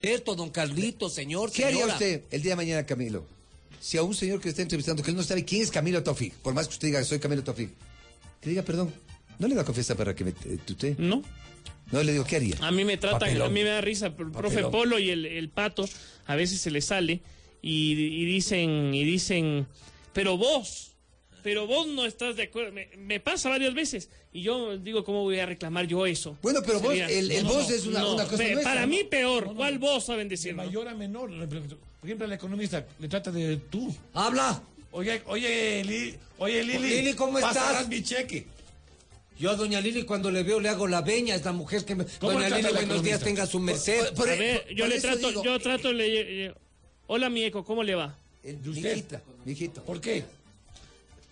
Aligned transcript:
Esto, 0.00 0.34
don 0.34 0.50
Carlito, 0.50 1.10
señor, 1.10 1.52
¿Qué 1.52 1.64
haría 1.66 1.86
usted 1.86 2.22
el 2.30 2.40
día 2.42 2.52
de 2.52 2.56
mañana, 2.56 2.86
Camilo? 2.86 3.26
Si 3.80 3.98
a 3.98 4.02
un 4.02 4.14
señor 4.14 4.40
que 4.40 4.48
está 4.48 4.62
entrevistando, 4.62 5.02
que 5.02 5.10
él 5.10 5.16
no 5.16 5.22
sabe 5.22 5.44
quién 5.44 5.62
es 5.62 5.70
Camilo 5.70 6.02
Tofik, 6.02 6.34
por 6.34 6.54
más 6.54 6.68
que 6.68 6.72
usted 6.74 6.88
diga, 6.88 7.04
soy 7.04 7.18
Camilo 7.18 7.44
Tofik, 7.44 7.70
que 8.40 8.50
diga, 8.50 8.62
perdón, 8.62 8.92
¿no 9.38 9.46
le 9.46 9.54
da 9.54 9.64
confianza 9.64 9.94
para 9.94 10.14
que 10.14 10.24
me 10.24 10.30
eh, 10.30 10.58
tutee? 10.64 10.96
No. 10.98 11.22
No, 11.92 12.02
le 12.02 12.12
digo, 12.12 12.24
¿qué 12.24 12.36
haría? 12.36 12.56
A 12.60 12.70
mí 12.70 12.84
me 12.84 12.96
tratan, 12.96 13.20
Papelón. 13.20 13.48
a 13.48 13.50
mí 13.50 13.62
me 13.62 13.68
da 13.68 13.80
risa, 13.80 14.06
el 14.06 14.14
profe. 14.14 14.62
Polo 14.64 14.98
y 14.98 15.10
el, 15.10 15.26
el 15.26 15.48
pato, 15.50 15.88
a 16.26 16.34
veces 16.36 16.60
se 16.60 16.70
le 16.70 16.80
sale 16.80 17.20
y, 17.62 17.92
y 17.92 18.24
dicen, 18.24 18.94
y 18.94 19.04
dicen, 19.04 19.66
pero 20.12 20.36
vos, 20.38 20.92
pero 21.42 21.66
vos 21.66 21.86
no 21.86 22.04
estás 22.06 22.36
de 22.36 22.44
acuerdo. 22.44 22.72
Me, 22.72 22.88
me 22.96 23.20
pasa 23.20 23.48
varias 23.48 23.74
veces 23.74 24.08
y 24.32 24.42
yo 24.42 24.76
digo, 24.78 25.04
¿cómo 25.04 25.22
voy 25.22 25.38
a 25.38 25.46
reclamar 25.46 25.86
yo 25.86 26.06
eso? 26.06 26.36
Bueno, 26.42 26.60
pero 26.64 26.80
vos, 26.80 26.94
el, 26.94 27.30
el 27.30 27.42
No, 27.44 27.50
vos 27.54 27.68
no, 27.68 27.74
es 27.74 27.86
una, 27.86 28.00
no, 28.00 28.14
una 28.14 28.24
cosa 28.24 28.36
pe- 28.38 28.52
nuestra, 28.52 28.70
Para 28.72 28.82
¿no? 28.82 28.86
mí 28.88 29.04
peor, 29.04 29.44
No, 29.46 29.50
no, 29.52 29.56
¿cuál 29.56 29.78
vos 29.78 30.04
saben 30.04 30.28
De 30.28 30.34
decirlo? 30.36 30.62
mayor 30.64 30.88
a 30.88 30.94
menor. 30.94 31.30
Por 31.48 32.08
ejemplo, 32.08 32.26
el 32.26 32.32
economista 32.32 32.86
le 32.98 33.08
trata 33.08 33.30
de 33.30 33.56
tú. 33.56 33.94
Habla. 34.14 34.62
Oye, 34.92 35.22
oye, 35.26 35.84
Li- 35.84 36.16
oye 36.38 36.64
Lili. 36.64 36.88
Lili, 36.88 37.14
¿cómo 37.14 37.38
estás? 37.38 37.86
mi 37.88 38.02
cheque. 38.02 38.46
Yo 39.38 39.50
a 39.50 39.54
doña 39.56 39.80
Lili 39.80 40.02
cuando 40.04 40.30
le 40.30 40.42
veo 40.42 40.60
le 40.60 40.68
hago 40.68 40.86
la 40.86 41.00
veña, 41.00 41.34
es 41.34 41.44
la 41.44 41.52
mujer 41.52 41.84
que 41.84 41.94
me... 41.94 42.04
¿Cómo 42.18 42.32
Doña 42.32 42.50
Lili, 42.58 42.72
buenos 42.72 43.02
días, 43.02 43.20
tenga 43.22 43.46
su 43.46 43.58
merced. 43.58 44.12
Por- 44.14 44.28
A 44.28 44.34
ver, 44.36 44.62
por- 44.64 44.74
yo 44.74 44.84
por 44.84 44.94
le 44.94 45.00
trato, 45.00 45.28
digo, 45.28 45.44
yo 45.44 45.58
trato, 45.60 45.92
le, 45.92 46.46
eh, 46.46 46.54
hola 47.06 47.30
mi 47.30 47.44
eco, 47.44 47.64
¿cómo 47.64 47.82
le 47.82 47.94
va? 47.94 48.18
El, 48.42 48.60
¿De 48.62 48.68
mi 48.68 48.76
usted? 48.76 48.92
hijita, 48.96 49.22
mi 49.46 49.52
hijito. 49.52 49.82
¿Por 49.84 50.00
qué? 50.00 50.24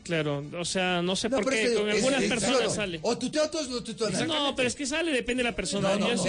Claro, 0.09 0.43
o 0.59 0.65
sea, 0.65 1.03
no 1.03 1.15
sé 1.15 1.29
No, 1.29 1.37
por 1.43 1.53
qué, 1.53 1.75
con 1.75 1.87
es- 1.91 1.97
algunas 1.97 2.23
es- 2.23 2.29
personas 2.31 2.63
no, 2.63 2.71
sale. 2.71 2.99
O 3.03 3.19
tuteo 3.19 3.45
a 3.45 3.51
todos, 3.51 3.69
no 3.69 3.83
tuteo 3.83 4.07
a 4.07 4.11
nadie. 4.11 4.27
No, 4.27 4.57
pero 4.57 4.67
es 4.67 4.75
que 4.75 4.87
sale, 4.87 5.13
depende 5.13 5.43
de 5.43 5.51
la 5.51 5.55
persona. 5.55 5.91
No, 5.91 5.99
no, 5.99 6.15
no, 6.15 6.25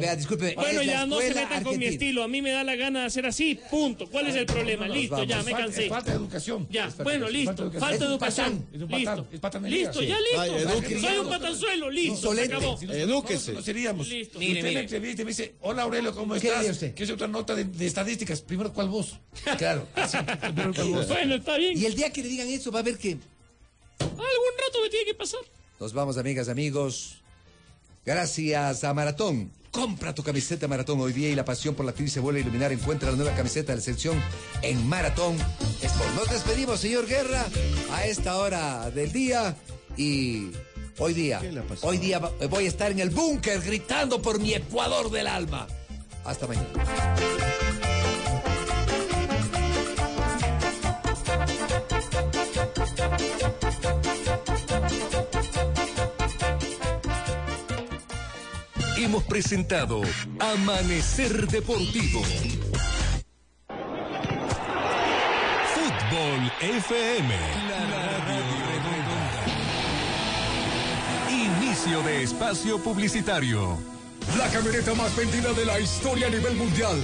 vea, 0.00 0.10
no, 0.10 0.16
disculpe. 0.16 0.54
Bueno, 0.56 0.82
ya 0.82 1.06
no 1.06 1.20
se 1.20 1.32
metan 1.32 1.62
con 1.62 1.78
mi 1.78 1.86
estilo. 1.86 2.24
A 2.24 2.28
mí 2.28 2.42
me 2.42 2.50
da 2.50 2.64
la 2.64 2.74
gana 2.74 3.00
de 3.02 3.06
hacer 3.06 3.24
así, 3.24 3.56
punto. 3.70 4.08
¿Cuál 4.08 4.26
es 4.26 4.34
el 4.34 4.46
problema? 4.46 4.88
Listo, 4.88 5.14
vamos. 5.14 5.28
ya, 5.28 5.42
me 5.44 5.52
cansé. 5.52 5.84
Es 5.84 5.88
falta 5.90 6.10
de 6.10 6.16
educación. 6.16 6.66
Ya, 6.70 6.88
bueno, 7.04 7.28
listo. 7.28 7.70
falta 7.78 8.04
de 8.04 8.10
educación. 8.10 8.46
patán, 8.50 8.66
es 8.74 8.82
un 9.32 9.40
patán, 9.40 9.62
Listo. 9.70 10.00
Listo, 10.00 10.02
ya 10.02 10.18
listo. 10.18 11.00
Soy 11.00 11.18
un 11.18 11.28
patanzuelo, 11.28 11.88
listo. 11.90 12.14
Se 12.14 12.18
Insolente. 12.18 12.54
acabó. 12.56 12.78
Edúquese. 12.82 13.52
No, 13.52 13.62
seríamos. 13.62 14.08
Listo. 14.08 14.38
Usted 14.40 14.62
me 14.62 14.80
entrevista 14.80 15.22
y 15.22 15.24
me 15.24 15.30
dice, 15.30 15.54
hola 15.60 15.82
Aurelio, 15.82 16.12
¿cómo 16.12 16.34
¿Qué 16.34 16.48
estás? 16.48 16.78
Que 16.92 17.04
es 17.04 17.10
otra 17.10 17.28
nota 17.28 17.54
de, 17.54 17.86
estadísticas. 17.86 18.40
Primero, 18.40 18.72
¿cuál 18.72 18.88
vos? 18.88 19.18
Claro. 19.56 19.86
Primero, 20.40 20.74
¿cuál 20.74 20.88
vos? 20.88 21.08
Bueno, 21.08 21.36
está 21.36 21.56
bien. 21.58 21.78
Y 21.78 21.84
el 21.84 21.94
día 21.94 22.10
que 22.10 22.22
le 22.22 22.28
digan 22.28 22.48
eso 22.48 22.71
va 22.74 22.80
a 22.80 22.82
ver 22.82 22.98
que 22.98 23.18
Algún 24.00 24.18
rato 24.18 24.80
me 24.82 24.88
tiene 24.90 25.06
que 25.06 25.14
pasar. 25.14 25.40
Nos 25.78 25.92
vamos, 25.92 26.16
amigas, 26.16 26.48
amigos. 26.48 27.18
Gracias 28.04 28.82
a 28.84 28.94
Maratón. 28.94 29.50
Compra 29.70 30.14
tu 30.14 30.22
camiseta 30.22 30.68
Maratón 30.68 31.00
hoy 31.00 31.12
día 31.12 31.30
y 31.30 31.34
la 31.34 31.44
pasión 31.44 31.74
por 31.74 31.84
la 31.86 31.92
actriz 31.92 32.12
se 32.12 32.20
vuelve 32.20 32.40
a 32.40 32.42
iluminar. 32.42 32.72
Encuentra 32.72 33.10
la 33.10 33.16
nueva 33.16 33.34
camiseta 33.34 33.72
de 33.72 33.76
la 33.76 33.82
sección 33.82 34.20
en 34.60 34.86
Maratón 34.88 35.36
Sport. 35.80 36.14
Nos 36.14 36.30
despedimos, 36.30 36.80
señor 36.80 37.06
Guerra, 37.06 37.46
a 37.92 38.06
esta 38.06 38.36
hora 38.38 38.90
del 38.90 39.12
día. 39.12 39.56
Y 39.96 40.50
hoy 40.98 41.14
día, 41.14 41.40
hoy 41.82 41.98
día 41.98 42.18
va- 42.18 42.32
voy 42.50 42.66
a 42.66 42.68
estar 42.68 42.90
en 42.90 42.98
el 42.98 43.10
búnker 43.10 43.60
gritando 43.62 44.20
por 44.20 44.38
mi 44.40 44.52
Ecuador 44.54 45.10
del 45.10 45.26
alma. 45.26 45.66
Hasta 46.24 46.46
mañana. 46.46 46.68
Hemos 59.12 59.24
presentado 59.24 60.00
Amanecer 60.40 61.46
Deportivo. 61.46 62.22
Fútbol 65.74 66.50
FM. 66.62 67.34
La 67.68 67.84
radio 68.24 68.56
redonda. 68.70 69.44
Inicio 71.28 72.02
de 72.04 72.22
espacio 72.22 72.78
publicitario. 72.82 73.76
La 74.38 74.48
camioneta 74.48 74.94
más 74.94 75.14
vendida 75.14 75.52
de 75.52 75.66
la 75.66 75.78
historia 75.78 76.28
a 76.28 76.30
nivel 76.30 76.56
mundial. 76.56 76.96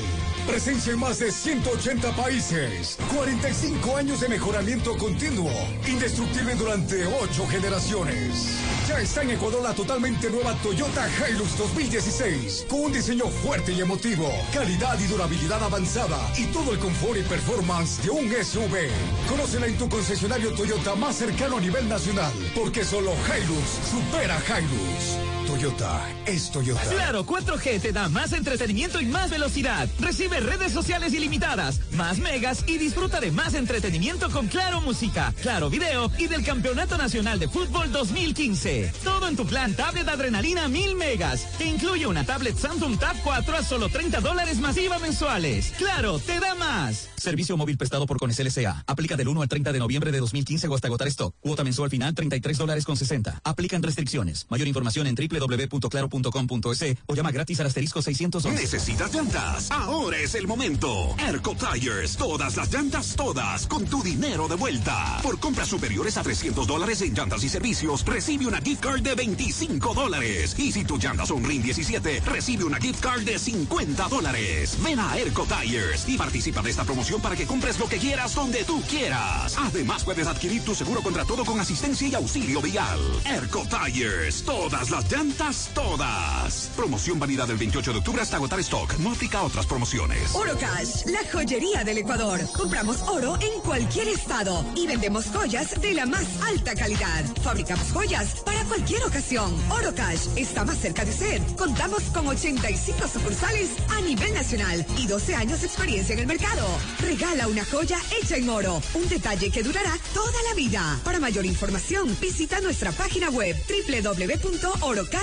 Presencia 0.49 0.95
en 0.95 0.99
más 0.99 1.19
de 1.19 1.31
180 1.31 2.17
países. 2.17 2.97
45 3.15 3.97
años 3.99 4.21
de 4.21 4.29
mejoramiento 4.29 4.97
continuo. 4.97 5.53
Indestructible 5.87 6.55
durante 6.55 7.07
8 7.07 7.47
generaciones. 7.49 8.57
Ya 8.89 8.99
está 8.99 9.23
en 9.23 9.33
Ecuador 9.33 9.63
la 9.63 9.75
totalmente 9.75 10.31
nueva 10.31 10.55
Toyota 10.63 11.07
Hilux 11.29 11.59
2016. 11.59 12.67
Con 12.67 12.81
un 12.81 12.93
diseño 12.93 13.27
fuerte 13.27 13.73
y 13.73 13.83
emotivo. 13.83 14.33
Calidad 14.55 14.99
y 14.99 15.07
durabilidad 15.07 15.63
avanzada. 15.63 16.19
Y 16.39 16.47
todo 16.47 16.73
el 16.73 16.79
confort 16.79 17.19
y 17.19 17.23
performance 17.25 18.03
de 18.03 18.11
un 18.11 18.31
SUV. 18.31 18.89
Conócela 19.29 19.67
en 19.67 19.77
tu 19.77 19.87
concesionario 19.91 20.55
Toyota 20.55 20.95
más 20.95 21.17
cercano 21.17 21.59
a 21.59 21.61
nivel 21.61 21.87
nacional. 21.91 22.33
Porque 22.55 22.85
solo 22.85 23.13
Hilux 23.13 23.91
supera 23.91 24.41
Hilux. 24.49 25.38
Toyota 25.59 26.01
es 26.25 26.53
Toyota. 26.53 26.81
Claro, 26.83 27.27
4G 27.27 27.81
te 27.81 27.93
da 27.93 28.09
más 28.09 28.33
entretenimiento 28.33 29.01
y 29.01 29.07
más 29.07 29.29
velocidad. 29.29 29.89
Recibe 29.99 30.39
redes 30.39 30.71
sociales 30.71 31.13
ilimitadas, 31.15 31.81
más 31.97 32.19
megas 32.19 32.63
y 32.69 32.79
disfruta 32.79 33.19
de 33.19 33.33
más 33.33 33.55
entretenimiento 33.55 34.31
con 34.31 34.47
Claro 34.47 34.81
Música, 34.81 35.35
Claro 35.43 35.69
Video 35.69 36.13
y 36.17 36.29
del 36.29 36.45
Campeonato 36.45 36.97
Nacional 36.97 37.41
de 37.41 37.49
Fútbol 37.49 37.91
2015. 37.91 38.93
Todo 39.03 39.27
en 39.27 39.35
tu 39.35 39.47
plan 39.47 39.75
tablet 39.75 40.07
Adrenalina 40.07 40.69
1000 40.69 40.95
megas. 40.95 41.45
Te 41.59 41.65
incluye 41.65 42.07
una 42.07 42.25
tablet 42.25 42.57
Samsung 42.57 42.97
Tab 42.97 43.17
4 43.25 43.57
a 43.57 43.63
solo 43.65 43.89
30 43.89 44.21
dólares 44.21 44.61
masiva 44.61 45.01
mensuales. 45.01 45.73
Claro, 45.77 46.21
te 46.21 46.39
da 46.39 46.55
más. 46.55 47.09
Servicio 47.17 47.57
móvil 47.57 47.77
prestado 47.77 48.07
por 48.07 48.19
Cones 48.19 48.39
LSA. 48.39 48.85
Aplica 48.87 49.17
del 49.17 49.27
1 49.27 49.43
al 49.43 49.49
30 49.49 49.73
de 49.73 49.81
noviembre 49.81 50.13
de 50.13 50.21
2015 50.21 50.69
o 50.69 50.75
hasta 50.77 50.87
agotar 50.87 51.09
stock. 51.09 51.35
Cuota 51.41 51.65
mensual 51.65 51.91
final 51.91 52.15
33 52.15 52.59
dólares 52.59 52.85
con 52.85 52.97
60. 52.97 53.41
Aplican 53.43 53.83
restricciones. 53.83 54.47
Mayor 54.51 54.69
información 54.69 55.09
en 55.09 55.17
www.claro.com.es 55.49 56.97
o 57.07 57.15
llama 57.15 57.31
gratis 57.31 57.61
al 57.61 57.67
asterisco 57.67 58.03
611. 58.03 58.61
¿Necesitas 58.61 59.15
llantas? 59.15 59.71
Ahora 59.71 60.19
es 60.19 60.35
el 60.35 60.47
momento. 60.47 61.15
Erco 61.19 61.55
Tires. 61.55 62.17
Todas 62.17 62.57
las 62.57 62.73
llantas, 62.73 63.15
todas, 63.17 63.67
con 63.67 63.85
tu 63.87 64.03
dinero 64.03 64.49
de 64.49 64.57
vuelta. 64.57 65.19
Por 65.23 65.39
compras 65.41 65.69
superiores 65.69 66.17
a 66.17 66.23
300 66.23 66.67
dólares 66.67 67.03
en 67.03 67.15
llantas 67.15 67.43
y 67.45 67.49
servicios, 67.49 68.05
recibe 68.05 68.47
una 68.47 68.61
gift 68.61 68.83
card 68.83 69.01
de 69.01 69.15
25 69.15 69.95
dólares. 69.95 70.55
Y 70.59 70.73
si 70.73 70.85
tus 70.85 71.03
llantas 71.03 71.29
son 71.29 71.45
RIN 71.45 71.63
17, 71.63 72.21
recibe 72.21 72.65
una 72.65 72.79
gift 72.79 73.01
card 73.01 73.23
de 73.23 73.39
50 73.39 74.09
dólares. 74.09 74.77
Ven 74.85 75.01
a 75.01 75.17
Erco 75.17 75.47
Tires 75.47 76.09
y 76.09 76.17
participa 76.17 76.63
de 76.63 76.71
esta 76.71 76.85
promoción 76.85 77.21
para 77.21 77.37
que 77.37 77.47
compres 77.47 77.79
lo 77.79 77.89
que 77.89 77.99
quieras 77.99 78.35
donde 78.35 78.65
tú 78.65 78.83
quieras. 78.83 79.57
Además, 79.59 80.05
puedes 80.05 80.27
adquirir 80.27 80.63
tu 80.65 80.75
seguro 80.75 81.03
contra 81.03 81.25
todo 81.25 81.45
con 81.45 81.59
asistencia 81.61 82.09
y 82.09 82.15
auxilio 82.15 82.61
vial. 82.61 82.99
Erco 83.25 83.67
Tires. 83.67 84.43
Todas 84.45 84.91
las 84.91 85.11
llantas, 85.11 85.28
todas. 85.75 86.71
Promoción 86.77 87.19
válida 87.19 87.47
del 87.47 87.57
28 87.57 87.93
de 87.93 87.99
octubre 87.99 88.23
hasta 88.23 88.37
agotar 88.37 88.61
stock. 88.61 88.97
No 88.99 89.13
aplica 89.13 89.39
a 89.39 89.43
otras 89.43 89.67
promociones. 89.67 90.35
Oro 90.35 90.57
Cash, 90.59 91.07
la 91.07 91.21
joyería 91.31 91.85
del 91.85 91.99
Ecuador. 91.99 92.41
Compramos 92.57 93.03
oro 93.03 93.37
en 93.41 93.61
cualquier 93.61 94.09
estado 94.09 94.65
y 94.75 94.87
vendemos 94.87 95.27
joyas 95.27 95.81
de 95.81 95.95
la 95.95 96.07
más 96.07 96.27
alta 96.47 96.75
calidad. 96.75 97.25
Fabricamos 97.43 97.91
joyas 97.93 98.41
para 98.45 98.65
cualquier 98.65 99.05
ocasión. 99.05 99.55
Oro 99.71 99.95
Cash 99.95 100.29
está 100.37 100.65
más 100.65 100.79
cerca 100.79 101.05
de 101.05 101.11
usted. 101.11 101.43
Contamos 101.57 102.03
con 102.15 102.27
85 102.27 103.09
sucursales 103.09 103.71
a 103.91 104.01
nivel 104.03 104.33
nacional 104.35 104.87
y 104.97 105.07
12 105.07 105.35
años 105.35 105.61
de 105.61 105.67
experiencia 105.67 106.15
en 106.15 106.21
el 106.21 106.27
mercado. 106.27 106.67
Regala 107.01 107.49
una 107.49 107.65
joya 107.65 107.99
hecha 108.21 108.37
en 108.37 108.49
oro, 108.49 108.81
un 108.95 109.09
detalle 109.09 109.51
que 109.51 109.63
durará 109.63 109.97
toda 110.15 110.43
la 110.49 110.55
vida. 110.55 111.01
Para 111.05 111.19
mayor 111.19 111.45
información, 111.45 112.17
visita 112.21 112.61
nuestra 112.61 112.93
página 112.93 113.31
web 113.31 113.57
www.orocash.com.es. 113.69 115.18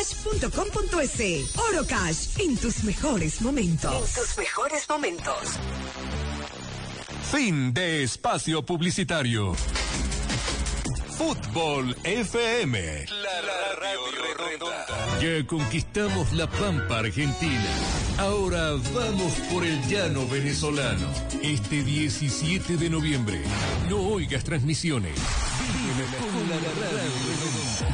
Oro 1.57 1.85
Cash, 1.85 2.39
en 2.39 2.57
tus 2.57 2.83
mejores 2.83 3.41
momentos. 3.41 3.93
En 3.93 4.23
tus 4.23 4.37
mejores 4.37 4.89
momentos. 4.89 5.37
Fin 7.31 7.73
de 7.73 8.03
espacio 8.03 8.63
publicitario. 8.63 9.55
Fútbol 11.17 11.95
FM. 12.03 13.05
La 13.07 13.41
radio 13.41 13.99
redonda. 14.37 14.85
Ya 15.21 15.47
conquistamos 15.47 16.33
la 16.33 16.49
Pampa 16.49 16.99
Argentina. 16.99 17.69
Ahora 18.17 18.71
vamos 18.93 19.33
por 19.51 19.63
el 19.63 19.81
llano 19.87 20.27
venezolano. 20.27 21.07
Este 21.41 21.83
17 21.83 22.77
de 22.77 22.89
noviembre. 22.89 23.41
No 23.89 23.97
oigas 23.99 24.43
transmisiones. 24.43 25.15
Vívela 25.73 26.17
con 26.17 26.49
la 26.49 26.57
radio 26.57 26.91
redonda. 26.91 27.14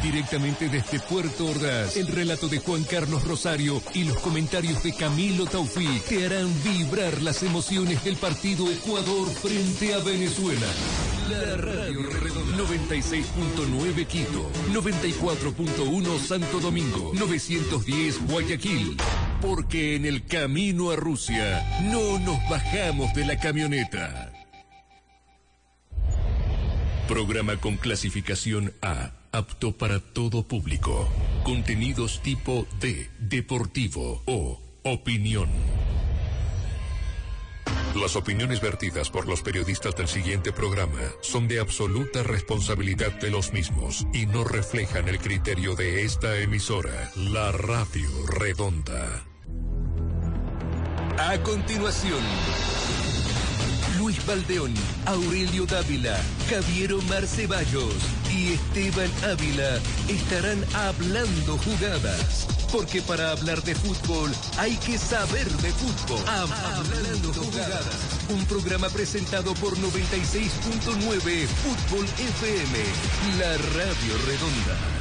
Directamente 0.03 0.68
desde 0.68 1.00
Puerto 1.00 1.45
Ordaz, 1.45 1.95
el 1.95 2.07
relato 2.07 2.48
de 2.48 2.57
Juan 2.59 2.83
Carlos 2.83 3.24
Rosario 3.24 3.81
y 3.94 4.03
los 4.03 4.18
comentarios 4.19 4.81
de 4.81 4.94
Camilo 4.95 5.45
Taufí 5.45 6.01
te 6.09 6.25
harán 6.25 6.50
vibrar 6.63 7.21
las 7.21 7.44
emociones 7.44 8.03
del 8.03 8.15
partido 8.15 8.69
Ecuador 8.71 9.30
frente 9.30 9.94
a 9.94 10.00
Venezuela. 10.00 10.65
La 11.30 11.56
Radio 11.56 12.01
Redonda 12.01 12.57
96.9 12.57 14.07
Quito, 14.07 14.51
94.1 14.74 16.19
Santo 16.19 16.59
Domingo, 16.59 17.12
910 17.13 18.27
Guayaquil. 18.27 18.97
porque 19.39 19.95
en 19.95 20.06
el 20.06 20.25
camino 20.25 20.89
a 20.92 20.95
Rusia 20.95 21.63
no 21.83 22.18
nos 22.19 22.38
bajamos 22.50 23.13
de 23.13 23.25
la 23.25 23.39
camioneta. 23.39 24.31
Programa 27.07 27.57
con 27.57 27.77
clasificación 27.77 28.74
A, 28.81 29.12
apto 29.31 29.72
para 29.72 30.00
todo 30.00 30.44
público. 30.44 31.07
Contenidos 31.44 32.22
tipo 32.22 32.68
D, 32.80 33.10
deportivo 33.19 34.22
o 34.25 34.60
opinión. 34.83 35.50
Las 37.95 38.16
opiniones 38.16 38.62
vertidas 38.62 39.10
por 39.10 39.28
los 39.28 39.42
periodistas 39.42 39.95
del 39.95 40.07
siguiente 40.07 40.54
programa 40.54 41.01
son 41.22 41.48
de 41.50 41.60
absoluta 41.60 42.24
responsabilidad 42.24 43.12
de 43.19 43.30
los 43.30 43.51
mismos 43.51 44.07
y 44.13 44.28
no 44.28 44.45
reflejan 44.45 45.10
el 45.10 45.19
criterio 45.19 45.75
de 45.75 46.04
esta 46.04 46.38
emisora, 46.39 47.12
la 47.16 47.51
Radio 47.51 48.10
Redonda. 48.28 49.25
A 51.18 51.38
continuación, 51.44 52.22
Luis 53.97 54.25
Valdeón, 54.25 54.73
Aurelio 55.05 55.65
Dávila, 55.65 56.17
Javier 56.49 56.93
Omar 56.93 57.25
Ceballos 57.25 57.93
y 58.31 58.53
Esteban 58.53 59.09
Ávila 59.23 59.79
estarán 60.07 60.63
hablando 60.73 61.57
jugadas. 61.57 62.47
Porque 62.71 63.01
para 63.01 63.31
hablar 63.31 63.61
de 63.63 63.75
fútbol 63.75 64.31
hay 64.57 64.75
que 64.77 64.97
saber 64.97 65.47
de 65.47 65.71
fútbol. 65.71 66.23
Hablando 66.27 67.33
jugadas. 67.33 67.85
Un 68.29 68.45
programa 68.45 68.89
presentado 68.89 69.53
por 69.55 69.75
96.9 69.77 71.47
Fútbol 71.47 72.05
FM, 72.05 72.77
la 73.39 73.57
radio 73.57 74.17
redonda. 74.25 75.00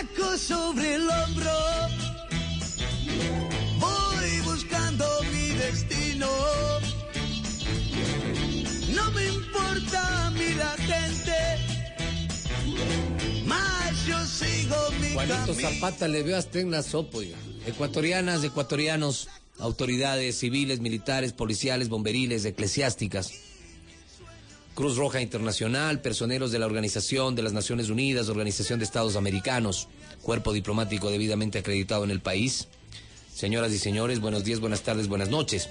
Saco 0.00 0.38
sobre 0.38 0.94
el 0.94 1.02
hombro, 1.02 1.50
voy 3.78 4.40
buscando 4.44 5.04
mi 5.32 5.48
destino. 5.56 6.28
No 8.94 9.10
me 9.12 9.26
importa 9.26 10.30
mí 10.34 10.54
la 10.56 10.76
gente, 10.78 11.32
más 13.46 14.06
yo 14.06 14.24
sigo 14.26 14.76
mi 15.00 15.08
Juanito 15.12 15.36
camino. 15.46 15.70
Zapata 15.70 16.08
le 16.08 16.22
veo 16.22 16.36
hasta 16.36 16.60
en 16.60 16.70
la 16.70 16.82
sopa, 16.82 17.18
oiga. 17.18 17.36
Ecuatorianas, 17.66 18.42
ecuatorianos, 18.42 19.28
autoridades 19.58 20.38
civiles, 20.38 20.80
militares, 20.80 21.32
policiales, 21.32 21.88
bomberiles, 21.88 22.44
eclesiásticas. 22.44 23.49
Cruz 24.74 24.96
Roja 24.96 25.20
Internacional, 25.20 26.00
personeros 26.00 26.52
de 26.52 26.58
la 26.58 26.66
Organización 26.66 27.34
de 27.34 27.42
las 27.42 27.52
Naciones 27.52 27.90
Unidas, 27.90 28.28
Organización 28.28 28.78
de 28.78 28.84
Estados 28.84 29.16
Americanos, 29.16 29.88
cuerpo 30.22 30.52
diplomático 30.52 31.10
debidamente 31.10 31.58
acreditado 31.58 32.04
en 32.04 32.10
el 32.10 32.20
país. 32.20 32.68
Señoras 33.34 33.72
y 33.72 33.78
señores, 33.78 34.20
buenos 34.20 34.44
días, 34.44 34.60
buenas 34.60 34.82
tardes, 34.82 35.08
buenas 35.08 35.28
noches. 35.28 35.68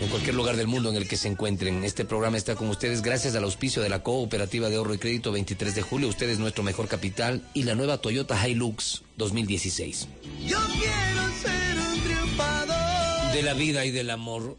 En 0.00 0.08
cualquier 0.08 0.34
lugar 0.34 0.56
del 0.56 0.66
mundo 0.66 0.88
en 0.90 0.96
el 0.96 1.06
que 1.06 1.16
se 1.16 1.28
encuentren, 1.28 1.84
este 1.84 2.04
programa 2.04 2.36
está 2.36 2.56
con 2.56 2.68
ustedes 2.68 3.02
gracias 3.02 3.36
al 3.36 3.44
auspicio 3.44 3.82
de 3.82 3.88
la 3.88 4.02
Cooperativa 4.02 4.68
de 4.68 4.74
Ahorro 4.74 4.94
y 4.94 4.98
Crédito 4.98 5.30
23 5.30 5.76
de 5.76 5.82
julio. 5.82 6.08
Usted 6.08 6.28
es 6.28 6.40
nuestro 6.40 6.64
mejor 6.64 6.88
capital 6.88 7.48
y 7.54 7.62
la 7.62 7.76
nueva 7.76 7.98
Toyota 7.98 8.48
Hilux 8.48 9.02
2016. 9.16 10.08
Yo 10.44 10.58
quiero 10.72 11.22
ser 11.40 11.78
un 11.78 12.00
triunfador. 12.02 13.32
De 13.32 13.42
la 13.42 13.54
vida 13.54 13.84
y 13.84 13.92
del 13.92 14.10
amor. 14.10 14.56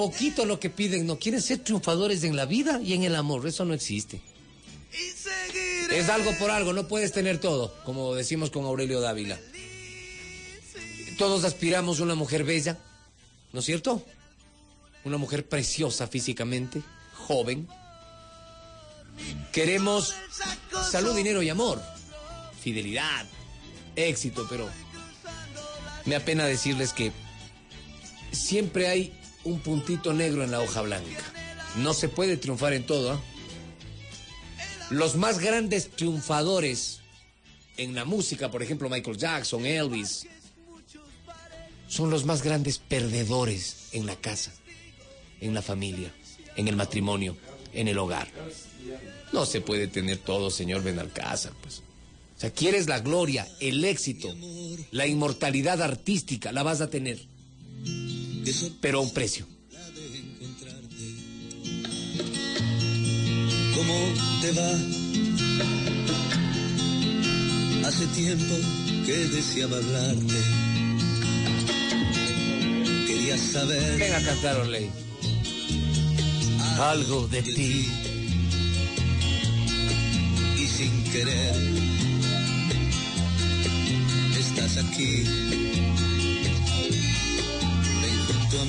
Poquito 0.00 0.46
lo 0.46 0.58
que 0.58 0.70
piden, 0.70 1.06
no 1.06 1.18
quieren 1.18 1.42
ser 1.42 1.58
triunfadores 1.58 2.24
en 2.24 2.34
la 2.34 2.46
vida 2.46 2.80
y 2.82 2.94
en 2.94 3.02
el 3.02 3.14
amor, 3.14 3.46
eso 3.46 3.66
no 3.66 3.74
existe. 3.74 4.22
Y. 4.94 5.94
Es 5.94 6.08
algo 6.08 6.32
por 6.38 6.50
algo, 6.50 6.72
no 6.72 6.88
puedes 6.88 7.12
tener 7.12 7.36
todo, 7.36 7.74
como 7.84 8.14
decimos 8.14 8.48
con 8.48 8.64
Aurelio 8.64 9.02
Dávila. 9.02 9.38
Todos 11.18 11.44
aspiramos 11.44 12.00
a 12.00 12.04
una 12.04 12.14
mujer 12.14 12.44
bella, 12.44 12.78
¿no 13.52 13.60
es 13.60 13.66
cierto? 13.66 14.02
Una 15.04 15.18
mujer 15.18 15.46
preciosa 15.46 16.06
físicamente, 16.06 16.80
joven. 17.12 17.68
Queremos 19.52 20.14
salud, 20.90 21.14
dinero 21.14 21.42
y 21.42 21.50
amor, 21.50 21.78
fidelidad, 22.58 23.26
éxito, 23.96 24.46
pero 24.48 24.66
me 26.06 26.16
apena 26.16 26.46
decirles 26.46 26.94
que 26.94 27.12
siempre 28.32 28.88
hay 28.88 29.19
un 29.44 29.60
puntito 29.60 30.12
negro 30.12 30.44
en 30.44 30.50
la 30.50 30.60
hoja 30.60 30.82
blanca. 30.82 31.24
No 31.76 31.94
se 31.94 32.08
puede 32.08 32.36
triunfar 32.36 32.72
en 32.72 32.84
todo, 32.84 33.12
¿ah? 33.12 33.20
Los 34.90 35.14
más 35.14 35.38
grandes 35.38 35.90
triunfadores 35.90 37.00
en 37.76 37.94
la 37.94 38.04
música, 38.04 38.50
por 38.50 38.62
ejemplo 38.62 38.90
Michael 38.90 39.16
Jackson, 39.16 39.64
Elvis, 39.64 40.26
son 41.86 42.10
los 42.10 42.24
más 42.24 42.42
grandes 42.42 42.78
perdedores 42.78 43.88
en 43.92 44.06
la 44.06 44.16
casa, 44.16 44.52
en 45.40 45.54
la 45.54 45.62
familia, 45.62 46.12
en 46.56 46.66
el 46.68 46.76
matrimonio, 46.76 47.36
en 47.72 47.88
el 47.88 47.98
hogar. 47.98 48.28
No 49.32 49.46
se 49.46 49.60
puede 49.60 49.86
tener 49.86 50.18
todo, 50.18 50.50
señor 50.50 50.82
Benalcázar, 50.82 51.52
pues. 51.62 51.82
O 52.36 52.40
sea, 52.40 52.50
quieres 52.50 52.88
la 52.88 53.00
gloria, 53.00 53.46
el 53.60 53.84
éxito, 53.84 54.34
la 54.90 55.06
inmortalidad 55.06 55.82
artística, 55.82 56.52
la 56.52 56.62
vas 56.62 56.80
a 56.80 56.90
tener. 56.90 57.20
Pero 58.80 58.98
a 58.98 59.02
un 59.02 59.12
precio. 59.12 59.46
¿Cómo 63.74 64.14
te 64.40 64.52
va? 64.52 64.70
Hace 67.88 68.06
tiempo 68.08 68.54
que 69.06 69.16
deseaba 69.28 69.76
hablarte. 69.76 70.40
Quería 73.06 73.38
saber 73.38 73.98
Ven 73.98 74.14
a 74.14 74.22
cantar, 74.22 74.56
Orley. 74.58 74.90
Algo 76.78 77.28
de 77.28 77.42
ti. 77.42 77.88
y 80.56 80.66
sin 80.66 81.04
querer 81.04 81.54
estás 84.38 84.84
aquí. 84.84 85.24
Junto 88.50 88.62
a 88.62 88.66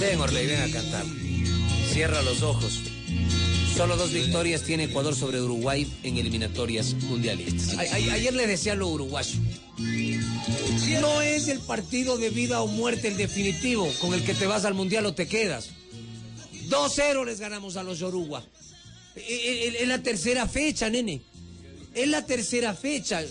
ven, 0.00 0.20
Orley, 0.20 0.46
ven 0.46 0.60
a 0.62 0.72
cantar. 0.72 1.04
Cierra 1.92 2.20
los 2.22 2.42
ojos. 2.42 2.80
Solo 3.76 3.96
dos 3.96 4.12
victorias 4.12 4.62
tiene 4.62 4.84
Ecuador 4.84 5.14
sobre 5.14 5.40
Uruguay 5.40 5.86
en 6.02 6.16
eliminatorias 6.16 6.94
mundialistas. 6.94 7.78
Ayer 7.78 8.34
le 8.34 8.46
decía 8.48 8.72
a 8.72 8.76
lo 8.76 8.88
uruguayo. 8.88 9.38
No 11.00 11.20
es 11.22 11.46
el 11.46 11.60
partido 11.60 12.18
de 12.18 12.30
vida 12.30 12.60
o 12.60 12.66
muerte 12.66 13.06
el 13.08 13.16
definitivo 13.16 13.88
con 14.00 14.14
el 14.14 14.24
que 14.24 14.34
te 14.34 14.46
vas 14.46 14.64
al 14.64 14.74
mundial 14.74 15.06
o 15.06 15.14
te 15.14 15.28
quedas. 15.28 15.70
2-0 16.68 17.24
les 17.24 17.38
ganamos 17.38 17.76
a 17.76 17.84
los 17.84 18.00
Yoruba. 18.00 18.42
E- 19.14 19.20
e- 19.20 19.68
e- 19.68 19.82
Es 19.82 19.88
la 19.88 20.02
tercera 20.02 20.48
fecha, 20.48 20.90
nene. 20.90 21.22
Es 21.94 22.08
la 22.08 22.26
tercera 22.26 22.74
fecha. 22.74 23.22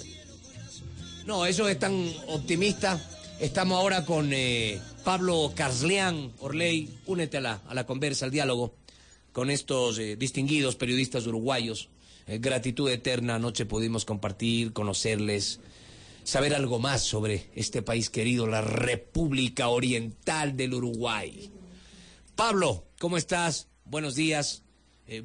No, 1.25 1.46
eso 1.46 1.67
es 1.67 1.77
tan 1.77 2.10
optimista. 2.27 3.01
Estamos 3.39 3.77
ahora 3.77 4.03
con 4.03 4.34
eh, 4.34 4.82
Pablo 5.03 5.51
Carsleán, 5.56 6.34
Orley. 6.39 6.89
Únete 7.06 7.38
a 7.38 7.41
la, 7.41 7.86
conversa, 7.86 8.25
al 8.25 8.32
diálogo 8.32 8.74
con 9.32 9.51
estos 9.51 10.00
eh, 10.00 10.15
distinguidos 10.15 10.75
periodistas 10.75 11.27
uruguayos. 11.27 11.89
Eh, 12.25 12.39
gratitud 12.39 12.89
eterna. 12.89 13.36
Anoche 13.36 13.67
pudimos 13.67 14.06
compartir, 14.06 14.74
conocerles, 14.74 15.60
saber 16.24 16.56
algo 16.56 16.79
más 16.79 17.03
sobre 17.03 17.51
este 17.53 17.84
país 17.84 18.10
querido, 18.10 18.48
la 18.48 18.62
República 18.62 19.67
Oriental 19.67 20.58
del 20.58 20.74
Uruguay. 20.74 21.51
Pablo, 22.36 22.86
¿cómo 22.98 23.17
estás? 23.17 23.67
Buenos 23.86 24.15
días. 24.15 24.63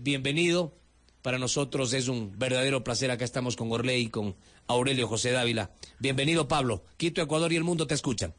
Bienvenido. 0.01 0.77
Para 1.23 1.39
nosotros 1.39 1.95
es 1.95 2.09
un 2.09 2.39
verdadero 2.39 2.85
placer. 2.85 3.11
Acá 3.11 3.25
estamos 3.25 3.57
con 3.57 3.73
Orley 3.73 4.03
y 4.03 4.09
con 4.09 4.37
Aurelio 4.69 5.07
José 5.09 5.33
Dávila. 5.33 5.71
Bienvenido, 5.99 6.49
Pablo. 6.49 6.83
Quito, 6.97 7.21
Ecuador 7.23 7.53
y 7.53 7.57
el 7.57 7.65
mundo 7.65 7.87
te 7.87 7.95
escuchan. 7.95 8.35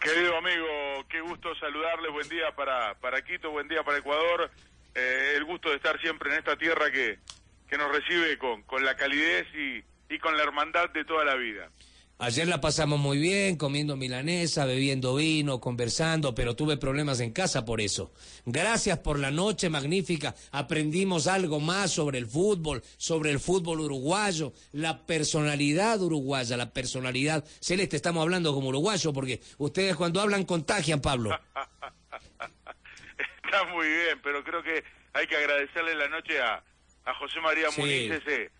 Querido 0.00 0.36
amigo, 0.36 0.66
qué 1.08 1.20
gusto 1.20 1.54
saludarle, 1.56 2.08
buen 2.10 2.28
día 2.28 2.54
para, 2.54 2.94
para 3.00 3.22
Quito, 3.22 3.50
buen 3.50 3.68
día 3.68 3.82
para 3.82 3.98
Ecuador, 3.98 4.50
Eh, 4.94 5.34
el 5.36 5.44
gusto 5.44 5.68
de 5.68 5.76
estar 5.76 6.00
siempre 6.00 6.32
en 6.32 6.38
esta 6.38 6.56
tierra 6.56 6.90
que, 6.90 7.18
que 7.68 7.78
nos 7.78 7.92
recibe 7.92 8.36
con, 8.38 8.62
con 8.62 8.84
la 8.84 8.96
calidez 8.96 9.46
y, 9.54 9.84
y 10.12 10.18
con 10.18 10.36
la 10.36 10.42
hermandad 10.42 10.90
de 10.90 11.04
toda 11.04 11.24
la 11.24 11.36
vida. 11.36 11.70
Ayer 12.20 12.48
la 12.48 12.60
pasamos 12.60 12.98
muy 12.98 13.16
bien, 13.16 13.56
comiendo 13.56 13.96
milanesa, 13.96 14.64
bebiendo 14.64 15.14
vino, 15.14 15.60
conversando, 15.60 16.34
pero 16.34 16.56
tuve 16.56 16.76
problemas 16.76 17.20
en 17.20 17.32
casa 17.32 17.64
por 17.64 17.80
eso. 17.80 18.12
Gracias 18.44 18.98
por 18.98 19.20
la 19.20 19.30
noche 19.30 19.70
magnífica. 19.70 20.34
Aprendimos 20.50 21.28
algo 21.28 21.60
más 21.60 21.92
sobre 21.92 22.18
el 22.18 22.26
fútbol, 22.26 22.82
sobre 22.96 23.30
el 23.30 23.38
fútbol 23.38 23.78
uruguayo, 23.80 24.52
la 24.72 25.06
personalidad 25.06 26.02
uruguaya, 26.02 26.56
la 26.56 26.72
personalidad. 26.72 27.44
Celeste, 27.60 27.94
estamos 27.94 28.22
hablando 28.22 28.52
como 28.52 28.70
uruguayo 28.70 29.12
porque 29.12 29.40
ustedes 29.58 29.94
cuando 29.94 30.20
hablan 30.20 30.44
contagian, 30.44 31.00
Pablo. 31.00 31.30
Está 33.44 33.64
muy 33.72 33.86
bien, 33.86 34.20
pero 34.24 34.42
creo 34.42 34.62
que 34.64 34.82
hay 35.12 35.26
que 35.28 35.36
agradecerle 35.36 35.94
la 35.94 36.08
noche 36.08 36.40
a, 36.40 36.64
a 37.04 37.14
José 37.14 37.40
María 37.40 37.70
Sí. 37.70 37.80
Muniz 37.80 38.10
ese, 38.10 38.50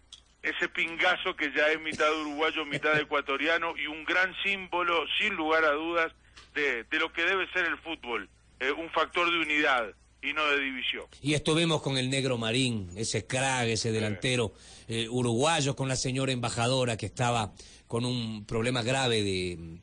ese 0.43 0.69
pingazo 0.69 1.35
que 1.37 1.53
ya 1.53 1.69
es 1.73 1.81
mitad 1.81 2.11
uruguayo, 2.21 2.65
mitad 2.65 2.99
ecuatoriano 3.01 3.77
y 3.77 3.87
un 3.87 4.05
gran 4.05 4.35
símbolo, 4.43 5.05
sin 5.19 5.35
lugar 5.35 5.65
a 5.65 5.73
dudas, 5.73 6.13
de, 6.55 6.85
de 6.85 6.99
lo 6.99 7.13
que 7.13 7.23
debe 7.25 7.47
ser 7.53 7.65
el 7.67 7.77
fútbol. 7.79 8.29
Eh, 8.61 8.73
un 8.73 8.89
factor 8.91 9.31
de 9.31 9.39
unidad 9.39 9.95
y 10.21 10.33
no 10.33 10.45
de 10.47 10.59
división. 10.61 11.05
Y 11.23 11.35
estuvimos 11.35 11.81
con 11.81 11.97
el 11.97 12.11
negro 12.11 12.39
Marín, 12.39 12.91
ese 12.97 13.25
crack, 13.27 13.69
ese 13.69 13.93
delantero 13.93 14.53
eh, 14.89 15.07
uruguayo, 15.09 15.77
con 15.77 15.87
la 15.89 15.95
señora 15.95 16.33
embajadora 16.33 16.97
que 16.97 17.07
estaba 17.07 17.53
con 17.87 18.05
un 18.05 18.45
problema 18.45 18.83
grave 18.83 19.23
de, 19.23 19.79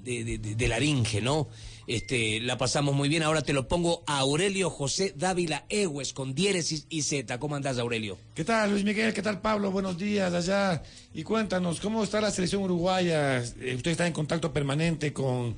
de, 0.00 0.24
de- 0.24 0.38
de- 0.38 0.54
de 0.56 0.68
laringe, 0.68 1.22
¿no? 1.22 1.48
Este, 1.86 2.40
la 2.40 2.58
pasamos 2.58 2.94
muy 2.94 3.08
bien. 3.08 3.22
Ahora 3.22 3.42
te 3.42 3.52
lo 3.52 3.66
pongo 3.66 4.02
a 4.06 4.18
Aurelio 4.18 4.70
José 4.70 5.12
Dávila 5.16 5.64
Egues 5.68 6.12
con 6.12 6.34
diéresis 6.34 6.86
y 6.88 7.02
Z. 7.02 7.38
¿Cómo 7.38 7.56
andás, 7.56 7.78
Aurelio? 7.78 8.18
¿Qué 8.34 8.44
tal, 8.44 8.70
Luis 8.70 8.84
Miguel? 8.84 9.12
¿Qué 9.12 9.22
tal, 9.22 9.40
Pablo? 9.40 9.70
Buenos 9.70 9.98
días 9.98 10.32
allá. 10.32 10.82
Y 11.14 11.24
cuéntanos, 11.24 11.80
¿cómo 11.80 12.04
está 12.04 12.20
la 12.20 12.30
selección 12.30 12.62
uruguaya? 12.62 13.38
Eh, 13.38 13.74
usted 13.74 13.90
está 13.90 14.06
en 14.06 14.12
contacto 14.12 14.52
permanente 14.52 15.12
con, 15.12 15.56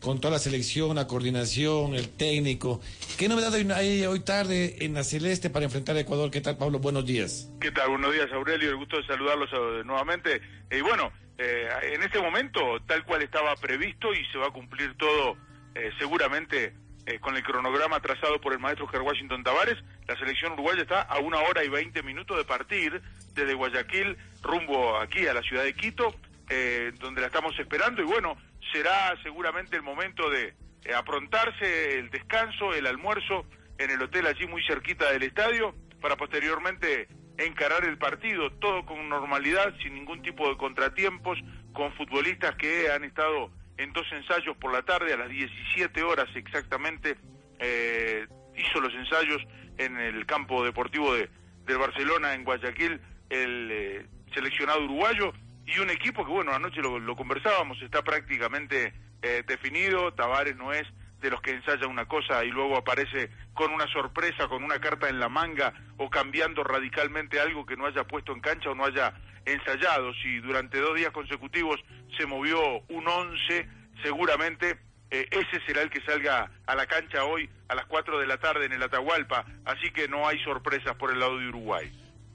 con 0.00 0.20
toda 0.20 0.32
la 0.32 0.38
selección, 0.38 0.96
la 0.96 1.06
coordinación, 1.06 1.94
el 1.94 2.10
técnico. 2.10 2.80
¿Qué 3.16 3.28
novedad 3.28 3.54
hay, 3.54 4.04
hoy 4.04 4.20
tarde 4.20 4.76
en 4.80 4.94
la 4.94 5.04
Celeste 5.04 5.48
para 5.48 5.64
enfrentar 5.64 5.96
a 5.96 6.00
Ecuador? 6.00 6.30
¿Qué 6.30 6.40
tal, 6.40 6.58
Pablo? 6.58 6.80
Buenos 6.80 7.06
días. 7.06 7.48
¿Qué 7.60 7.70
tal? 7.70 7.88
Buenos 7.88 8.12
días, 8.12 8.30
Aurelio. 8.32 8.68
El 8.68 8.76
gusto 8.76 8.98
de 8.98 9.06
saludarlos 9.06 9.48
eh, 9.52 9.82
nuevamente. 9.84 10.42
Y 10.70 10.80
bueno, 10.82 11.10
eh, 11.38 11.68
en 11.94 12.02
este 12.02 12.20
momento, 12.20 12.60
tal 12.86 13.04
cual 13.04 13.22
estaba 13.22 13.56
previsto 13.56 14.12
y 14.12 14.24
se 14.26 14.38
va 14.38 14.48
a 14.48 14.52
cumplir 14.52 14.94
todo 14.98 15.36
eh, 15.74 15.90
seguramente 15.98 16.74
eh, 17.04 17.18
con 17.18 17.36
el 17.36 17.42
cronograma 17.42 17.98
trazado 18.00 18.40
por 18.40 18.52
el 18.52 18.60
maestro 18.60 18.86
Ger 18.86 19.00
Washington 19.00 19.42
Tavares, 19.42 19.78
la 20.06 20.16
selección 20.16 20.52
uruguaya 20.52 20.82
está 20.82 21.02
a 21.02 21.18
una 21.18 21.38
hora 21.40 21.64
y 21.64 21.68
veinte 21.68 22.00
minutos 22.02 22.36
de 22.36 22.44
partir 22.44 23.02
desde 23.34 23.54
Guayaquil 23.54 24.16
rumbo 24.40 24.96
aquí 24.98 25.26
a 25.26 25.34
la 25.34 25.42
ciudad 25.42 25.64
de 25.64 25.74
Quito, 25.74 26.14
eh, 26.48 26.92
donde 27.00 27.20
la 27.20 27.26
estamos 27.26 27.58
esperando. 27.58 28.02
Y 28.02 28.04
bueno, 28.04 28.36
será 28.72 29.20
seguramente 29.22 29.74
el 29.74 29.82
momento 29.82 30.30
de 30.30 30.54
eh, 30.84 30.94
aprontarse 30.94 31.98
el 31.98 32.10
descanso, 32.10 32.72
el 32.72 32.86
almuerzo 32.86 33.46
en 33.78 33.90
el 33.90 34.00
hotel 34.00 34.26
allí 34.26 34.46
muy 34.46 34.62
cerquita 34.64 35.10
del 35.10 35.24
estadio, 35.24 35.74
para 36.00 36.16
posteriormente 36.16 37.08
encarar 37.36 37.84
el 37.84 37.98
partido, 37.98 38.52
todo 38.52 38.84
con 38.84 39.08
normalidad, 39.08 39.74
sin 39.82 39.94
ningún 39.94 40.22
tipo 40.22 40.48
de 40.48 40.56
contratiempos, 40.56 41.38
con 41.72 41.92
futbolistas 41.94 42.54
que 42.56 42.90
han 42.90 43.02
estado 43.02 43.50
en 43.76 43.92
dos 43.92 44.06
ensayos 44.12 44.56
por 44.56 44.72
la 44.72 44.82
tarde, 44.82 45.12
a 45.12 45.16
las 45.16 45.28
17 45.28 46.02
horas 46.02 46.28
exactamente, 46.34 47.16
eh, 47.58 48.26
hizo 48.56 48.80
los 48.80 48.94
ensayos 48.94 49.42
en 49.78 49.98
el 49.98 50.26
campo 50.26 50.64
deportivo 50.64 51.14
de, 51.14 51.28
del 51.66 51.78
Barcelona, 51.78 52.34
en 52.34 52.44
Guayaquil, 52.44 53.00
el 53.30 53.68
eh, 53.70 54.06
seleccionado 54.34 54.84
uruguayo, 54.84 55.32
y 55.66 55.78
un 55.78 55.90
equipo 55.90 56.24
que, 56.24 56.32
bueno, 56.32 56.52
anoche 56.52 56.80
lo, 56.82 56.98
lo 56.98 57.16
conversábamos, 57.16 57.80
está 57.82 58.02
prácticamente 58.02 58.92
eh, 59.22 59.42
definido, 59.46 60.12
Tavares 60.12 60.56
no 60.56 60.72
es 60.72 60.86
de 61.22 61.30
los 61.30 61.40
que 61.40 61.52
ensaya 61.52 61.86
una 61.86 62.06
cosa 62.06 62.44
y 62.44 62.50
luego 62.50 62.76
aparece 62.76 63.30
con 63.54 63.72
una 63.72 63.86
sorpresa, 63.92 64.48
con 64.48 64.64
una 64.64 64.80
carta 64.80 65.08
en 65.08 65.20
la 65.20 65.28
manga 65.28 65.72
o 65.96 66.10
cambiando 66.10 66.64
radicalmente 66.64 67.40
algo 67.40 67.64
que 67.64 67.76
no 67.76 67.86
haya 67.86 68.04
puesto 68.04 68.32
en 68.32 68.40
cancha 68.40 68.70
o 68.70 68.74
no 68.74 68.84
haya 68.84 69.14
ensayado. 69.46 70.12
Si 70.14 70.40
durante 70.40 70.80
dos 70.80 70.96
días 70.96 71.12
consecutivos 71.12 71.80
se 72.18 72.26
movió 72.26 72.80
un 72.88 73.06
11, 73.06 73.68
seguramente 74.02 74.78
eh, 75.10 75.28
ese 75.30 75.64
será 75.64 75.82
el 75.82 75.90
que 75.90 76.00
salga 76.02 76.50
a 76.66 76.74
la 76.74 76.86
cancha 76.86 77.24
hoy 77.24 77.48
a 77.68 77.74
las 77.74 77.86
4 77.86 78.18
de 78.18 78.26
la 78.26 78.38
tarde 78.38 78.66
en 78.66 78.72
el 78.72 78.82
Atahualpa, 78.82 79.46
así 79.64 79.90
que 79.92 80.08
no 80.08 80.26
hay 80.26 80.42
sorpresas 80.42 80.96
por 80.96 81.12
el 81.12 81.20
lado 81.20 81.38
de 81.38 81.48
Uruguay. 81.48 81.90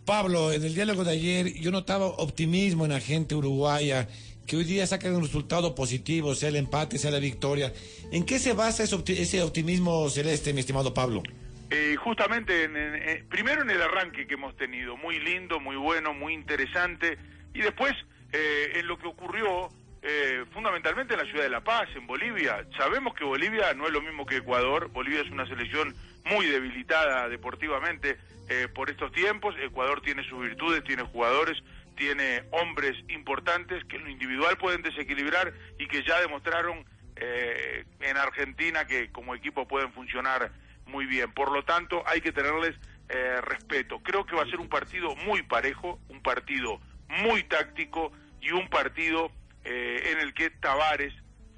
Pablo, 0.05 0.53
en 0.53 0.63
el 0.63 0.73
diálogo 0.73 1.03
de 1.03 1.11
ayer 1.11 1.53
yo 1.55 1.69
notaba 1.71 2.05
optimismo 2.05 2.85
en 2.85 2.91
la 2.91 3.01
gente 3.01 3.35
uruguaya, 3.35 4.07
que 4.47 4.55
hoy 4.55 4.63
día 4.63 4.87
sacan 4.87 5.13
un 5.15 5.21
resultado 5.23 5.75
positivo, 5.75 6.33
sea 6.33 6.49
el 6.49 6.55
empate, 6.55 6.97
sea 6.97 7.11
la 7.11 7.19
victoria. 7.19 7.73
¿En 8.11 8.25
qué 8.25 8.39
se 8.39 8.53
basa 8.53 8.83
ese, 8.83 8.95
opti- 8.95 9.17
ese 9.19 9.43
optimismo 9.43 10.09
celeste, 10.09 10.53
mi 10.53 10.61
estimado 10.61 10.93
Pablo? 10.93 11.21
Eh, 11.69 11.95
justamente, 11.97 12.63
en- 12.63 12.77
en- 12.77 12.95
eh, 12.95 13.23
primero 13.29 13.61
en 13.61 13.69
el 13.69 13.81
arranque 13.81 14.25
que 14.25 14.35
hemos 14.35 14.55
tenido, 14.55 14.95
muy 14.97 15.19
lindo, 15.19 15.59
muy 15.59 15.75
bueno, 15.75 16.13
muy 16.13 16.33
interesante, 16.33 17.17
y 17.53 17.59
después 17.59 17.93
eh, 18.33 18.71
en 18.79 18.87
lo 18.87 18.97
que 18.97 19.07
ocurrió 19.07 19.69
eh, 20.01 20.45
fundamentalmente 20.53 21.13
en 21.15 21.19
la 21.21 21.25
ciudad 21.25 21.43
de 21.43 21.49
La 21.49 21.63
Paz, 21.63 21.89
en 21.95 22.07
Bolivia. 22.07 22.65
Sabemos 22.77 23.13
que 23.15 23.23
Bolivia 23.25 23.73
no 23.73 23.87
es 23.87 23.91
lo 23.91 24.01
mismo 24.01 24.25
que 24.25 24.37
Ecuador, 24.37 24.89
Bolivia 24.91 25.21
es 25.21 25.29
una 25.31 25.45
selección 25.47 25.93
muy 26.25 26.45
debilitada 26.45 27.27
deportivamente 27.27 28.17
eh, 28.49 28.67
por 28.73 28.89
estos 28.89 29.11
tiempos, 29.11 29.55
Ecuador 29.61 29.99
tiene 30.01 30.23
sus 30.29 30.39
virtudes, 30.41 30.83
tiene 30.85 31.03
jugadores, 31.03 31.57
tiene 31.97 32.43
hombres 32.51 32.95
importantes 33.09 33.83
que 33.85 33.97
en 33.97 34.05
lo 34.05 34.09
individual 34.09 34.57
pueden 34.57 34.81
desequilibrar 34.81 35.53
y 35.77 35.87
que 35.87 36.03
ya 36.03 36.21
demostraron 36.21 36.85
eh, 37.17 37.83
en 37.99 38.15
Argentina 38.15 38.85
que 38.85 39.11
como 39.11 39.35
equipo 39.35 39.67
pueden 39.67 39.91
funcionar 39.91 40.51
muy 40.85 41.05
bien. 41.05 41.33
Por 41.33 41.51
lo 41.51 41.63
tanto, 41.63 42.03
hay 42.07 42.21
que 42.21 42.31
tenerles 42.31 42.75
eh, 43.09 43.41
respeto. 43.41 43.99
Creo 43.99 44.25
que 44.25 44.35
va 44.35 44.43
a 44.43 44.49
ser 44.49 44.59
un 44.59 44.69
partido 44.69 45.15
muy 45.15 45.41
parejo, 45.41 45.99
un 46.07 46.21
partido 46.21 46.79
muy 47.09 47.43
táctico 47.43 48.11
y 48.39 48.51
un 48.51 48.69
partido 48.69 49.31
eh, 49.65 50.11
en 50.11 50.19
el 50.19 50.33
que 50.33 50.51
Tavares, 50.51 51.13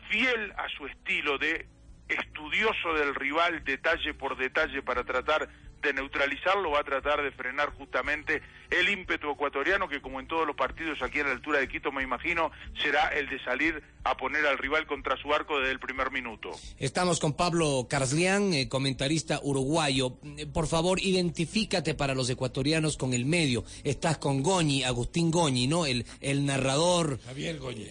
fiel 0.10 0.54
a 0.58 0.68
su 0.70 0.88
estilo 0.88 1.38
de 1.38 1.68
estudioso 2.08 2.94
del 2.94 3.14
rival 3.14 3.64
detalle 3.64 4.14
por 4.16 4.36
detalle 4.38 4.82
para 4.82 5.04
tratar 5.04 5.48
de 5.82 5.94
neutralizarlo, 5.94 6.72
va 6.72 6.80
a 6.80 6.84
tratar 6.84 7.22
de 7.24 7.32
frenar 7.32 7.70
justamente 7.78 8.42
el 8.70 8.90
ímpetu 8.90 9.32
ecuatoriano 9.32 9.88
que 9.88 10.02
como 10.02 10.20
en 10.20 10.28
todos 10.28 10.46
los 10.46 10.56
partidos 10.56 11.02
aquí 11.02 11.20
a 11.20 11.24
la 11.24 11.32
altura 11.32 11.60
de 11.60 11.68
Quito 11.68 11.92
me 11.92 12.04
imagino 12.04 12.52
será 12.82 13.08
el 13.10 13.28
de 13.30 13.44
salir 13.44 13.82
a 14.04 14.16
poner 14.18 14.46
al 14.46 14.58
rival 14.58 14.86
contra 14.86 15.18
su 15.18 15.34
arco 15.34 15.60
desde 15.60 15.72
el 15.72 15.80
primer 15.80 16.12
minuto. 16.12 16.52
Estamos 16.78 17.20
con 17.20 17.34
Pablo 17.34 17.88
Carslián, 17.90 18.54
eh, 18.54 18.70
comentarista 18.70 19.40
uruguayo. 19.44 20.18
Eh, 20.38 20.46
Por 20.46 20.68
favor, 20.68 21.00
identifícate 21.02 21.94
para 21.96 22.14
los 22.16 22.30
ecuatorianos 22.30 22.98
con 22.98 23.14
el 23.14 23.26
medio. 23.26 23.64
Estás 23.84 24.18
con 24.18 24.44
Goñi, 24.44 24.84
Agustín 24.84 25.32
Goñi, 25.32 25.68
¿no? 25.68 25.86
El, 25.86 26.06
el 26.22 26.46
narrador. 26.46 27.20
Javier 27.26 27.58
Goñi. 27.58 27.88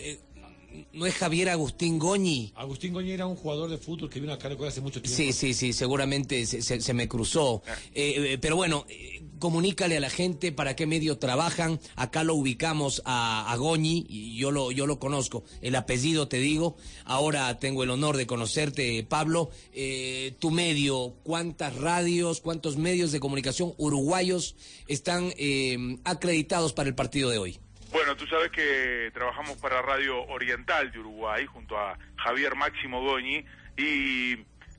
¿No 0.92 1.06
es 1.06 1.14
Javier 1.14 1.48
Agustín 1.50 1.98
Goñi? 1.98 2.52
Agustín 2.56 2.92
Goñi 2.92 3.12
era 3.12 3.26
un 3.26 3.36
jugador 3.36 3.70
de 3.70 3.78
fútbol 3.78 4.08
que 4.10 4.20
vino 4.20 4.32
acá 4.32 4.48
hace 4.66 4.80
mucho 4.80 5.00
tiempo. 5.02 5.16
Sí, 5.16 5.32
sí, 5.32 5.54
sí, 5.54 5.72
seguramente 5.72 6.44
se, 6.46 6.62
se- 6.62 6.80
se 6.80 6.94
me 6.94 7.08
cruzó. 7.08 7.62
Eh, 7.94 8.32
eh, 8.34 8.38
pero 8.40 8.56
bueno, 8.56 8.84
eh, 8.88 9.22
comunícale 9.38 9.96
a 9.96 10.00
la 10.00 10.10
gente 10.10 10.52
para 10.52 10.74
qué 10.76 10.86
medio 10.86 11.18
trabajan. 11.18 11.80
Acá 11.96 12.24
lo 12.24 12.34
ubicamos 12.34 13.02
a, 13.04 13.50
a 13.52 13.56
Goñi, 13.56 14.06
y 14.08 14.36
yo 14.36 14.50
lo, 14.50 14.70
yo 14.72 14.86
lo 14.86 14.98
conozco. 14.98 15.44
El 15.62 15.74
apellido 15.76 16.28
te 16.28 16.38
digo. 16.38 16.76
Ahora 17.04 17.58
tengo 17.58 17.82
el 17.84 17.90
honor 17.90 18.16
de 18.16 18.26
conocerte, 18.26 19.02
Pablo. 19.04 19.50
Eh, 19.72 20.34
tu 20.38 20.50
medio, 20.50 21.14
¿cuántas 21.22 21.74
radios, 21.76 22.40
cuántos 22.40 22.76
medios 22.76 23.12
de 23.12 23.20
comunicación 23.20 23.74
uruguayos 23.78 24.56
están 24.86 25.32
eh, 25.36 25.98
acreditados 26.04 26.72
para 26.72 26.88
el 26.88 26.94
partido 26.94 27.30
de 27.30 27.38
hoy? 27.38 27.58
Bueno, 27.90 28.14
tú 28.16 28.26
sabes 28.26 28.50
que 28.50 29.10
trabajamos 29.14 29.56
para 29.56 29.80
Radio 29.80 30.22
Oriental 30.26 30.90
de 30.92 30.98
Uruguay 30.98 31.46
junto 31.46 31.78
a 31.78 31.98
Javier 32.16 32.54
Máximo 32.54 33.00
Goñi 33.00 33.42
y 33.78 34.32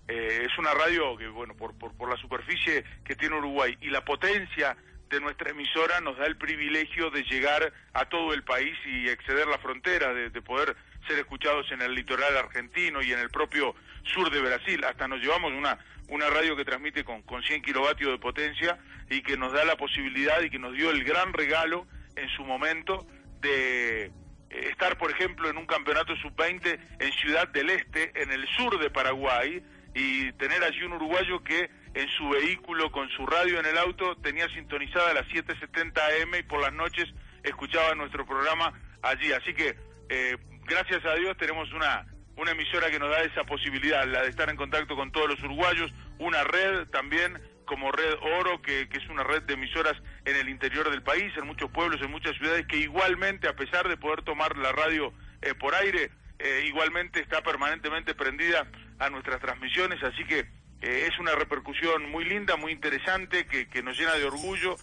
eh, 0.08 0.46
es 0.46 0.58
una 0.60 0.74
radio 0.75 1.18
que, 1.18 1.28
bueno, 1.28 1.56
por, 1.56 1.74
por, 1.75 1.92
por 1.98 2.08
la 2.08 2.18
superficie 2.18 2.84
que 3.04 3.16
tiene 3.16 3.38
Uruguay 3.38 3.75
y 3.82 3.89
la 3.89 4.06
potencia 4.06 4.78
de 5.10 5.20
nuestra 5.20 5.50
emisora 5.50 6.00
nos 6.01 6.18
da 6.20 6.28
el 6.28 6.38
privilegio 6.38 7.10
de 7.10 7.24
llegar 7.24 7.74
a 7.94 8.06
todo 8.06 8.32
el 8.32 8.44
país 8.44 8.78
y 8.86 9.10
exceder 9.10 9.48
la 9.48 9.58
frontera, 9.58 10.13
de, 10.13 10.30
de 10.30 10.42
poder 10.44 10.75
ser 11.08 11.18
escuchados 11.18 11.72
en 11.72 11.82
el 11.82 11.96
litoral 11.96 12.38
argentino 12.38 13.01
y 13.01 13.12
en 13.12 13.18
el 13.18 13.30
propio 13.32 13.74
sur 14.04 14.30
de 14.30 14.39
Brasil. 14.39 14.84
Hasta 14.86 15.08
nos 15.08 15.20
llevamos 15.20 15.51
una, 15.54 15.80
una 16.10 16.30
radio 16.30 16.56
que 16.56 16.63
transmite 16.63 17.04
con, 17.04 17.24
con 17.24 17.42
100 17.42 17.63
kilovatios 17.63 18.12
de 18.12 18.20
potencia 18.20 18.78
y 19.10 19.24
que 19.24 19.36
nos 19.36 19.51
da 19.51 19.66
la 19.66 19.78
posibilidad 19.78 20.42
y 20.44 20.51
que 20.51 20.60
nos 20.60 20.74
dio 20.75 20.92
el 20.92 21.04
gran 21.04 21.34
regalo 21.34 21.88
en 22.22 22.30
su 22.30 22.44
momento 22.44 23.06
de 23.42 24.06
eh, 24.06 24.12
estar, 24.50 24.98
por 24.98 25.12
ejemplo, 25.12 25.50
en 25.50 25.58
un 25.58 25.66
campeonato 25.66 26.16
sub-20 26.18 26.80
en 27.00 27.12
Ciudad 27.14 27.48
del 27.50 27.70
Este, 27.70 28.22
en 28.22 28.32
el 28.32 28.48
sur 28.58 28.80
de 28.80 28.90
Paraguay, 28.90 29.64
y 29.94 30.32
tener 30.34 30.64
allí 30.64 30.84
un 30.84 30.94
uruguayo 30.94 31.44
que 31.44 31.70
en 31.94 32.08
su 32.10 32.30
vehículo, 32.30 32.92
con 32.92 33.10
su 33.10 33.26
radio 33.26 33.60
en 33.60 33.66
el 33.66 33.78
auto, 33.78 34.16
tenía 34.18 34.48
sintonizada 34.50 35.14
las 35.14 35.28
7.70 35.28 35.98
AM 35.98 36.36
y 36.36 36.44
por 36.44 36.62
las 36.62 36.74
noches 36.74 37.10
escuchaba 37.44 37.96
nuestro 37.96 38.26
programa 38.26 38.74
allí. 39.02 39.32
Así 39.32 39.54
que, 39.54 39.76
eh, 40.10 40.38
gracias 40.66 41.04
a 41.06 41.16
Dios, 41.16 41.36
tenemos 41.38 41.72
una, 41.74 42.06
una 42.38 42.52
emisora 42.52 42.92
que 42.92 43.00
nos 43.00 43.10
da 43.10 43.22
esa 43.22 43.44
posibilidad, 43.44 44.06
la 44.06 44.22
de 44.22 44.30
estar 44.30 44.50
en 44.50 44.56
contacto 44.56 44.96
con 44.96 45.12
todos 45.12 45.30
los 45.30 45.44
uruguayos, 45.44 45.92
una 46.20 46.44
red 46.44 46.88
también 46.90 47.42
como 47.70 47.92
Red 47.92 48.16
Oro, 48.40 48.60
que, 48.64 48.82
es 48.92 49.10
una 49.10 49.24
red 49.24 49.44
de 49.44 49.54
emisoras 49.54 49.94
en 50.26 50.36
el 50.36 50.50
interior 50.50 50.90
del 50.90 51.04
país, 51.04 51.32
en 51.38 51.46
muchos 51.46 51.70
pueblos, 51.70 52.02
en 52.02 52.10
muchas 52.10 52.36
ciudades, 52.36 52.66
que 52.66 52.78
igualmente, 52.78 53.48
a 53.48 53.56
pesar 53.56 53.88
de 53.88 53.96
poder 53.96 54.24
tomar 54.24 54.58
la 54.58 54.72
radio 54.72 55.14
eh, 55.44 55.54
por 55.54 55.76
aire, 55.76 56.10
eh, 56.40 56.64
igualmente 56.66 57.20
está 57.20 57.44
permanentemente 57.44 58.16
prendida 58.16 58.66
a 58.98 59.12
nuestras 59.12 59.40
transmisiones, 59.40 60.02
así 60.04 60.26
que 60.26 60.40
eh, 60.82 61.08
es 61.12 61.20
una 61.20 61.36
repercusión 61.36 62.10
muy 62.10 62.26
linda, 62.26 62.56
muy 62.56 62.72
interesante, 62.72 63.46
que, 63.46 63.84
nos 63.84 63.96
llena 64.00 64.14
de 64.16 64.26
orgullo, 64.26 64.76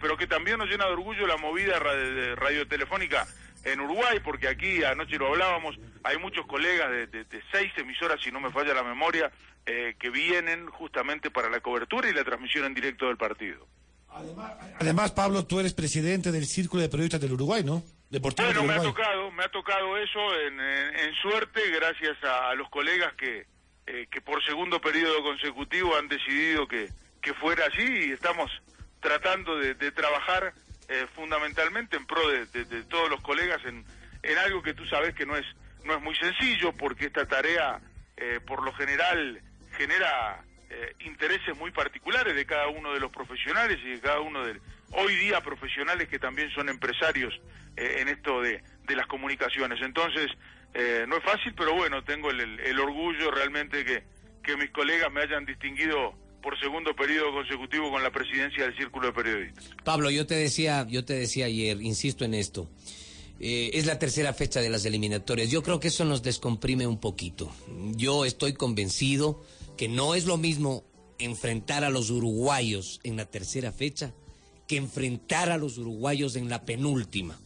pero 0.00 0.16
que 0.16 0.28
también 0.28 0.58
nos 0.58 0.68
llena 0.68 0.86
de 0.86 0.92
orgullo 0.92 1.26
la 1.26 1.36
movida 1.38 1.78
ra- 1.80 1.94
de- 1.94 2.36
radiotelefónica 2.36 3.26
en 3.64 3.80
Uruguay, 3.80 4.20
porque 4.22 4.46
aquí 4.46 4.84
anoche 4.84 5.18
lo 5.18 5.26
hablábamos, 5.26 5.76
hay 6.04 6.18
muchos 6.18 6.46
colegas 6.46 6.88
de 6.90 7.42
seis 7.50 7.72
emisoras, 7.76 8.20
si 8.22 8.30
no 8.30 8.38
me 8.40 8.50
falla 8.52 8.74
la 8.74 8.84
memoria, 8.84 9.28
eh, 9.70 9.94
que 9.98 10.08
vienen 10.10 10.66
justamente 10.70 11.30
para 11.30 11.50
la 11.50 11.60
cobertura 11.60 12.08
y 12.08 12.14
la 12.14 12.24
transmisión 12.24 12.64
en 12.64 12.74
directo 12.74 13.06
del 13.06 13.16
partido. 13.18 13.66
Además, 14.80 15.12
Pablo, 15.12 15.46
tú 15.46 15.60
eres 15.60 15.74
presidente 15.74 16.32
del 16.32 16.46
Círculo 16.46 16.82
de 16.82 16.88
Periodistas 16.88 17.20
del 17.20 17.32
Uruguay, 17.32 17.62
¿no? 17.64 17.82
Deportivo 18.10 18.46
Bueno, 18.48 18.60
del 18.62 18.68
me 18.68 18.74
ha 18.74 18.80
Uruguay. 18.80 18.94
tocado, 19.04 19.30
me 19.32 19.44
ha 19.44 19.48
tocado 19.50 19.96
eso 19.98 20.18
en, 20.40 20.58
en- 20.60 20.96
en 20.98 21.14
suerte, 21.16 21.60
gracias 21.70 22.16
a, 22.24 22.50
a 22.50 22.54
los 22.54 22.68
colegas 22.70 23.12
que, 23.14 23.46
eh, 23.86 24.06
que 24.10 24.20
por 24.22 24.42
segundo 24.44 24.80
periodo 24.80 25.22
consecutivo 25.22 25.94
han 25.96 26.08
decidido 26.08 26.66
que, 26.66 26.88
que 27.20 27.34
fuera 27.34 27.66
así 27.66 27.82
y 28.08 28.12
estamos 28.12 28.50
tratando 29.00 29.56
de, 29.58 29.74
de 29.74 29.92
trabajar 29.92 30.54
eh, 30.88 31.06
fundamentalmente 31.14 31.96
en 31.96 32.06
pro 32.06 32.26
de, 32.30 32.46
de- 32.46 32.64
de 32.64 32.82
todos 32.84 33.10
los 33.10 33.20
colegas 33.20 33.60
en, 33.66 33.84
en 34.22 34.38
algo 34.38 34.62
que 34.62 34.72
tú 34.74 34.86
sabes 34.86 35.14
que 35.14 35.26
no 35.26 35.36
es 35.36 35.44
no 35.84 35.94
es 35.94 36.02
muy 36.02 36.14
sencillo 36.16 36.72
porque 36.72 37.06
esta 37.06 37.26
tarea 37.26 37.78
eh, 38.16 38.40
por 38.46 38.62
lo 38.64 38.72
general 38.74 39.40
genera 39.78 40.44
eh, 40.70 40.92
intereses 41.06 41.56
muy 41.56 41.70
particulares 41.70 42.34
de 42.36 42.44
cada 42.44 42.68
uno 42.68 42.92
de 42.92 43.00
los 43.00 43.10
profesionales 43.10 43.78
y 43.82 43.90
de 43.90 44.00
cada 44.00 44.20
uno 44.20 44.44
de 44.44 44.60
hoy 44.92 45.14
día 45.16 45.40
profesionales 45.40 46.08
que 46.08 46.18
también 46.18 46.50
son 46.50 46.68
empresarios 46.68 47.32
eh, 47.76 47.98
en 48.00 48.08
esto 48.08 48.42
de, 48.42 48.62
de 48.86 48.96
las 48.96 49.06
comunicaciones. 49.06 49.78
Entonces, 49.82 50.26
eh, 50.74 51.04
no 51.08 51.16
es 51.16 51.24
fácil, 51.24 51.54
pero 51.56 51.74
bueno, 51.74 52.04
tengo 52.04 52.30
el, 52.30 52.40
el- 52.60 52.78
orgullo 52.80 53.30
realmente 53.30 53.84
que, 53.84 54.02
que 54.42 54.56
mis 54.58 54.70
colegas 54.70 55.10
me 55.10 55.22
hayan 55.22 55.46
distinguido 55.46 56.12
por 56.42 56.58
segundo 56.60 56.94
periodo 56.94 57.32
consecutivo 57.32 57.90
con 57.90 58.02
la 58.02 58.10
presidencia 58.10 58.64
del 58.64 58.76
Círculo 58.76 59.06
de 59.08 59.12
Periodistas. 59.12 59.70
Pablo, 59.84 60.10
yo 60.10 60.26
te 60.26 60.34
decía, 60.34 60.86
yo 60.88 61.04
te 61.04 61.14
decía 61.14 61.46
ayer, 61.46 61.80
insisto 61.80 62.24
en 62.24 62.34
esto. 62.34 62.68
eh, 63.40 63.70
es 63.74 63.86
la 63.86 63.98
tercera 63.98 64.32
fecha 64.34 64.60
de 64.60 64.68
las 64.70 64.84
eliminatorias. 64.84 65.50
Yo 65.50 65.62
creo 65.62 65.78
que 65.80 65.88
eso 65.88 66.04
nos 66.04 66.22
descomprime 66.22 66.86
un 66.86 67.00
poquito. 67.00 67.50
Yo 67.96 68.24
estoy 68.24 68.52
convencido 68.54 69.44
que 69.78 69.88
no 69.88 70.16
es 70.16 70.26
lo 70.26 70.36
mismo 70.36 70.84
enfrentar 71.18 71.84
a 71.84 71.90
los 71.90 72.10
uruguayos 72.10 73.00
en 73.04 73.16
la 73.16 73.24
tercera 73.24 73.72
fecha 73.72 74.12
que 74.66 74.76
enfrentar 74.76 75.50
a 75.50 75.56
los 75.56 75.78
uruguayos 75.78 76.36
en 76.36 76.50
la 76.50 76.64
penúltima. 76.66 77.38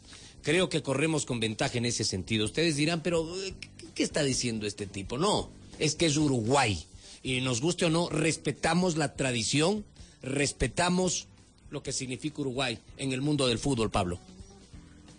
Creo 0.42 0.68
que 0.68 0.82
corremos 0.82 1.24
con 1.26 1.38
ventaja 1.38 1.78
en 1.78 1.84
ese 1.84 2.04
sentido. 2.04 2.46
Ustedes 2.46 2.74
dirán, 2.74 3.02
pero 3.02 3.24
eh, 3.44 3.54
¿qué, 3.94 4.02
está 4.02 4.24
diciendo 4.24 4.66
este 4.66 4.86
tipo? 4.86 5.18
No, 5.18 5.52
es 5.78 5.94
que 5.94 6.06
es 6.06 6.16
Uruguay. 6.16 6.84
Y 7.22 7.42
nos 7.42 7.60
guste 7.60 7.84
o 7.84 7.90
no, 7.90 8.08
respetamos 8.08 8.96
la 8.96 9.14
tradición, 9.14 9.84
respetamos 10.22 11.28
lo 11.70 11.82
que 11.82 11.92
significa 11.92 12.40
Uruguay 12.40 12.78
en 12.96 13.12
el 13.12 13.20
mundo 13.20 13.46
del 13.46 13.58
fútbol, 13.58 13.90
Pablo. 13.90 14.18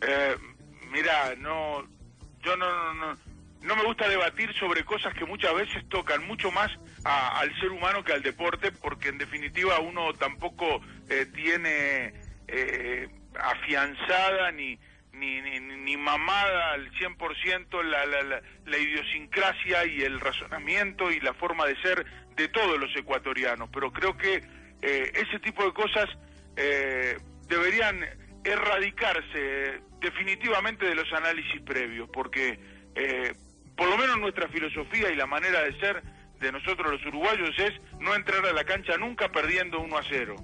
Eh, 0.02 0.36
mira, 0.92 1.36
no, 1.36 1.84
yo 2.44 2.58
no, 2.58 2.94
no, 2.94 2.94
no, 2.94 3.18
no 3.62 3.76
me 3.78 3.86
gusta 3.86 4.10
debatir 4.10 4.52
sobre 4.60 4.84
cosas 4.84 5.14
que 5.14 5.26
muchas 5.26 5.56
veces 5.56 5.88
tocan 5.88 6.28
mucho 6.28 6.52
más 6.52 6.70
a- 7.04 7.40
al 7.40 7.54
ser 7.60 7.70
humano 7.72 8.04
que 8.04 8.14
al 8.14 8.22
deporte, 8.24 8.72
porque 8.72 9.10
en 9.10 9.18
definitiva 9.18 9.80
uno 9.80 10.14
tampoco 10.14 10.82
eh, 11.10 11.26
tiene 11.34 12.14
eh, 12.48 13.08
afianzada 13.40 14.52
ni, 14.52 14.78
ni, 15.14 15.42
ni, 15.42 15.60
ni 15.60 15.98
mamada 15.98 16.72
al 16.74 16.90
100% 16.94 17.84
la, 17.84 18.06
la, 18.06 18.22
la, 18.24 18.42
la 18.66 18.78
idiosincrasia 18.78 19.86
y 19.86 20.02
el 20.02 20.20
razonamiento 20.20 21.12
y 21.12 21.20
la 21.20 21.34
forma 21.34 21.66
de 21.66 21.76
ser 21.82 22.06
de 22.36 22.48
todos 22.50 22.80
los 22.80 22.96
ecuatorianos, 22.96 23.70
pero 23.72 23.92
creo 23.92 24.18
que 24.18 24.42
eh, 24.82 25.12
ese 25.14 25.40
tipo 25.40 25.64
de 25.66 25.74
cosas 25.74 26.10
eh, 26.58 27.18
deberían 27.48 28.00
erradicarse 28.44 29.82
definitivamente 30.00 30.86
de 30.86 30.96
los 30.96 31.12
análisis 31.14 31.62
previos, 31.62 32.10
porque 32.12 32.60
eh, 32.96 33.34
por 33.76 33.90
lo 33.90 33.98
menos 33.98 34.18
nuestra 34.20 34.48
filosofía 34.50 35.10
y 35.12 35.16
la 35.16 35.26
manera 35.28 35.62
de 35.64 35.80
ser 35.80 36.02
de 36.40 36.52
nosotros 36.52 36.92
los 36.92 37.06
uruguayos 37.06 37.58
es 37.58 37.74
no 38.00 38.16
entrar 38.16 38.46
a 38.46 38.54
la 38.54 38.64
cancha 38.64 38.98
nunca 38.98 39.30
perdiendo 39.30 39.80
1 39.80 39.98
a 39.98 40.04
0. 40.08 40.36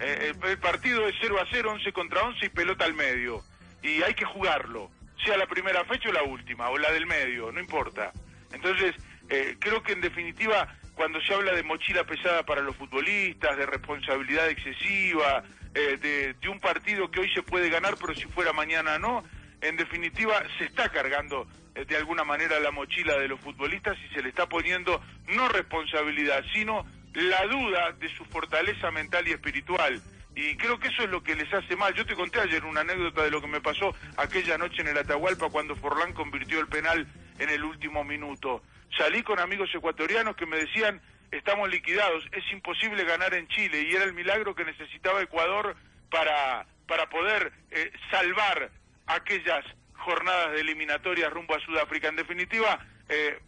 Eh, 0.00 0.32
el, 0.42 0.58
partido 0.58 1.06
es 1.06 1.14
0 1.20 1.38
a 1.40 1.46
0, 1.50 1.72
11 1.72 1.92
contra 1.92 2.22
11 2.22 2.46
y 2.46 2.48
pelota 2.48 2.84
al 2.84 2.94
medio. 2.94 3.42
Y 3.82 4.02
hay 4.02 4.14
que 4.14 4.24
jugarlo, 4.24 4.90
sea 5.24 5.36
la 5.36 5.46
primera 5.46 5.84
fecha 5.84 6.08
o 6.08 6.12
la 6.12 6.22
última, 6.22 6.68
o 6.70 6.78
la 6.78 6.90
del 6.92 7.06
medio, 7.06 7.52
no 7.52 7.60
importa. 7.60 8.12
Entonces, 8.52 8.94
eh, 9.28 9.56
creo 9.58 9.82
que 9.82 9.92
en 9.92 10.00
definitiva, 10.00 10.76
cuando 10.94 11.20
se 11.20 11.32
habla 11.32 11.52
de 11.52 11.62
mochila 11.62 12.04
pesada 12.04 12.44
para 12.44 12.60
los 12.60 12.76
futbolistas, 12.76 13.56
de 13.56 13.66
responsabilidad 13.66 14.48
excesiva, 14.48 15.44
eh, 15.74 16.34
de, 16.40 16.48
un 16.48 16.60
partido 16.60 17.10
que 17.10 17.20
hoy 17.20 17.30
se 17.34 17.42
puede 17.42 17.68
ganar, 17.68 17.96
pero 18.00 18.14
si 18.14 18.24
fuera 18.24 18.52
mañana 18.52 18.98
no, 18.98 19.24
en 19.60 19.76
definitiva 19.76 20.42
se 20.58 20.64
está 20.64 20.88
cargando 20.88 21.46
de 21.84 21.96
alguna 21.96 22.24
manera 22.24 22.58
la 22.60 22.70
mochila 22.70 23.18
de 23.18 23.28
los 23.28 23.40
futbolistas 23.40 23.96
y 23.98 24.14
se 24.14 24.22
le 24.22 24.30
está 24.30 24.46
poniendo 24.48 25.02
no 25.28 25.48
responsabilidad, 25.48 26.44
sino 26.52 26.86
la 27.14 27.46
duda 27.46 27.92
de 27.92 28.08
su 28.14 28.24
fortaleza 28.26 28.90
mental 28.90 29.26
y 29.28 29.32
espiritual. 29.32 30.00
Y 30.34 30.54
creo 30.56 30.78
que 30.78 30.88
eso 30.88 31.02
es 31.02 31.10
lo 31.10 31.22
que 31.22 31.34
les 31.34 31.52
hace 31.52 31.76
mal. 31.76 31.94
Yo 31.94 32.04
te 32.04 32.14
conté 32.14 32.40
ayer 32.40 32.62
una 32.64 32.82
anécdota 32.82 33.22
de 33.22 33.30
lo 33.30 33.40
que 33.40 33.46
me 33.46 33.60
pasó 33.60 33.94
aquella 34.18 34.58
noche 34.58 34.82
en 34.82 34.88
el 34.88 34.98
Atahualpa 34.98 35.48
cuando 35.48 35.74
Forlán 35.76 36.12
convirtió 36.12 36.60
el 36.60 36.68
penal 36.68 37.06
en 37.38 37.48
el 37.48 37.64
último 37.64 38.04
minuto. 38.04 38.62
Salí 38.98 39.22
con 39.22 39.38
amigos 39.38 39.70
ecuatorianos 39.74 40.36
que 40.36 40.44
me 40.44 40.58
decían, 40.58 41.00
estamos 41.30 41.70
liquidados, 41.70 42.24
es 42.32 42.44
imposible 42.52 43.04
ganar 43.04 43.32
en 43.34 43.48
Chile 43.48 43.82
y 43.88 43.94
era 43.94 44.04
el 44.04 44.12
milagro 44.12 44.54
que 44.54 44.64
necesitaba 44.64 45.22
Ecuador 45.22 45.74
para, 46.10 46.66
para 46.86 47.08
poder 47.08 47.52
eh, 47.70 47.90
salvar 48.10 48.70
aquellas 49.06 49.64
jornadas 50.06 50.52
de 50.52 50.60
eliminatorias 50.60 51.30
rumbo 51.32 51.54
a 51.54 51.60
Sudáfrica. 51.60 52.08
En 52.08 52.16
definitiva, 52.16 52.78
eh, 53.08 53.38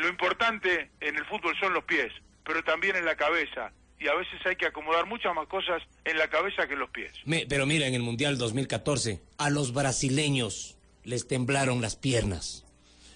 lo 0.00 0.08
importante 0.08 0.90
en 1.00 1.16
el 1.16 1.24
fútbol 1.24 1.56
son 1.58 1.72
los 1.74 1.84
pies, 1.84 2.12
pero 2.44 2.62
también 2.62 2.94
en 2.96 3.04
la 3.04 3.16
cabeza. 3.16 3.72
Y 3.98 4.08
a 4.08 4.14
veces 4.14 4.44
hay 4.44 4.56
que 4.56 4.66
acomodar 4.66 5.06
muchas 5.06 5.34
más 5.34 5.46
cosas 5.48 5.82
en 6.04 6.18
la 6.18 6.28
cabeza 6.28 6.66
que 6.66 6.74
en 6.74 6.80
los 6.80 6.90
pies. 6.90 7.12
Me- 7.24 7.46
pero 7.48 7.66
mira, 7.66 7.86
en 7.86 7.94
el 7.94 8.02
Mundial 8.02 8.36
2014, 8.36 9.20
a 9.38 9.48
los 9.50 9.72
brasileños 9.72 10.76
les 11.04 11.26
temblaron 11.26 11.80
las 11.80 11.96
piernas. 11.96 12.64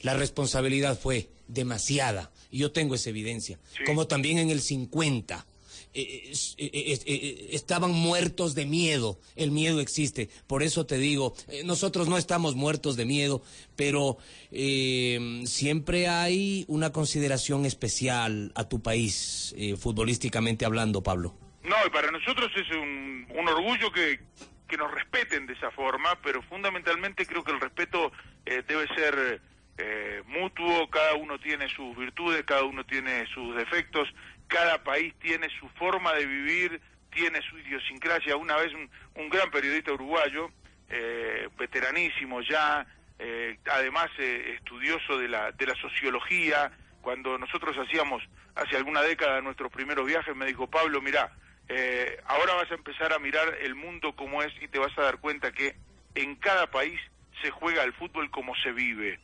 La 0.02 0.14
responsabilidad 0.14 0.98
fue 0.98 1.28
demasiada. 1.48 2.30
Y 2.50 2.58
yo 2.58 2.70
tengo 2.72 2.94
esa 2.94 3.10
evidencia. 3.10 3.58
Como 3.84 4.06
también 4.06 4.38
en 4.38 4.50
el 4.50 4.60
50. 4.60 5.44
Eh, 5.96 6.32
eh, 6.58 6.70
eh, 6.74 6.98
eh, 7.06 7.48
estaban 7.52 7.92
muertos 7.92 8.54
de 8.54 8.66
miedo. 8.66 9.18
El 9.34 9.50
miedo 9.50 9.80
existe. 9.80 10.28
Por 10.46 10.62
eso 10.62 10.86
te 10.86 10.98
digo, 10.98 11.34
nosotros 11.64 12.08
no 12.08 12.18
estamos 12.18 12.54
muertos 12.54 12.96
de 12.96 13.06
miedo, 13.06 13.42
pero 13.76 14.18
siempre 14.50 16.08
hay 16.08 16.64
una 16.68 16.92
consideración 16.92 17.66
especial 17.66 18.52
a 18.54 18.64
tu 18.68 18.82
país, 18.82 19.54
futbolísticamente 19.78 20.64
hablando, 20.64 21.02
Pablo. 21.02 21.34
No, 21.62 21.76
y 21.86 21.90
para 21.90 22.10
nosotros 22.10 22.50
es 22.54 22.70
un, 22.70 23.26
un 23.36 23.48
orgullo 23.48 23.90
que, 23.90 24.20
que 24.68 24.76
nos 24.76 24.92
respeten 24.92 25.46
de 25.46 25.54
esa 25.54 25.70
forma, 25.70 26.18
pero 26.22 26.42
fundamentalmente 26.42 27.26
creo 27.26 27.44
que 27.44 27.52
el 27.52 27.60
respeto 27.60 28.12
eh, 28.44 28.62
debe 28.66 28.86
ser 28.94 29.40
eh, 29.78 30.22
mutuo, 30.26 30.88
cada 30.90 31.14
uno 31.14 31.38
tiene 31.38 31.68
sus 31.74 31.96
virtudes, 31.96 32.44
cada 32.44 32.64
uno 32.64 32.84
tiene 32.84 33.26
sus 33.32 33.56
defectos, 33.56 34.08
cada 34.48 34.82
país 34.82 35.14
tiene 35.20 35.48
su 35.58 35.68
forma 35.70 36.12
de 36.14 36.26
vivir, 36.26 36.80
tiene 37.12 37.40
su 37.42 37.58
idiosincrasia. 37.58 38.36
Una 38.36 38.56
vez 38.56 38.72
un, 38.74 39.28
gran 39.28 39.50
periodista 39.50 39.92
uruguayo, 39.92 40.50
eh, 40.88 41.48
veteranísimo 41.58 42.40
ya, 42.42 42.86
eh, 43.18 43.58
además 43.70 44.08
eh, 44.18 44.54
estudioso 44.56 45.18
de 45.18 45.28
la, 45.28 45.52
de 45.52 45.66
la 45.66 45.74
sociología, 45.76 46.70
cuando 47.00 47.38
nosotros 47.38 47.76
hacíamos 47.78 48.22
hace 48.54 48.76
alguna 48.76 49.02
década 49.02 49.40
nuestros 49.40 49.70
primeros 49.70 50.06
viajes, 50.06 50.34
me 50.34 50.46
dijo, 50.46 50.66
Pablo, 50.66 51.00
mira, 51.00 51.32
eh, 51.68 52.20
ahora 52.26 52.54
vas 52.54 52.70
a 52.70 52.74
empezar 52.74 53.12
a 53.12 53.18
mirar 53.18 53.58
el 53.60 53.74
mundo 53.74 54.14
como 54.14 54.42
es 54.42 54.52
y 54.60 54.68
te 54.68 54.78
vas 54.78 54.96
a 54.98 55.02
dar 55.02 55.18
cuenta 55.18 55.52
que 55.52 55.74
en 56.14 56.36
cada 56.36 56.70
país 56.70 57.00
se 57.42 57.50
juega 57.50 57.82
el 57.82 57.92
fútbol 57.92 58.30
como 58.30 58.54
se 58.56 58.72
vive 58.72 59.18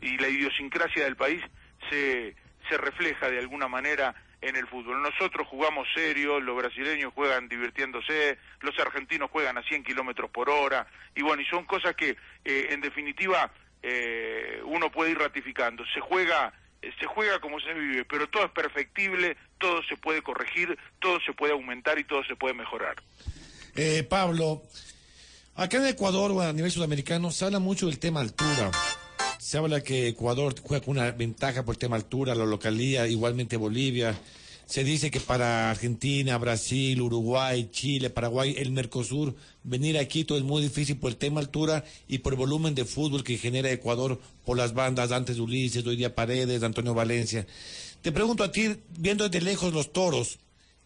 y 0.00 0.18
la 0.18 0.28
idiosincrasia 0.28 1.04
del 1.04 1.16
país 1.16 1.42
se, 1.88 2.36
se 2.68 2.76
refleja 2.76 3.30
de 3.30 3.38
alguna 3.38 3.66
manera 3.66 4.14
en 4.40 4.56
el 4.56 4.66
fútbol. 4.66 5.02
Nosotros 5.02 5.46
jugamos 5.48 5.86
serio, 5.94 6.40
los 6.40 6.56
brasileños 6.56 7.12
juegan 7.14 7.48
divirtiéndose, 7.48 8.38
los 8.60 8.78
argentinos 8.78 9.30
juegan 9.30 9.58
a 9.58 9.62
100 9.62 9.84
kilómetros 9.84 10.30
por 10.30 10.50
hora, 10.50 10.86
y 11.14 11.22
bueno, 11.22 11.42
y 11.42 11.46
son 11.46 11.64
cosas 11.64 11.94
que 11.94 12.16
eh, 12.44 12.68
en 12.70 12.80
definitiva 12.80 13.50
eh, 13.82 14.60
uno 14.64 14.90
puede 14.90 15.12
ir 15.12 15.18
ratificando. 15.18 15.84
Se 15.94 16.00
juega, 16.00 16.52
eh, 16.82 16.90
se 16.98 17.06
juega 17.06 17.40
como 17.40 17.60
se 17.60 17.72
vive, 17.72 18.04
pero 18.04 18.28
todo 18.28 18.44
es 18.44 18.52
perfectible, 18.52 19.36
todo 19.58 19.82
se 19.88 19.96
puede 19.96 20.22
corregir, 20.22 20.76
todo 21.00 21.18
se 21.24 21.32
puede 21.32 21.52
aumentar 21.52 21.98
y 21.98 22.04
todo 22.04 22.22
se 22.24 22.36
puede 22.36 22.54
mejorar. 22.54 22.96
Eh, 23.76 24.02
Pablo, 24.02 24.62
acá 25.54 25.78
en 25.78 25.86
Ecuador 25.86 26.30
o 26.32 26.40
a 26.40 26.52
nivel 26.52 26.70
sudamericano 26.70 27.30
se 27.30 27.44
habla 27.44 27.58
mucho 27.58 27.86
del 27.86 27.98
tema 27.98 28.20
altura. 28.20 28.70
Se 29.38 29.58
habla 29.58 29.82
que 29.82 30.08
Ecuador 30.08 30.54
juega 30.62 30.84
con 30.84 30.96
una 30.96 31.10
ventaja 31.10 31.64
por 31.64 31.74
el 31.74 31.78
tema 31.78 31.96
altura, 31.96 32.34
la 32.34 32.44
localía, 32.44 33.08
igualmente 33.08 33.56
Bolivia. 33.56 34.16
Se 34.66 34.84
dice 34.84 35.10
que 35.10 35.18
para 35.18 35.70
Argentina, 35.70 36.38
Brasil, 36.38 37.02
Uruguay, 37.02 37.68
Chile, 37.72 38.10
Paraguay, 38.10 38.54
el 38.56 38.70
Mercosur, 38.70 39.34
venir 39.64 39.98
a 39.98 40.04
Quito 40.04 40.36
es 40.36 40.44
muy 40.44 40.62
difícil 40.62 40.96
por 40.96 41.10
el 41.10 41.16
tema 41.16 41.40
altura 41.40 41.84
y 42.06 42.18
por 42.18 42.34
el 42.34 42.38
volumen 42.38 42.76
de 42.76 42.84
fútbol 42.84 43.24
que 43.24 43.38
genera 43.38 43.72
Ecuador 43.72 44.20
por 44.44 44.56
las 44.56 44.72
bandas 44.72 45.10
antes 45.10 45.40
Ulises, 45.40 45.84
hoy 45.84 45.96
día 45.96 46.14
Paredes, 46.14 46.62
Antonio 46.62 46.94
Valencia. 46.94 47.44
Te 48.02 48.12
pregunto 48.12 48.44
a 48.44 48.52
ti, 48.52 48.76
viendo 48.96 49.28
desde 49.28 49.44
lejos 49.44 49.74
los 49.74 49.92
toros, 49.92 50.38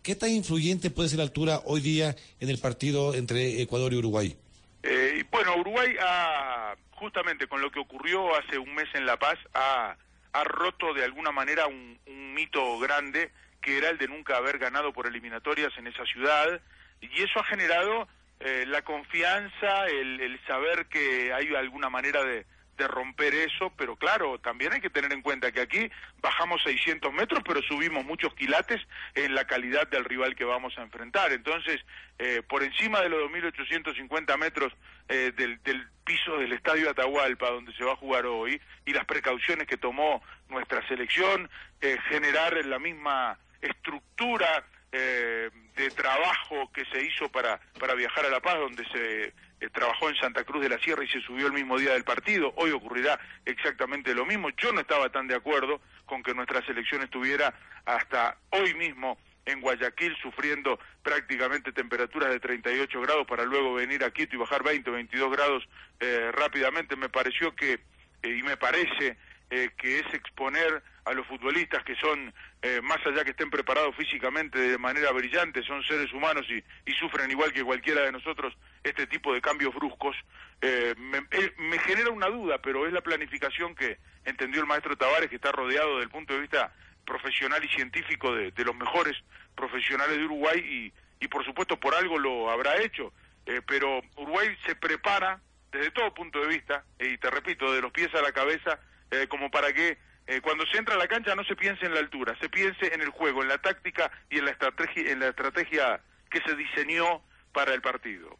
¿qué 0.02 0.14
tan 0.14 0.30
influyente 0.30 0.88
puede 0.88 1.10
ser 1.10 1.18
la 1.18 1.24
altura 1.24 1.60
hoy 1.66 1.82
día 1.82 2.16
en 2.40 2.48
el 2.48 2.56
partido 2.56 3.14
entre 3.14 3.60
Ecuador 3.60 3.92
y 3.92 3.96
Uruguay? 3.96 4.34
Eh, 4.82 5.24
bueno, 5.30 5.56
Uruguay 5.58 5.90
ha, 6.00 6.74
justamente 7.04 7.46
con 7.48 7.60
lo 7.60 7.70
que 7.70 7.80
ocurrió 7.80 8.34
hace 8.34 8.56
un 8.56 8.74
mes 8.74 8.88
en 8.94 9.04
La 9.04 9.18
Paz, 9.18 9.38
ha, 9.52 9.94
ha 10.32 10.44
roto 10.44 10.94
de 10.94 11.04
alguna 11.04 11.32
manera 11.32 11.66
un, 11.66 11.98
un 12.06 12.32
mito 12.32 12.78
grande 12.78 13.30
que 13.60 13.76
era 13.76 13.90
el 13.90 13.98
de 13.98 14.08
nunca 14.08 14.38
haber 14.38 14.56
ganado 14.58 14.90
por 14.90 15.06
eliminatorias 15.06 15.76
en 15.76 15.86
esa 15.86 16.06
ciudad, 16.06 16.62
y 17.02 17.22
eso 17.22 17.40
ha 17.40 17.44
generado 17.44 18.08
eh, 18.40 18.64
la 18.66 18.80
confianza, 18.80 19.86
el, 19.86 20.18
el, 20.18 20.40
saber 20.46 20.86
que 20.86 21.30
hay 21.34 21.54
alguna 21.54 21.90
manera 21.90 22.24
de, 22.24 22.46
de, 22.76 22.88
romper 22.88 23.34
eso, 23.34 23.72
pero 23.76 23.96
claro, 23.96 24.38
también 24.38 24.72
hay 24.72 24.80
que 24.80 24.90
tener 24.90 25.12
en 25.12 25.22
cuenta 25.22 25.52
que 25.52 25.60
aquí 25.60 25.90
bajamos 26.20 26.62
600 26.62 27.12
metros, 27.12 27.42
pero 27.46 27.62
subimos 27.62 28.04
muchos 28.04 28.34
quilates 28.34 28.80
en 29.14 29.34
la 29.34 29.46
calidad 29.46 29.88
del 29.88 30.04
rival 30.04 30.34
que 30.34 30.44
vamos 30.44 30.76
a 30.78 30.82
enfrentar. 30.82 31.32
Entonces, 31.32 31.80
eh, 32.18 32.42
por 32.48 32.62
encima 32.62 33.00
de 33.00 33.08
los 33.08 33.30
2.850 33.30 34.38
metros 34.38 34.72
eh, 35.08 35.32
del, 35.36 35.62
del 35.62 35.86
piso 36.04 36.38
del 36.38 36.52
Estadio 36.52 36.90
Atahualpa, 36.90 37.50
donde 37.50 37.72
se 37.74 37.84
va 37.84 37.92
a 37.92 37.96
jugar 37.96 38.26
hoy, 38.26 38.60
y 38.86 38.92
las 38.92 39.04
precauciones 39.04 39.66
que 39.66 39.76
tomó 39.76 40.22
nuestra 40.48 40.86
selección, 40.88 41.50
eh, 41.80 41.98
generar 42.08 42.54
la 42.66 42.78
misma 42.78 43.38
estructura 43.60 44.64
eh, 44.92 45.50
de 45.76 45.90
trabajo 45.90 46.70
que 46.72 46.84
se 46.84 47.02
hizo 47.02 47.28
para, 47.28 47.60
para 47.80 47.94
viajar 47.94 48.26
a 48.26 48.30
La 48.30 48.40
Paz, 48.40 48.58
donde 48.58 48.84
se 48.90 49.34
eh, 49.60 49.68
trabajó 49.70 50.08
en 50.08 50.16
Santa 50.16 50.44
Cruz 50.44 50.62
de 50.62 50.68
la 50.68 50.78
Sierra 50.78 51.04
y 51.04 51.08
se 51.08 51.20
subió 51.20 51.46
el 51.46 51.52
mismo 51.52 51.78
día 51.78 51.92
del 51.92 52.04
partido. 52.04 52.52
Hoy 52.56 52.70
ocurrirá 52.70 53.18
exactamente 53.44 54.14
lo 54.14 54.26
mismo. 54.26 54.50
Yo 54.50 54.72
no 54.72 54.80
estaba 54.80 55.08
tan 55.10 55.26
de 55.26 55.34
acuerdo 55.34 55.80
con 56.06 56.22
que 56.22 56.34
nuestra 56.34 56.64
selección 56.66 57.02
estuviera 57.02 57.54
hasta 57.84 58.36
hoy 58.50 58.74
mismo 58.74 59.18
en 59.46 59.60
Guayaquil 59.60 60.16
sufriendo 60.22 60.78
prácticamente 61.02 61.72
temperaturas 61.72 62.30
de 62.30 62.40
38 62.40 63.00
grados 63.00 63.26
para 63.26 63.44
luego 63.44 63.74
venir 63.74 64.02
a 64.04 64.10
Quito 64.10 64.36
y 64.36 64.38
bajar 64.38 64.62
20 64.62 64.90
o 64.90 64.94
22 64.94 65.30
grados 65.30 65.68
eh, 66.00 66.30
rápidamente. 66.32 66.96
Me 66.96 67.08
pareció 67.08 67.54
que, 67.54 67.74
eh, 68.22 68.28
y 68.38 68.42
me 68.42 68.56
parece 68.56 69.16
eh, 69.54 69.70
que 69.78 70.00
es 70.00 70.14
exponer 70.14 70.82
a 71.04 71.12
los 71.12 71.24
futbolistas 71.28 71.84
que 71.84 71.94
son, 71.94 72.34
eh, 72.60 72.80
más 72.82 72.98
allá 73.06 73.22
que 73.22 73.30
estén 73.30 73.50
preparados 73.50 73.94
físicamente 73.94 74.58
de 74.58 74.78
manera 74.78 75.12
brillante, 75.12 75.62
son 75.62 75.80
seres 75.84 76.12
humanos 76.12 76.44
y, 76.48 76.56
y 76.90 76.94
sufren 76.94 77.30
igual 77.30 77.52
que 77.52 77.62
cualquiera 77.62 78.02
de 78.02 78.10
nosotros 78.10 78.52
este 78.82 79.06
tipo 79.06 79.32
de 79.32 79.40
cambios 79.40 79.72
bruscos, 79.72 80.16
eh, 80.60 80.94
me, 80.98 81.20
me, 81.68 81.78
genera 81.78 82.10
una 82.10 82.26
duda, 82.26 82.58
pero 82.58 82.84
es 82.84 82.92
la 82.92 83.00
planificación 83.00 83.76
que 83.76 83.98
entendió 84.24 84.60
el 84.60 84.66
maestro 84.66 84.96
Tavares, 84.96 85.30
que 85.30 85.36
está 85.36 85.52
rodeado 85.52 85.90
desde 85.90 86.04
el 86.04 86.10
punto 86.10 86.34
de 86.34 86.40
vista 86.40 86.72
profesional 87.04 87.62
y 87.64 87.68
científico 87.68 88.34
de, 88.34 88.50
de 88.50 88.64
los 88.64 88.74
mejores 88.74 89.14
profesionales 89.54 90.16
de 90.18 90.24
Uruguay 90.24 90.58
y, 90.58 91.24
y, 91.24 91.28
por 91.28 91.44
supuesto 91.44 91.78
por 91.78 91.94
algo 91.94 92.18
lo 92.18 92.50
habrá 92.50 92.82
hecho, 92.82 93.12
eh, 93.46 93.60
pero 93.64 94.00
Uruguay 94.16 94.48
se 94.66 94.74
prepara 94.74 95.40
desde 95.70 95.92
todo 95.92 96.12
punto 96.12 96.40
de 96.40 96.48
vista, 96.48 96.84
y 96.98 97.18
te 97.18 97.30
repito, 97.30 97.72
de 97.72 97.82
los 97.82 97.92
pies 97.92 98.12
a 98.14 98.22
la 98.22 98.32
cabeza, 98.32 98.80
eh, 99.22 99.28
como 99.28 99.50
para 99.50 99.72
que 99.72 99.98
eh, 100.26 100.40
cuando 100.42 100.64
se 100.66 100.78
entra 100.78 100.94
a 100.94 100.98
la 100.98 101.06
cancha 101.06 101.34
no 101.34 101.44
se 101.44 101.54
piense 101.56 101.86
en 101.86 101.94
la 101.94 102.00
altura, 102.00 102.36
se 102.40 102.48
piense 102.48 102.94
en 102.94 103.00
el 103.00 103.10
juego, 103.10 103.42
en 103.42 103.48
la 103.48 103.58
táctica 103.58 104.10
y 104.30 104.38
en 104.38 104.46
la 104.46 104.52
estrategia, 104.52 105.12
en 105.12 105.20
la 105.20 105.28
estrategia 105.28 106.00
que 106.30 106.40
se 106.40 106.56
diseñó 106.56 107.22
para 107.52 107.74
el 107.74 107.82
partido. 107.82 108.38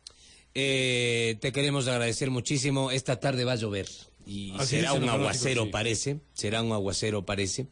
Eh, 0.54 1.36
te 1.40 1.52
queremos 1.52 1.88
agradecer 1.88 2.30
muchísimo. 2.30 2.90
Esta 2.90 3.18
tarde 3.18 3.44
va 3.44 3.52
a 3.52 3.56
llover 3.56 3.86
y 4.26 4.54
Así 4.58 4.76
será 4.76 4.92
un 4.94 5.08
aguacero, 5.08 5.64
sí. 5.64 5.70
parece. 5.70 6.20
Será 6.32 6.62
un 6.62 6.72
aguacero, 6.72 7.24
parece. 7.26 7.66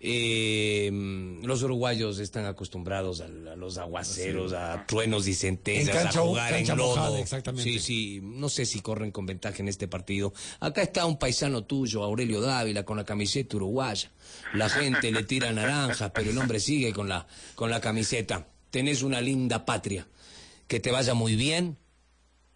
Eh, 0.00 0.90
los 1.42 1.62
uruguayos 1.62 2.18
están 2.18 2.46
acostumbrados 2.46 3.20
a, 3.20 3.24
a 3.26 3.56
los 3.56 3.78
aguaceros, 3.78 4.52
a 4.52 4.84
truenos 4.86 5.26
y 5.26 5.34
centellas, 5.34 6.16
a 6.16 6.20
jugar 6.20 6.54
en 6.54 6.68
lodo. 6.68 6.96
Mojada, 6.96 7.20
exactamente. 7.20 7.70
Sí, 7.70 7.78
sí. 7.78 8.20
No 8.22 8.48
sé 8.48 8.66
si 8.66 8.80
corren 8.80 9.10
con 9.10 9.26
ventaja 9.26 9.56
en 9.58 9.68
este 9.68 9.88
partido. 9.88 10.32
Acá 10.60 10.82
está 10.82 11.06
un 11.06 11.18
paisano 11.18 11.64
tuyo, 11.64 12.02
Aurelio 12.02 12.40
Dávila, 12.40 12.84
con 12.84 12.96
la 12.96 13.04
camiseta 13.04 13.56
uruguaya. 13.56 14.10
La 14.54 14.68
gente 14.68 15.10
le 15.10 15.22
tira 15.24 15.52
naranjas, 15.52 16.10
pero 16.14 16.30
el 16.30 16.38
hombre 16.38 16.60
sigue 16.60 16.92
con 16.92 17.08
la, 17.08 17.26
con 17.54 17.70
la 17.70 17.80
camiseta. 17.80 18.46
Tenés 18.70 19.02
una 19.02 19.20
linda 19.20 19.64
patria. 19.64 20.06
Que 20.68 20.80
te 20.80 20.90
vaya 20.90 21.12
muy 21.12 21.36
bien 21.36 21.76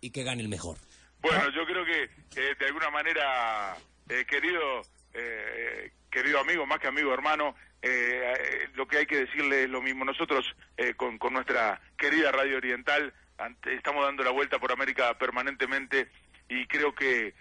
y 0.00 0.10
que 0.10 0.22
gane 0.22 0.40
el 0.40 0.48
mejor. 0.48 0.78
Bueno, 1.20 1.44
yo 1.54 1.66
creo 1.66 1.84
que 1.84 2.08
eh, 2.36 2.54
de 2.58 2.66
alguna 2.66 2.90
manera, 2.90 3.76
eh, 4.08 4.24
querido, 4.26 4.82
eh, 5.14 5.90
querido 6.10 6.40
amigo, 6.40 6.66
más 6.66 6.78
que 6.78 6.88
amigo, 6.88 7.12
hermano, 7.12 7.54
eh, 7.82 8.68
lo 8.74 8.86
que 8.86 8.98
hay 8.98 9.06
que 9.06 9.24
decirle 9.24 9.64
es 9.64 9.70
lo 9.70 9.82
mismo. 9.82 10.04
Nosotros, 10.04 10.44
eh, 10.76 10.94
con, 10.94 11.18
con, 11.18 11.32
nuestra 11.32 11.80
querida 11.96 12.32
Radio 12.32 12.56
Oriental, 12.56 13.12
ante, 13.38 13.74
estamos 13.74 14.04
dando 14.04 14.22
la 14.22 14.30
vuelta 14.30 14.58
por 14.58 14.72
América 14.72 15.16
permanentemente 15.18 16.08
y 16.48 16.66
creo 16.66 16.94
que 16.94 17.34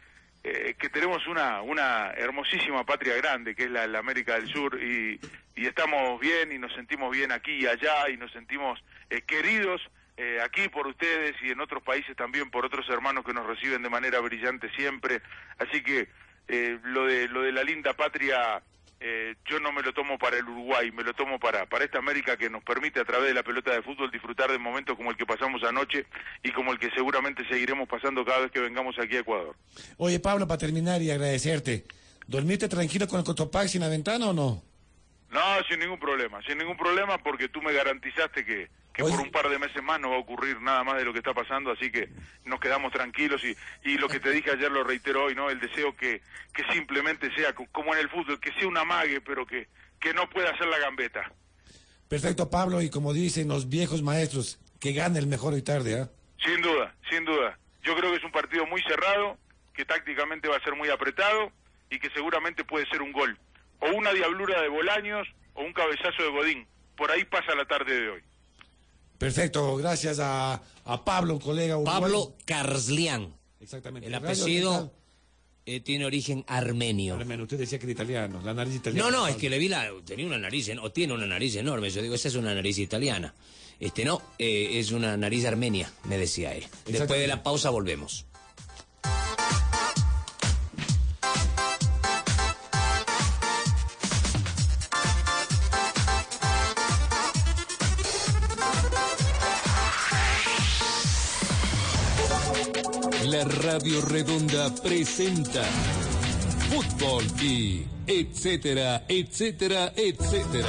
eh, 0.47 0.75
que 0.77 0.89
tenemos 0.89 1.25
una, 1.25 1.63
una 1.63 2.11
hermosísima 2.11 2.85
patria 2.85 3.15
grande, 3.15 3.55
que 3.55 3.63
es 3.63 3.71
la, 3.71 3.87
la 3.87 3.97
América 3.97 4.35
del 4.35 4.47
Sur, 4.47 4.79
y, 4.79 5.19
y, 5.55 5.65
estamos 5.65 6.19
bien 6.19 6.51
y 6.51 6.59
nos 6.59 6.71
sentimos 6.73 7.11
bien 7.11 7.31
aquí 7.31 7.63
y 7.63 7.65
allá 7.65 8.09
y 8.09 8.17
nos 8.17 8.31
sentimos 8.31 8.79
eh, 9.09 9.23
queridos 9.23 9.81
eh, 10.17 10.39
aquí 10.43 10.69
por 10.69 10.87
ustedes 10.87 11.35
y 11.43 11.51
en 11.51 11.59
otros 11.59 11.83
países 11.83 12.15
también 12.15 12.49
por 12.49 12.65
otros 12.65 12.87
hermanos 12.89 13.25
que 13.25 13.33
nos 13.33 13.45
reciben 13.45 13.83
de 13.83 13.89
manera 13.89 14.19
brillante 14.19 14.69
siempre. 14.75 15.21
Así 15.57 15.83
que 15.83 16.07
eh, 16.47 16.79
lo, 16.83 17.05
de, 17.05 17.27
lo 17.27 17.41
de 17.41 17.51
la 17.51 17.63
linda 17.63 17.93
patria 17.93 18.61
eh, 19.01 19.35
yo 19.45 19.59
no 19.59 19.73
me 19.73 19.81
lo 19.81 19.93
tomo 19.93 20.17
para 20.17 20.37
el 20.37 20.47
Uruguay, 20.47 20.89
me 20.91 21.03
lo 21.03 21.13
tomo 21.13 21.37
para, 21.37 21.65
para 21.65 21.83
esta 21.83 21.99
América 21.99 22.37
que 22.37 22.49
nos 22.49 22.63
permite 22.63 23.01
a 23.01 23.05
través 23.05 23.27
de 23.27 23.33
la 23.33 23.43
pelota 23.43 23.73
de 23.73 23.81
fútbol 23.81 24.09
disfrutar 24.09 24.49
de 24.49 24.57
momentos 24.57 24.95
como 24.95 25.11
el 25.11 25.17
que 25.17 25.25
pasamos 25.25 25.61
anoche 25.63 26.05
y 26.43 26.51
como 26.51 26.71
el 26.71 26.79
que 26.79 26.89
seguramente 26.91 27.45
seguiremos 27.47 27.89
pasando 27.89 28.23
cada 28.23 28.39
vez 28.39 28.51
que 28.51 28.61
vengamos 28.61 28.97
aquí 28.97 29.17
a 29.17 29.19
Ecuador. 29.19 29.55
Oye 29.97 30.19
Pablo, 30.19 30.47
para 30.47 30.59
terminar 30.59 31.01
y 31.01 31.11
agradecerte, 31.11 31.83
¿dormiste 32.25 32.69
tranquilo 32.69 33.07
con 33.07 33.19
el 33.19 33.25
Cotopaxi 33.25 33.77
en 33.77 33.83
la 33.83 33.89
ventana 33.89 34.29
o 34.29 34.33
no? 34.33 34.63
No, 35.31 35.41
sin 35.67 35.79
ningún 35.79 35.99
problema, 35.99 36.41
sin 36.43 36.57
ningún 36.57 36.77
problema 36.77 37.17
porque 37.17 37.49
tú 37.49 37.61
me 37.61 37.73
garantizaste 37.73 38.45
que, 38.45 38.69
que 38.93 39.03
por 39.03 39.19
un 39.19 39.31
par 39.31 39.49
de 39.49 39.59
meses 39.59 39.83
más 39.83 39.99
no 39.99 40.11
va 40.11 40.15
a 40.15 40.19
ocurrir 40.19 40.61
nada 40.61 40.83
más 40.83 40.97
de 40.97 41.03
lo 41.03 41.11
que 41.11 41.19
está 41.19 41.33
pasando, 41.33 41.71
así 41.71 41.91
que 41.91 42.09
nos 42.45 42.59
quedamos 42.59 42.93
tranquilos 42.93 43.43
y, 43.43 43.55
y 43.89 43.97
lo 43.97 44.07
que 44.07 44.19
te 44.19 44.31
dije 44.31 44.51
ayer 44.51 44.71
lo 44.71 44.83
reitero 44.83 45.25
hoy, 45.25 45.35
¿no? 45.35 45.49
El 45.49 45.59
deseo 45.59 45.95
que, 45.95 46.21
que 46.53 46.63
simplemente 46.71 47.33
sea 47.35 47.53
como 47.53 47.93
en 47.93 47.99
el 47.99 48.09
fútbol, 48.09 48.39
que 48.39 48.53
sea 48.53 48.67
una 48.67 48.85
mague, 48.85 49.19
pero 49.19 49.45
que, 49.45 49.67
que 49.99 50.13
no 50.13 50.29
pueda 50.29 50.51
hacer 50.51 50.67
la 50.67 50.79
gambeta. 50.79 51.31
Perfecto, 52.07 52.49
Pablo, 52.49 52.81
y 52.81 52.89
como 52.89 53.13
dicen 53.13 53.47
los 53.47 53.67
viejos 53.67 54.03
maestros, 54.03 54.59
que 54.79 54.93
gane 54.93 55.19
el 55.19 55.27
mejor 55.27 55.53
hoy 55.53 55.63
tarde, 55.63 55.99
¿ah? 55.99 56.03
¿eh? 56.03 56.09
Sin 56.45 56.61
duda, 56.61 56.93
sin 57.09 57.25
duda. 57.25 57.57
Yo 57.81 57.95
creo 57.95 58.11
que 58.11 58.17
es 58.17 58.23
un 58.23 58.31
partido 58.31 58.65
muy 58.67 58.81
cerrado, 58.83 59.37
que 59.73 59.85
tácticamente 59.85 60.47
va 60.47 60.57
a 60.57 60.63
ser 60.63 60.75
muy 60.75 60.89
apretado 60.89 61.51
y 61.89 61.99
que 61.99 62.09
seguramente 62.11 62.63
puede 62.63 62.85
ser 62.87 63.01
un 63.01 63.11
gol. 63.11 63.37
O 63.79 63.95
una 63.95 64.11
diablura 64.13 64.61
de 64.61 64.69
Bolaños 64.69 65.27
o 65.53 65.61
un 65.61 65.73
cabezazo 65.73 66.23
de 66.23 66.29
Godín. 66.29 66.67
Por 66.97 67.11
ahí 67.11 67.23
pasa 67.25 67.53
la 67.55 67.65
tarde 67.65 67.99
de 67.99 68.09
hoy. 68.09 68.21
Perfecto, 69.17 69.75
gracias 69.77 70.19
a, 70.19 70.61
a 70.83 71.05
Pablo, 71.05 71.35
un 71.35 71.39
colega 71.39 71.77
uruguayo. 71.77 72.01
Pablo 72.01 72.35
Carslian. 72.45 73.33
Exactamente. 73.59 74.07
El 74.07 74.13
apellido 74.13 74.91
eh, 75.65 75.79
tiene 75.79 76.05
origen 76.05 76.43
armenio. 76.47 77.15
Armenio. 77.15 77.43
Usted 77.43 77.57
decía 77.57 77.79
que 77.79 77.85
era 77.85 77.93
italiano, 77.93 78.41
la 78.43 78.53
nariz 78.53 78.75
italiana. 78.75 79.09
No, 79.09 79.17
no, 79.17 79.27
es 79.27 79.37
que 79.37 79.49
le 79.49 79.57
vi 79.57 79.69
la. 79.69 79.89
Tenía 80.05 80.25
una 80.25 80.37
nariz, 80.37 80.69
o 80.81 80.91
tiene 80.91 81.13
una 81.13 81.25
nariz 81.25 81.55
enorme. 81.55 81.89
Yo 81.89 82.01
digo, 82.01 82.15
esa 82.15 82.27
es 82.27 82.35
una 82.35 82.53
nariz 82.53 82.77
italiana. 82.77 83.33
Este 83.79 84.05
no, 84.05 84.21
eh, 84.37 84.79
es 84.79 84.91
una 84.91 85.17
nariz 85.17 85.45
armenia, 85.45 85.91
me 86.05 86.17
decía 86.17 86.53
él. 86.53 86.65
Después 86.85 87.19
de 87.19 87.27
la 87.27 87.41
pausa 87.43 87.69
volvemos. 87.69 88.25
La 103.27 103.43
Radio 103.43 104.01
Redonda 104.01 104.69
presenta 104.83 105.63
fútbol 106.69 107.23
y 107.41 107.83
etcétera, 108.05 109.03
etcétera, 109.07 109.91
etcétera. 109.95 110.67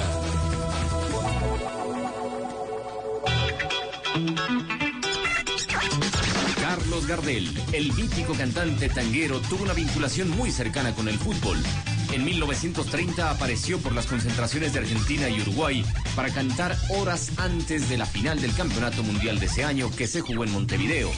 Carlos 6.60 7.06
Gardel, 7.06 7.62
el 7.72 7.92
mítico 7.92 8.32
cantante 8.32 8.88
tanguero, 8.88 9.38
tuvo 9.50 9.64
una 9.64 9.74
vinculación 9.74 10.30
muy 10.30 10.50
cercana 10.50 10.94
con 10.94 11.08
el 11.08 11.18
fútbol. 11.18 11.58
En 12.12 12.24
1930 12.24 13.30
apareció 13.30 13.78
por 13.80 13.92
las 13.94 14.06
concentraciones 14.06 14.72
de 14.72 14.78
Argentina 14.78 15.28
y 15.28 15.42
Uruguay 15.42 15.84
para 16.14 16.30
cantar 16.30 16.74
horas 16.88 17.32
antes 17.36 17.90
de 17.90 17.98
la 17.98 18.06
final 18.06 18.40
del 18.40 18.54
Campeonato 18.54 19.02
Mundial 19.02 19.38
de 19.38 19.46
ese 19.46 19.64
año 19.64 19.90
que 19.94 20.06
se 20.06 20.22
jugó 20.22 20.44
en 20.44 20.52
Montevideo. 20.52 21.10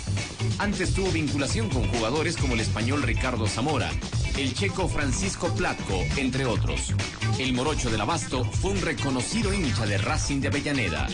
Antes 0.59 0.95
tuvo 0.95 1.11
vinculación 1.11 1.69
con 1.69 1.87
jugadores 1.89 2.37
como 2.37 2.55
el 2.55 2.61
español 2.61 3.03
Ricardo 3.03 3.47
Zamora, 3.47 3.91
el 4.37 4.55
checo 4.55 4.89
Francisco 4.89 5.49
Platco, 5.55 6.05
entre 6.17 6.47
otros. 6.47 6.95
El 7.39 7.53
morocho 7.53 7.91
del 7.91 8.01
Abasto 8.01 8.45
fue 8.45 8.73
un 8.73 8.81
reconocido 8.81 9.53
hincha 9.53 9.87
de 9.87 9.99
Racing 9.99 10.41
de 10.41 10.49
Avellaneda. 10.49 11.09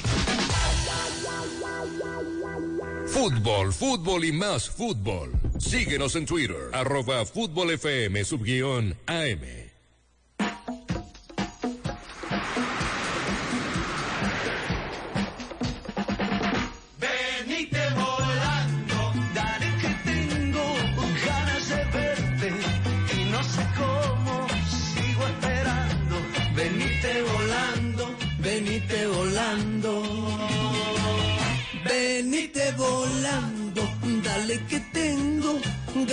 Fútbol, 3.07 3.73
fútbol 3.73 4.25
y 4.25 4.33
más 4.33 4.69
fútbol. 4.69 5.33
Síguenos 5.59 6.17
en 6.17 6.27
Twitter, 6.27 6.71
arroba 6.73 7.25
fútbol. 7.25 7.79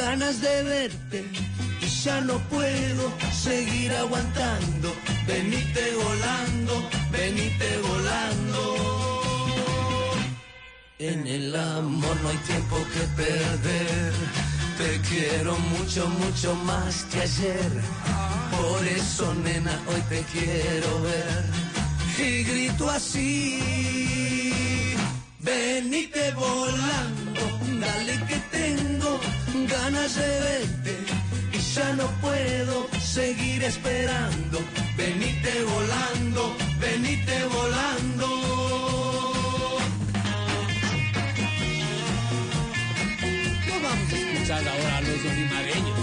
Ganas 0.02 0.42
de 0.42 0.64
verte 0.64 1.26
y 1.82 1.86
ya 2.04 2.22
no 2.22 2.38
puedo 2.54 3.04
seguir 3.32 3.92
aguantando. 3.94 4.90
Venite 5.28 5.84
volando, 6.06 6.74
venite 7.12 7.70
volando. 7.90 8.62
En 10.98 11.28
el 11.28 11.56
amor 11.56 12.16
no 12.22 12.30
hay 12.30 12.38
tiempo 12.52 12.78
que 12.94 13.04
perder. 13.24 14.14
Te 14.80 14.92
quiero 15.10 15.58
mucho, 15.74 16.08
mucho 16.08 16.56
más 16.56 17.04
que 17.12 17.22
ayer. 17.22 17.72
Por 18.58 18.88
eso, 18.88 19.34
nena, 19.36 19.80
hoy 19.88 20.02
te 20.10 20.22
quiero 20.34 21.02
ver. 21.10 21.44
Y 22.18 22.44
grito 22.44 22.90
así. 22.90 23.60
Venite 25.40 26.32
volando, 26.34 27.42
dale 27.80 28.14
que 28.28 28.51
ganas 29.68 30.16
de 30.16 30.40
verte. 30.40 30.98
Y 31.54 31.60
ya 31.76 31.94
no 31.94 32.08
puedo 32.22 32.88
seguir 33.02 33.64
esperando. 33.64 34.60
Venite 34.98 35.64
volando, 35.64 36.56
venite 36.80 37.44
volando. 37.46 38.28
No 43.68 43.74
vamos 43.84 44.14
a 44.14 44.16
escuchar 44.18 44.68
ahora 44.68 44.98
a 44.98 45.02
los 45.02 45.26
olimareños. 45.32 46.00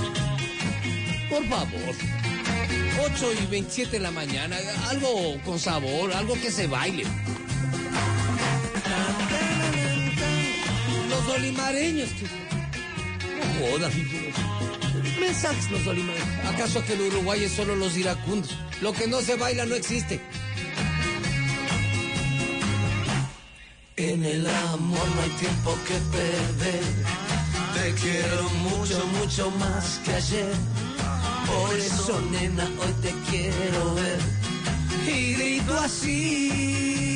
Por 1.31 1.47
favor. 1.49 1.95
8 3.01 3.27
y 3.43 3.47
27 3.47 3.91
de 3.93 4.01
la 4.01 4.11
mañana, 4.11 4.57
algo 4.89 5.41
con 5.45 5.59
sabor, 5.61 6.13
algo 6.13 6.35
que 6.35 6.51
se 6.51 6.67
baile. 6.67 7.05
Los 11.09 11.29
olimareños. 11.37 12.09
que- 12.11 12.48
Jodas. 13.59 13.93
Mensajes 15.21 15.71
los 15.71 15.87
olimareños. 15.87 16.29
¿Acaso 16.47 16.85
que 16.85 16.95
el 16.95 17.03
Uruguay 17.03 17.45
es 17.45 17.53
solo 17.53 17.77
los 17.77 17.97
iracundos? 17.97 18.57
Lo 18.81 18.93
que 18.93 19.07
no 19.07 19.21
se 19.21 19.37
baila 19.37 19.67
no 19.67 19.75
existe. 19.75 20.21
En 23.97 24.25
el 24.25 24.47
amor 24.47 25.09
no 25.17 25.23
hay 25.23 25.31
tiempo 25.31 25.77
que 25.87 25.95
perder. 26.17 26.85
Te 27.75 27.95
quiero 28.01 28.49
mucho, 28.51 29.07
mucho 29.19 29.51
más 29.53 30.01
que 30.05 30.15
ayer. 30.15 30.55
Por 31.47 31.77
eso, 31.77 32.21
nena, 32.31 32.65
hoy 32.65 32.93
te 33.03 33.13
quiero 33.29 33.95
ver. 33.95 34.19
Y 35.07 35.35
grito 35.35 35.79
así. 35.79 37.08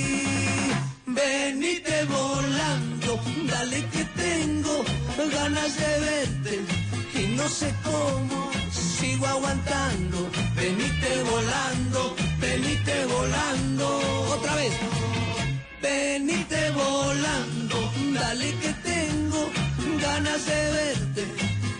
Venite 1.15 2.05
volando, 2.07 3.21
dale 3.47 3.85
que 3.93 4.05
tengo 4.17 4.85
ganas 5.31 5.77
de 5.77 6.01
verte. 6.09 6.55
Y 7.15 7.37
no 7.37 7.49
sé 7.49 7.75
cómo 7.85 8.51
sigo 8.71 9.27
aguantando. 9.27 10.31
Venite 10.57 11.23
volando, 11.31 12.17
venite 12.41 13.05
volando. 13.07 13.87
Otra 14.37 14.55
vez. 14.57 14.73
Venite 15.83 16.71
volando, 16.71 17.93
dale 18.15 18.55
que 18.63 18.73
tengo 18.91 19.51
ganas 20.01 20.47
de 20.47 20.61
verte 20.79 21.25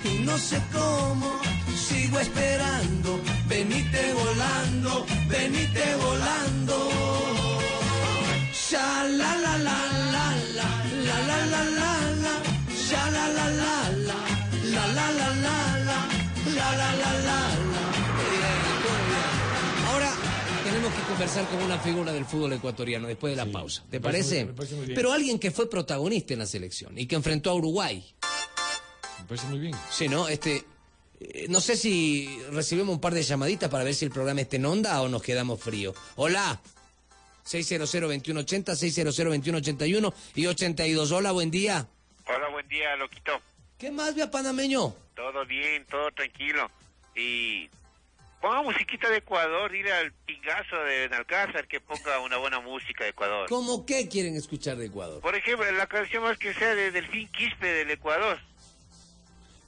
y 0.05 0.19
no 0.25 0.37
sé 0.37 0.61
cómo 0.73 1.41
sigo 1.75 2.19
esperando. 2.21 3.21
Venite 3.49 4.13
volando, 4.13 5.07
venite 5.29 5.85
volando. 5.97 7.52
Sha 8.73 9.05
la 9.05 9.37
la 9.37 9.59
la 9.59 9.77
la 10.13 10.27
la 10.57 10.69
la 11.05 11.19
la 11.27 11.47
la 11.47 11.65
la 11.65 11.93
la 12.25 12.35
sha 12.75 13.11
la 13.11 13.29
la 13.29 13.51
la 13.51 13.91
la 14.01 14.17
la 14.73 14.87
la 14.87 15.07
la 15.13 15.29
la 15.45 15.57
la 15.85 15.99
la 16.57 16.69
la 16.73 16.89
la 16.97 17.13
la 17.27 17.39
Ahora 19.91 20.11
tenemos 20.65 20.91
que 20.95 21.03
conversar 21.03 21.47
con 21.49 21.63
una 21.63 21.79
figura 21.81 22.13
del 22.15 22.25
fútbol 22.25 22.55
ecuatoriano 22.55 23.09
después 23.09 23.33
de 23.37 23.45
la 23.45 23.53
pausa. 23.53 23.83
¿Te 23.91 24.01
parece 24.01 24.23
parece? 24.23 24.45
muy- 24.45 24.47
me 24.47 24.55
parece 24.57 24.75
muy 24.77 24.87
bien. 24.87 24.97
Pero 24.97 25.13
alguien 25.13 25.39
que 25.39 25.51
fue 25.51 25.69
protagonista 25.69 26.33
en 26.33 26.39
la 26.39 26.47
selección 26.47 26.99
y 26.99 27.05
que 27.07 27.15
enfrentó 27.17 27.51
a 27.51 27.55
Uruguay. 27.55 28.03
Me 29.21 29.25
parece 29.27 29.47
muy 29.49 29.59
bien. 29.59 29.75
Sí, 29.91 30.09
¿no? 30.09 30.29
Este, 30.29 30.65
eh, 31.21 31.47
no 31.51 31.61
sé 31.61 31.77
si 31.77 32.39
recibimos 32.51 32.95
un 32.95 33.01
par 33.03 33.13
de 33.13 33.23
llamaditas 33.23 33.69
para 33.69 33.85
ver 33.85 33.95
si 33.95 34.07
el 34.07 34.11
programa 34.11 34.41
está 34.41 34.57
en 34.57 34.65
onda 34.65 35.03
o 35.03 35.09
nos 35.11 35.21
quedamos 35.23 35.61
fríos. 35.61 35.95
Hola. 36.17 36.59
600-2180, 37.45 38.65
600-2181 38.65 40.15
y 40.35 40.47
82. 40.47 41.13
Hola, 41.13 41.33
buen 41.33 41.51
día. 41.51 41.87
Hola, 42.27 42.49
buen 42.51 42.69
día, 42.69 42.97
loquito. 42.97 43.41
¿Qué 43.79 43.91
más, 43.91 44.15
vía 44.15 44.31
panameño? 44.31 44.95
Todo 45.15 45.45
bien, 45.45 45.85
todo 45.87 46.11
tranquilo. 46.13 46.71
Y 47.17 47.69
ponga 48.41 48.63
musiquita 48.63 49.09
de 49.11 49.19
Ecuador, 49.19 49.71
dile 49.71 49.93
al 49.93 50.13
pingazo 50.13 50.77
de 50.85 51.09
Nalcázar 51.09 51.67
que 51.67 51.81
ponga 51.81 52.21
una 52.21 52.37
buena 52.37 52.61
música 52.61 53.05
de 53.05 53.11
Ecuador. 53.11 53.49
¿Cómo 53.49 53.85
qué 53.85 54.09
quieren 54.09 54.37
escuchar 54.37 54.77
de 54.77 54.87
Ecuador? 54.87 55.21
Por 55.21 55.35
ejemplo, 55.35 55.71
la 55.73 55.87
canción 55.87 56.23
más 56.23 56.39
que 56.39 56.55
sea 56.55 56.75
de 56.75 56.91
Delfín 56.91 57.29
Quispe 57.29 57.67
del 57.67 57.91
Ecuador. 57.91 58.39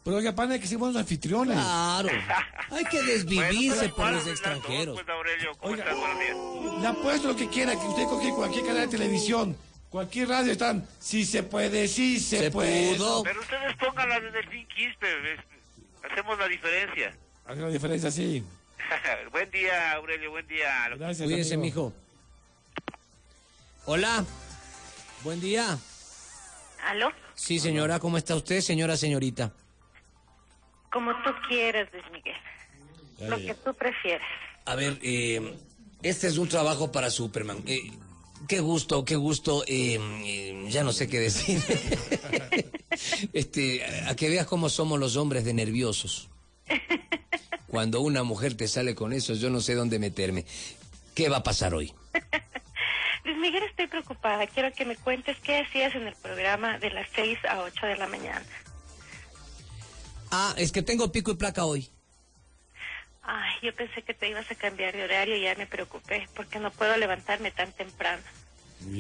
Pero 0.05 0.17
oiga, 0.19 0.35
pana, 0.35 0.55
hay 0.55 0.61
que 0.61 0.67
ser 0.67 0.77
buenos 0.79 0.97
anfitriones. 0.97 1.57
Claro. 1.57 2.09
Hay 2.71 2.85
que 2.87 3.03
desvivirse 3.03 3.89
Bueno, 3.89 3.95
por 3.97 4.13
los 4.13 4.27
extranjeros. 4.27 4.95
Pues, 5.01 5.09
Aurelio, 5.09 5.53
¿cómo 5.59 5.73
Oiga. 5.73 5.85
estás? 5.85 5.97
Buenos 5.99 6.19
días. 6.19 6.81
Le 6.83 6.87
apuesto 6.89 7.29
lo 7.29 7.37
que 7.37 7.49
quiera, 7.49 7.73
que 7.73 7.87
usted 7.87 8.05
coge 8.05 8.31
cualquier 8.35 8.67
canal 8.67 8.83
de 8.83 8.89
televisión, 8.99 9.57
cualquier 9.91 10.29
radio, 10.29 10.53
están, 10.53 10.87
si 10.99 11.25
se 11.25 11.43
puede, 11.43 11.87
sí 11.89 12.19
se, 12.21 12.39
Se 12.39 12.51
puede. 12.51 12.97
pudo. 12.97 13.23
Pero 13.23 13.41
ustedes 13.41 13.77
pongan 13.77 14.09
la 14.09 14.21
de 14.21 14.31
Delfín 14.33 14.67
Quispe, 14.69 15.35
es- 15.35 15.41
hacemos 16.11 16.39
la 16.39 16.49
diferencia. 16.49 17.17
Hace 17.47 17.59
una 17.61 17.69
diferencia, 17.69 18.11
sí. 18.11 18.45
buen 19.33 19.51
día, 19.51 19.93
Aurelio, 19.93 20.31
buen 20.33 20.47
día. 20.49 20.89
Gracias, 20.99 21.27
Cuídese, 21.29 21.55
amigo. 21.55 21.91
mijo. 21.91 21.93
Hola. 23.87 24.25
Buen 25.23 25.41
día. 25.41 25.79
¿Aló? 26.87 27.11
Sí, 27.35 27.59
señora, 27.59 27.99
¿cómo 28.01 28.19
está 28.19 28.35
usted, 28.35 28.61
señora, 28.61 28.97
señorita? 28.97 29.53
Como 30.95 31.11
tú 31.25 31.31
quieras, 31.49 31.89
Luis 31.93 32.05
Miguel. 32.13 32.37
Lo 33.29 33.37
que 33.37 33.53
tú 33.55 33.75
prefieras. 33.75 34.27
A 34.65 34.77
ver, 34.77 34.97
eh, 35.03 35.57
este 36.05 36.29
es 36.29 36.39
un 36.39 36.49
trabajo 36.49 36.93
para 36.93 37.11
Superman. 37.11 37.65
Eh, 37.67 37.91
qué 38.47 38.61
gusto, 38.61 39.05
qué 39.05 39.17
gusto. 39.17 39.65
eh, 39.67 39.99
eh, 40.25 40.67
ya 40.69 40.85
no 40.85 40.93
sé 40.93 41.09
qué 41.09 41.19
decir. 41.19 41.61
este, 43.33 43.85
a 44.07 44.15
que 44.15 44.29
veas 44.29 44.47
cómo 44.47 44.69
somos 44.69 45.01
los 45.01 45.17
hombres 45.17 45.45
de 45.45 45.53
nerviosos. 45.53 46.29
Cuando 47.67 48.01
una 48.01 48.23
mujer 48.23 48.57
te 48.57 48.69
sale 48.69 48.95
con 48.95 49.13
eso, 49.13 49.35
yo 49.35 49.51
no 49.51 49.61
sé 49.61 49.75
dónde 49.75 49.99
meterme. 49.99 50.45
¿Qué 51.13 51.29
va 51.29 51.39
a 51.39 51.43
pasar 51.43 51.75
hoy? 51.75 51.93
Luis 53.25 53.37
Miguel, 53.39 53.65
estoy 53.65 53.89
preocupada. 53.89 54.47
Quiero 54.47 54.73
que 54.73 54.85
me 54.85 54.95
cuentes 54.95 55.37
qué 55.41 55.59
hacías 55.59 55.93
en 55.97 56.07
el 56.07 56.15
programa 56.15 56.79
de 56.79 56.91
las 56.91 57.09
6 57.17 57.39
a 57.49 57.63
8 57.63 57.87
de 57.87 57.97
la 57.97 58.07
mañana. 58.07 58.45
Ah, 60.37 60.53
es 60.57 60.73
que 60.73 60.83
tengo 60.83 61.13
pico 61.13 61.31
y 61.31 61.37
placa 61.37 61.65
hoy. 61.65 61.89
Ay, 63.23 63.53
yo 63.63 63.73
pensé 63.73 64.03
que 64.03 64.15
te 64.15 64.29
ibas 64.29 64.51
a 64.51 64.57
cambiar 64.57 64.93
de 64.93 65.05
horario 65.05 65.37
y 65.37 65.43
ya 65.43 65.55
me 65.55 65.69
preocupé 65.69 66.29
porque 66.35 66.59
no 66.59 66.73
puedo 66.73 66.97
levantarme 66.97 67.53
tan 67.53 67.71
temprano. 67.71 68.21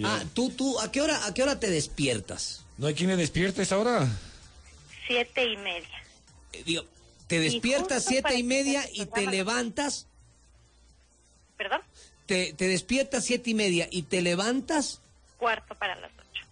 Ah, 0.04 0.22
tú, 0.32 0.50
tú, 0.50 0.78
¿a 0.78 0.92
qué 0.92 1.00
hora, 1.00 1.26
a 1.26 1.34
qué 1.34 1.42
hora 1.42 1.58
te 1.58 1.68
despiertas? 1.68 2.64
¿No 2.78 2.86
hay 2.86 2.94
quien 2.94 3.10
le 3.10 3.16
despierte 3.16 3.62
esa 3.62 3.78
hora? 3.78 4.06
Siete 5.08 5.44
y 5.44 5.56
media. 5.56 6.04
Eh, 6.52 6.62
digo, 6.64 6.84
Te 7.26 7.40
despiertas 7.40 8.04
siete 8.04 8.36
y 8.36 8.44
media 8.44 8.88
y 8.92 9.04
te 9.06 9.26
levantas. 9.26 10.06
¿Perdón? 11.56 11.80
Te, 12.26 12.52
te 12.52 12.68
despiertas 12.68 13.24
siete 13.24 13.50
y 13.50 13.54
media 13.54 13.88
y 13.90 14.02
te 14.02 14.22
levantas. 14.22 15.00
Cuarto 15.36 15.74
para 15.74 15.96
las 15.96 16.12
ocho. 16.12 16.46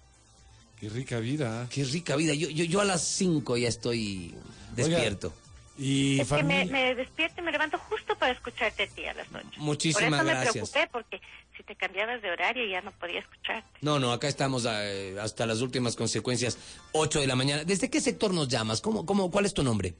Qué 0.81 0.88
rica 0.88 1.21
vida. 1.21 1.68
Qué 1.71 1.85
rica 1.85 2.16
vida. 2.16 2.35
Yo, 2.35 2.49
yo, 2.49 2.64
yo 2.64 2.81
a 2.81 2.85
las 2.85 3.03
cinco 3.03 3.57
ya 3.57 3.68
estoy 3.68 4.35
despierto. 4.74 5.32
Y 5.78 6.20
Es 6.20 6.28
que 6.28 6.42
me, 6.42 6.66
me 6.66 6.94
despierto 6.94 7.40
y 7.40 7.44
me 7.44 7.50
levanto 7.50 7.78
justo 7.78 8.14
para 8.18 8.32
escucharte 8.32 8.82
a 8.82 8.87
ti 8.88 9.06
a 9.06 9.14
las 9.14 9.26
ocho. 9.35 9.46
Muchísimas 9.56 10.20
Por 10.20 10.30
eso 10.30 10.40
gracias. 10.40 10.54
me 10.54 10.70
preocupé, 10.70 10.88
porque 10.92 11.20
si 11.56 11.62
te 11.62 11.74
cambiabas 11.76 12.20
de 12.20 12.30
horario 12.30 12.66
ya 12.66 12.82
no 12.82 12.90
podía 12.92 13.20
escucharte. 13.20 13.68
No, 13.80 13.98
no, 13.98 14.12
acá 14.12 14.28
estamos 14.28 14.66
eh, 14.68 15.16
hasta 15.20 15.46
las 15.46 15.61
últimas 15.62 15.96
consecuencias, 15.96 16.58
8 16.92 17.20
de 17.20 17.26
la 17.26 17.37
mañana. 17.37 17.64
¿Desde 17.64 17.88
qué 17.88 18.00
sector 18.00 18.35
nos 18.35 18.48
llamas? 18.48 18.80
¿Cómo, 18.82 19.06
cómo, 19.06 19.30
¿Cuál 19.30 19.46
es 19.46 19.54
tu 19.54 19.62
nombre? 19.62 19.94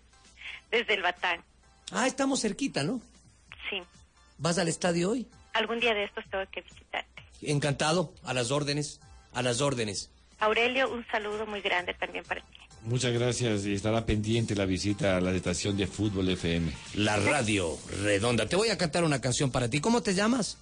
Desde 0.70 0.94
el 0.94 1.02
Batán, 1.02 1.42
Ah, 1.90 2.06
estamos 2.06 2.40
cerquita, 2.42 2.82
¿no? 2.85 3.00
sí. 3.70 3.82
¿Vas 4.38 4.58
al 4.58 4.68
estadio 4.68 5.11
hoy? 5.11 5.26
Algún 5.54 5.80
día 5.80 5.94
de 5.94 6.04
estos 6.04 6.24
tengo 6.30 6.44
que 6.50 6.61
visitarte. 6.62 7.22
Encantado, 7.42 8.12
a 8.24 8.35
las 8.35 8.50
órdenes, 8.50 9.00
a 9.32 9.42
las 9.42 9.61
órdenes. 9.61 10.11
Aurelio, 10.38 10.90
un 10.92 11.06
saludo 11.08 11.46
muy 11.46 11.61
grande 11.61 11.94
también 11.94 12.24
para 12.24 12.40
ti. 12.40 12.58
Muchas 12.85 13.12
gracias 13.12 13.64
y 13.64 13.75
estará 13.75 14.05
pendiente 14.05 14.57
la 14.57 14.64
visita 14.64 15.16
a 15.16 15.21
la 15.21 15.31
estación 15.33 15.77
de 15.77 15.87
Fútbol 15.87 16.29
FM. 16.31 16.73
La 16.95 17.16
radio 17.16 17.79
redonda. 18.03 18.47
Te 18.47 18.57
voy 18.57 18.71
a 18.71 18.79
cantar 18.79 19.05
una 19.05 19.21
canción 19.21 19.53
para 19.53 19.68
ti. 19.68 19.81
¿Cómo 19.81 20.03
te 20.03 20.14
llamas? 20.14 20.59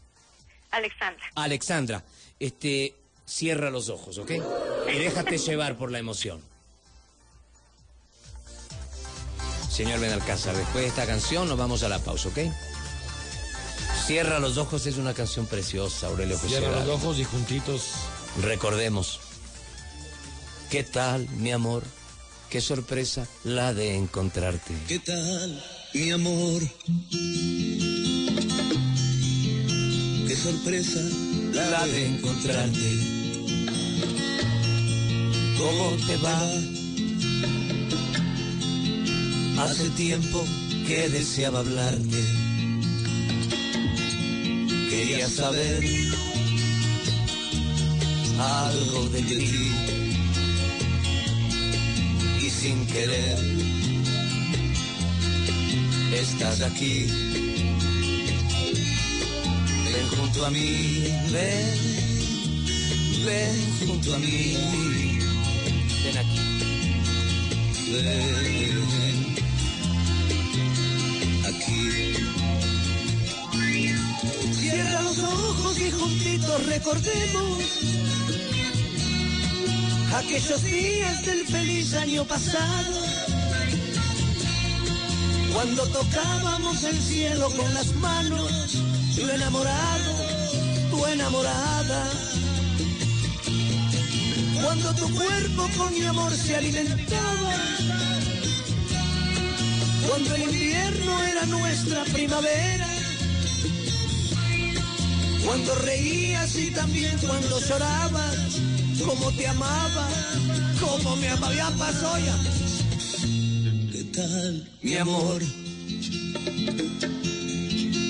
Alexandra. 0.70 1.24
Alexandra. 1.34 2.04
Este, 2.38 2.94
cierra 3.24 3.70
los 3.70 3.88
ojos, 3.88 4.18
¿ok? 4.18 4.32
Y 4.92 4.98
déjate 4.98 5.38
llevar 5.38 5.78
por 5.78 5.90
la 5.90 5.98
emoción. 5.98 6.42
Señor 9.70 10.00
Benalcázar, 10.00 10.54
después 10.56 10.82
de 10.82 10.88
esta 10.88 11.06
canción 11.06 11.48
nos 11.48 11.56
vamos 11.56 11.82
a 11.84 11.88
la 11.88 12.00
pausa, 12.00 12.28
¿ok? 12.28 12.38
Cierra 14.06 14.40
los 14.40 14.58
ojos 14.58 14.86
es 14.86 14.98
una 14.98 15.14
canción 15.14 15.46
preciosa, 15.46 16.08
Aurelio 16.08 16.36
José. 16.36 16.58
Cierra 16.58 16.84
los 16.84 16.88
ojos 16.88 17.18
y 17.18 17.24
juntitos. 17.24 17.92
Recordemos. 18.42 19.20
¿Qué 20.68 20.82
tal, 20.82 21.28
mi 21.30 21.52
amor? 21.52 21.82
Qué 22.50 22.60
sorpresa 22.60 23.28
la 23.44 23.72
de 23.72 23.94
encontrarte. 23.94 24.74
¿Qué 24.88 24.98
tal, 24.98 25.62
mi 25.94 26.10
amor? 26.10 26.60
Qué 30.26 30.34
sorpresa 30.34 31.00
la, 31.52 31.86
de 31.86 32.06
encontrarte. 32.06 32.90
¿Cómo 35.58 35.90
te 36.08 36.16
va? 36.16 36.40
Hace 39.62 39.88
tiempo 39.90 40.44
que 40.88 41.08
deseaba 41.08 41.60
hablarte. 41.60 42.24
Quería 44.90 45.28
saber 45.28 45.84
algo 48.40 49.08
de 49.10 49.22
ti. 49.22 49.99
Sin 52.58 52.86
querer 52.86 53.38
estás 56.12 56.60
aquí. 56.62 57.06
Ven 59.92 60.06
junto 60.16 60.46
a 60.46 60.50
mí, 60.50 61.04
ven, 61.32 61.78
ven 63.24 63.88
junto 63.88 64.14
a 64.14 64.18
mí. 64.18 64.56
Ven 66.04 66.18
aquí. 66.18 66.40
Ven 67.92 68.40
aquí. 71.46 72.10
Cierra 74.52 75.02
los 75.02 75.18
ojos 75.18 75.80
y 75.80 75.90
juntitos 75.90 76.66
recordemos 76.66 77.58
aquellos 80.14 80.62
días 80.62 81.24
del 81.24 81.46
feliz 81.46 81.94
año 81.94 82.24
pasado. 82.24 82.94
Cuando 85.52 85.86
tocábamos 85.88 86.84
el 86.84 87.00
cielo 87.00 87.50
con 87.50 87.74
las 87.74 87.94
manos, 87.96 88.78
tu 89.14 89.28
enamorado, 89.28 90.14
tu 90.90 91.06
enamorada. 91.06 92.10
Cuando 94.62 94.94
tu 94.94 95.14
cuerpo 95.14 95.68
con 95.76 95.94
mi 95.94 96.04
amor 96.04 96.32
se 96.32 96.56
alimentaba. 96.56 97.54
Cuando 100.08 100.34
el 100.34 100.42
invierno 100.42 101.22
era 101.24 101.46
nuestra 101.46 102.04
primavera. 102.04 102.88
Cuando 105.44 105.74
reías 105.76 106.56
y 106.56 106.70
también 106.70 107.16
cuando 107.18 107.60
llorabas. 107.60 108.69
Como 109.04 109.32
te 109.32 109.46
amaba, 109.46 110.08
como 110.80 111.16
me 111.16 111.28
amaba. 111.28 111.54
Ya 111.54 111.70
pasó. 111.70 112.12
¿Qué 113.92 114.04
tal, 114.12 114.68
mi 114.82 114.94
amor? 114.96 115.42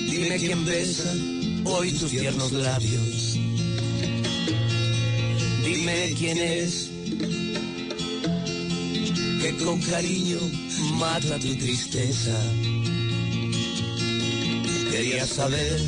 Dime 0.09 0.37
quién 0.37 0.65
besa 0.65 1.13
hoy 1.65 1.91
tus 1.93 2.11
tiernos 2.11 2.51
labios. 2.51 3.37
Dime 5.63 6.13
quién 6.17 6.37
es 6.37 6.89
que 9.41 9.55
con 9.63 9.81
cariño 9.81 10.39
mata 10.99 11.39
tu 11.39 11.55
tristeza. 11.55 12.37
Quería 14.91 15.25
saber 15.25 15.79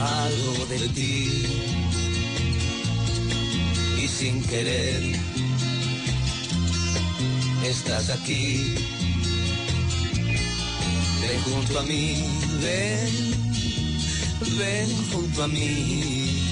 algo 0.00 0.66
de 0.66 0.88
ti 0.90 1.77
sin 4.18 4.42
querer 4.42 5.00
estás 7.62 8.10
aquí. 8.10 8.74
Ven 11.20 11.40
junto 11.42 11.78
a 11.78 11.82
mí, 11.84 12.24
ven, 12.60 13.10
ven 14.58 14.88
junto 15.12 15.44
a 15.44 15.46
mí. 15.46 16.42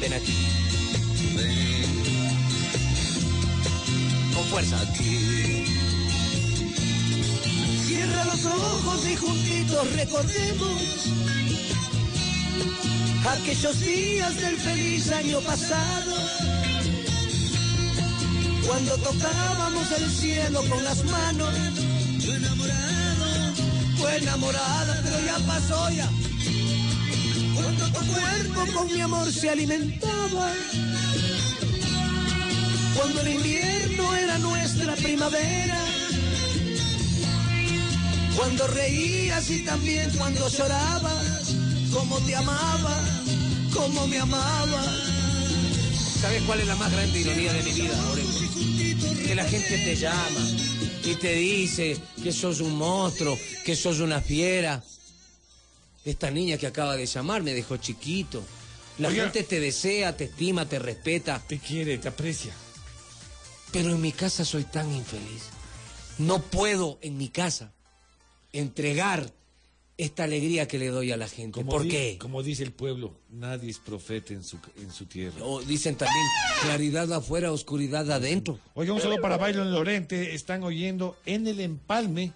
Ven 0.00 0.12
aquí. 0.12 0.36
Ven. 1.36 1.90
Con 4.32 4.44
fuerza 4.44 4.80
aquí. 4.80 5.64
Cierra 7.84 8.24
los 8.26 8.44
ojos 8.46 9.08
y 9.10 9.16
juntitos 9.16 9.92
recordemos 9.96 11.27
aquellos 13.32 13.80
días 13.80 14.36
del 14.40 14.56
feliz 14.56 15.10
año 15.12 15.40
pasado. 15.40 16.14
Cuando 18.66 18.96
tocábamos 18.98 19.90
el 19.92 20.10
cielo 20.10 20.62
con 20.68 20.82
las 20.84 21.04
manos. 21.04 21.54
Tu 22.24 22.32
enamorado, 22.32 23.54
tu 23.96 24.08
enamorada, 24.08 25.00
pero 25.02 25.20
ya 25.24 25.38
pasó 25.46 25.90
ya. 25.90 26.08
Cuando 27.54 27.84
tu 27.86 28.06
cuerpo 28.12 28.72
con 28.74 28.92
mi 28.92 29.00
amor 29.00 29.32
se 29.32 29.50
alimentaba. 29.50 30.52
Cuando 32.96 33.20
el 33.20 33.28
invierno 33.28 34.14
era 34.14 34.38
nuestra 34.38 34.94
primavera. 34.96 35.78
Cuando 38.36 38.66
reías 38.68 39.50
y 39.50 39.64
también 39.64 40.10
cuando 40.16 40.48
llorabas. 40.48 41.54
Como 41.92 42.18
te 42.18 42.36
amaba, 42.36 43.07
como 43.78 44.08
me 44.08 44.18
amaba. 44.18 44.82
¿Sabes 46.20 46.42
cuál 46.42 46.60
es 46.60 46.66
la 46.66 46.74
más 46.74 46.90
grande 46.90 47.20
ironía 47.20 47.52
de 47.52 47.62
mi 47.62 47.72
vida, 47.72 48.02
Aurelio? 48.08 49.26
Que 49.26 49.34
la 49.36 49.44
gente 49.44 49.78
te 49.78 49.94
llama 49.94 50.40
y 51.04 51.14
te 51.14 51.32
dice 51.34 51.96
que 52.22 52.32
sos 52.32 52.60
un 52.60 52.76
monstruo, 52.76 53.38
que 53.64 53.76
sos 53.76 54.00
una 54.00 54.20
fiera. 54.20 54.82
Esta 56.04 56.30
niña 56.30 56.58
que 56.58 56.66
acaba 56.66 56.96
de 56.96 57.06
llamar 57.06 57.42
me 57.42 57.54
dejó 57.54 57.76
chiquito. 57.76 58.42
La 58.98 59.08
Oiga. 59.08 59.24
gente 59.24 59.44
te 59.44 59.60
desea, 59.60 60.16
te 60.16 60.24
estima, 60.24 60.68
te 60.68 60.80
respeta. 60.80 61.40
Te 61.46 61.58
quiere, 61.60 61.98
te 61.98 62.08
aprecia. 62.08 62.52
Pero 63.70 63.90
en 63.90 64.00
mi 64.00 64.10
casa 64.10 64.44
soy 64.44 64.64
tan 64.64 64.92
infeliz. 64.92 65.44
No 66.18 66.42
puedo 66.42 66.98
en 67.00 67.16
mi 67.16 67.28
casa 67.28 67.72
entregar 68.52 69.32
esta 69.98 70.24
alegría 70.24 70.66
que 70.68 70.78
le 70.78 70.88
doy 70.88 71.10
a 71.12 71.16
la 71.16 71.28
gente. 71.28 71.52
Como 71.60 71.70
¿Por 71.72 71.82
di- 71.82 71.88
qué? 71.90 72.18
Como 72.18 72.42
dice 72.42 72.62
el 72.62 72.72
pueblo, 72.72 73.12
nadie 73.30 73.68
es 73.68 73.78
profeta 73.80 74.32
en 74.32 74.44
su, 74.44 74.56
en 74.76 74.90
su 74.92 75.06
tierra. 75.06 75.36
O 75.44 75.60
dicen 75.60 75.96
también 75.96 76.24
claridad 76.62 77.12
afuera, 77.12 77.50
oscuridad 77.52 78.10
adentro. 78.10 78.58
Oiga, 78.74 78.92
un 78.94 79.00
saludo 79.00 79.20
para 79.20 79.36
Bailo 79.36 79.62
en 79.62 79.72
Lorente. 79.72 80.34
Están 80.34 80.62
oyendo 80.62 81.16
en 81.26 81.46
el 81.48 81.58
Empalme, 81.60 82.32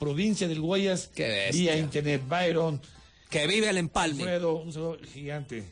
provincia 0.00 0.48
del 0.48 0.60
Guayas, 0.60 1.10
vía 1.52 1.76
internet. 1.76 2.22
Byron, 2.26 2.80
Que 3.28 3.46
vive 3.46 3.68
el 3.68 3.76
empalme. 3.76 4.22
Alfredo, 4.22 4.54
un 4.56 4.72
saludo 4.72 4.96
gigante. 5.12 5.64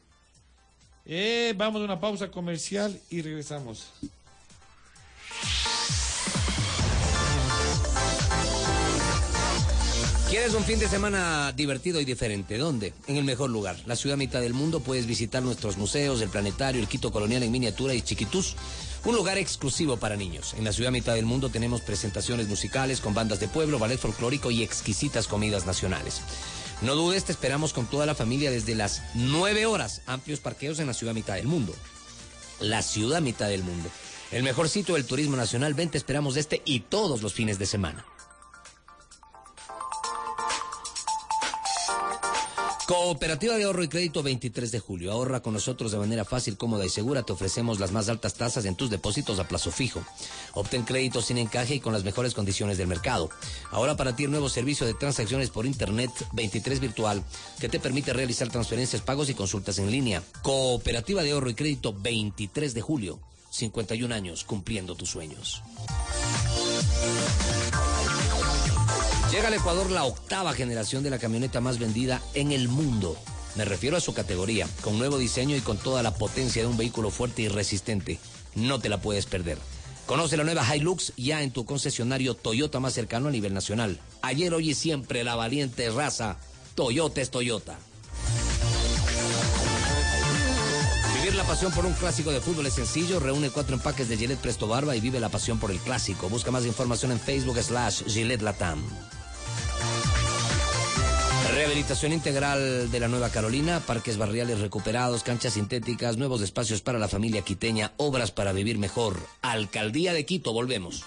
Eh, 1.06 1.54
vamos 1.56 1.80
a 1.80 1.84
una 1.84 2.00
pausa 2.00 2.30
comercial 2.30 2.98
y 3.10 3.22
regresamos. 3.22 3.86
¿Quieres 10.34 10.54
un 10.54 10.64
fin 10.64 10.80
de 10.80 10.88
semana 10.88 11.52
divertido 11.52 12.00
y 12.00 12.04
diferente? 12.04 12.58
¿Dónde? 12.58 12.92
En 13.06 13.16
el 13.16 13.22
mejor 13.22 13.50
lugar. 13.50 13.76
La 13.86 13.94
ciudad 13.94 14.16
mitad 14.16 14.40
del 14.40 14.52
mundo. 14.52 14.80
Puedes 14.80 15.06
visitar 15.06 15.44
nuestros 15.44 15.76
museos, 15.76 16.20
el 16.20 16.28
planetario, 16.28 16.80
el 16.80 16.88
Quito 16.88 17.12
Colonial 17.12 17.44
en 17.44 17.52
miniatura 17.52 17.94
y 17.94 18.02
Chiquitús. 18.02 18.56
Un 19.04 19.14
lugar 19.14 19.38
exclusivo 19.38 19.96
para 19.96 20.16
niños. 20.16 20.54
En 20.54 20.64
la 20.64 20.72
ciudad 20.72 20.90
mitad 20.90 21.14
del 21.14 21.24
mundo 21.24 21.50
tenemos 21.50 21.82
presentaciones 21.82 22.48
musicales 22.48 23.00
con 23.00 23.14
bandas 23.14 23.38
de 23.38 23.46
pueblo, 23.46 23.78
ballet 23.78 23.96
folclórico 23.96 24.50
y 24.50 24.64
exquisitas 24.64 25.28
comidas 25.28 25.66
nacionales. 25.66 26.20
No 26.82 26.96
dudes, 26.96 27.26
te 27.26 27.30
esperamos 27.30 27.72
con 27.72 27.86
toda 27.86 28.04
la 28.04 28.16
familia 28.16 28.50
desde 28.50 28.74
las 28.74 29.02
9 29.14 29.66
horas. 29.66 30.02
Amplios 30.06 30.40
parqueos 30.40 30.80
en 30.80 30.88
la 30.88 30.94
ciudad 30.94 31.14
mitad 31.14 31.36
del 31.36 31.46
mundo. 31.46 31.72
La 32.58 32.82
ciudad 32.82 33.22
mitad 33.22 33.46
del 33.46 33.62
mundo. 33.62 33.88
El 34.32 34.42
mejor 34.42 34.68
sitio 34.68 34.96
del 34.96 35.04
turismo 35.04 35.36
nacional. 35.36 35.74
Ven, 35.74 35.90
te 35.90 35.98
esperamos 35.98 36.36
este 36.36 36.60
y 36.64 36.80
todos 36.80 37.22
los 37.22 37.34
fines 37.34 37.60
de 37.60 37.66
semana. 37.66 38.04
Cooperativa 42.86 43.56
de 43.56 43.64
Ahorro 43.64 43.82
y 43.82 43.88
Crédito 43.88 44.22
23 44.22 44.70
de 44.70 44.78
julio. 44.78 45.10
Ahorra 45.10 45.40
con 45.40 45.54
nosotros 45.54 45.90
de 45.90 45.98
manera 45.98 46.26
fácil, 46.26 46.58
cómoda 46.58 46.84
y 46.84 46.90
segura. 46.90 47.22
Te 47.22 47.32
ofrecemos 47.32 47.80
las 47.80 47.92
más 47.92 48.10
altas 48.10 48.34
tasas 48.34 48.66
en 48.66 48.74
tus 48.74 48.90
depósitos 48.90 49.38
a 49.38 49.48
plazo 49.48 49.70
fijo. 49.70 50.04
Obtén 50.52 50.82
créditos 50.82 51.24
sin 51.24 51.38
encaje 51.38 51.76
y 51.76 51.80
con 51.80 51.94
las 51.94 52.04
mejores 52.04 52.34
condiciones 52.34 52.76
del 52.76 52.86
mercado. 52.86 53.30
Ahora 53.70 53.96
para 53.96 54.14
ti 54.14 54.24
el 54.24 54.30
nuevo 54.30 54.50
servicio 54.50 54.86
de 54.86 54.92
transacciones 54.92 55.48
por 55.48 55.64
Internet 55.64 56.10
23 56.32 56.80
virtual 56.80 57.24
que 57.58 57.70
te 57.70 57.80
permite 57.80 58.12
realizar 58.12 58.50
transferencias, 58.50 59.00
pagos 59.00 59.30
y 59.30 59.34
consultas 59.34 59.78
en 59.78 59.90
línea. 59.90 60.22
Cooperativa 60.42 61.22
de 61.22 61.32
Ahorro 61.32 61.48
y 61.48 61.54
Crédito 61.54 61.94
23 61.98 62.74
de 62.74 62.80
julio. 62.82 63.18
51 63.50 64.14
años 64.14 64.44
cumpliendo 64.44 64.94
tus 64.94 65.08
sueños. 65.08 65.62
Llega 69.34 69.48
al 69.48 69.54
Ecuador 69.54 69.90
la 69.90 70.04
octava 70.04 70.52
generación 70.52 71.02
de 71.02 71.10
la 71.10 71.18
camioneta 71.18 71.60
más 71.60 71.80
vendida 71.80 72.22
en 72.34 72.52
el 72.52 72.68
mundo. 72.68 73.18
Me 73.56 73.64
refiero 73.64 73.96
a 73.96 74.00
su 74.00 74.14
categoría, 74.14 74.68
con 74.80 74.96
nuevo 74.96 75.18
diseño 75.18 75.56
y 75.56 75.60
con 75.60 75.76
toda 75.76 76.04
la 76.04 76.14
potencia 76.14 76.62
de 76.62 76.68
un 76.68 76.76
vehículo 76.76 77.10
fuerte 77.10 77.42
y 77.42 77.48
resistente. 77.48 78.20
No 78.54 78.78
te 78.78 78.88
la 78.88 79.00
puedes 79.00 79.26
perder. 79.26 79.58
Conoce 80.06 80.36
la 80.36 80.44
nueva 80.44 80.64
Hilux 80.76 81.14
ya 81.16 81.42
en 81.42 81.50
tu 81.50 81.64
concesionario 81.64 82.34
Toyota 82.34 82.78
más 82.78 82.92
cercano 82.92 83.26
a 83.26 83.32
nivel 83.32 83.52
nacional. 83.54 83.98
Ayer, 84.22 84.54
hoy 84.54 84.70
y 84.70 84.74
siempre 84.74 85.24
la 85.24 85.34
valiente 85.34 85.90
raza 85.90 86.36
Toyota 86.76 87.20
es 87.20 87.32
Toyota. 87.32 87.76
Vivir 91.16 91.34
la 91.34 91.42
pasión 91.42 91.72
por 91.72 91.86
un 91.86 91.94
clásico 91.94 92.30
de 92.30 92.40
fútbol 92.40 92.66
es 92.66 92.74
sencillo. 92.74 93.18
Reúne 93.18 93.50
cuatro 93.50 93.74
empaques 93.74 94.08
de 94.08 94.16
Gillette 94.16 94.38
Presto 94.38 94.68
Barba 94.68 94.94
y 94.94 95.00
vive 95.00 95.18
la 95.18 95.28
pasión 95.28 95.58
por 95.58 95.72
el 95.72 95.80
clásico. 95.80 96.28
Busca 96.28 96.52
más 96.52 96.64
información 96.66 97.10
en 97.10 97.18
Facebook 97.18 97.60
slash 97.60 98.04
Gillette 98.06 98.42
Latam. 98.42 98.80
Rehabilitación 101.54 102.12
integral 102.12 102.90
de 102.90 103.00
la 103.00 103.08
Nueva 103.08 103.30
Carolina, 103.30 103.80
parques 103.80 104.16
barriales 104.16 104.60
recuperados, 104.60 105.22
canchas 105.22 105.54
sintéticas, 105.54 106.16
nuevos 106.16 106.42
espacios 106.42 106.82
para 106.82 106.98
la 106.98 107.08
familia 107.08 107.42
quiteña, 107.42 107.92
obras 107.96 108.30
para 108.30 108.52
vivir 108.52 108.78
mejor. 108.78 109.16
Alcaldía 109.42 110.12
de 110.12 110.26
Quito, 110.26 110.52
volvemos. 110.52 111.04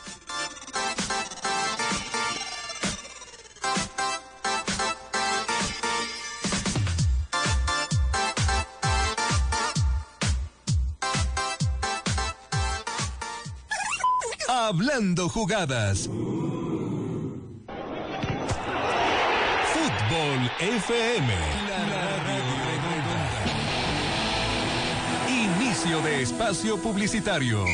Hablando 14.48 15.30
jugadas. 15.30 16.10
FM. 20.60 21.34
Inicio 25.30 26.02
de 26.02 26.22
espacio 26.22 26.78
publicitario. 26.78 27.66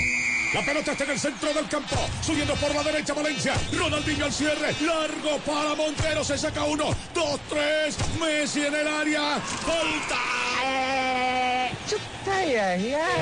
La 0.54 0.62
pelota 0.62 0.92
está 0.92 1.04
en 1.06 1.12
el 1.12 1.20
centro 1.20 1.54
del 1.54 1.68
campo. 1.68 1.96
Subiendo 2.22 2.54
por 2.56 2.74
la 2.76 2.84
derecha 2.84 3.14
Valencia. 3.14 3.54
Ronaldinho 3.72 4.26
al 4.26 4.34
cierre. 4.34 4.76
Largo 4.82 5.38
para 5.46 5.74
Montero. 5.76 6.24
Se 6.24 6.38
saca 6.38 6.64
uno, 6.64 6.96
dos, 7.14 7.40
tres. 7.50 7.98
Messi 8.20 8.62
en 8.62 8.76
el 8.76 8.88
área. 8.88 9.40
Falta. 9.40 10.43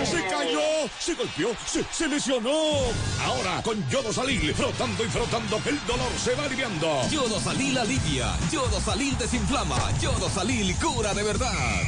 Se 0.05 0.24
cayó, 0.28 0.89
se 0.99 1.13
golpeó, 1.15 1.55
se, 1.65 1.84
se 1.91 2.07
lesionó. 2.07 2.51
Ahora 3.24 3.61
con 3.63 3.88
Yodo 3.89 4.13
Salil, 4.13 4.53
frotando 4.53 5.03
y 5.03 5.07
frotando, 5.07 5.61
el 5.65 5.86
dolor 5.86 6.11
se 6.24 6.36
va 6.36 6.45
aliviando. 6.45 7.07
Yodo 7.09 7.39
Salil 7.39 7.78
alivia, 7.78 8.36
Yodo 8.51 8.80
Salil 8.80 9.17
desinflama, 9.17 9.78
Yodo 9.99 10.30
Salil 10.30 10.76
cura 10.78 11.13
de 11.13 11.24
verdad. 11.24 11.82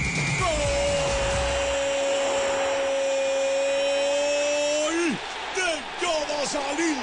¡Gol 4.83 5.17
de 5.55 5.69
Yodo 6.01 6.47
Salil! 6.47 6.97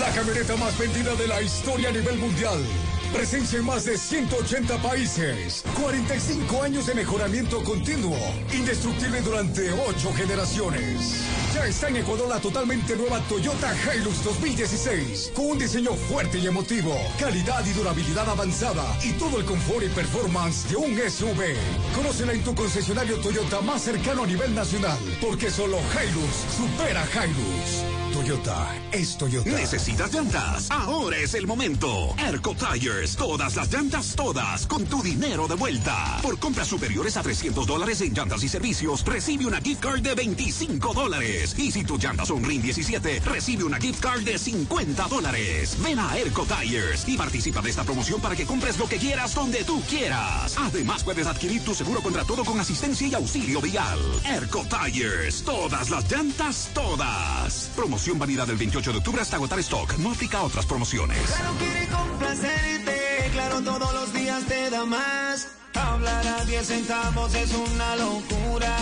La 0.00 0.10
camioneta 0.12 0.56
más 0.56 0.76
vendida 0.78 1.14
de 1.14 1.26
la 1.26 1.42
historia 1.42 1.88
a 1.88 1.92
nivel 1.92 2.18
mundial. 2.18 2.64
Presencia 3.12 3.58
en 3.58 3.64
más 3.64 3.84
de 3.84 3.96
180 3.96 4.82
países. 4.82 5.64
45 5.80 6.62
años 6.62 6.86
de 6.86 6.94
mejoramiento 6.94 7.62
continuo. 7.62 8.18
Indestructible 8.52 9.20
durante 9.22 9.72
8 9.72 10.12
generaciones. 10.14 11.24
Ya 11.54 11.66
está 11.66 11.88
en 11.88 11.96
Ecuador 11.96 12.28
la 12.28 12.40
totalmente 12.40 12.96
nueva 12.96 13.20
Toyota 13.28 13.74
Hilux 13.74 14.22
2016. 14.24 15.32
Con 15.34 15.46
un 15.46 15.58
diseño 15.58 15.92
fuerte 15.94 16.38
y 16.38 16.46
emotivo. 16.46 16.94
Calidad 17.18 17.64
y 17.64 17.70
durabilidad 17.70 18.28
avanzada. 18.28 18.84
Y 19.02 19.12
todo 19.12 19.38
el 19.38 19.44
confort 19.44 19.84
y 19.84 19.88
performance 19.88 20.68
de 20.68 20.76
un 20.76 20.96
SUV. 20.96 21.56
Conócela 21.94 22.32
en 22.32 22.44
tu 22.44 22.54
concesionario 22.54 23.16
Toyota 23.18 23.60
más 23.62 23.82
cercano 23.82 24.24
a 24.24 24.26
nivel 24.26 24.54
nacional. 24.54 24.98
Porque 25.20 25.50
solo 25.50 25.78
Hilux 25.78 26.56
supera 26.56 27.06
Hilux. 27.14 28.05
Toyota 28.26 28.74
es 28.90 29.16
Toyota. 29.16 29.50
¿Necesitas 29.50 30.12
llantas? 30.12 30.68
Ahora 30.72 31.16
es 31.16 31.34
el 31.34 31.46
momento. 31.46 32.12
Erco 32.18 32.56
Tires. 32.56 33.14
Todas 33.14 33.54
las 33.54 33.72
llantas, 33.72 34.16
todas, 34.16 34.66
con 34.66 34.84
tu 34.84 35.00
dinero 35.00 35.46
de 35.46 35.54
vuelta. 35.54 36.18
Por 36.22 36.36
compras 36.40 36.66
superiores 36.66 37.16
a 37.16 37.22
300 37.22 37.64
dólares 37.64 38.00
en 38.00 38.12
llantas 38.12 38.42
y 38.42 38.48
servicios, 38.48 39.04
recibe 39.06 39.46
una 39.46 39.60
gift 39.60 39.80
card 39.80 40.00
de 40.00 40.16
25 40.16 40.92
dólares. 40.92 41.54
Y 41.56 41.70
si 41.70 41.84
tus 41.84 42.02
llantas 42.02 42.26
son 42.26 42.42
RIN 42.42 42.62
17, 42.62 43.20
recibe 43.20 43.62
una 43.62 43.78
gift 43.78 44.00
card 44.00 44.22
de 44.22 44.36
50 44.40 45.06
dólares. 45.06 45.76
Ven 45.84 46.00
a 46.00 46.18
Erco 46.18 46.44
Tires 46.46 47.04
y 47.06 47.16
participa 47.16 47.62
de 47.62 47.70
esta 47.70 47.84
promoción 47.84 48.20
para 48.20 48.34
que 48.34 48.44
compres 48.44 48.76
lo 48.76 48.88
que 48.88 48.96
quieras 48.96 49.36
donde 49.36 49.62
tú 49.62 49.80
quieras. 49.82 50.56
Además, 50.58 51.04
puedes 51.04 51.28
adquirir 51.28 51.64
tu 51.64 51.76
seguro 51.76 52.00
contra 52.00 52.24
todo 52.24 52.44
con 52.44 52.58
asistencia 52.58 53.06
y 53.06 53.14
auxilio 53.14 53.60
vial. 53.60 54.00
Erco 54.24 54.66
Tires. 54.66 55.44
Todas 55.44 55.90
las 55.90 56.10
llantas, 56.10 56.70
todas. 56.74 57.70
Promoción 57.76 58.15
válida 58.18 58.46
del 58.46 58.56
28 58.56 58.92
de 58.92 58.98
octubre 58.98 59.22
hasta 59.22 59.36
agotar 59.36 59.58
stock. 59.60 59.96
No 59.98 60.12
aplica 60.12 60.38
a 60.38 60.42
otras 60.42 60.66
promociones. 60.66 61.18
Claro 61.18 61.54
quiere 61.58 61.86
complacerte, 61.88 63.30
claro 63.32 63.62
todos 63.62 63.92
los 63.92 64.12
días 64.12 64.44
te 64.46 64.70
da 64.70 64.84
más. 64.84 65.48
Hablar 65.74 66.26
a 66.26 66.44
10 66.44 66.66
centavos 66.66 67.34
es 67.34 67.52
una 67.52 67.96
locura. 67.96 68.76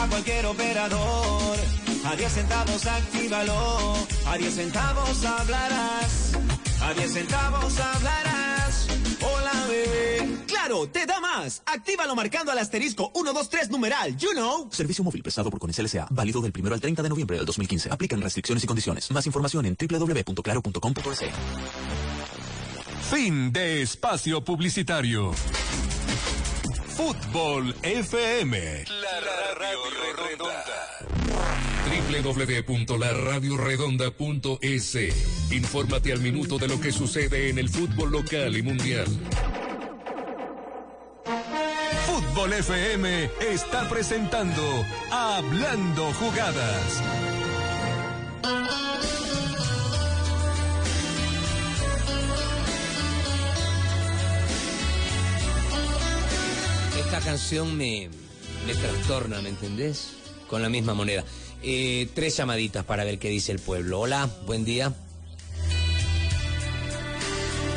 A 0.00 0.06
cualquier 0.06 0.46
operador, 0.46 1.58
a 2.04 2.16
10 2.16 2.32
centavos 2.32 2.86
actívalo. 2.86 3.94
A 4.26 4.36
10 4.38 4.54
centavos 4.54 5.24
hablarás, 5.24 6.32
a 6.80 6.94
10 6.94 7.12
centavos 7.12 7.78
hablarás. 7.78 8.86
Hola 9.22 9.66
bebé. 9.68 10.38
Claro, 10.46 10.86
te 10.88 11.06
da 11.06 11.20
más. 11.20 11.62
Actívalo 11.66 12.14
marcando 12.14 12.52
al 12.52 12.58
asterisco 12.58 13.10
123 13.14 13.70
numeral. 13.70 14.16
You 14.16 14.30
know. 14.32 14.68
Servicio 14.70 15.04
móvil 15.04 15.22
prestado 15.22 15.50
por 15.50 15.58
Conicel 15.60 15.86
S.A. 15.86 16.06
Válido 16.10 16.40
del 16.40 16.52
1 16.56 16.74
al 16.74 16.80
30 16.80 17.02
de 17.02 17.08
noviembre 17.08 17.36
del 17.36 17.46
2015. 17.46 17.90
Aplican 17.92 18.20
restricciones 18.20 18.64
y 18.64 18.66
condiciones. 18.66 19.10
Más 19.10 19.26
información 19.26 19.66
en 19.66 19.76
www.claro.com.es. 19.76 21.20
Fin 23.10 23.52
de 23.52 23.82
espacio 23.82 24.42
publicitario. 24.42 25.32
Fútbol 26.96 27.74
FM. 27.82 28.84
La 28.88 29.20
radio 29.54 29.78
redonda. 30.28 31.01
www.laradioredonda.es. 32.20 34.98
Infórmate 35.50 36.12
al 36.12 36.20
minuto 36.20 36.58
de 36.58 36.68
lo 36.68 36.78
que 36.78 36.92
sucede 36.92 37.48
en 37.48 37.56
el 37.58 37.70
fútbol 37.70 38.12
local 38.12 38.54
y 38.56 38.62
mundial. 38.62 39.06
Fútbol 42.06 42.52
FM 42.52 43.30
está 43.50 43.88
presentando 43.88 44.62
Hablando 45.10 46.12
Jugadas. 46.14 47.02
Esta 56.98 57.20
canción 57.20 57.76
me, 57.76 58.08
me 58.66 58.74
trastorna, 58.74 59.40
¿me 59.40 59.50
entendés? 59.50 60.14
Con 60.48 60.62
la 60.62 60.68
misma 60.68 60.94
moneda. 60.94 61.24
Eh, 61.64 62.08
tres 62.14 62.36
llamaditas 62.36 62.84
para 62.84 63.04
ver 63.04 63.18
qué 63.18 63.28
dice 63.28 63.52
el 63.52 63.60
pueblo. 63.60 64.00
Hola, 64.00 64.28
buen 64.46 64.64
día. 64.64 64.92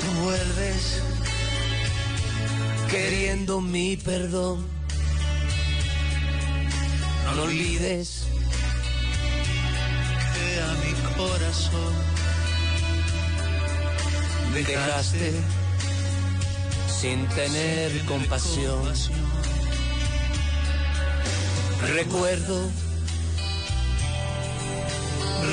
Tú 0.01 0.31
sigues 0.31 1.01
queriendo 2.89 3.61
mi 3.61 3.95
perdón. 3.97 4.65
No 7.36 7.43
olvides 7.43 8.27
que 10.33 10.61
a 10.61 10.73
mi 10.83 10.93
corazón 11.15 11.93
dejaste 14.53 15.33
sin 17.01 17.27
tener 17.29 18.05
compasión. 18.05 18.93
Recuerdo, 21.93 22.69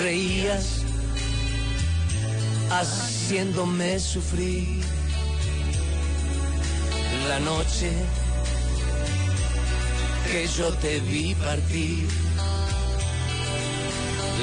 reías 0.03 0.83
haciéndome 2.71 3.99
sufrir. 3.99 4.83
La 7.29 7.39
noche 7.41 7.91
que 10.31 10.47
yo 10.47 10.73
te 10.75 11.01
vi 11.01 11.35
partir, 11.35 12.09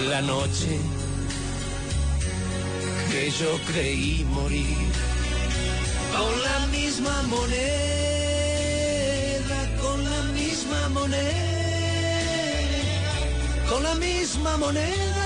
la 0.08 0.22
noche 0.22 0.80
que 3.12 3.32
yo 3.32 3.60
creí 3.72 4.24
morir, 4.30 4.92
con 6.16 6.44
la 6.44 6.60
misma 6.68 7.24
moneda, 7.24 7.80
con 9.82 10.04
la 10.04 10.22
misma 10.40 10.90
moneda, 10.90 11.30
con 13.70 13.82
la 13.84 13.96
misma 13.96 14.58
moneda, 14.58 15.19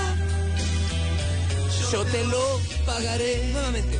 yo 1.94 2.04
te 2.06 2.24
lo 2.24 2.60
pagaré 2.84 3.50
nuevamente, 3.52 3.98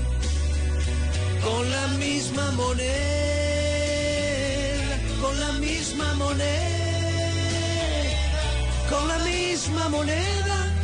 con 1.44 1.70
la 1.70 1.86
misma 2.04 2.50
moneda, 2.50 2.88
con 5.22 5.38
la 5.38 5.52
misma 5.52 6.14
moneda, 6.14 7.52
con 8.90 9.06
la 9.06 9.18
misma 9.18 9.88
moneda, 9.90 10.74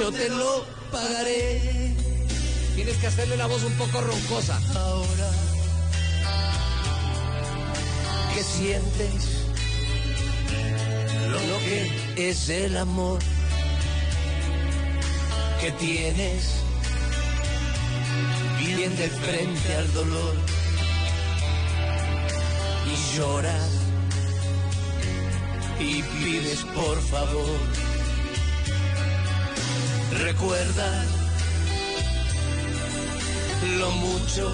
yo 0.00 0.10
te 0.10 0.28
lo 0.30 0.66
pagaré. 0.90 1.94
Tienes 2.74 2.96
que 2.96 3.06
hacerle 3.06 3.36
la 3.36 3.46
voz 3.46 3.62
un 3.62 3.74
poco 3.74 4.00
roncosa. 4.00 4.60
Ahora 4.74 5.30
que 8.34 8.42
sientes 8.42 9.46
lo, 11.30 11.38
lo 11.38 11.58
que 11.60 12.30
es 12.30 12.48
el 12.48 12.76
amor 12.76 13.35
que 15.60 15.70
tienes. 15.72 16.62
Bien 18.58 18.96
de 18.96 19.08
frente 19.08 19.74
al 19.76 19.92
dolor. 19.92 20.34
Y 22.86 23.16
lloras. 23.16 23.70
Y 25.78 26.02
pides 26.02 26.64
por 26.74 27.00
favor. 27.02 27.58
Recuerda 30.24 31.04
lo 33.78 33.90
mucho 33.90 34.50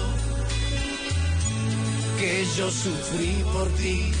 que 2.19 2.45
yo 2.57 2.69
sufrí 2.71 3.43
por 3.53 3.69
ti. 3.75 4.11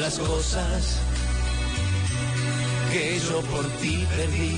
Las 0.00 0.18
cosas 0.18 0.98
que 2.92 3.18
yo 3.18 3.40
por 3.52 3.66
ti 3.80 4.06
perdí. 4.16 4.54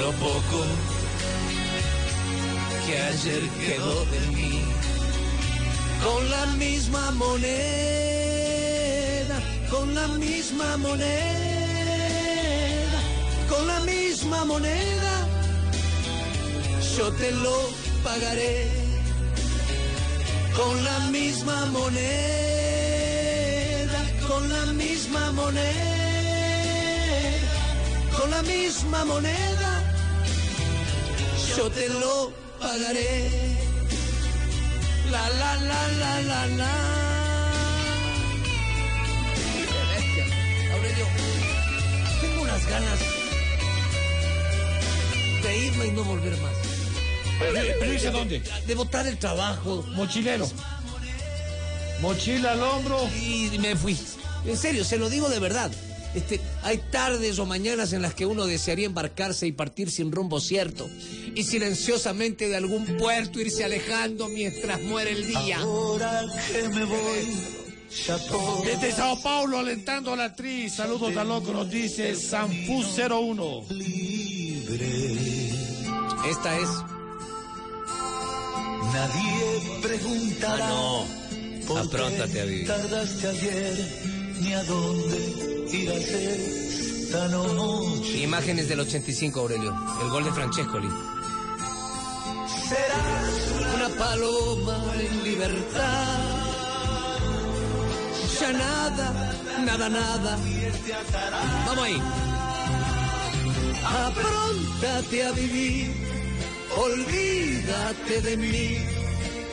Lo 0.00 0.10
poco 0.12 0.60
que 2.86 2.94
ayer 3.10 3.42
quedó 3.64 3.96
de 4.14 4.20
mí. 4.36 4.56
Con 6.04 6.30
la 6.30 6.46
misma 6.62 7.10
moneda 7.12 7.68
con 9.70 9.94
la 9.94 10.08
misma 10.08 10.76
moneda 10.78 11.18
con 13.50 13.66
la 13.66 13.80
misma 13.80 14.44
moneda 14.44 15.26
yo 16.96 17.12
te 17.12 17.30
lo 17.32 17.56
pagaré. 18.04 18.68
Con 20.56 20.84
la 20.84 20.98
misma 21.10 21.66
moneda 21.66 22.57
misma 24.78 25.32
moneda 25.32 26.38
con 28.16 28.30
la 28.30 28.42
misma 28.42 29.04
moneda 29.04 29.70
yo 31.56 31.68
te 31.70 31.88
lo 31.88 32.32
pagaré 32.60 33.30
la 35.10 35.28
la 35.40 35.56
la 35.56 35.88
la 36.00 36.20
la 36.30 36.46
la 36.60 36.74
Qué 39.72 39.80
bestia. 39.92 40.24
Aurelio, 40.74 41.06
tengo 42.20 42.42
unas 42.42 42.66
ganas 42.68 42.98
de 45.42 45.58
irme 45.66 45.86
y 45.86 45.90
no 45.92 46.04
volver 46.04 46.36
más. 46.38 46.56
¿Pero 47.38 47.92
irse 47.92 48.08
a 48.08 48.10
dónde? 48.10 48.42
De 48.66 48.74
botar 48.74 49.06
el 49.06 49.18
trabajo. 49.18 49.84
Mochilero. 49.94 50.48
Mochila 52.00 52.52
al 52.52 52.62
hombro. 52.62 53.08
Y 53.16 53.58
me 53.58 53.74
fui. 53.76 53.96
En 54.44 54.56
serio, 54.56 54.84
se 54.84 54.98
lo 54.98 55.10
digo 55.10 55.28
de 55.28 55.38
verdad. 55.38 55.70
Este, 56.14 56.40
hay 56.62 56.78
tardes 56.90 57.38
o 57.38 57.46
mañanas 57.46 57.92
en 57.92 58.00
las 58.00 58.14
que 58.14 58.24
uno 58.24 58.46
desearía 58.46 58.86
embarcarse 58.86 59.46
y 59.46 59.52
partir 59.52 59.90
sin 59.90 60.10
rumbo 60.10 60.40
cierto 60.40 60.88
y 61.34 61.44
silenciosamente 61.44 62.48
de 62.48 62.56
algún 62.56 62.86
puerto 62.96 63.40
irse 63.40 63.62
alejando 63.62 64.28
mientras 64.28 64.80
muere 64.82 65.12
el 65.12 65.26
día. 65.26 65.58
Ahora 65.58 66.26
que 66.50 66.68
me 66.70 66.84
voy, 66.84 67.36
Desde 68.64 68.92
Sao 68.92 69.20
Paulo 69.22 69.58
alentando 69.58 70.14
a 70.14 70.16
la 70.16 70.24
actriz. 70.24 70.74
Saludos 70.74 71.16
a 71.16 71.24
loco, 71.24 71.52
nos 71.52 71.70
dice 71.70 72.16
Sanfu 72.16 72.82
01. 72.82 73.66
Esta 76.28 76.58
es. 76.58 76.68
Nadie 78.92 79.80
preguntará. 79.82 80.66
Ah, 80.66 81.04
no. 81.68 81.76
Apróntate 81.78 82.40
a 82.40 82.44
vivir. 82.44 82.66
Tardaste 82.66 83.28
ayer, 83.28 84.17
ni 84.40 84.52
a 84.52 84.62
dónde 84.64 85.18
ir 85.72 85.90
a 85.90 85.94
esta 85.94 87.28
noche. 87.28 88.18
Imágenes 88.22 88.68
del 88.68 88.80
85, 88.80 89.40
Aurelio. 89.40 89.74
El 90.02 90.08
gol 90.10 90.24
de 90.24 90.32
Francescoli. 90.32 90.88
Serás 92.68 93.74
una 93.74 93.88
paloma 93.98 94.84
en 94.98 95.24
libertad. 95.24 96.18
Ya 98.40 98.52
nada, 98.52 99.34
nada, 99.64 99.88
nada. 99.88 100.38
Vamos 101.66 101.84
ahí. 101.84 102.02
Apróntate 104.06 105.24
a 105.24 105.32
vivir, 105.32 105.90
olvídate 106.76 108.20
de 108.22 108.36
mí, 108.36 108.78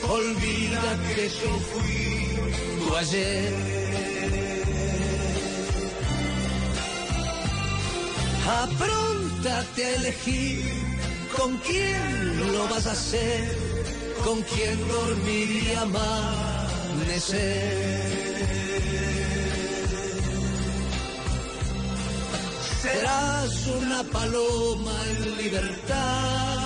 olvida 0.08 1.00
que 1.16 1.30
yo 1.30 1.60
fui 1.72 2.16
tu 2.80 2.96
ayer. 2.96 3.75
Apróntate 8.48 9.86
a 9.86 9.96
elegir 9.96 10.64
con 11.36 11.58
quién 11.58 12.54
lo 12.54 12.68
vas 12.70 12.86
a 12.86 12.92
hacer, 12.92 13.58
con 14.24 14.40
quién 14.44 14.88
dormir 14.88 15.50
y 15.50 15.74
amanecer. 15.74 17.26
Serás 22.84 23.68
una 23.82 24.04
paloma 24.04 24.94
en 25.10 25.38
libertad. 25.38 26.66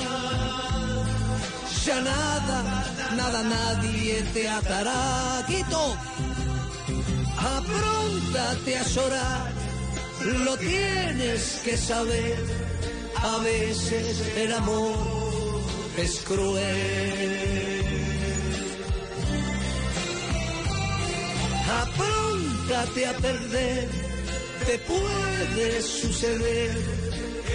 Ya 1.85 2.01
nada, 2.01 2.83
nada, 3.15 3.43
nadie 3.43 4.21
te 4.33 4.49
atará. 4.49 5.45
Quito, 5.47 5.95
apróntate 7.37 8.77
a 8.77 8.83
llorar. 8.83 9.68
Lo 10.25 10.57
tienes 10.57 11.61
que 11.63 11.77
saber. 11.77 12.37
A 13.15 13.37
veces 13.39 14.21
el 14.37 14.53
amor 14.53 14.95
es 15.97 16.19
cruel. 16.21 17.83
Apróntate 21.81 23.05
a 23.05 23.13
perder 23.17 24.09
te 24.65 24.77
puede 24.79 25.81
suceder. 25.81 26.77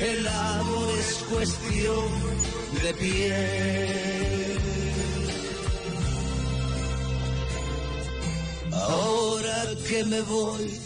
El 0.01 0.27
amor 0.27 0.93
es 0.99 1.15
cuestión 1.31 2.09
de 2.83 2.95
piel. 2.95 4.59
Ahora 8.73 9.59
que 9.89 10.05
me 10.05 10.21
voy, 10.23 10.81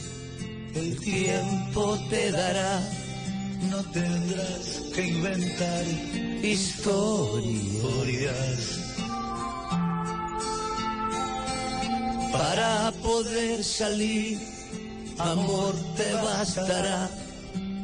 el 0.78 0.98
tiempo 1.00 1.98
te 2.08 2.30
dará 2.30 2.80
no 3.70 3.82
tendrás 3.92 4.82
que 4.94 5.06
inventar 5.06 5.84
historias. 6.42 7.80
Para 12.32 12.92
poder 13.02 13.64
salir, 13.64 14.38
amor 15.18 15.74
te 15.96 16.12
bastará 16.14 17.10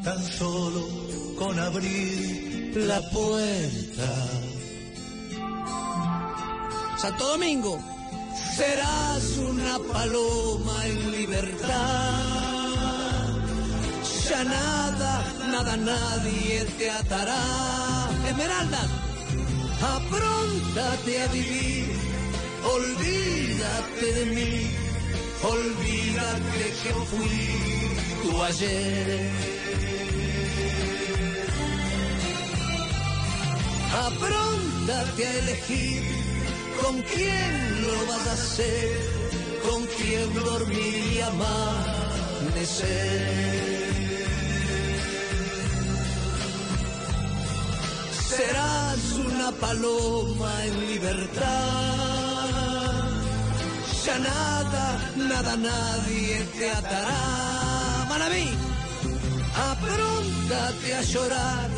tan 0.05 0.23
solo 0.23 0.87
con 1.39 1.59
abrir 1.59 2.73
la 2.77 3.01
puerta. 3.11 4.09
Santo 6.99 7.29
Domingo, 7.29 7.79
serás 8.57 9.39
una 9.39 9.79
paloma 9.93 10.87
en 10.87 11.13
libertad. 11.13 12.44
Ya 14.29 14.43
nada, 14.43 15.23
nada, 15.51 15.77
nadie 15.77 16.65
te 16.79 16.91
atará. 16.91 17.43
Esmeralda, 18.27 18.83
apróntate 19.97 21.23
a 21.23 21.27
vivir, 21.27 21.93
olvídate 22.65 24.07
de 24.19 24.25
mí, 24.35 24.71
olvídate 25.43 26.65
que 26.83 26.93
fui 27.11 27.39
tu 28.23 28.43
ayer. 28.43 29.09
Apróntate 34.07 35.27
a 35.27 35.33
elegir 35.43 36.03
con 36.81 36.95
quién 37.03 37.53
lo 37.83 38.07
vas 38.07 38.27
a 38.27 38.33
hacer, 38.33 38.89
con 39.69 39.81
quién 39.97 40.29
dormir 40.35 41.13
y 41.13 41.21
amanecer. 42.51 43.74
Serás 48.37 49.13
una 49.27 49.51
paloma 49.53 50.53
en 50.65 50.87
libertad. 50.87 51.45
Ya 54.05 54.19
nada, 54.19 55.13
nada, 55.17 55.57
nadie 55.57 56.45
te 56.59 56.71
atará. 56.71 58.07
Manaví, 58.09 58.51
apróntate 59.71 60.95
a 60.95 61.03
llorar. 61.03 61.71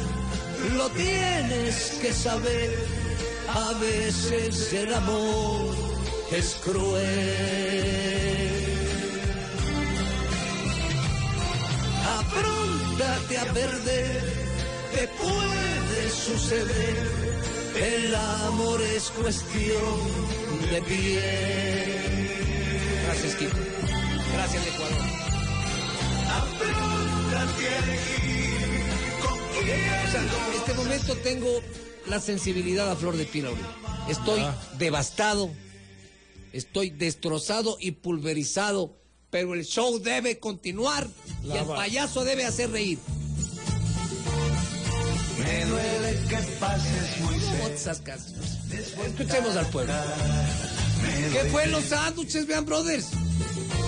Lo 0.77 0.89
tienes 0.91 1.99
que 2.01 2.13
saber. 2.13 2.71
A 3.55 3.73
veces 3.79 4.73
el 4.73 4.93
amor 4.95 5.75
es 6.33 6.57
cruel. 6.65 7.07
Apróntate 12.19 13.39
a 13.39 13.45
perder 13.53 14.47
te 14.97 15.09
puede 15.09 15.76
suceder. 16.27 16.97
El 17.77 18.15
amor 18.15 18.81
es 18.83 19.11
cuestión 19.11 19.95
de 20.71 20.83
piel. 20.83 22.31
Gracias, 23.07 23.35
Kiko. 23.37 23.57
Gracias, 24.35 24.67
Ecuador. 24.67 25.05
O 30.07 30.11
sea, 30.11 30.23
en 30.23 30.55
este 30.57 30.75
momento 30.75 31.15
tengo 31.17 31.49
la 32.07 32.21
sensibilidad 32.21 32.91
a 32.91 32.97
flor 32.97 33.17
de 33.17 33.25
piel 33.25 33.47
ahorita. 33.47 33.77
Estoy 34.09 34.41
Ah. 34.41 34.57
devastado, 34.79 35.51
estoy 36.53 36.91
destrozado 36.91 37.77
y 37.81 37.93
pulverizado, 37.93 38.97
pero 39.31 39.55
el 39.55 39.65
show 39.65 39.99
debe 39.99 40.39
continuar 40.39 41.09
y 41.43 41.51
el 41.53 41.65
payaso 41.67 42.25
debe 42.25 42.45
hacer 42.45 42.71
reír. 42.71 42.99
Me 45.47 45.65
duele 45.67 46.19
que 46.29 46.37
pases 46.59 47.21
muy 47.21 47.39
¿Cómo 47.39 47.67
te 47.69 47.75
estás 47.75 48.01
cas- 48.01 48.33
Escuchemos 48.73 49.57
al 49.57 49.67
pueblo. 49.67 49.95
¿Qué 51.33 51.49
fue 51.51 51.67
los 51.69 51.85
sándwiches, 51.85 52.47
vean, 52.47 52.65
brothers? 52.65 53.07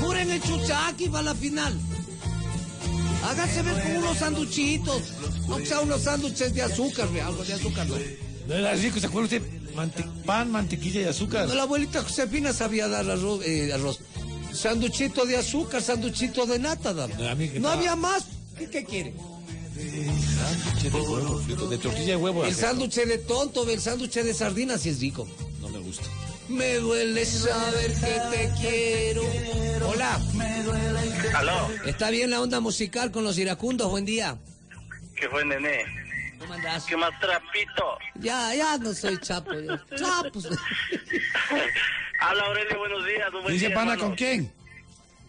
Juren 0.00 0.30
el 0.30 0.42
chuchaki 0.42 1.08
para 1.08 1.24
la 1.24 1.34
final. 1.34 1.74
Háganse 3.24 3.62
ver 3.62 3.82
con 3.82 3.96
unos 3.96 4.18
sanduchitos. 4.18 5.02
No 5.48 5.56
que 5.56 5.66
sea 5.66 5.80
unos 5.80 6.02
sándwiches 6.02 6.54
de 6.54 6.62
azúcar, 6.62 7.10
ve, 7.12 7.20
algo 7.20 7.44
de 7.44 7.54
azúcar, 7.54 7.86
¿no? 7.88 7.96
No 8.46 8.54
era 8.54 8.72
rico, 8.74 9.00
¿se 9.00 9.06
acuerda 9.06 9.24
usted? 9.36 9.42
Mante- 9.74 10.04
pan, 10.24 10.50
mantequilla 10.50 11.00
y 11.02 11.04
azúcar. 11.04 11.46
No, 11.48 11.54
la 11.54 11.62
abuelita 11.62 12.02
Josefina 12.02 12.52
sabía 12.52 12.88
dar 12.88 13.08
arroz. 13.10 13.44
eh, 13.44 13.72
arroz. 13.72 14.00
Sanduchito 14.52 15.24
de 15.26 15.36
azúcar, 15.36 15.82
sanduchito 15.82 16.46
de 16.46 16.58
nata, 16.58 16.94
daba. 16.94 17.14
No, 17.60 17.68
había 17.68 17.94
más. 17.96 18.24
¿Qué, 18.58 18.68
qué 18.70 18.84
quiere? 18.84 19.14
Sándwich 19.78 20.82
de 20.92 21.00
huevo 21.00 21.38
frito, 21.38 21.68
de 21.68 21.78
tortilla 21.78 22.06
de 22.06 22.16
huevo. 22.16 22.44
El 22.44 22.54
sándwich 22.54 22.94
de 22.96 23.18
tonto, 23.18 23.68
el 23.70 23.80
sándwich 23.80 24.14
de 24.14 24.34
sardinas 24.34 24.80
sí 24.82 24.88
es 24.88 25.00
rico. 25.00 25.28
No 25.60 25.68
me 25.68 25.78
gusta. 25.78 26.04
Me 26.48 26.76
duele 26.76 27.24
saber 27.24 27.92
que 27.94 28.20
te 28.36 28.50
quiero. 28.60 29.22
Hola. 29.86 30.20
Aló, 31.36 31.68
¿Está 31.84 32.10
bien 32.10 32.30
la 32.30 32.40
onda 32.40 32.58
musical 32.58 33.12
con 33.12 33.22
los 33.22 33.38
iracundos? 33.38 33.88
Buen 33.90 34.04
día. 34.04 34.36
¿qué 35.14 35.28
fue, 35.28 35.44
nené? 35.44 35.84
¿Cómo 36.40 36.54
andás? 36.54 36.84
¿Qué 36.84 36.96
más 36.96 37.10
trapito? 37.20 37.98
Ya, 38.16 38.54
ya 38.56 38.78
no 38.78 38.92
soy 38.94 39.16
chapo. 39.18 39.52
ya. 39.52 39.80
Chapos. 39.96 40.48
Habla 42.20 42.42
Aurelio, 42.46 42.78
buenos 42.78 43.06
días. 43.06 43.30
buen 43.30 43.46
¿Dice 43.46 43.66
día, 43.66 43.74
pana 43.76 43.92
hermano. 43.92 44.08
con 44.08 44.16
quién? 44.16 44.52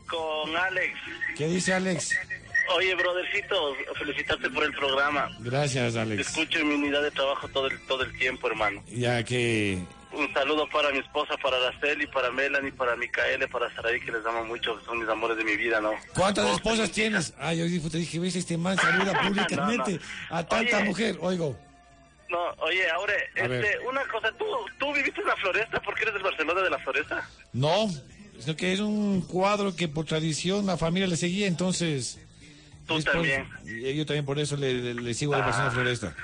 Con 0.08 0.56
Alex. 0.58 0.98
¿Qué 1.38 1.48
dice 1.48 1.74
Alex? 1.74 2.16
Oye, 2.76 2.94
brothercito, 2.96 3.76
felicitarte 3.98 4.50
por 4.50 4.64
el 4.64 4.74
programa. 4.74 5.30
Gracias, 5.40 5.96
Alex. 5.96 6.28
escucho 6.30 6.60
en 6.60 6.68
mi 6.70 6.76
unidad 6.76 7.02
de 7.04 7.12
trabajo 7.12 7.48
todo 7.50 7.68
el, 7.68 7.80
todo 7.88 8.04
el 8.04 8.18
tiempo, 8.18 8.48
hermano. 8.48 8.84
Ya 8.88 9.24
que 9.24 9.80
Un 10.14 10.32
saludo 10.34 10.68
para 10.70 10.92
mi 10.92 11.00
esposa, 11.00 11.36
para 11.42 11.58
Araceli, 11.58 12.08
para 12.08 12.32
Melanie, 12.32 12.72
para 12.72 12.96
Micaele, 12.96 13.48
para 13.48 13.74
Saraí, 13.76 14.00
que 14.00 14.12
les 14.12 14.26
amo 14.26 14.46
mucho, 14.46 14.80
son 14.86 15.00
mis 15.00 15.10
amores 15.10 15.38
de 15.38 15.44
mi 15.44 15.56
vida, 15.58 15.80
¿no? 15.82 15.92
¿Cuántas 16.16 16.50
esposas 16.52 16.92
tienes? 16.92 17.34
Ay, 17.40 17.62
hoy 17.62 17.80
te 17.80 17.98
dije, 17.98 18.20
ves, 18.20 18.36
este 18.36 18.58
man 18.58 18.78
saluda 18.78 19.20
públicamente 19.28 20.00
No, 20.30 20.36
a 20.36 20.46
tanta 20.46 20.78
Oye. 20.78 20.86
mujer. 20.86 21.18
Oigo. 21.22 21.58
No, 22.30 22.38
oye, 22.60 22.88
ahora, 22.92 23.14
A 23.44 23.48
ver. 23.48 23.66
este, 23.66 23.80
una 23.88 24.04
cosa, 24.08 24.32
¿tú, 24.38 24.46
¿tú 24.78 24.94
viviste 24.94 25.22
en 25.22 25.28
la 25.28 25.36
Floresta? 25.38 25.82
¿Por 25.82 25.96
qué 25.96 26.04
eres 26.04 26.14
del 26.14 26.24
Barcelona 26.24 26.62
de 26.62 26.70
la 26.70 26.78
Floresta? 26.80 27.28
No, 27.54 27.88
sino 28.40 28.56
que 28.56 28.74
es 28.74 28.80
un 28.80 29.22
cuadro 29.22 29.76
que 29.76 29.88
por 29.88 30.06
tradición 30.06 30.68
la 30.68 30.78
familia 30.78 31.08
le 31.08 31.18
seguía, 31.18 31.48
entonces... 31.48 32.20
Tú 32.90 32.98
es 32.98 33.06
por- 33.06 33.14
también. 33.14 33.48
y 33.66 33.96
yo 33.96 34.06
también 34.06 34.26
por 34.26 34.38
eso 34.40 34.58
le, 34.58 34.74
le- 34.74 34.94
le 34.96 35.14
sigo 35.14 35.34
a 35.34 35.38
la 35.40 35.44
Ah. 35.44 35.48
persona 35.48 35.72
floresta. 35.72 36.16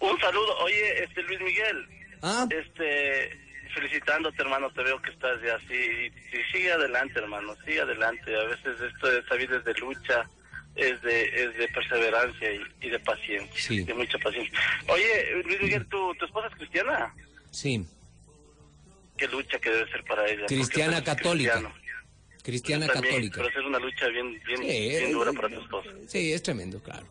Un 0.00 0.20
saludo, 0.20 0.56
oye, 0.58 1.04
este, 1.04 1.22
Luis 1.22 1.40
Miguel. 1.40 1.86
Ah. 2.22 2.46
Este, 2.50 3.38
felicitándote, 3.74 4.42
hermano, 4.42 4.70
te 4.70 4.82
veo 4.82 5.00
que 5.02 5.10
estás 5.10 5.40
ya 5.42 5.54
así. 5.56 5.74
Y, 5.74 6.06
y 6.36 6.42
sigue 6.52 6.72
adelante, 6.72 7.18
hermano, 7.18 7.54
sigue 7.64 7.80
adelante. 7.80 8.36
A 8.36 8.44
veces 8.44 8.80
esto 8.80 9.08
de 9.08 9.18
esta 9.20 9.34
vida 9.36 9.56
es 9.56 9.64
de 9.64 9.74
lucha, 9.74 10.28
es 10.76 11.00
de, 11.02 11.24
es 11.44 11.56
de 11.56 11.68
perseverancia 11.68 12.52
y, 12.52 12.60
y 12.80 12.90
de 12.90 12.98
paciencia. 13.00 13.60
Sí. 13.60 13.82
De 13.84 13.94
mucha 13.94 14.18
paciencia. 14.18 14.58
Oye, 14.88 15.42
Luis 15.44 15.60
Miguel, 15.62 15.86
¿tu, 15.86 16.14
tu 16.16 16.24
esposa 16.26 16.48
es 16.48 16.54
cristiana? 16.56 17.14
Sí, 17.50 17.84
Qué 19.16 19.28
lucha 19.28 19.58
que 19.60 19.70
debe 19.70 19.90
ser 19.90 20.02
para 20.04 20.26
ella. 20.28 20.46
Cristiana 20.46 21.04
católica. 21.04 21.52
cristiano. 21.52 21.81
Cristiana 22.42 22.86
También, 22.86 23.14
católica. 23.14 23.42
Pero 23.42 23.60
es 23.60 23.66
una 23.66 23.78
lucha 23.78 24.08
bien, 24.08 24.40
bien, 24.46 24.58
Sí, 24.58 24.66
bien 24.88 25.12
dura 25.12 25.32
para 25.32 25.48
tu 25.48 25.60
esposa. 25.60 25.90
Sí, 26.08 26.32
es 26.32 26.42
tremendo, 26.42 26.80
claro. 26.82 27.06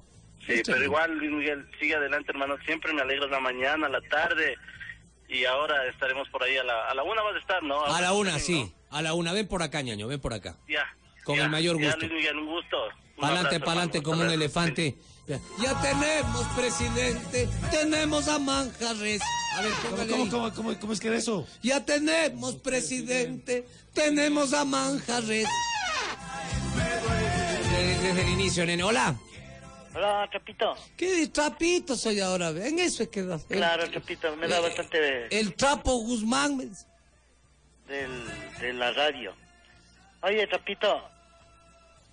Sí, 0.46 0.54
Es 0.54 0.62
pero 0.62 0.64
tremendo. 0.64 0.86
igual, 0.86 1.18
Luis 1.18 1.32
Miguel, 1.32 1.68
sigue 1.80 1.96
adelante, 1.96 2.32
hermano. 2.32 2.58
Siempre 2.66 2.94
me 2.94 3.02
alegras 3.02 3.30
la 3.30 3.40
mañana, 3.40 3.88
la 3.90 4.02
tarde. 4.02 4.56
Y 5.30 5.46
ahora 5.46 5.88
estaremos 5.88 6.28
por 6.30 6.44
ahí 6.44 6.58
a 6.58 6.64
la, 6.64 6.90
a 6.90 6.94
la 6.96 7.04
una 7.04 7.22
vas 7.22 7.36
a 7.36 7.40
estar, 7.40 7.64
¿no? 7.64 7.86
A 7.86 8.02
la 8.02 8.14
una, 8.14 8.38
sí. 8.40 8.72
A 8.90 9.02
la 9.02 9.14
una. 9.14 9.32
Ven 9.34 9.48
por 9.48 9.64
acá, 9.64 9.82
ñaño, 9.82 10.08
ven 10.08 10.20
por 10.20 10.34
acá. 10.34 10.58
Ya. 10.68 10.86
Con 11.24 11.38
ya, 11.38 11.44
el 11.46 11.50
mayor 11.50 11.80
ya, 11.80 11.86
gusto. 11.86 12.00
Luis 12.02 12.12
Miguel, 12.12 12.38
un 12.38 12.48
gusto. 12.48 12.78
Un 13.16 13.22
Pa'lante, 13.22 13.56
abrazo, 13.56 13.66
pa'lante 13.66 13.98
hermano. 14.00 14.18
como 14.18 14.28
un 14.28 14.34
elefante. 14.34 14.96
Ya. 14.98 15.04
Ya 15.62 15.80
tenemos 15.82 16.46
presidente, 16.56 17.48
tenemos 17.70 18.28
a 18.28 18.40
Manjarres. 18.40 19.22
A 19.58 19.62
ver, 19.62 19.72
¿Cómo, 19.90 19.98
cómo, 20.08 20.30
cómo, 20.30 20.54
cómo, 20.54 20.80
cómo 20.80 20.94
es 20.94 21.00
que 21.00 21.08
era 21.10 21.18
eso? 21.18 21.46
Ya 21.62 21.84
tenemos 21.86 22.56
presidente, 22.56 23.68
tenemos 23.94 24.54
a 24.54 24.66
Manjarres. 24.66 25.48
Desde, 26.76 27.98
desde 28.08 28.22
el 28.22 28.30
inicio, 28.30 28.66
nene. 28.66 28.84
Hola. 28.84 29.16
Hola, 29.94 30.28
Trapito. 30.32 30.74
¿Qué 30.96 31.28
trapito 31.28 31.96
soy 31.98 32.22
ahora? 32.22 32.50
En 32.52 32.80
eso 32.80 33.04
es 33.04 33.10
que... 33.10 33.20
el- 33.22 33.42
Claro, 33.50 33.90
Trapito, 33.92 34.36
me 34.38 34.48
da 34.48 34.60
eh, 34.60 34.62
bastante 34.62 35.38
El 35.40 35.54
trapo 35.56 35.98
Guzmán. 35.98 36.58
del- 36.58 38.28
de 38.62 38.74
la 38.74 38.94
radio. 38.94 39.34
Oye, 40.22 40.48
Trapito, 40.48 41.02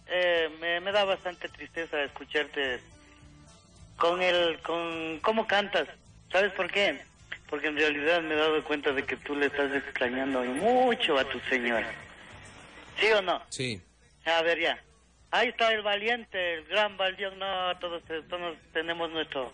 eh, 0.08 0.48
me, 0.60 0.80
me 0.80 0.90
da 0.90 1.04
bastante 1.04 1.48
tristeza 1.50 2.02
escucharte 2.02 2.80
con 3.98 4.22
el, 4.22 4.58
con 4.60 5.18
cómo 5.20 5.46
cantas. 5.46 5.86
¿Sabes 6.32 6.52
por 6.52 6.70
qué? 6.70 7.00
Porque 7.50 7.66
en 7.66 7.76
realidad 7.76 8.22
me 8.22 8.34
he 8.34 8.38
dado 8.38 8.64
cuenta 8.64 8.92
de 8.92 9.04
que 9.04 9.16
tú 9.16 9.34
le 9.34 9.46
estás 9.46 9.74
extrañando 9.74 10.42
mucho 10.42 11.18
a 11.18 11.24
tu 11.24 11.38
señora. 11.50 11.90
¿Sí 12.98 13.06
o 13.12 13.20
no? 13.20 13.42
Sí. 13.50 13.80
A 14.24 14.42
ver, 14.42 14.60
ya. 14.60 14.82
Ahí 15.30 15.48
está 15.48 15.72
el 15.72 15.82
valiente, 15.82 16.54
el 16.54 16.64
gran 16.64 16.96
Baldión. 16.96 17.38
No, 17.38 17.76
todos, 17.78 18.02
todos 18.28 18.56
tenemos 18.72 19.10
nuestro 19.10 19.52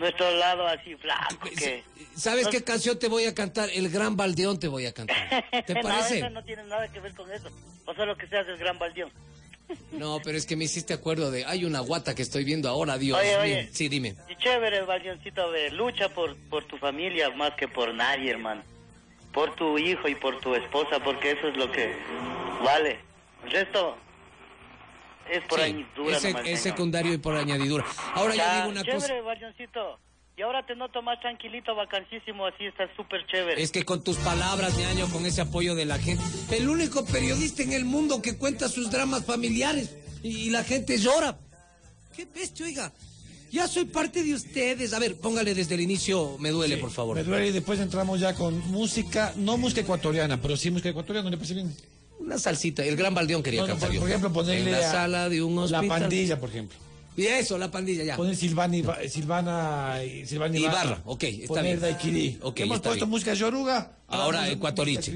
nuestro 0.00 0.30
lado 0.36 0.66
así 0.66 0.96
flaco. 0.96 1.38
Que... 1.56 1.84
¿Sabes 2.16 2.48
qué 2.48 2.64
canción 2.64 2.98
te 2.98 3.06
voy 3.06 3.26
a 3.26 3.34
cantar? 3.34 3.68
El 3.72 3.90
Gran 3.90 4.16
Baldeón 4.16 4.58
te 4.58 4.66
voy 4.66 4.86
a 4.86 4.92
cantar. 4.92 5.16
¿Te 5.66 5.74
no, 5.74 5.82
parece? 5.82 6.18
eso 6.18 6.30
no 6.30 6.42
tiene 6.42 6.64
nada 6.64 6.90
que 6.90 7.00
ver 7.00 7.14
con 7.14 7.30
eso. 7.30 7.50
O 7.84 7.94
solo 7.94 8.16
que 8.16 8.26
seas 8.26 8.48
el 8.48 8.56
gran 8.56 8.78
Baldión. 8.78 9.12
No, 9.92 10.20
pero 10.24 10.36
es 10.38 10.46
que 10.46 10.56
me 10.56 10.64
hiciste 10.64 10.94
acuerdo 10.94 11.30
de... 11.30 11.44
Hay 11.44 11.64
una 11.64 11.80
guata 11.80 12.14
que 12.14 12.22
estoy 12.22 12.44
viendo 12.44 12.68
ahora, 12.68 12.98
Dios 12.98 13.18
Oye, 13.18 13.28
mío. 13.30 13.40
oye. 13.40 13.68
Sí, 13.72 13.88
dime. 13.88 14.14
Y 14.28 14.36
chévere, 14.36 14.82
Baldioncito, 14.82 15.50
de 15.52 15.70
lucha 15.70 16.08
por, 16.08 16.36
por 16.48 16.64
tu 16.64 16.76
familia 16.78 17.30
más 17.30 17.52
que 17.54 17.68
por 17.68 17.92
nadie, 17.94 18.30
hermano. 18.30 18.62
Por 19.32 19.54
tu 19.54 19.78
hijo 19.78 20.08
y 20.08 20.14
por 20.14 20.40
tu 20.40 20.54
esposa, 20.54 20.98
porque 21.04 21.32
eso 21.32 21.48
es 21.48 21.56
lo 21.56 21.70
que 21.70 21.94
vale. 22.64 22.98
El 23.44 23.50
resto 23.52 23.96
es 25.30 25.40
por 25.44 25.58
Sí, 25.60 25.64
añadidura 25.66 26.16
es, 26.16 26.24
nomás, 26.24 26.46
es 26.46 26.60
secundario 26.60 27.12
y 27.14 27.18
por 27.18 27.36
añadidura. 27.36 27.84
Ahora 28.14 28.32
yo 28.34 28.38
Ya, 28.38 28.56
digo 28.56 28.68
una 28.70 28.84
cosa. 28.84 29.06
Chévere, 29.06 29.20
Baldioncito. 29.22 29.98
Y 30.40 30.42
ahora 30.42 30.64
te 30.64 30.74
noto 30.74 31.02
más 31.02 31.20
tranquilito, 31.20 31.74
vacancísimo, 31.74 32.46
así 32.46 32.64
estás 32.64 32.88
súper 32.96 33.26
chévere. 33.26 33.62
Es 33.62 33.70
que 33.70 33.84
con 33.84 34.02
tus 34.02 34.16
palabras, 34.16 34.74
ñaño, 34.78 35.06
con 35.12 35.26
ese 35.26 35.42
apoyo 35.42 35.74
de 35.74 35.84
la 35.84 35.98
gente. 35.98 36.24
El 36.50 36.66
único 36.70 37.04
periodista 37.04 37.62
en 37.62 37.74
el 37.74 37.84
mundo 37.84 38.22
que 38.22 38.38
cuenta 38.38 38.70
sus 38.70 38.90
dramas 38.90 39.26
familiares. 39.26 39.94
Y, 40.22 40.28
y 40.46 40.48
la 40.48 40.64
gente 40.64 40.96
llora. 40.96 41.38
Qué 42.16 42.24
bestia, 42.24 42.64
oiga. 42.64 42.90
Ya 43.52 43.68
soy 43.68 43.84
parte 43.84 44.22
de 44.24 44.32
ustedes. 44.32 44.94
A 44.94 44.98
ver, 44.98 45.16
póngale 45.16 45.54
desde 45.54 45.74
el 45.74 45.82
inicio, 45.82 46.38
me 46.38 46.48
duele, 46.48 46.78
por 46.78 46.90
favor. 46.90 47.16
Me 47.16 47.22
duele 47.22 47.48
y 47.48 47.52
después 47.52 47.78
entramos 47.78 48.18
ya 48.18 48.34
con 48.34 48.58
música, 48.70 49.34
no 49.36 49.58
música 49.58 49.82
ecuatoriana, 49.82 50.40
pero 50.40 50.56
sí 50.56 50.70
música 50.70 50.88
ecuatoriana, 50.88 51.24
¿no 51.24 51.30
le 51.32 51.36
parece 51.36 51.52
bien? 51.52 51.76
Una 52.18 52.38
salsita. 52.38 52.82
El 52.82 52.96
gran 52.96 53.12
Baldeón 53.14 53.42
quería 53.42 53.60
No, 53.60 53.66
no, 53.66 53.72
cantar 53.74 53.88
por, 53.88 53.94
yo. 53.94 54.00
por 54.00 54.08
ejemplo, 54.08 54.32
ponerle 54.32 54.70
En 54.70 54.72
la 54.72 54.88
a- 54.88 54.90
sala 54.90 55.28
de 55.28 55.42
un 55.42 55.58
hospital. 55.58 55.86
La 55.86 55.98
pandilla, 55.98 56.40
por 56.40 56.48
ejemplo. 56.48 56.78
Y 57.20 57.26
eso, 57.26 57.58
la 57.58 57.70
pandilla, 57.70 58.02
ya. 58.02 58.16
Poner 58.16 58.34
Silvana, 58.34 58.76
Iba- 58.78 58.98
Silvana, 59.08 59.98
Silvana 60.24 60.56
Ibarra, 60.56 61.02
ok, 61.04 61.22
está 61.24 61.48
Poner 61.48 61.64
bien. 61.64 61.80
Daiquiri. 61.80 62.38
Ok, 62.40 62.60
Hemos 62.60 62.80
puesto 62.80 62.94
bien. 63.04 63.10
música 63.10 63.34
yoruga. 63.34 63.92
Ahora 64.08 64.38
música 64.38 64.56
ecuatoriche. 64.56 65.12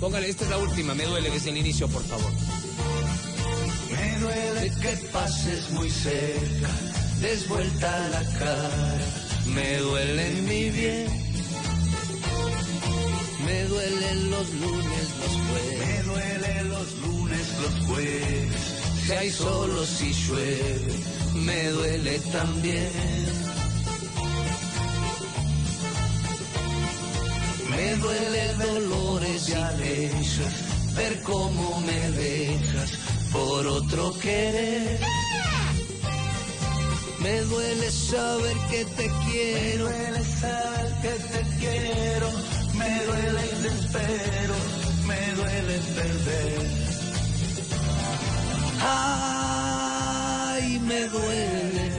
Póngale, 0.00 0.28
esta 0.30 0.44
es 0.44 0.50
la 0.50 0.58
última, 0.58 0.94
me 0.94 1.04
duele 1.04 1.30
desde 1.30 1.50
el 1.50 1.58
inicio, 1.58 1.86
por 1.88 2.02
favor. 2.02 2.32
Me 3.92 4.18
duele 4.18 4.72
que 4.82 5.06
pases 5.12 5.70
muy 5.70 5.88
cerca, 5.90 6.70
des 7.20 7.48
vuelta 7.48 8.08
la 8.08 8.38
cara. 8.38 8.70
Me 9.54 9.76
duele 9.78 10.30
mi 10.42 10.70
bien. 10.70 11.06
Me 13.46 13.64
duelen 13.64 14.30
los 14.30 14.54
lunes, 14.54 15.06
los 15.20 15.32
jueves. 15.46 15.86
Me 15.86 16.02
duele 16.02 16.64
los 16.64 16.98
lunes, 17.06 17.46
los 17.62 17.86
jueves. 17.86 18.52
Si 19.06 19.12
hay 19.12 19.30
solo 19.30 19.84
si 19.84 20.12
llueve, 20.14 20.94
me 21.34 21.68
duele 21.70 22.18
también. 22.32 22.92
Me 27.70 27.96
duele 27.96 28.54
dolores 28.54 29.48
y 29.48 29.52
silencios, 29.52 30.52
ver 30.94 31.22
cómo 31.22 31.80
me 31.80 32.10
dejas 32.12 32.90
por 33.32 33.66
otro 33.66 34.16
querer. 34.20 35.00
Me 37.20 37.40
duele 37.40 37.90
saber 37.90 38.56
que 38.70 38.84
te 38.84 39.10
quiero. 39.24 39.84
Me 39.86 39.92
duele 39.92 40.24
saber 40.24 40.92
que 41.02 41.14
te 41.32 41.56
quiero. 41.58 42.28
Me 42.74 43.04
duele 43.06 43.40
el 43.50 43.62
desespero. 43.62 44.54
Me 45.06 45.32
duele 45.34 45.78
perder. 45.96 46.84
Ay, 50.64 50.78
me 50.80 51.00
duele 51.08 51.90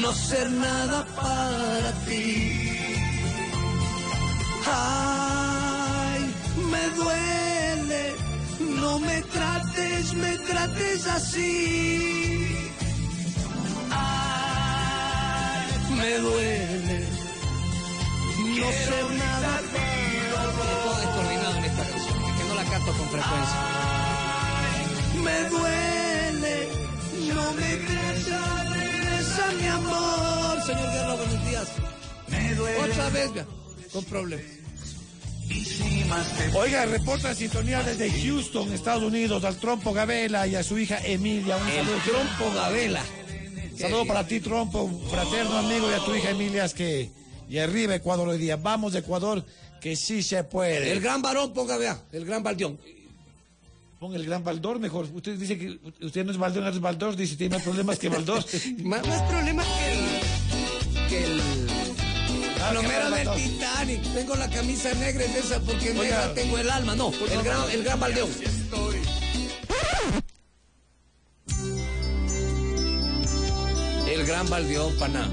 no 0.00 0.12
ser 0.12 0.50
nada 0.50 1.04
para 1.16 1.92
ti. 2.06 2.70
Ay, 4.66 6.20
me 6.70 6.84
duele, 7.00 8.14
no 8.80 9.00
me 9.00 9.22
trates, 9.22 10.14
me 10.14 10.38
trates 10.38 11.06
así. 11.08 12.70
Ay, 13.90 15.70
me 15.98 16.18
duele, 16.18 16.98
no 18.60 18.68
ser 18.86 19.06
nada 19.24 19.60
Todo 20.58 21.00
es 21.02 21.08
coordinado 21.16 21.56
en 21.56 21.64
esta 21.64 21.84
canción, 21.84 22.36
que 22.36 22.44
no 22.44 22.54
la 22.54 22.64
canto 22.64 22.92
con 22.92 23.08
frecuencia. 23.08 23.60
Me 25.24 25.38
duele, 25.50 26.77
no 27.34 27.52
me 27.52 27.76
regresa, 27.76 28.64
regresa 28.74 29.52
mi 29.60 29.66
amor. 29.66 30.62
Señor 30.62 30.92
Guerra, 30.92 31.14
buenos 31.14 31.48
días. 31.48 31.68
Me 32.28 32.54
duele. 32.54 32.92
Otra 32.92 33.10
vez, 33.10 33.32
vea, 33.34 33.46
con 33.92 34.04
problemas. 34.04 34.58
Oiga, 36.54 36.84
reporta 36.86 37.34
sintonía 37.34 37.82
desde 37.82 38.10
Houston, 38.10 38.72
Estados 38.72 39.02
Unidos, 39.02 39.44
al 39.44 39.56
Trompo 39.56 39.92
Gabela 39.92 40.46
y 40.46 40.54
a 40.56 40.62
su 40.62 40.78
hija 40.78 40.98
Emilia. 41.04 41.56
Un 41.56 41.68
El 41.68 41.86
saludo. 41.86 42.00
Trompo 42.04 42.54
Gabela. 42.54 43.02
Saludo 43.78 44.06
para 44.06 44.26
ti, 44.26 44.40
Trompo, 44.40 44.90
fraterno 45.10 45.56
amigo, 45.56 45.88
y 45.90 45.94
a 45.94 46.04
tu 46.04 46.14
hija 46.14 46.30
Emilia, 46.30 46.64
es 46.64 46.74
que. 46.74 47.10
Y 47.48 47.58
arriba 47.58 47.94
Ecuador 47.94 48.28
hoy 48.28 48.38
día. 48.38 48.56
Vamos, 48.56 48.94
Ecuador, 48.94 49.44
que 49.80 49.96
sí 49.96 50.22
se 50.22 50.44
puede. 50.44 50.92
El 50.92 51.00
gran 51.00 51.22
varón, 51.22 51.54
ponga, 51.54 51.78
vea, 51.78 51.98
el 52.12 52.26
gran 52.26 52.42
baldeón. 52.42 52.78
Ponga 53.98 54.16
el 54.16 54.24
gran 54.24 54.44
Baldor 54.44 54.78
mejor. 54.78 55.08
Usted 55.12 55.36
dice 55.36 55.58
que 55.58 55.80
usted 56.00 56.24
no 56.24 56.30
es 56.30 56.38
Baldor, 56.38 56.68
es 56.68 56.80
Baldor. 56.80 57.16
Dice 57.16 57.36
tiene 57.36 57.56
más 57.56 57.64
problemas 57.64 57.98
que 57.98 58.08
Baldor. 58.08 58.44
más, 58.84 59.06
más 59.06 59.22
problemas 59.22 59.66
que 59.66 59.92
el. 59.92 61.08
que 61.08 61.24
el. 61.24 61.40
Ah, 62.62 62.70
Plomero 62.70 63.08
qué 63.08 63.16
del. 63.16 63.34
Titanic. 63.34 64.02
Tengo 64.14 64.36
la 64.36 64.48
camisa 64.50 64.94
negra 64.94 65.24
en 65.24 65.32
esa 65.32 65.60
porque 65.60 65.94
negra 65.94 66.32
tengo 66.32 66.58
el 66.58 66.70
alma. 66.70 66.94
No, 66.94 67.10
el 67.10 67.42
gran, 67.42 67.70
el 67.72 67.82
gran 67.82 67.98
baldeón. 67.98 68.30
El 74.08 74.26
gran 74.26 74.48
baldeón, 74.48 74.96
paná. 74.96 75.28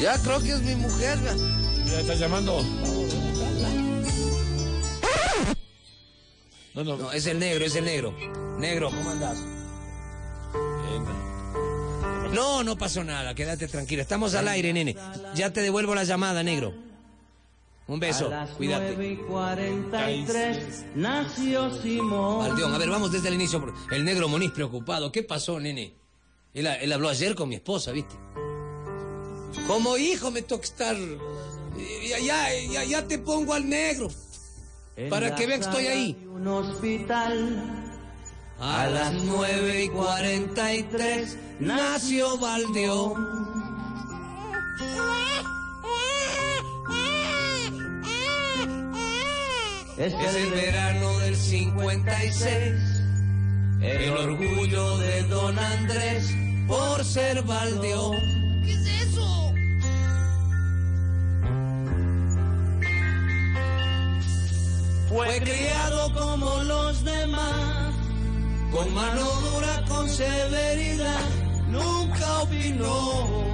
Ya 0.00 0.18
creo 0.18 0.42
que 0.42 0.50
es 0.50 0.62
mi 0.62 0.74
mujer. 0.74 1.18
Ya 1.86 2.00
está 2.00 2.14
llamando. 2.14 2.60
No, 6.74 6.84
no. 6.84 6.96
No, 6.96 7.12
es 7.12 7.26
el 7.26 7.38
negro, 7.38 7.64
es 7.64 7.76
el 7.76 7.84
negro. 7.84 8.14
Negro, 8.58 8.90
¿cómo 8.90 9.10
andás? 9.10 9.38
No, 12.32 12.64
no 12.64 12.76
pasó 12.76 13.04
nada, 13.04 13.32
quédate 13.34 13.68
tranquila. 13.68 14.02
Estamos 14.02 14.34
al 14.34 14.48
aire, 14.48 14.72
nene. 14.72 14.96
Ya 15.34 15.52
te 15.52 15.62
devuelvo 15.62 15.94
la 15.94 16.02
llamada, 16.02 16.42
negro. 16.42 16.74
Un 17.86 18.00
beso, 18.00 18.30
cuídate. 18.56 19.18
43 19.28 20.86
nació 20.96 21.80
Simón. 21.80 22.60
A 22.60 22.78
ver, 22.78 22.88
vamos 22.88 23.12
desde 23.12 23.28
el 23.28 23.34
inicio. 23.34 23.62
El 23.92 24.04
negro 24.04 24.28
Moniz 24.28 24.50
preocupado. 24.52 25.12
¿Qué 25.12 25.22
pasó, 25.22 25.60
nene? 25.60 25.94
Él, 26.54 26.66
él 26.66 26.92
habló 26.92 27.08
ayer 27.08 27.34
con 27.34 27.48
mi 27.48 27.56
esposa, 27.56 27.92
¿viste? 27.92 28.16
Como 29.66 29.96
hijo 29.96 30.30
me 30.30 30.42
toca 30.42 30.64
estar... 30.64 30.96
Ya, 32.08 32.18
ya, 32.18 32.48
ya, 32.70 32.84
ya 32.84 33.06
te 33.06 33.18
pongo 33.18 33.54
al 33.54 33.68
negro. 33.68 34.08
Para 35.10 35.34
que 35.34 35.46
vean 35.46 35.60
que 35.60 35.66
estoy 35.66 35.86
ahí. 35.86 36.28
Un 36.28 36.46
hospital. 36.46 37.90
A 38.60 38.86
las 38.86 39.12
9 39.12 39.84
y 39.84 39.88
43 39.88 41.38
nació 41.60 42.38
Baldeón. 42.38 43.44
Es 49.96 50.12
el 50.12 50.50
verano 50.50 51.18
del 51.20 51.36
56. 51.36 52.74
El 53.80 54.10
orgullo 54.10 54.98
de 54.98 55.22
Don 55.24 55.58
Andrés 55.58 56.34
por 56.66 57.04
ser 57.04 57.42
Baldeón. 57.42 58.16
¿Qué 58.64 58.72
es 58.72 59.08
eso? 59.08 59.53
Fue 65.14 65.40
criado 65.42 66.12
como 66.12 66.60
los 66.64 67.04
demás, 67.04 67.94
con 68.72 68.92
mano 68.92 69.24
dura, 69.42 69.84
con 69.86 70.08
severidad, 70.08 71.30
nunca 71.68 72.42
opinó. 72.42 73.44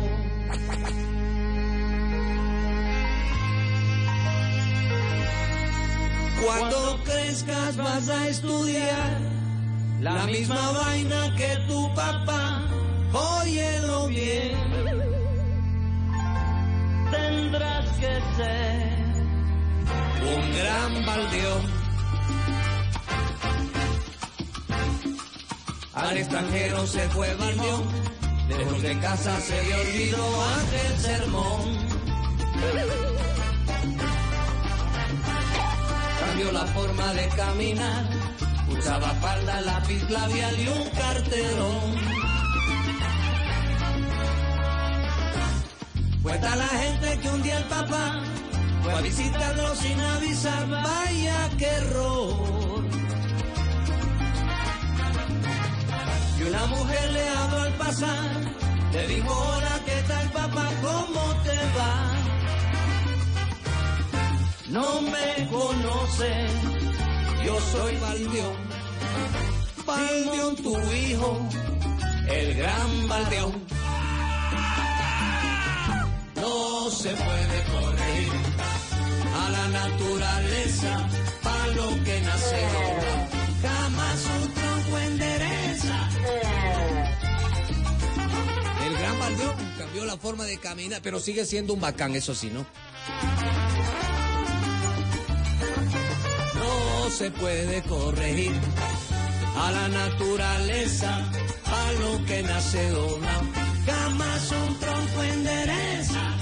Cuando 6.43 6.99
crezcas 7.05 7.77
vas 7.77 8.09
a 8.09 8.29
estudiar 8.29 9.21
la 10.01 10.25
misma 10.25 10.73
vaina 10.73 11.37
que 11.37 11.59
tu 11.69 11.95
papá, 11.95 12.63
óyelo 13.13 14.07
bien. 14.07 14.57
Tendrás 17.11 17.87
que 17.99 18.21
ser 18.39 19.00
un 20.22 20.53
gran 20.53 21.07
baldeón. 21.07 21.80
Al 25.95 26.16
extranjero 26.16 26.86
se 26.86 27.09
fue 27.11 27.34
Baldeón, 27.34 27.84
lejos 28.49 28.82
de 28.82 28.99
casa 29.01 29.41
se 29.41 29.62
le 29.62 29.74
olvidó 29.74 30.45
aquel 30.45 30.99
sermón. 30.99 31.78
Cambió 36.20 36.53
la 36.53 36.66
forma 36.66 37.12
de 37.14 37.28
caminar, 37.28 38.11
usaba 38.68 39.11
falda, 39.14 39.61
lápiz 39.61 40.11
labial 40.11 40.61
y 40.61 40.68
un 40.68 40.88
carterón. 40.91 42.20
Cuenta 46.22 46.57
la 46.57 46.68
gente 46.68 47.18
que 47.20 47.28
un 47.28 47.43
día 47.43 47.59
el 47.59 47.64
papá 47.64 48.22
fue 48.83 48.93
a 48.93 49.01
visitarlo 49.01 49.74
sin 49.76 50.01
avisar, 50.01 50.68
vaya 50.68 51.51
que 51.59 51.66
error. 51.66 52.85
Y 56.39 56.43
una 56.43 56.66
mujer 56.66 57.12
le 57.12 57.28
habló 57.28 57.61
al 57.61 57.72
pasar, 57.74 58.31
le 58.93 59.07
dijo, 59.09 59.33
hola, 59.33 59.81
¿qué 59.85 60.03
tal 60.09 60.31
papá? 60.31 60.68
¿Cómo 60.83 61.22
te 61.45 61.57
va? 61.78 62.11
No 64.70 65.03
me 65.03 65.49
conoce, 65.51 66.47
yo 67.45 67.61
soy 67.72 67.97
Baldeón, 67.97 68.57
Baldeón 69.85 70.57
tu 70.57 70.76
hijo, 70.93 71.49
el 72.28 72.55
gran 72.55 73.09
Baldeón. 73.09 73.80
No 76.41 76.91
se 76.91 77.11
puede 77.11 77.64
corregir 77.72 78.32
a 79.36 79.51
la 79.51 79.68
naturaleza, 79.68 81.09
para 81.43 81.66
lo 81.68 82.05
que 82.05 82.20
nace 82.20 82.61
jamás 83.62 84.26
un 84.43 84.55
tronco 84.55 84.99
endereza. 84.99 86.09
El 88.86 88.99
gran 88.99 89.18
Baldeón 89.18 89.57
cambió 89.78 90.05
la 90.05 90.16
forma 90.16 90.45
de 90.45 90.59
caminar, 90.59 91.01
pero 91.03 91.20
sigue 91.20 91.45
siendo 91.45 91.74
un 91.74 91.80
bacán, 91.80 92.14
eso 92.14 92.34
sí, 92.34 92.51
¿no? 92.51 92.66
No 96.55 97.11
se 97.11 97.30
puede 97.30 97.82
corregir 97.82 98.53
a 99.57 99.70
la 99.72 99.88
naturaleza, 99.88 101.18
a 101.18 101.93
lo 102.01 102.24
que 102.24 102.43
nace 102.43 102.91
doblado. 102.91 103.60
Jamás 103.87 104.53
un 104.53 104.78
tronco 104.78 105.22
endereza. 105.22 106.39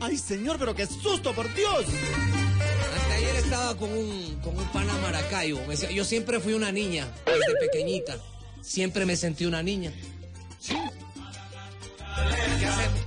Ay, 0.00 0.16
señor, 0.16 0.56
pero 0.58 0.74
qué 0.74 0.86
susto, 0.86 1.34
por 1.34 1.52
Dios. 1.54 1.84
Ayer 3.14 3.36
estaba 3.36 3.76
con 3.76 3.90
un, 3.92 4.40
con 4.42 4.56
un 4.56 4.64
pana 4.68 4.92
maracayo. 5.02 5.58
Me 5.62 5.68
decía, 5.68 5.90
yo 5.90 6.04
siempre 6.04 6.40
fui 6.40 6.54
una 6.54 6.72
niña, 6.72 7.06
desde 7.26 7.58
pequeñita. 7.60 8.16
Siempre 8.62 9.06
me 9.06 9.16
sentí 9.16 9.44
una 9.44 9.62
niña. 9.62 9.92
Sí. 10.60 10.76
¿Qué 12.58 12.66
hacemos? 12.66 13.00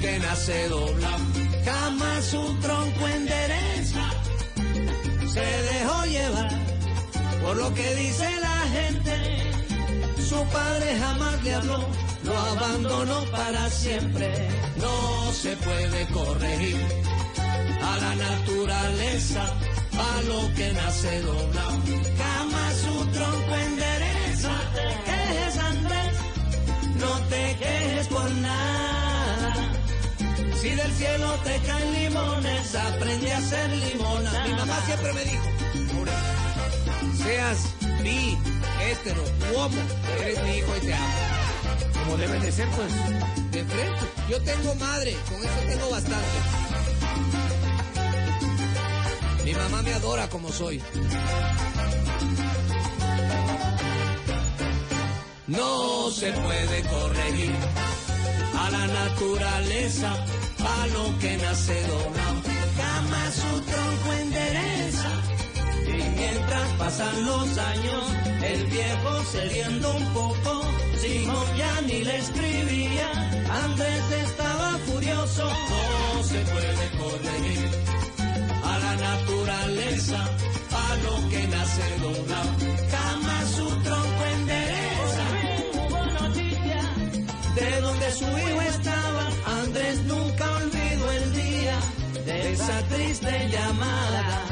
Que 0.00 0.18
nace 0.18 0.68
doblado. 0.68 1.24
Jamás 1.64 2.32
un 2.34 2.60
tronco 2.60 3.08
endereza. 3.08 4.10
Se 5.32 5.40
dejó 5.40 6.04
llevar 6.06 6.50
por 7.42 7.56
lo 7.56 7.74
que 7.74 7.94
dice 7.94 8.28
la 8.40 8.60
gente. 8.72 9.47
Su 10.28 10.44
padre 10.52 10.98
jamás 10.98 11.42
le 11.42 11.54
habló, 11.54 11.78
lo 12.24 12.36
abandonó 12.36 13.24
para 13.30 13.70
siempre. 13.70 14.30
No 14.76 15.32
se 15.32 15.56
puede 15.56 16.06
corregir 16.08 16.76
a 17.82 17.96
la 17.96 18.14
naturaleza, 18.14 19.42
a 19.42 20.22
lo 20.28 20.54
que 20.54 20.72
nace 20.74 21.22
doblado. 21.22 21.78
Jamás 22.18 22.74
su 22.76 23.06
tronco 23.06 23.54
endereza. 23.54 24.50
No 24.52 24.58
te 24.74 24.86
quejes, 25.06 25.58
Andrés, 25.58 26.14
no 27.00 27.12
te 27.30 27.56
quejes 27.56 28.06
por 28.08 28.30
nada. 28.30 29.54
Si 30.60 30.68
del 30.68 30.92
cielo 30.92 31.34
te 31.44 31.58
caen 31.66 31.92
limones, 31.94 32.74
aprende 32.74 33.32
a 33.32 33.38
hacer 33.38 33.70
limona. 33.70 34.30
Mi 34.46 34.52
mamá 34.52 34.78
siempre 34.84 35.12
me 35.14 35.24
dijo, 35.24 35.44
seas 37.22 37.58
bi, 38.02 38.36
hetero, 38.80 39.22
u 39.52 39.58
homo, 39.58 39.82
eres 40.20 40.42
mi 40.42 40.58
hijo 40.58 40.76
y 40.76 40.80
te 40.86 40.94
amo. 40.94 41.14
Como 42.04 42.16
deben 42.16 42.40
de 42.40 42.52
ser, 42.52 42.68
pues. 42.70 42.92
De 43.52 43.64
frente. 43.64 44.06
Yo 44.30 44.40
tengo 44.42 44.74
madre, 44.76 45.16
con 45.28 45.38
eso 45.38 45.60
tengo 45.68 45.90
bastante. 45.90 46.38
Mi 49.44 49.54
mamá 49.54 49.82
me 49.82 49.94
adora 49.94 50.28
como 50.28 50.52
soy. 50.52 50.82
No 55.46 56.10
se 56.10 56.30
puede 56.32 56.82
corregir 56.82 57.54
a 58.58 58.70
la 58.70 58.86
naturaleza, 58.86 60.12
a 60.12 60.86
lo 60.88 61.18
que 61.18 61.36
nace 61.38 61.80
doblado. 61.86 62.42
Jamás 62.76 63.34
su 63.34 63.60
tronco 63.62 64.12
endereza. 64.20 64.77
Y 65.88 66.02
mientras 66.16 66.68
pasan 66.78 67.26
los 67.26 67.58
años, 67.58 68.02
el 68.42 68.64
viejo 68.66 69.22
cediendo 69.32 69.96
un 69.96 70.04
poco, 70.12 70.62
Simón 71.00 71.46
ya 71.56 71.80
ni 71.82 72.04
le 72.04 72.16
escribía, 72.18 73.10
Andrés 73.64 74.04
estaba 74.24 74.78
furioso, 74.86 75.44
no 75.44 76.22
se 76.22 76.38
puede 76.52 76.84
corregir 77.00 77.70
a 78.64 78.78
la 78.78 78.96
naturaleza, 78.96 80.20
a 80.84 80.96
lo 81.04 81.28
que 81.30 81.48
nace 81.48 81.98
doblado, 82.02 82.50
jamás 82.90 83.50
su 83.56 83.66
tronco 83.82 84.24
endereza. 84.36 85.26
De 87.54 87.80
donde 87.80 88.12
su 88.12 88.24
hijo 88.24 88.60
estaba, 88.60 89.28
Andrés 89.62 90.02
nunca 90.04 90.44
olvidó 90.58 91.12
el 91.12 91.32
día 91.32 91.78
de 92.26 92.52
esa 92.52 92.82
triste 92.88 93.48
llamada. 93.50 94.47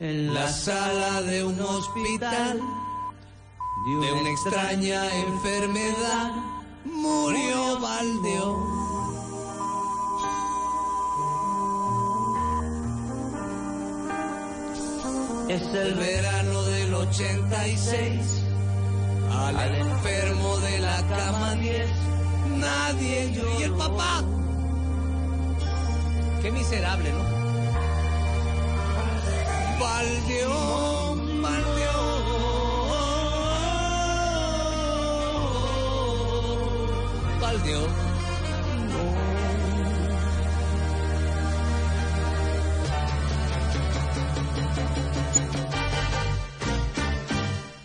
En 0.00 0.32
la 0.32 0.48
sala 0.48 1.20
de 1.20 1.44
un 1.44 1.60
hospital 1.60 2.58
de 3.84 4.12
una 4.14 4.30
extraña 4.30 5.14
enfermedad 5.14 6.32
murió 6.86 7.78
Baldeón. 7.80 8.80
Es 15.50 15.62
el 15.74 15.94
verano 15.96 16.62
del 16.62 16.94
86, 16.94 18.44
al 19.30 19.74
enfermo 19.74 20.56
de 20.60 20.78
la 20.78 21.06
cama 21.08 21.54
10, 21.56 21.90
nadie 22.56 23.32
lloró. 23.34 23.60
¿Y 23.60 23.62
el 23.64 23.72
papá? 23.74 24.24
Qué 26.40 26.50
miserable, 26.52 27.12
¿no? 27.12 27.39
Baldeón, 29.80 31.40
Baldeón, 31.40 31.80
Baldeón. 37.40 37.90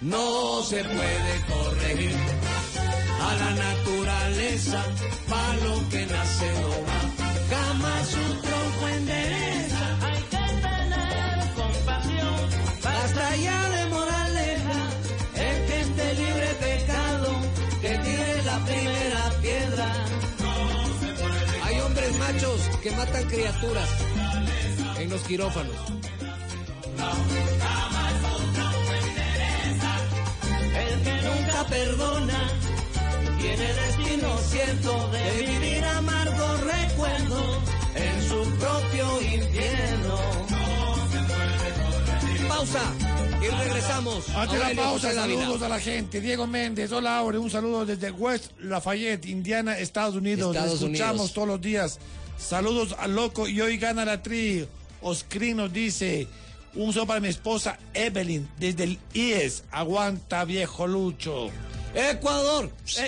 No 0.01 0.63
se 0.63 0.83
puede 0.83 1.33
corregir 1.47 2.15
a 3.21 3.33
la 3.41 3.51
naturaleza, 3.67 4.83
pa' 5.29 5.53
lo 5.63 5.89
que 5.89 6.05
nace 6.05 6.51
doma. 6.61 6.99
Jamás 7.49 8.07
su 8.09 8.25
tronco 8.41 8.87
endereza. 8.97 9.74
Machos 22.35 22.61
que 22.81 22.91
matan 22.91 23.23
criaturas 23.27 23.89
en 24.99 25.09
los 25.09 25.21
quirófanos. 25.21 25.75
El 30.75 31.01
que 31.03 31.21
nunca 31.21 31.67
perdona 31.69 32.51
tiene 33.39 33.73
destino 33.73 34.37
cierto 34.49 35.09
de 35.11 35.45
vivir 35.45 35.83
amargo 35.85 36.57
recuerdo 36.57 37.61
en 37.95 38.27
su 38.27 38.49
propio 38.57 39.21
infierno. 39.21 40.17
Pausa 42.49 42.93
y 43.41 43.47
regresamos. 43.47 44.29
Antes 44.29 44.59
de 44.59 44.75
la 44.75 44.81
pausa, 44.81 45.13
saludos 45.13 45.61
a 45.61 45.69
la 45.69 45.79
gente. 45.79 46.19
Diego 46.21 46.47
Méndez, 46.47 46.91
hola 46.91 47.17
Aure, 47.17 47.37
un 47.37 47.49
saludo 47.49 47.85
desde 47.85 48.11
West 48.11 48.51
Lafayette, 48.59 49.25
Indiana, 49.25 49.77
Estados 49.77 50.15
Unidos. 50.15 50.55
Estados 50.55 50.81
Les 50.81 50.81
escuchamos 50.81 51.15
Unidos. 51.15 51.33
todos 51.33 51.47
los 51.47 51.61
días. 51.61 51.99
Saludos 52.37 52.95
al 52.99 53.15
loco 53.15 53.47
y 53.47 53.61
hoy 53.61 53.77
gana 53.77 54.05
la 54.05 54.21
tri. 54.21 54.67
Oscrin 55.01 55.57
nos 55.57 55.71
dice, 55.71 56.27
un 56.73 56.91
saludo 56.91 57.07
para 57.07 57.19
mi 57.19 57.27
esposa 57.27 57.79
Evelyn 57.93 58.49
desde 58.57 58.83
el 58.83 58.99
IES. 59.13 59.63
Aguanta 59.71 60.45
viejo 60.45 60.87
Lucho. 60.87 61.49
Ecuador. 61.93 62.71
Eh, 62.97 63.07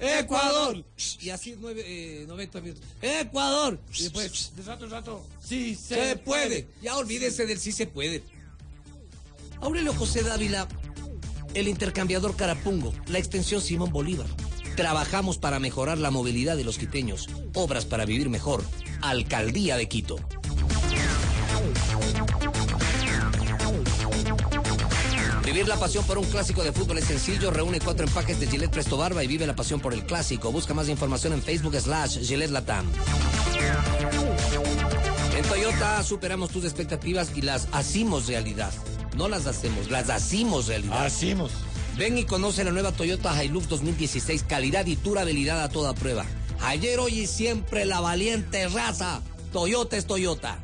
eh, 0.00 0.18
Ecuador. 0.20 0.84
Y 1.20 1.30
así 1.30 1.56
nueve, 1.58 1.82
eh, 1.84 2.24
90 2.26 2.60
minutos. 2.60 2.84
Ecuador. 3.02 3.78
Y 3.98 4.04
después, 4.04 4.52
De 4.56 4.62
rato, 4.62 4.84
de 4.86 4.90
rato. 4.90 5.26
Sí, 5.44 5.74
se, 5.74 6.16
puede. 6.16 6.68
Ya 6.80 6.96
olvídese 6.96 7.46
del 7.46 7.58
sí 7.58 7.72
se 7.72 7.86
puede. 7.86 8.22
Aurelio 9.60 9.92
José 9.92 10.22
Dávila, 10.22 10.66
el 11.52 11.68
intercambiador 11.68 12.34
Carapungo, 12.34 12.94
la 13.08 13.18
extensión 13.18 13.60
Simón 13.60 13.92
Bolívar. 13.92 14.26
Trabajamos 14.76 15.38
para 15.38 15.58
mejorar 15.58 15.98
la 15.98 16.10
movilidad 16.10 16.56
de 16.56 16.64
los 16.64 16.78
quiteños. 16.78 17.28
Obras 17.54 17.84
para 17.84 18.04
vivir 18.04 18.28
mejor. 18.28 18.64
Alcaldía 19.02 19.76
de 19.76 19.88
Quito. 19.88 20.16
Vivir 25.44 25.66
la 25.66 25.76
pasión 25.76 26.04
por 26.04 26.16
un 26.16 26.26
clásico 26.26 26.62
de 26.62 26.72
fútbol 26.72 26.98
es 26.98 27.06
sencillo. 27.06 27.50
Reúne 27.50 27.80
cuatro 27.80 28.06
empaques 28.06 28.38
de 28.38 28.46
Gillette 28.46 28.70
Presto 28.70 28.96
Barba 28.96 29.24
y 29.24 29.26
vive 29.26 29.46
la 29.46 29.56
pasión 29.56 29.80
por 29.80 29.92
el 29.92 30.04
clásico. 30.04 30.52
Busca 30.52 30.74
más 30.74 30.88
información 30.88 31.32
en 31.32 31.42
Facebook 31.42 31.74
slash 31.76 32.18
Gillette 32.24 32.50
Latam. 32.50 32.86
En 35.36 35.42
Toyota 35.44 36.02
superamos 36.04 36.50
tus 36.50 36.64
expectativas 36.64 37.32
y 37.34 37.42
las 37.42 37.66
hacemos 37.72 38.26
realidad. 38.26 38.72
No 39.16 39.28
las 39.28 39.46
hacemos, 39.46 39.90
las 39.90 40.08
hacemos 40.08 40.68
realidad. 40.68 41.04
Hacemos. 41.04 41.50
Ven 41.96 42.18
y 42.18 42.24
conoce 42.24 42.64
la 42.64 42.70
nueva 42.70 42.92
Toyota 42.92 43.42
Hilux 43.44 43.68
2016, 43.68 44.44
calidad 44.44 44.86
y 44.86 44.96
durabilidad 44.96 45.62
a 45.62 45.68
toda 45.68 45.94
prueba. 45.94 46.24
Ayer, 46.62 46.98
hoy 46.98 47.20
y 47.20 47.26
siempre 47.26 47.84
la 47.84 48.00
valiente 48.00 48.68
raza. 48.68 49.22
Toyota 49.52 49.96
es 49.96 50.06
Toyota. 50.06 50.58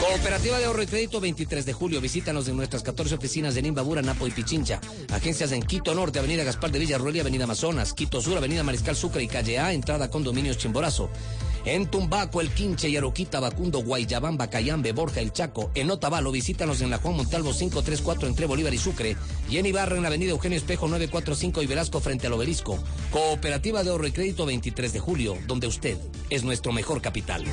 Cooperativa 0.00 0.58
de 0.58 0.64
Ahorro 0.66 0.82
y 0.82 0.86
Crédito 0.86 1.20
23 1.20 1.66
de 1.66 1.72
julio. 1.72 2.00
Visítanos 2.00 2.46
en 2.48 2.56
nuestras 2.56 2.82
14 2.82 3.16
oficinas 3.16 3.54
de 3.54 3.62
Nimbabura, 3.62 4.00
Napo 4.00 4.26
y 4.26 4.30
Pichincha. 4.30 4.80
Agencias 5.12 5.52
en 5.52 5.62
Quito 5.62 5.94
Norte, 5.94 6.18
Avenida 6.18 6.44
Gaspar 6.44 6.70
de 6.70 6.78
Villarroel 6.78 7.16
y 7.16 7.20
Avenida 7.20 7.44
Amazonas. 7.44 7.92
Quito 7.94 8.20
Sur, 8.20 8.38
Avenida 8.38 8.62
Mariscal 8.62 8.96
Sucre 8.96 9.22
y 9.22 9.28
Calle 9.28 9.58
A, 9.58 9.72
entrada 9.72 10.10
Condominios 10.10 10.56
Chimborazo. 10.56 11.10
En 11.64 11.86
Tumbaco, 11.86 12.40
El 12.40 12.50
Quinche, 12.50 12.90
Yaroquita, 12.90 13.40
Bacundo, 13.40 13.82
Guayabamba, 13.82 14.48
Cayambe, 14.48 14.92
Borja, 14.92 15.20
El 15.20 15.32
Chaco. 15.32 15.70
En 15.74 15.90
Otavalo, 15.90 16.30
visítanos 16.30 16.80
en 16.82 16.90
la 16.90 16.98
Juan 16.98 17.16
Montalvo 17.16 17.52
534 17.52 18.28
entre 18.28 18.46
Bolívar 18.46 18.74
y 18.74 18.78
Sucre. 18.78 19.16
Y 19.48 19.56
en 19.56 19.66
Ibarra, 19.66 19.96
en 19.96 20.02
la 20.02 20.08
Avenida 20.08 20.32
Eugenio 20.32 20.58
Espejo 20.58 20.88
945 20.88 21.62
y 21.62 21.66
Velasco 21.66 22.00
frente 22.00 22.26
al 22.26 22.34
Obelisco. 22.34 22.78
Cooperativa 23.10 23.82
de 23.82 23.90
Ahorro 23.90 24.06
y 24.06 24.12
Crédito 24.12 24.44
23 24.46 24.92
de 24.92 25.00
julio, 25.00 25.38
donde 25.46 25.66
usted 25.66 25.96
es 26.30 26.44
nuestro 26.44 26.72
mejor 26.72 27.00
capital. 27.00 27.44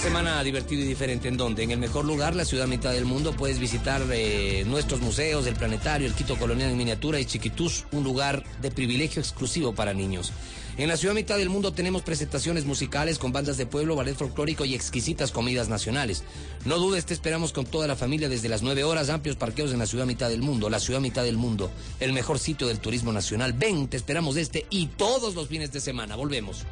Semana 0.00 0.42
divertido 0.42 0.82
y 0.82 0.86
diferente. 0.86 1.28
¿En 1.28 1.36
dónde? 1.36 1.62
En 1.62 1.72
el 1.72 1.78
mejor 1.78 2.06
lugar, 2.06 2.34
la 2.34 2.46
ciudad 2.46 2.66
mitad 2.66 2.92
del 2.92 3.04
mundo. 3.04 3.32
Puedes 3.32 3.58
visitar 3.58 4.02
eh, 4.10 4.64
nuestros 4.66 5.00
museos, 5.00 5.46
el 5.46 5.54
planetario, 5.54 6.06
el 6.06 6.14
Quito 6.14 6.36
Colonial 6.36 6.70
en 6.70 6.78
miniatura 6.78 7.20
y 7.20 7.26
Chiquitús, 7.26 7.84
un 7.92 8.02
lugar 8.02 8.42
de 8.62 8.70
privilegio 8.70 9.20
exclusivo 9.20 9.74
para 9.74 9.92
niños. 9.92 10.32
En 10.78 10.88
la 10.88 10.96
ciudad 10.96 11.14
mitad 11.14 11.36
del 11.36 11.50
mundo 11.50 11.72
tenemos 11.72 12.00
presentaciones 12.00 12.64
musicales 12.64 13.18
con 13.18 13.32
bandas 13.32 13.58
de 13.58 13.66
pueblo, 13.66 13.94
ballet 13.94 14.16
folclórico 14.16 14.64
y 14.64 14.74
exquisitas 14.74 15.32
comidas 15.32 15.68
nacionales. 15.68 16.24
No 16.64 16.78
dudes, 16.78 17.04
te 17.04 17.12
esperamos 17.12 17.52
con 17.52 17.66
toda 17.66 17.86
la 17.86 17.96
familia 17.96 18.30
desde 18.30 18.48
las 18.48 18.62
9 18.62 18.84
horas, 18.84 19.10
amplios 19.10 19.36
parqueos 19.36 19.72
en 19.72 19.80
la 19.80 19.86
ciudad 19.86 20.06
mitad 20.06 20.30
del 20.30 20.40
mundo. 20.40 20.70
La 20.70 20.80
ciudad 20.80 21.00
mitad 21.00 21.24
del 21.24 21.36
mundo, 21.36 21.70
el 21.98 22.14
mejor 22.14 22.38
sitio 22.38 22.68
del 22.68 22.80
turismo 22.80 23.12
nacional. 23.12 23.52
Ven, 23.52 23.88
te 23.88 23.98
esperamos 23.98 24.38
este 24.38 24.66
y 24.70 24.86
todos 24.86 25.34
los 25.34 25.48
fines 25.48 25.72
de 25.72 25.80
semana. 25.80 26.16
Volvemos. 26.16 26.64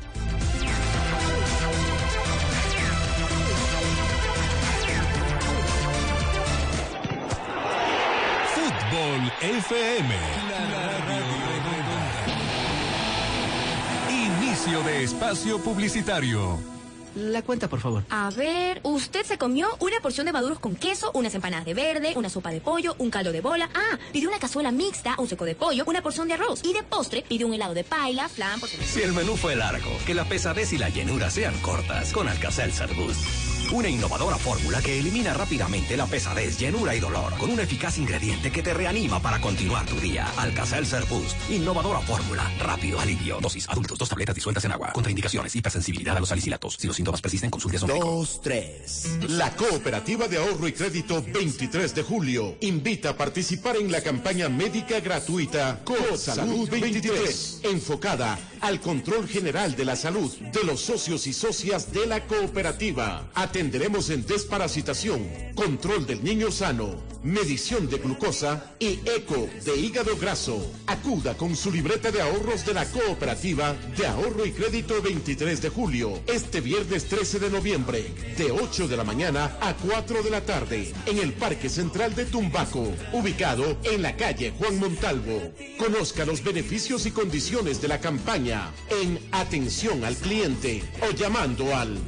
FM. 9.41 10.15
Inicio 14.11 14.83
de 14.83 15.05
espacio 15.05 15.61
publicitario. 15.61 16.59
La 17.15 17.43
cuenta, 17.43 17.69
por 17.69 17.79
favor. 17.79 18.03
A 18.11 18.31
ver, 18.31 18.81
usted 18.83 19.25
se 19.25 19.39
comió 19.39 19.69
una 19.79 20.01
porción 20.01 20.27
de 20.27 20.33
maduros 20.33 20.59
con 20.59 20.75
queso, 20.75 21.13
unas 21.15 21.37
empanadas 21.37 21.67
de 21.67 21.75
verde, 21.75 22.15
una 22.17 22.29
sopa 22.29 22.51
de 22.51 22.61
pollo, 22.61 22.97
un 22.99 23.11
caldo 23.11 23.31
de 23.31 23.41
bola. 23.41 23.71
Ah, 23.75 23.99
pidió 24.13 24.29
una 24.29 24.41
cazuela 24.41 24.73
mixta, 24.73 25.15
un 25.19 25.29
seco 25.29 25.45
de 25.45 25.55
pollo, 25.55 25.85
una 25.87 26.03
porción 26.03 26.27
de 26.27 26.35
arroz. 26.35 26.61
Y 26.65 26.73
de 26.73 26.83
postre 26.83 27.25
pidió 27.29 27.47
un 27.47 27.55
helado 27.55 27.75
de 27.75 27.85
paila, 27.85 28.29
flan, 28.29 28.59
por 28.59 28.69
Si 28.69 29.03
el 29.03 29.13
menú 29.13 29.37
fue 29.37 29.55
largo, 29.55 29.91
que 30.05 30.15
la 30.15 30.25
pesadez 30.25 30.73
y 30.73 30.79
la 30.79 30.89
llenura 30.89 31.31
sean 31.31 31.57
cortas 31.61 32.13
con 32.13 32.29
Alka-Seltzer 32.29 32.93
Boost. 32.95 33.48
Una 33.73 33.89
innovadora 33.89 34.39
fórmula 34.39 34.81
que 34.81 34.99
elimina 34.99 35.35
rápidamente 35.35 35.97
la 35.97 36.07
pesadez, 36.07 36.59
llenura 36.59 36.95
y 36.95 37.01
dolor 37.01 37.37
con 37.37 37.51
un 37.51 37.61
eficaz 37.61 37.99
ingrediente 37.99 38.51
que 38.51 38.63
te 38.63 38.73
reanima 38.73 39.21
para 39.21 39.41
continuar 39.41 39.85
tu 39.87 39.97
día. 40.01 40.27
Alka-Seltzer 40.37 41.05
Boost. 41.05 41.37
Innovadora 41.51 42.01
fórmula. 42.01 42.51
Rápido 42.59 42.99
alivio. 42.99 43.39
Dosis 43.41 43.69
adultos. 43.69 43.99
Dos 43.99 44.09
tabletas 44.09 44.35
disueltas 44.35 44.65
en 44.65 44.73
agua. 44.73 44.93
Contraindicaciones. 44.93 45.55
Hipersensibilidad 45.55 46.17
a 46.17 46.21
los 46.21 46.31
salicilatos. 46.31 46.77
Si 46.79 46.87
los 46.87 46.97
síntomas 46.97 47.21
persisten, 47.21 47.51
consulte 47.51 47.79
a 47.79 47.87
médico. 47.87 48.07
Dos, 48.07 48.41
tres. 48.43 49.19
La 49.29 49.55
Cooperativa 49.55 50.29
de 50.29 50.39
Ahorro 50.39 50.67
y 50.67 50.73
Crédito 50.73 51.23
23 51.23 51.95
de 51.95 52.03
julio 52.03 52.57
invita 52.61 53.11
a 53.11 53.17
participar 53.17 53.77
en 53.77 53.93
la 53.93 54.01
campaña 54.01 54.49
médica 54.49 55.01
gratuita 55.01 55.81
COP 55.85 56.17
Salud 56.17 56.69
23, 56.69 57.61
enfocada 57.65 58.39
al 58.61 58.81
control 58.81 59.29
general 59.29 59.77
de 59.77 59.85
la 59.85 59.97
salud 59.97 60.31
de 60.39 60.65
los 60.65 60.81
socios 60.81 61.27
y 61.27 61.33
socias 61.33 61.93
de 61.93 62.07
la 62.07 62.27
cooperativa. 62.27 63.29
Atenderemos 63.49 64.11
en 64.11 64.27
desparasitación, 64.27 65.27
control 65.55 66.07
del 66.07 66.23
niño 66.23 66.51
sano, 66.51 66.97
medición 67.23 67.89
de 67.89 67.97
glucosa 67.97 68.75
y 68.79 69.01
eco 69.09 69.49
de 69.65 69.75
hígado 69.75 70.19
graso. 70.19 70.71
Acuda 70.87 71.35
con 71.35 71.57
su 71.57 71.73
libreta 71.73 72.11
de 72.11 72.21
ahorros 72.21 72.67
de 72.67 72.75
la 72.75 72.85
cooperativa 72.85 73.75
de 73.97 74.07
ahorro 74.07 74.45
y 74.45 74.53
crédito 74.53 75.01
23 75.01 75.63
de 75.63 75.69
julio, 75.71 76.21
este 76.27 76.61
viernes 76.61 77.07
13 77.07 77.39
de 77.39 77.49
noviembre, 77.49 78.13
de 78.37 78.51
8 78.51 78.87
de 78.87 78.97
la 78.99 79.05
mañana 79.05 79.57
a 79.63 79.75
4 79.75 80.23
de 80.23 80.31
la 80.31 80.43
tarde, 80.43 80.93
en 81.07 81.19
el 81.19 81.33
Parque 81.33 81.71
Central 81.71 82.15
de 82.15 82.27
Tumbaco, 82.27 82.93
ubicado 83.15 83.79
en 83.83 84.03
la 84.03 84.15
calle 84.15 84.53
Juan 84.59 84.79
Montalvo. 84.79 85.55
Conozca 85.79 86.27
los 86.27 86.45
beneficios 86.45 87.07
y 87.07 87.13
condiciones 87.13 87.81
de 87.81 87.89
la 87.89 87.99
campaña 87.99 88.75
en 88.91 89.19
Atención 89.33 90.05
al 90.05 90.17
Cliente 90.17 90.83
o 91.01 91.13
llamando 91.15 91.75
al 91.75 91.99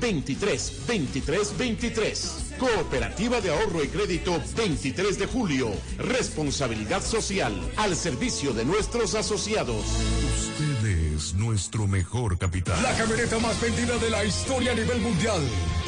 1-800-23-23-23. 0.00 2.58
Cooperativa 2.58 3.40
de 3.40 3.50
Ahorro 3.50 3.82
y 3.82 3.88
Crédito 3.88 4.40
23 4.56 5.18
de 5.18 5.26
julio. 5.26 5.70
Responsabilidad 5.98 7.02
social 7.02 7.52
al 7.76 7.96
servicio 7.96 8.52
de 8.52 8.64
nuestros 8.64 9.14
asociados. 9.14 9.84
Usted 9.84 10.71
es 11.22 11.34
nuestro 11.34 11.86
mejor 11.86 12.36
capital. 12.36 12.80
La 12.82 12.96
camioneta 12.96 13.38
más 13.38 13.60
vendida 13.60 13.96
de 13.98 14.10
la 14.10 14.24
historia 14.24 14.72
a 14.72 14.74
nivel 14.74 15.00
mundial. 15.00 15.40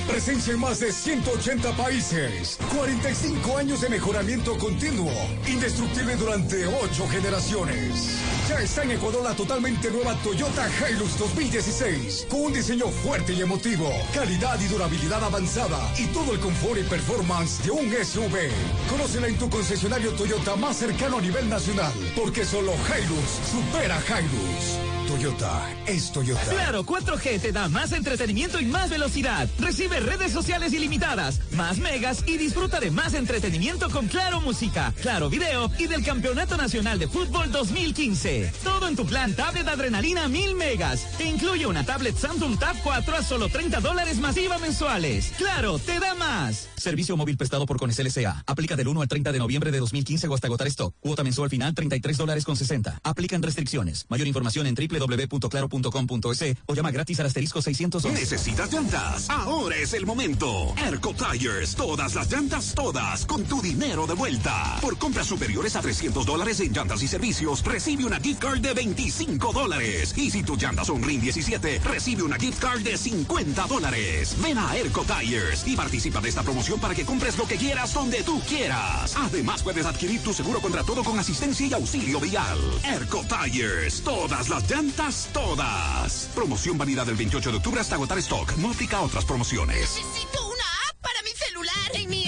Presencia 0.07 0.53
en 0.53 0.61
más 0.61 0.81
de 0.81 0.93
180 0.93 1.73
países. 1.77 2.59
45 2.77 3.57
años 3.57 3.81
de 3.81 3.89
mejoramiento 3.89 4.57
continuo. 4.59 5.11
Indestructible 5.47 6.17
durante 6.17 6.67
8 6.67 7.09
generaciones. 7.09 8.21
Ya 8.49 8.61
está 8.61 8.83
en 8.83 8.93
Ecuador 8.93 9.25
la 9.25 9.35
totalmente 9.35 9.91
nueva 9.91 10.15
Toyota 10.23 10.69
Hilux 10.69 11.19
2016. 11.19 12.27
Con 12.29 12.43
un 12.43 12.53
diseño 12.53 12.87
fuerte 12.89 13.33
y 13.33 13.43
emotivo. 13.43 13.91
Calidad 14.13 14.61
y 14.61 14.69
durabilidad 14.69 15.25
avanzada. 15.25 15.81
Y 15.99 16.07
todo 16.09 16.33
el 16.33 16.41
confort 16.41 16.79
y 16.81 16.85
performance 16.85 17.65
de 17.65 17.71
un 17.71 17.91
SUV. 17.91 18.51
Conócela 18.89 19.27
en 19.27 19.39
tu 19.39 19.49
concesionario 19.51 20.13
Toyota 20.13 20.55
más 20.57 20.77
cercano 20.77 21.19
a 21.19 21.23
nivel 21.23 21.49
nacional. 21.49 21.93
Porque 22.15 22.45
solo 22.45 22.73
Hilux 22.73 23.51
supera 23.51 23.99
Hilux. 24.07 24.94
Toyota 25.15 25.71
es. 25.87 26.11
Claro, 26.51 26.85
4G 26.85 27.41
te 27.41 27.53
da 27.53 27.69
más 27.69 27.93
entretenimiento 27.93 28.59
y 28.59 28.65
más 28.65 28.91
velocidad. 28.91 29.49
Recibe 29.61 30.01
redes 30.01 30.33
sociales 30.33 30.73
ilimitadas, 30.73 31.41
más 31.53 31.79
megas 31.79 32.25
y 32.27 32.37
disfruta 32.37 32.81
de 32.81 32.91
más 32.91 33.15
entretenimiento 33.15 33.89
con 33.91 34.09
Claro 34.09 34.41
Música, 34.41 34.93
Claro 35.03 35.31
Video 35.31 35.71
y 35.79 35.87
del 35.87 36.05
Campeonato 36.05 36.57
Nacional 36.57 36.99
de 36.99 37.07
Fútbol 37.07 37.53
2015. 37.53 38.53
Todo 38.65 38.89
en 38.89 38.97
tu 38.97 39.07
plan 39.07 39.35
tablet 39.35 39.69
adrenalina 39.69 40.27
1000 40.27 40.57
megas. 40.57 41.07
Incluye 41.21 41.67
una 41.67 41.87
tablet 41.87 42.17
Samsung 42.17 42.59
Tab 42.59 42.75
4 42.83 43.17
a 43.17 43.23
solo 43.23 43.49
30 43.49 43.81
dólares 43.81 44.19
masiva 44.19 44.59
mensuales. 44.59 45.33
Claro, 45.39 45.79
te 45.79 46.01
da 46.01 46.15
más. 46.17 46.74
Servicio 46.85 47.17
móvil 47.17 47.39
prestado 47.39 47.65
por 47.65 47.79
Conecel 47.79 48.09
S.A. 48.09 48.45
Aplica 48.47 48.77
del 48.77 48.89
1 48.89 49.01
al 49.01 49.09
30 49.09 49.33
de 49.33 49.39
noviembre 49.39 49.73
de 49.73 49.79
2015 49.79 50.29
o 50.29 50.35
hasta 50.35 50.49
agotar 50.49 50.67
stock. 50.67 50.95
Cuota 51.01 51.25
mensual 51.25 51.49
final 51.49 51.75
33 51.75 52.19
dólares 52.19 52.45
con 52.45 52.57
60. 52.57 53.01
Aplican 53.03 53.43
restricciones. 53.43 54.05
Mayor 54.11 54.27
información 54.27 54.67
en 54.67 54.75
www.claro.com.es 54.75 56.57
o 56.67 56.75
llama 56.75 56.91
gratis 56.91 57.21
al 57.21 57.27
asterisco 57.27 57.63
611. 57.63 58.21
¿Necesitas 58.21 58.71
llantas? 58.71 59.31
Ahora 59.31 59.77
es 59.77 59.95
el 59.95 60.05
momento. 60.05 60.75
Erco 60.77 61.15
Tires. 61.15 61.75
Todas 61.75 62.15
las 62.15 62.31
llantas, 62.31 62.75
todas, 62.75 63.25
con 63.25 63.45
tu 63.45 63.63
dinero 63.63 64.07
de 64.07 64.13
vuelta. 64.13 64.77
Por 64.83 64.99
compras 64.99 65.27
superiores 65.27 65.77
a 65.77 65.81
300 65.81 66.27
dólares 66.27 66.61
en 66.61 66.75
llantas 66.75 67.03
y 67.03 67.09
servicios, 67.09 67.65
recibe 67.65 68.05
una 68.05 68.21
gift 68.21 68.43
card 68.43 68.61
de 68.61 68.75
25 68.75 69.55
dólares. 69.55 70.13
Y 70.19 70.31
si 70.31 70.43
tus 70.43 70.61
llantas 70.61 70.89
son 70.89 71.03
RIN 71.03 71.23
17, 71.23 71.79
recibe 71.79 72.25
una 72.25 72.37
gift 72.37 72.61
card 72.61 72.83
de 72.83 72.99
50 72.99 73.67
dólares. 73.69 74.37
Ven 74.43 74.59
a 74.59 74.77
Erco 74.77 75.03
Tires 75.05 75.67
y 75.67 75.77
participa 75.77 76.21
de 76.21 76.29
esta 76.29 76.43
promoción 76.43 76.74
para 76.79 76.95
que 76.95 77.05
compres 77.05 77.37
lo 77.39 77.47
que 77.47 77.57
quieras 77.57 77.93
donde 77.95 78.23
tú 78.23 78.41
quieras. 78.43 79.15
Además, 79.17 79.63
puedes 79.63 79.87
adquirir 79.87 80.23
tu 80.23 80.33
seguro 80.33 80.61
contra 80.61 80.83
todo 80.83 81.03
con 81.05 81.19
asistencia 81.19 81.67
y 81.67 81.73
auxilio 81.73 82.21
vial. 82.21 82.59
Erco 82.85 83.25
Tires. 83.25 84.03
Todas 84.03 84.49
las 84.49 84.69
llantas, 84.71 85.29
todas. 85.33 86.31
Promoción 86.35 86.79
válida 86.79 87.05
del 87.05 87.17
28 87.17 87.51
de 87.51 87.57
octubre 87.59 87.81
hasta 87.81 87.95
agotar 87.95 88.19
stock. 88.19 88.57
No 88.57 88.71
aplica 88.71 88.99
a 88.99 89.03
otras 89.03 89.25
promociones. 89.25 89.77
Necesito 89.79 90.47
una 90.47 90.65
app 90.91 90.97
para 91.01 91.23
mi 91.23 91.31
celular. 91.31 91.91
En 91.95 92.11
mi 92.11 92.25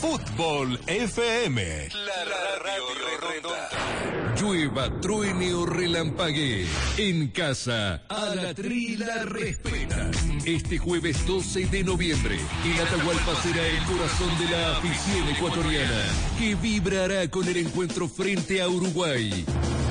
Fútbol 0.00 0.80
FM. 0.86 1.88
La 1.92 2.24
radio 2.24 2.84
redonda. 3.20 3.99
Llueva, 4.40 4.88
truene 5.00 5.52
o 5.52 5.66
relampaguee. 5.66 6.66
En 6.96 7.28
casa, 7.28 8.02
a 8.08 8.34
la 8.34 8.54
trila 8.54 9.24
respeta. 9.24 10.10
Este 10.46 10.78
jueves 10.78 11.26
12 11.26 11.66
de 11.66 11.84
noviembre, 11.84 12.38
el 12.64 12.80
Atahualpa 12.80 13.34
será 13.42 13.66
el 13.66 13.82
corazón 13.84 14.30
de 14.38 14.50
la 14.50 14.78
afición 14.78 15.28
ecuatoriana, 15.28 16.04
que 16.38 16.54
vibrará 16.54 17.28
con 17.28 17.46
el 17.48 17.58
encuentro 17.58 18.08
frente 18.08 18.62
a 18.62 18.68
Uruguay. 18.68 19.44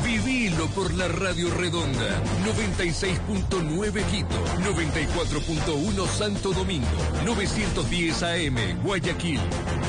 Vivilo 0.10 0.66
por 0.70 0.92
la 0.96 1.08
Radio 1.08 1.54
Redonda, 1.54 2.20
96.9 2.44 4.04
Quito, 4.06 4.44
94.1 4.58 6.08
Santo 6.08 6.52
Domingo, 6.52 6.88
910 7.26 8.24
AM 8.24 8.82
Guayaquil. 8.82 9.40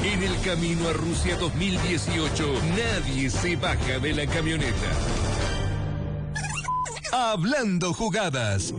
En 0.04 0.22
el 0.22 0.38
camino 0.42 0.88
a 0.88 0.92
Rusia 0.92 1.36
2018, 1.36 2.52
nadie 2.76 3.30
se 3.30 3.56
baja 3.56 3.98
de 3.98 4.12
la 4.12 4.26
camioneta. 4.26 4.90
Hablando 7.12 7.94
jugadas. 7.94 8.74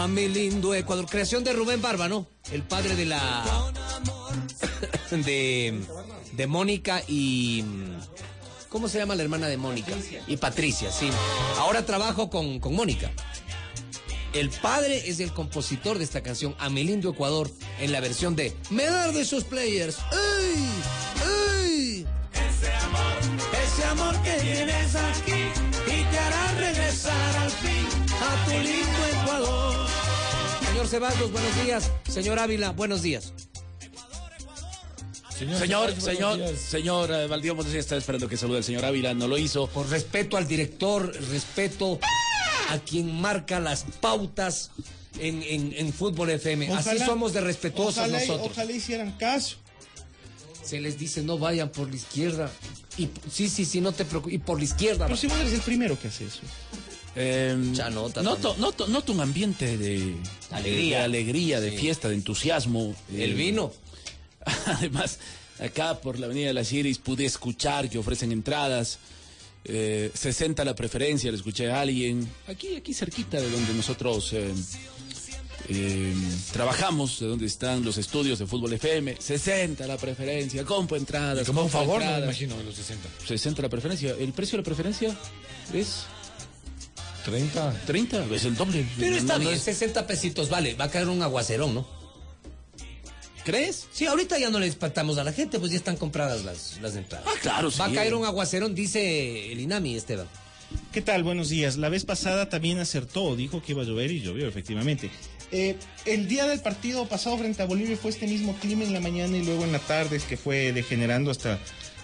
A 0.00 0.08
mi 0.08 0.28
lindo 0.28 0.74
Ecuador. 0.74 1.04
Creación 1.04 1.44
de 1.44 1.52
Rubén 1.52 1.82
Barba, 1.82 2.08
¿no? 2.08 2.26
El 2.50 2.62
padre 2.62 2.96
de 2.96 3.04
la. 3.04 3.44
de. 5.10 5.78
de 6.32 6.46
Mónica 6.46 7.02
y. 7.06 7.62
¿Cómo 8.70 8.88
se 8.88 8.96
llama 8.96 9.14
la 9.14 9.24
hermana 9.24 9.46
de 9.48 9.58
Mónica? 9.58 9.92
Y 10.26 10.38
Patricia, 10.38 10.90
sí. 10.90 11.10
Ahora 11.58 11.84
trabajo 11.84 12.30
con, 12.30 12.60
con 12.60 12.74
Mónica. 12.74 13.10
El 14.32 14.48
padre 14.48 15.06
es 15.06 15.20
el 15.20 15.34
compositor 15.34 15.98
de 15.98 16.04
esta 16.04 16.22
canción, 16.22 16.56
A 16.58 16.70
mi 16.70 16.82
lindo 16.82 17.10
Ecuador, 17.10 17.50
en 17.78 17.92
la 17.92 18.00
versión 18.00 18.34
de 18.34 18.56
Medardo 18.70 19.20
y 19.20 19.26
sus 19.26 19.44
players. 19.44 19.98
¡Ey! 20.12 20.66
¡Ey! 21.62 22.06
Ese 22.32 22.72
amor, 22.72 23.18
ese 23.64 23.84
amor 23.84 24.22
que 24.22 24.32
tienes 24.40 24.94
aquí 24.94 25.42
y 25.88 26.04
te 26.10 26.18
hará 26.18 26.52
regresar 26.52 27.36
al 27.36 27.50
fin 27.50 27.86
a 28.18 28.44
tu 28.46 28.52
lindo. 28.52 28.99
Señor 30.80 30.88
Ceballos, 30.88 31.30
buenos 31.30 31.62
días. 31.62 31.92
Señor 32.08 32.38
Ávila, 32.38 32.70
buenos 32.70 33.02
días. 33.02 33.34
Señor, 35.38 36.00
señor, 36.00 36.56
señor, 36.56 37.10
eh, 37.12 37.26
Valdío 37.26 37.54
Montes 37.54 37.74
está 37.74 37.98
esperando 37.98 38.26
que 38.26 38.38
salude 38.38 38.58
al 38.58 38.64
señor 38.64 38.86
Ávila, 38.86 39.12
no 39.12 39.28
lo 39.28 39.36
hizo. 39.36 39.66
Por 39.66 39.90
respeto 39.90 40.38
al 40.38 40.48
director, 40.48 41.14
respeto 41.30 42.00
a 42.70 42.78
quien 42.78 43.20
marca 43.20 43.60
las 43.60 43.84
pautas 44.00 44.70
en, 45.18 45.42
en, 45.42 45.74
en 45.76 45.92
Fútbol 45.92 46.30
FM. 46.30 46.72
Así 46.72 46.98
somos 46.98 47.34
de 47.34 47.42
respetuosos 47.42 47.98
ojalá 47.98 48.18
nosotros. 48.18 48.52
Ojalá 48.52 48.72
hicieran 48.72 49.12
caso. 49.18 49.58
Se 50.64 50.80
les 50.80 50.98
dice 50.98 51.20
no 51.20 51.36
vayan 51.36 51.68
por 51.68 51.90
la 51.90 51.96
izquierda. 51.96 52.50
Y 52.96 53.10
sí, 53.30 53.50
sí, 53.50 53.66
sí, 53.66 53.82
no 53.82 53.92
te 53.92 54.06
preocupes. 54.06 54.34
Y 54.34 54.38
por 54.38 54.56
la 54.56 54.64
izquierda. 54.64 55.04
Pero 55.04 55.18
si 55.18 55.26
vos 55.26 55.38
eres 55.40 55.52
el 55.52 55.60
primero 55.60 56.00
que 56.00 56.08
hace 56.08 56.24
eso. 56.24 56.40
Eh, 57.22 57.72
Chanota 57.74 58.22
noto, 58.22 58.56
noto, 58.58 58.86
noto 58.86 59.12
un 59.12 59.20
ambiente 59.20 59.76
de 59.76 60.14
Alegría. 60.50 60.98
de, 61.00 61.04
alegría, 61.04 61.60
de 61.60 61.70
Sí. 61.72 61.76
fiesta, 61.76 62.08
de 62.08 62.14
entusiasmo. 62.14 62.94
El 63.12 63.32
Eh, 63.32 63.34
vino. 63.34 63.72
Además, 64.66 65.18
acá 65.58 66.00
por 66.00 66.18
la 66.18 66.26
Avenida 66.26 66.46
de 66.48 66.54
las 66.54 66.72
Iris 66.72 66.98
pude 66.98 67.26
escuchar 67.26 67.90
que 67.90 67.98
ofrecen 67.98 68.32
entradas. 68.32 68.98
Eh, 69.64 70.10
60 70.14 70.64
la 70.64 70.74
preferencia, 70.74 71.30
le 71.30 71.36
escuché 71.36 71.70
a 71.70 71.82
alguien. 71.82 72.26
Aquí, 72.48 72.74
aquí 72.76 72.94
cerquita 72.94 73.38
de 73.38 73.50
donde 73.50 73.74
nosotros 73.74 74.32
eh, 74.32 74.50
eh, 75.68 76.14
trabajamos, 76.52 77.20
de 77.20 77.26
donde 77.26 77.44
están 77.46 77.84
los 77.84 77.98
estudios 77.98 78.38
de 78.38 78.46
Fútbol 78.46 78.72
FM. 78.72 79.16
60 79.20 79.86
la 79.86 79.98
preferencia, 79.98 80.64
compro 80.64 80.96
entradas. 80.96 81.46
Como 81.46 81.62
un 81.62 81.68
favor, 81.70 82.02
no 82.02 82.10
me 82.10 82.24
imagino, 82.24 82.56
de 82.56 82.64
los 82.64 82.74
60. 82.74 83.06
60 83.26 83.60
la 83.60 83.68
preferencia. 83.68 84.14
¿El 84.18 84.32
precio 84.32 84.56
de 84.56 84.62
la 84.62 84.64
preferencia 84.64 85.14
es 85.74 86.04
30. 87.24 87.82
30? 87.86 88.24
Es 88.34 88.44
el 88.44 88.56
doble. 88.56 88.84
Pero 88.98 89.16
está 89.16 89.34
No, 89.34 89.38
no 89.40 89.44
bien, 89.50 89.54
es- 89.56 89.62
60 89.62 90.06
pesitos, 90.06 90.48
vale. 90.48 90.74
Va 90.74 90.86
a 90.86 90.90
caer 90.90 91.08
un 91.08 91.22
aguacerón, 91.22 91.74
¿no? 91.74 91.86
¿Crees? 93.44 93.86
Sí, 93.92 94.06
ahorita 94.06 94.38
ya 94.38 94.50
no 94.50 94.58
le 94.60 94.66
espantamos 94.66 95.16
a 95.18 95.24
la 95.24 95.32
gente, 95.32 95.58
pues 95.58 95.72
ya 95.72 95.78
están 95.78 95.96
compradas 95.96 96.44
las, 96.44 96.78
las 96.82 96.94
entradas. 96.94 97.26
Ah, 97.28 97.38
claro, 97.40 97.70
Va 97.80 97.86
a 97.86 97.88
sí. 97.88 97.94
caer 97.94 98.14
un 98.14 98.24
aguacerón, 98.26 98.74
dice 98.74 99.50
el 99.50 99.60
Inami, 99.60 99.96
Esteban. 99.96 100.26
¿Qué 100.92 101.00
tal? 101.00 101.24
Buenos 101.24 101.48
días. 101.48 101.76
La 101.78 101.88
vez 101.88 102.04
pasada 102.04 102.48
también 102.48 102.78
acertó, 102.78 103.34
dijo 103.36 103.62
que 103.62 103.72
iba 103.72 103.82
a 103.82 103.84
llover 103.86 104.10
y 104.12 104.20
llovió, 104.20 104.46
efectivamente. 104.46 105.10
Eh, 105.52 105.76
el 106.04 106.28
día 106.28 106.46
del 106.46 106.60
partido 106.60 107.06
pasado 107.08 107.38
frente 107.38 107.62
a 107.62 107.66
Bolivia 107.66 107.96
fue 107.96 108.10
este 108.12 108.26
mismo 108.26 108.54
clima 108.60 108.84
en 108.84 108.92
la 108.92 109.00
mañana 109.00 109.36
y 109.36 109.42
luego 109.44 109.64
en 109.64 109.72
la 109.72 109.80
tarde, 109.80 110.16
es 110.16 110.24
que 110.24 110.36
fue 110.36 110.72
degenerando 110.72 111.30
hasta 111.30 111.58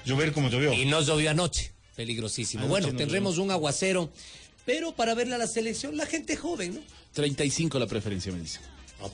llover 0.04 0.32
como 0.32 0.48
llovió. 0.48 0.72
Y 0.72 0.86
no 0.86 1.00
llovió 1.02 1.30
anoche. 1.30 1.70
Peligrosísimo. 1.94 2.62
Anoche 2.64 2.70
bueno, 2.70 2.92
no 2.92 2.96
tendremos 2.98 3.38
un 3.38 3.50
aguacero, 3.52 4.10
pero 4.66 4.94
para 4.94 5.14
verle 5.14 5.36
a 5.36 5.38
la 5.38 5.46
selección, 5.46 5.96
la 5.96 6.04
gente 6.06 6.36
joven, 6.36 6.74
¿no? 6.74 6.80
35 7.14 7.78
la 7.78 7.86
preferencia, 7.86 8.30
me 8.32 8.40
dice. 8.40 8.60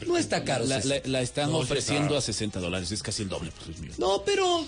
No 0.07 0.17
está 0.17 0.43
caro. 0.45 0.65
La, 0.65 0.79
la- 0.81 1.03
la 1.05 1.21
están 1.23 1.51
No, 1.51 1.59
ofreciendo 1.59 2.17
está. 2.17 2.19
a 2.19 2.21
60 2.23 2.61
dólares, 2.61 2.91
es 2.93 3.03
casi 3.03 3.23
el 3.23 3.29
doble. 3.29 3.53
Pues, 3.65 3.79
mío. 3.79 3.93
No, 3.99 4.23
pero 4.25 4.65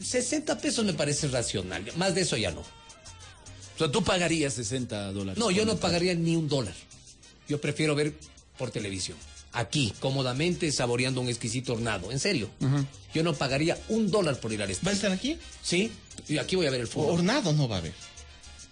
60 0.00 0.58
pesos 0.58 0.84
me 0.84 0.92
parece 0.94 1.28
racional. 1.28 1.84
Más 1.96 2.14
de 2.14 2.22
eso 2.22 2.36
ya 2.36 2.50
no. 2.50 2.60
O 2.60 3.78
sea, 3.78 3.90
tú 3.90 4.02
pagarías 4.02 4.54
60 4.54 5.12
dólares. 5.12 5.38
No, 5.38 5.50
yo 5.50 5.64
no 5.66 5.76
pagaría 5.76 6.14
ni 6.14 6.36
un 6.36 6.48
dólar. 6.48 6.74
Yo 7.48 7.60
prefiero 7.60 7.94
ver 7.94 8.14
por 8.58 8.70
televisión. 8.70 9.16
Aquí, 9.52 9.92
cómodamente, 10.00 10.70
saboreando 10.72 11.20
un 11.20 11.28
exquisito 11.28 11.74
hornado. 11.74 12.10
En 12.12 12.18
serio. 12.18 12.50
Yo 13.14 13.22
no 13.22 13.34
pagaría 13.34 13.78
un 13.88 14.10
dólar 14.10 14.38
por 14.40 14.52
ir 14.52 14.62
al 14.62 14.70
estadio. 14.70 14.86
¿Va 14.86 14.92
a 14.92 14.94
estar 14.94 15.12
aquí? 15.12 15.38
Sí. 15.62 15.90
Y 16.28 16.38
aquí 16.38 16.56
voy 16.56 16.66
a 16.66 16.70
ver 16.70 16.80
el 16.80 16.88
fútbol. 16.88 17.14
Hornado 17.14 17.52
no 17.52 17.68
va 17.68 17.76
a 17.76 17.78
haber. 17.78 17.92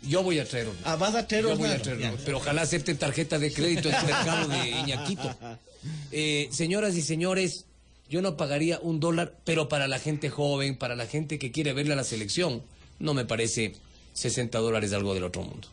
Yo 0.09 0.23
voy 0.23 0.39
a 0.39 0.45
traer 0.45 0.69
hornado. 0.69 0.87
Ah, 0.87 0.97
vas 0.97 1.15
a 1.15 1.27
traer 1.27 1.45
Yo 1.45 1.57
voy 1.57 1.69
a 1.69 1.81
traer. 1.81 2.15
Pero 2.25 2.39
ojalá 2.39 2.63
acepten 2.63 2.97
tarjeta 2.97 3.39
de 3.39 3.53
crédito 3.53 3.89
en 3.89 3.95
el 3.95 4.05
mercado 4.05 4.49
de 4.49 4.71
Iñaquito. 4.71 5.37
Eh, 6.13 6.49
señoras 6.51 6.97
y 6.97 7.03
señores, 7.03 7.67
yo 8.09 8.23
no 8.23 8.39
pagaría 8.39 8.79
un 8.81 9.01
dólar, 9.01 9.35
pero 9.45 9.69
para 9.69 9.87
la 9.87 9.99
gente 9.99 10.31
joven, 10.31 10.77
para 10.79 10.97
la 10.97 11.07
gente 11.07 11.39
que 11.39 11.51
quiere 11.51 11.75
verle 11.75 11.93
a 11.93 11.97
la 11.97 12.05
selección, 12.05 12.63
no 12.99 13.13
me 13.13 13.27
parece 13.27 13.75
60 14.15 14.59
dólares 14.61 14.95
algo 14.95 15.13
del 15.13 15.25
otro 15.25 15.43
mundo. 15.43 15.69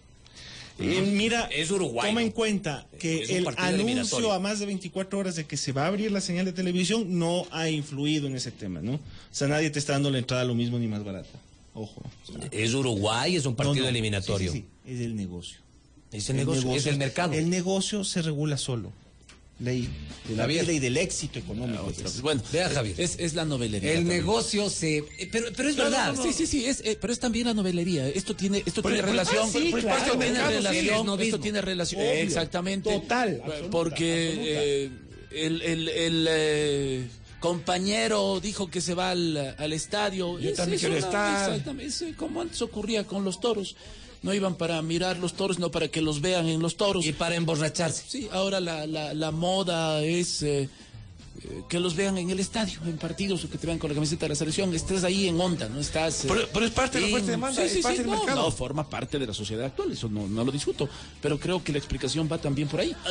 Eh, 0.79 1.01
mira, 1.13 1.47
Es 1.51 1.69
Uruguay. 1.69 2.09
toma 2.09 2.21
¿no? 2.21 2.25
en 2.27 2.31
cuenta 2.31 2.87
que 2.99 3.23
el 3.37 3.47
anuncio 3.57 4.31
a 4.31 4.39
más 4.39 4.59
de 4.59 4.65
24 4.65 5.19
horas 5.19 5.35
de 5.35 5.45
que 5.45 5.57
se 5.57 5.71
va 5.71 5.83
a 5.83 5.87
abrir 5.87 6.11
la 6.11 6.21
señal 6.21 6.45
de 6.45 6.53
televisión 6.53 7.19
no 7.19 7.45
ha 7.51 7.69
influido 7.69 8.27
en 8.27 8.35
ese 8.35 8.51
tema, 8.51 8.81
¿no? 8.81 8.95
O 8.95 8.99
sea, 9.31 9.47
nadie 9.47 9.69
te 9.69 9.79
está 9.79 9.93
dando 9.93 10.09
la 10.09 10.17
entrada 10.17 10.43
lo 10.43 10.55
mismo 10.55 10.79
ni 10.79 10.87
más 10.87 11.03
barata. 11.03 11.29
Ojo. 11.73 12.01
o 12.27 12.31
sea, 12.39 12.47
Es 12.51 12.73
Uruguay, 12.73 13.35
es 13.35 13.45
un 13.45 13.55
partido 13.55 13.75
no, 13.77 13.81
no. 13.83 13.89
eliminatorio. 13.89 14.51
Sí, 14.51 14.59
sí, 14.59 14.65
sí, 14.85 14.91
Es 14.93 14.99
el 15.01 15.15
negocio. 15.15 15.57
Es 16.11 16.29
el 16.29 16.35
negocio, 16.37 16.75
es 16.75 16.85
el 16.87 16.97
mercado. 16.97 17.33
El 17.33 17.49
negocio 17.49 18.03
se 18.03 18.21
regula 18.21 18.57
solo. 18.57 18.91
Ley 19.59 19.87
de 20.27 20.35
la 20.35 20.43
Javier. 20.43 20.63
vida 20.65 20.73
y 20.73 20.79
del 20.79 20.97
éxito 20.97 21.37
económico. 21.37 21.83
Otra 21.83 22.01
pues. 22.03 22.21
Bueno, 22.21 22.41
Vea, 22.51 22.67
Javier. 22.69 22.99
Es, 22.99 23.15
es 23.19 23.35
la 23.35 23.45
novelería. 23.45 23.91
El 23.91 23.97
también. 23.99 24.17
negocio 24.17 24.69
se... 24.71 24.97
eh, 24.97 25.29
Pero, 25.31 25.47
pero 25.55 25.69
es 25.69 25.75
verdad. 25.75 26.13
no, 26.13 26.17
no. 26.17 26.23
Sí, 26.23 26.33
sí, 26.33 26.47
sí, 26.47 26.65
es, 26.65 26.81
eh, 26.83 26.97
pero 26.99 27.13
es 27.13 27.19
también 27.19 27.45
la 27.45 27.53
novelería. 27.53 28.07
Esto 28.09 28.35
tiene, 28.35 28.63
esto 28.65 28.81
tiene 28.81 28.97
por- 28.97 29.05
relación. 29.09 29.43
ah, 29.43 29.47
esto 29.47 30.17
tiene 30.17 30.41
relación. 30.47 31.21
esto 31.21 31.39
tiene 31.39 31.61
relación. 31.61 32.01
Exactamente. 32.01 32.91
Total, 32.91 33.39
absoluta, 33.45 33.69
Porque 33.69 34.27
absoluta. 34.29 34.49
eh, 34.63 35.45
el, 35.45 35.61
el, 35.61 35.89
el, 35.89 36.27
eh, 36.27 37.07
compañero 37.41 38.39
dijo 38.39 38.69
que 38.69 38.79
se 38.79 38.93
va 38.93 39.09
al, 39.11 39.55
al 39.57 39.73
estadio. 39.73 40.39
Yo 40.39 40.51
Es- 40.51 40.55
también 40.55 40.75
es 40.75 40.79
quiero 40.81 40.95
una- 40.95 41.05
estar. 41.05 41.49
Exactamente. 41.49 41.85
Es, 41.89 42.01
eh, 42.03 42.13
como 42.15 42.39
antes 42.41 42.61
ocurría 42.61 43.05
con 43.05 43.25
los 43.25 43.41
toros. 43.41 43.75
No 44.23 44.33
iban 44.33 44.55
para 44.55 44.81
mirar 44.83 45.17
los 45.17 45.33
toros, 45.33 45.57
no 45.59 45.71
para 45.71 45.87
que 45.89 45.99
los 45.99 46.21
vean 46.21 46.47
en 46.47 46.61
los 46.61 46.77
toros. 46.77 47.05
Y 47.05 47.11
para 47.11 47.35
emborracharse. 47.35 48.03
Sí, 48.07 48.29
ahora 48.31 48.59
la, 48.59 48.85
la, 48.85 49.15
la 49.15 49.31
moda 49.31 50.03
es 50.03 50.43
eh, 50.43 50.69
eh, 51.43 51.63
que 51.67 51.79
los 51.79 51.95
vean 51.95 52.19
en 52.19 52.29
el 52.29 52.39
estadio, 52.39 52.79
en 52.85 52.97
partidos, 52.99 53.43
o 53.43 53.49
que 53.49 53.57
te 53.57 53.65
vean 53.65 53.79
con 53.79 53.89
la 53.89 53.95
camiseta 53.95 54.25
de 54.25 54.29
la 54.29 54.35
selección. 54.35 54.75
Estás 54.75 55.03
ahí 55.03 55.27
en 55.27 55.41
onda, 55.41 55.67
¿no? 55.69 55.79
Estás... 55.79 56.23
eh, 56.25 56.27
Pero- 56.27 56.47
pero 56.53 56.65
es 56.67 56.71
parte 56.71 56.99
de 56.99 57.05
la 57.05 57.09
fuerte 57.09 57.31
demanda, 57.31 57.67
Sí, 57.67 57.77
es 57.79 57.83
parte 57.83 57.97
sí, 57.97 58.03
del 58.03 58.11
no, 58.11 58.17
mercado. 58.19 58.41
no, 58.43 58.51
forma 58.51 58.87
parte 58.87 59.17
de 59.17 59.25
la 59.25 59.33
sociedad 59.33 59.65
actual, 59.65 59.91
eso 59.91 60.07
no, 60.07 60.27
no 60.27 60.43
lo 60.45 60.51
discuto. 60.51 60.87
Pero 61.19 61.39
creo 61.39 61.63
que 61.63 61.71
la 61.71 61.79
explicación 61.79 62.29
va 62.31 62.37
también 62.37 62.67
por 62.67 62.79
ahí. 62.81 62.95
Ah, 63.03 63.09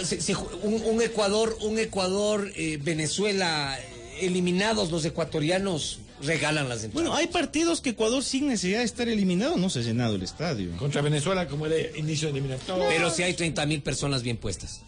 un, 0.62 0.74
un 0.94 1.02
Ecuador, 1.02 1.58
un 1.62 1.76
Ecuador, 1.80 2.52
eh, 2.54 2.78
Venezuela, 2.80 3.76
eh, 3.80 3.96
eliminados 4.20 4.90
los 4.90 5.04
ecuatorianos, 5.04 5.98
regalan 6.22 6.68
las 6.68 6.84
entradas. 6.84 6.94
Bueno, 6.94 7.14
hay 7.14 7.26
partidos 7.28 7.80
que 7.80 7.90
Ecuador 7.90 8.22
sin 8.22 8.48
necesidad 8.48 8.78
de 8.80 8.84
estar 8.84 9.08
eliminado 9.08 9.56
no 9.56 9.70
se 9.70 9.80
ha 9.80 9.82
llenado 9.82 10.14
el 10.16 10.22
estadio. 10.22 10.76
Contra 10.76 11.00
Venezuela, 11.02 11.46
como 11.48 11.66
el 11.66 11.90
inicio 11.96 12.28
de 12.28 12.32
eliminatoria. 12.32 12.86
Pero 12.88 13.10
si 13.10 13.22
hay 13.22 13.34
30 13.34 13.66
mil 13.66 13.82
personas 13.82 14.22
bien 14.22 14.36
puestas. 14.36 14.82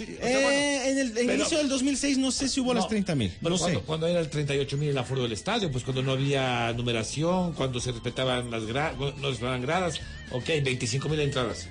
Eh, 0.00 0.82
en 0.90 0.98
el 0.98 1.06
en 1.08 1.14
Pero- 1.14 1.34
inicio 1.34 1.58
del 1.58 1.68
2006 1.68 2.18
no 2.18 2.32
sé 2.32 2.48
si 2.48 2.60
hubo 2.60 2.74
las 2.74 2.88
30 2.88 3.14
mil. 3.14 3.32
No 3.40 3.56
sé. 3.56 3.62
cuando, 3.62 3.82
cuando 3.82 4.06
era 4.08 4.18
el 4.20 4.28
38 4.28 4.76
mil 4.76 4.88
el 4.88 4.98
aforo 4.98 5.22
del 5.22 5.32
estadio, 5.32 5.70
pues 5.70 5.84
cuando 5.84 6.02
no 6.02 6.12
había 6.12 6.72
numeración, 6.72 7.52
cuando 7.52 7.78
se 7.80 7.92
respetaban 7.92 8.50
las 8.50 8.66
gradas, 8.66 8.98
no 8.98 9.12
se 9.12 9.20
respetaban 9.28 9.62
gradas, 9.62 10.00
ok, 10.32 10.46
25 10.64 11.08
mil 11.08 11.20
entradas. 11.20 11.68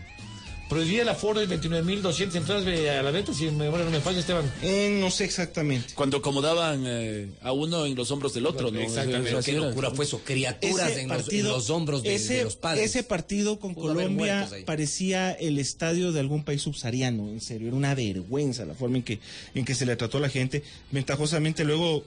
Prohibía 0.69 1.03
el 1.03 1.09
aforo 1.09 1.39
de 1.39 1.45
29 1.45 1.85
mil 1.85 2.01
200 2.01 2.35
entradas 2.35 2.65
a 2.65 3.03
la 3.03 3.11
venta, 3.11 3.33
si 3.33 3.45
mi 3.45 3.51
memoria 3.51 3.85
no 3.85 3.91
me 3.91 3.99
falla, 3.99 4.19
Esteban. 4.19 4.51
Eh, 4.63 4.97
no 4.99 5.11
sé 5.11 5.25
exactamente. 5.25 5.93
Cuando 5.93 6.17
acomodaban 6.17 6.83
eh, 6.87 7.29
a 7.41 7.51
uno 7.51 7.85
en 7.85 7.93
los 7.95 8.09
hombros 8.11 8.33
del 8.33 8.45
otro, 8.47 8.71
¿no? 8.71 8.79
Exactamente. 8.79 9.29
Pero 9.29 9.43
qué 9.43 9.51
locura 9.53 9.91
fue 9.91 10.05
eso, 10.05 10.21
criaturas 10.23 10.91
Ese 10.91 11.01
en, 11.01 11.09
los, 11.09 11.17
en 11.17 11.23
partido- 11.23 11.51
los 11.55 11.69
hombros 11.69 12.01
de, 12.01 12.15
ese, 12.15 12.35
de 12.37 12.43
los 12.45 12.55
padres. 12.55 12.85
Ese 12.85 13.03
partido 13.03 13.59
con 13.59 13.75
Pudo 13.75 13.93
Colombia 13.93 14.49
parecía 14.65 15.31
el 15.31 15.59
estadio 15.59 16.11
de 16.11 16.19
algún 16.21 16.43
país 16.43 16.61
subsahariano, 16.63 17.29
en 17.29 17.41
serio, 17.41 17.67
era 17.67 17.77
una 17.77 17.93
vergüenza 17.93 18.65
la 18.65 18.73
forma 18.73 18.97
en 18.97 19.03
que, 19.03 19.19
en 19.53 19.65
que 19.65 19.75
se 19.75 19.85
le 19.85 19.95
trató 19.95 20.17
a 20.17 20.21
la 20.21 20.29
gente. 20.29 20.63
Ventajosamente 20.91 21.65
luego 21.65 22.03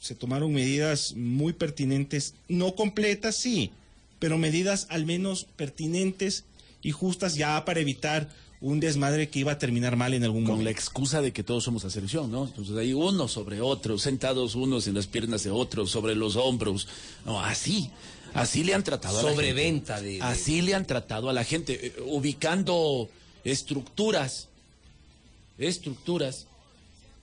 se 0.00 0.14
tomaron 0.14 0.52
medidas 0.52 1.14
muy 1.16 1.52
pertinentes, 1.52 2.34
no 2.48 2.74
completas, 2.74 3.36
sí, 3.36 3.70
pero 4.18 4.36
medidas 4.36 4.86
al 4.90 5.06
menos 5.06 5.46
pertinentes 5.56 6.44
y 6.82 6.90
justas 6.92 7.34
ya 7.34 7.64
para 7.64 7.80
evitar 7.80 8.28
un 8.62 8.78
desmadre 8.78 9.30
que 9.30 9.38
iba 9.38 9.52
a 9.52 9.58
terminar 9.58 9.96
mal 9.96 10.12
en 10.12 10.22
algún 10.22 10.42
Con 10.44 10.52
la 10.52 10.56
momento. 10.58 10.70
excusa 10.78 11.22
de 11.22 11.32
que 11.32 11.42
todos 11.42 11.64
somos 11.64 11.82
la 11.84 11.88
selección, 11.90 12.30
¿no? 12.30 12.44
Entonces 12.44 12.76
hay 12.76 12.92
uno 12.92 13.26
sobre 13.26 13.60
otro, 13.62 13.98
sentados 13.98 14.54
unos 14.54 14.86
en 14.86 14.94
las 14.94 15.06
piernas 15.06 15.42
de 15.44 15.50
otros, 15.50 15.90
sobre 15.90 16.14
los 16.14 16.36
hombros. 16.36 16.86
No, 17.24 17.40
así. 17.40 17.90
Así 18.34 18.62
le 18.62 18.74
han 18.74 18.84
tratado 18.84 19.18
a 19.18 19.22
la 19.22 19.28
gente. 19.30 19.34
Sobreventa 19.42 20.00
de, 20.02 20.10
de- 20.12 20.22
Así 20.22 20.60
le 20.62 20.74
han 20.74 20.86
tratado 20.86 21.30
a 21.30 21.32
la 21.32 21.42
gente, 21.42 21.86
eh, 21.86 21.94
ubicando 22.06 23.08
estructuras, 23.44 24.48
estructuras 25.58 26.46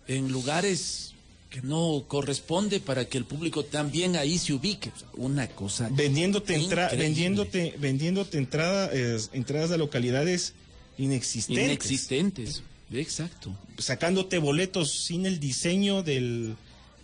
en 0.08 0.32
lugares 0.32 1.14
que 1.50 1.62
no 1.62 2.04
corresponde 2.08 2.80
para 2.80 3.06
que 3.06 3.18
el 3.18 3.26
público 3.26 3.64
también 3.64 4.16
ahí 4.18 4.38
se 4.38 4.54
ubique. 4.54 4.92
Una 5.16 5.48
cosa. 5.48 5.90
vendiéndote, 5.92 6.56
entra- 6.56 6.90
vendiéndote, 6.96 7.74
vendiéndote 7.80 8.38
entrada, 8.38 8.90
eh, 8.94 9.18
entradas 9.34 9.70
de 9.70 9.78
localidades 9.78 10.54
inexistentes. 10.98 11.66
Inexistentes. 11.66 12.64
Exacto. 12.92 13.54
sacándote 13.78 14.38
boletos 14.38 14.92
sin 14.92 15.26
el 15.26 15.40
diseño 15.42 16.04
del, 16.04 16.56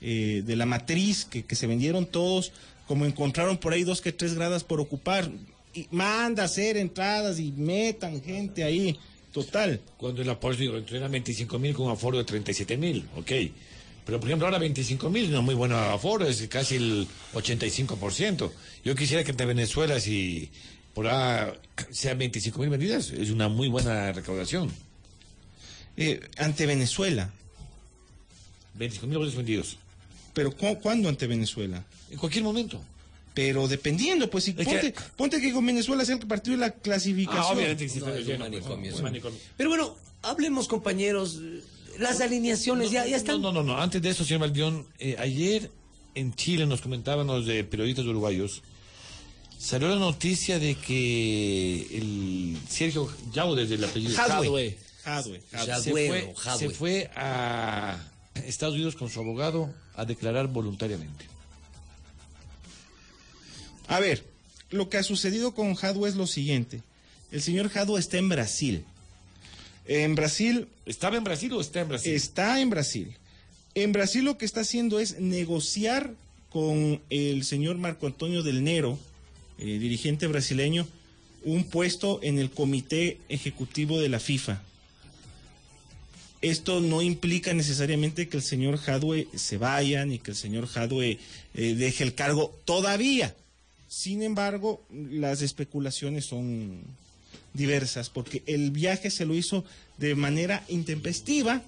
eh, 0.01 0.41
de 0.45 0.55
la 0.55 0.65
matriz 0.65 1.25
que, 1.25 1.43
que 1.43 1.55
se 1.55 1.67
vendieron 1.67 2.05
todos, 2.05 2.51
como 2.87 3.05
encontraron 3.05 3.57
por 3.57 3.73
ahí 3.73 3.83
dos 3.83 3.99
que 4.01 4.11
tres 4.13 4.33
gradas 4.33 4.63
por 4.63 4.79
ocupar. 4.79 5.29
Y 5.73 5.87
manda 5.91 6.43
a 6.43 6.45
hacer 6.45 6.77
entradas 6.77 7.39
y 7.39 7.51
metan 7.51 8.21
gente 8.23 8.63
ahí. 8.63 8.97
Total. 9.33 9.81
Cuando 9.97 10.21
el 10.21 10.57
digo, 10.57 10.77
eran 10.77 11.11
25 11.11 11.57
mil 11.59 11.73
con 11.73 11.87
un 11.87 11.91
aforo 11.91 12.17
de 12.17 12.23
37 12.23 12.77
mil, 12.77 13.05
ok. 13.17 13.31
Pero 14.05 14.19
por 14.19 14.27
ejemplo 14.29 14.47
ahora 14.47 14.59
25 14.59 15.09
mil 15.09 15.31
no 15.31 15.39
es 15.39 15.43
muy 15.43 15.55
bueno 15.55 15.77
aforo, 15.77 16.27
es 16.27 16.45
casi 16.49 16.75
el 16.75 17.07
85%. 17.33 18.51
Yo 18.83 18.95
quisiera 18.95 19.23
que 19.23 19.31
entre 19.31 19.45
Venezuela, 19.45 19.99
si 19.99 20.49
por 20.93 21.07
ahora 21.07 21.55
sean 21.91 22.17
25 22.17 22.59
mil 22.59 22.69
vendidas, 22.69 23.11
es 23.11 23.29
una 23.29 23.47
muy 23.47 23.69
buena 23.69 24.11
recaudación. 24.11 24.71
Eh, 25.95 26.19
ante 26.37 26.65
Venezuela. 26.65 27.31
25 28.75 29.07
mil 29.07 29.17
boletos 29.19 29.37
vendidos. 29.37 29.77
¿Pero 30.33 30.51
cu- 30.55 30.79
cuándo 30.81 31.07
ante 31.09 31.27
Venezuela? 31.27 31.83
En 32.09 32.17
cualquier 32.17 32.43
momento. 32.43 32.81
Pero 33.33 33.67
dependiendo, 33.67 34.29
pues 34.29 34.43
si 34.43 34.53
ponte, 34.53 34.93
que- 34.93 34.99
ponte 35.15 35.39
que 35.41 35.51
con 35.53 35.65
Venezuela 35.65 36.03
sea 36.05 36.15
el 36.15 36.27
partido 36.27 36.55
de 36.57 36.61
la 36.61 36.71
clasificación. 36.71 37.43
Ah, 37.43 37.51
obviamente 37.51 37.85
existe 37.85 38.07
No, 38.09 38.15
un 38.15 38.21
lleno, 38.23 38.37
pues, 38.39 38.39
manicomio, 38.51 38.77
un 38.89 38.93
es 38.93 38.95
un- 38.97 39.03
manicomio. 39.03 39.39
Pero 39.57 39.69
bueno, 39.69 39.95
hablemos, 40.23 40.67
compañeros. 40.67 41.39
Las 41.99 42.19
alineaciones 42.21 42.91
ya, 42.91 43.05
ya 43.05 43.15
están. 43.17 43.41
No, 43.41 43.51
no, 43.51 43.63
no, 43.63 43.73
no. 43.75 43.81
Antes 43.81 44.01
de 44.01 44.09
eso, 44.09 44.23
señor 44.25 44.41
Valdión, 44.41 44.87
eh, 44.99 45.15
ayer 45.19 45.69
en 46.15 46.33
Chile 46.35 46.65
nos 46.65 46.81
comentaban 46.81 47.27
los 47.27 47.45
de 47.45 47.63
periodistas 47.63 48.05
uruguayos, 48.05 48.61
salió 49.57 49.87
la 49.89 49.95
noticia 49.97 50.59
de 50.59 50.75
que 50.75 51.87
el 51.97 52.57
Sergio 52.67 53.09
Yao 53.31 53.55
desde 53.55 53.75
el 53.75 53.83
apellido 53.83 54.15
Jadwe. 55.03 55.43
Ya- 55.65 55.79
se, 55.81 55.91
fue, 56.07 56.33
se 56.59 56.69
fue 56.75 57.11
a 57.15 57.99
Estados 58.45 58.75
Unidos 58.75 58.95
con 58.95 59.09
su 59.09 59.19
abogado 59.19 59.73
a 59.95 60.05
declarar 60.05 60.47
voluntariamente. 60.47 61.25
A 63.87 63.99
ver, 63.99 64.23
lo 64.69 64.89
que 64.89 64.97
ha 64.97 65.03
sucedido 65.03 65.53
con 65.53 65.75
Jadwe 65.75 66.09
es 66.09 66.15
lo 66.15 66.25
siguiente. 66.27 66.81
El 67.31 67.41
señor 67.41 67.69
Jadwe 67.69 67.99
está 67.99 68.17
en 68.17 68.29
Brasil. 68.29 68.85
En 69.85 70.15
Brasil 70.15 70.67
¿Estaba 70.85 71.17
en 71.17 71.23
Brasil 71.23 71.51
o 71.53 71.61
está 71.61 71.81
en 71.81 71.89
Brasil? 71.89 72.13
Está 72.13 72.59
en 72.59 72.69
Brasil. 72.69 73.15
En 73.73 73.91
Brasil 73.93 74.25
lo 74.25 74.37
que 74.37 74.45
está 74.45 74.61
haciendo 74.61 74.99
es 74.99 75.19
negociar 75.19 76.13
con 76.49 77.01
el 77.09 77.43
señor 77.45 77.77
Marco 77.77 78.05
Antonio 78.05 78.43
del 78.43 78.63
Nero, 78.63 78.99
eh, 79.57 79.79
dirigente 79.79 80.27
brasileño, 80.27 80.87
un 81.45 81.63
puesto 81.63 82.19
en 82.21 82.37
el 82.37 82.51
comité 82.51 83.17
ejecutivo 83.29 83.99
de 83.99 84.09
la 84.09 84.19
FIFA. 84.19 84.61
Esto 86.41 86.81
no 86.81 87.01
implica 87.01 87.53
necesariamente 87.53 88.27
que 88.27 88.37
el 88.37 88.43
señor 88.43 88.77
Jadwe 88.77 89.27
se 89.33 89.57
vaya 89.57 90.05
ni 90.05 90.19
que 90.19 90.31
el 90.31 90.37
señor 90.37 90.67
Jadwe 90.67 91.17
eh, 91.55 91.75
deje 91.75 92.03
el 92.03 92.13
cargo 92.13 92.53
todavía. 92.65 93.33
Sin 93.87 94.21
embargo, 94.21 94.85
las 94.91 95.41
especulaciones 95.41 96.25
son 96.25 96.81
diversas 97.53 98.09
porque 98.09 98.43
el 98.45 98.71
viaje 98.71 99.09
se 99.09 99.25
lo 99.25 99.35
hizo 99.35 99.63
de 99.97 100.15
manera 100.15 100.63
intempestiva 100.69 101.61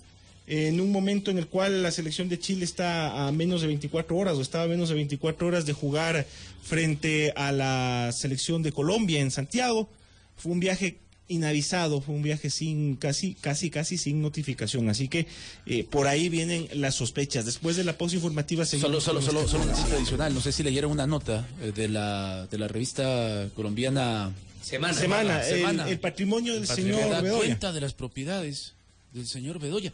en 0.47 0.79
un 0.79 0.91
momento 0.91 1.31
en 1.31 1.37
el 1.37 1.47
cual 1.47 1.81
la 1.81 1.91
selección 1.91 2.29
de 2.29 2.37
Chile 2.37 2.65
está 2.65 3.27
a 3.27 3.31
menos 3.31 3.61
de 3.61 3.67
24 3.67 4.15
horas 4.15 4.37
o 4.37 4.41
estaba 4.41 4.65
a 4.65 4.67
menos 4.67 4.89
de 4.89 4.95
24 4.95 5.47
horas 5.47 5.65
de 5.65 5.73
jugar 5.73 6.25
frente 6.63 7.33
a 7.35 7.51
la 7.51 8.11
selección 8.11 8.61
de 8.61 8.71
Colombia 8.71 9.21
en 9.21 9.31
Santiago. 9.31 9.89
Fue 10.37 10.51
un 10.51 10.59
viaje 10.59 10.99
inavisado, 11.27 12.01
fue 12.01 12.13
un 12.13 12.21
viaje 12.21 12.51
sin 12.51 12.95
casi, 12.95 13.33
casi, 13.33 13.71
casi 13.71 13.97
sin 13.97 14.21
notificación. 14.21 14.87
Así 14.89 15.07
que 15.07 15.25
eh, 15.65 15.83
por 15.83 16.05
ahí 16.05 16.29
vienen 16.29 16.67
las 16.73 16.93
sospechas. 16.93 17.45
Después 17.45 17.75
de 17.75 17.83
la 17.83 17.97
pausa 17.97 18.15
informativa 18.15 18.65
Solo, 18.65 19.01
seguimos 19.01 19.03
solo, 19.03 19.19
con 19.19 19.25
solo, 19.25 19.41
los 19.41 19.51
solo 19.51 19.63
un 19.63 19.69
dato 19.69 19.95
adicional. 19.95 20.33
No 20.33 20.41
sé 20.41 20.51
si 20.51 20.61
leyeron 20.61 20.91
una 20.91 21.07
nota 21.07 21.47
eh, 21.61 21.71
de 21.75 21.87
la, 21.87 22.45
de 22.45 22.57
la 22.59 22.67
revista 22.67 23.49
colombiana 23.55 24.31
Semana. 24.65 24.93
Semana, 24.93 25.47
el, 25.47 25.57
Semana. 25.57 25.89
el 25.89 25.99
patrimonio 25.99 26.53
del 26.55 26.67
que 26.67 26.73
señor 26.75 27.09
da 27.09 27.21
Bedoya. 27.21 27.39
cuenta 27.45 27.71
de 27.71 27.81
las 27.81 27.93
propiedades 27.93 28.73
del 29.13 29.27
señor 29.27 29.59
Bedoya. 29.59 29.93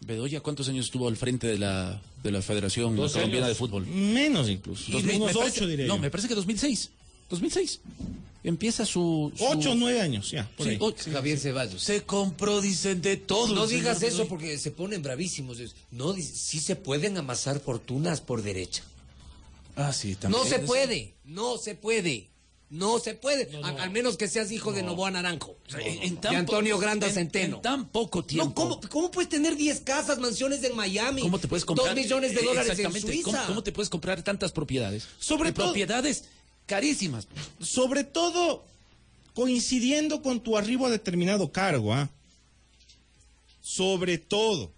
Bedoya, 0.00 0.40
¿cuántos 0.40 0.68
años 0.68 0.86
estuvo 0.86 1.08
al 1.08 1.16
frente 1.16 1.46
de 1.46 1.58
la, 1.58 2.00
de 2.22 2.30
la 2.32 2.42
Federación 2.42 2.94
Dos 2.96 3.12
Colombiana 3.12 3.46
años. 3.46 3.56
de 3.56 3.58
Fútbol? 3.58 3.86
Menos 3.86 4.48
incluso. 4.48 4.90
Dos 4.92 5.02
mil- 5.04 5.16
unos 5.16 5.28
me 5.28 5.38
parece- 5.40 5.58
ocho, 5.60 5.66
diría 5.68 5.86
No, 5.86 5.96
yo. 5.96 6.02
me 6.02 6.10
parece 6.10 6.28
que 6.28 6.34
2006. 6.34 6.90
2006. 7.30 7.80
Empieza 8.44 8.84
su... 8.86 9.32
su- 9.36 9.44
Ocho 9.44 9.72
o 9.72 9.74
nueve 9.74 10.00
años, 10.00 10.30
ya. 10.30 10.48
Por 10.56 10.66
Sí, 10.66 10.72
ahí. 10.72 10.78
o- 10.80 10.94
Javier 11.12 11.38
Ceballos. 11.38 11.82
Se 11.82 12.02
compró, 12.04 12.60
dicen, 12.60 13.02
de 13.02 13.16
todo. 13.16 13.54
No 13.54 13.64
el 13.64 13.70
digas 13.70 13.98
eso 14.02 14.18
Bedoya. 14.18 14.28
porque 14.28 14.58
se 14.58 14.70
ponen 14.70 15.02
bravísimos. 15.02 15.58
No, 15.90 16.12
dice, 16.12 16.32
sí 16.34 16.60
se 16.60 16.76
pueden 16.76 17.18
amasar 17.18 17.60
fortunas 17.60 18.20
por 18.20 18.42
derecha. 18.42 18.82
Ah, 19.76 19.92
sí, 19.92 20.14
también. 20.14 20.42
No 20.42 20.48
se 20.48 20.58
puede, 20.60 21.14
no 21.24 21.56
se 21.58 21.74
puede. 21.74 22.28
No 22.70 22.98
se 22.98 23.14
puede, 23.14 23.48
al 23.62 23.90
menos 23.90 24.18
que 24.18 24.28
seas 24.28 24.50
hijo 24.52 24.72
de 24.72 24.82
Novoa 24.82 25.10
Naranjo, 25.10 25.56
En- 25.78 26.02
en 26.02 26.14
de 26.16 26.20
tan 26.20 26.36
Antonio 26.36 26.78
Granda 26.78 27.06
en- 27.06 27.14
Centeno. 27.14 27.56
en 27.56 27.62
tan 27.62 27.88
poco 27.88 28.22
tiempo. 28.24 28.44
No, 28.48 28.54
¿cómo, 28.54 28.80
cómo 28.90 29.10
puedes 29.10 29.30
tener 29.30 29.56
10 29.56 29.80
casas, 29.80 30.18
mansiones 30.18 30.62
en 30.64 30.76
Miami? 30.76 31.22
¿Cómo 31.22 31.38
te 31.38 31.48
puedes 31.48 31.64
comprar? 31.64 31.88
Dos 31.88 31.96
millones 31.96 32.34
de 32.34 32.40
Eh, 32.40 32.44
dólares 32.44 32.66
en 32.68 32.72
exactamente. 32.86 33.12
Suiza. 33.12 33.30
¿Cómo, 33.30 33.46
cómo 33.46 33.62
te 33.62 33.72
puedes 33.72 33.88
comprar 33.88 34.22
tantas 34.22 34.52
propiedades? 34.52 35.06
Sobre 35.18 35.52
todo- 35.52 35.66
propiedades 35.68 36.24
carísimas. 36.66 37.26
Sobre 37.58 38.04
todo 38.04 38.62
coincidiendo 39.34 40.20
con 40.20 40.40
tu 40.40 40.58
arribo 40.58 40.86
a 40.86 40.90
determinado 40.90 41.50
cargo, 41.50 41.94
¿ah? 41.94 42.10
Sobre 43.62 44.18
todo, 44.18 44.72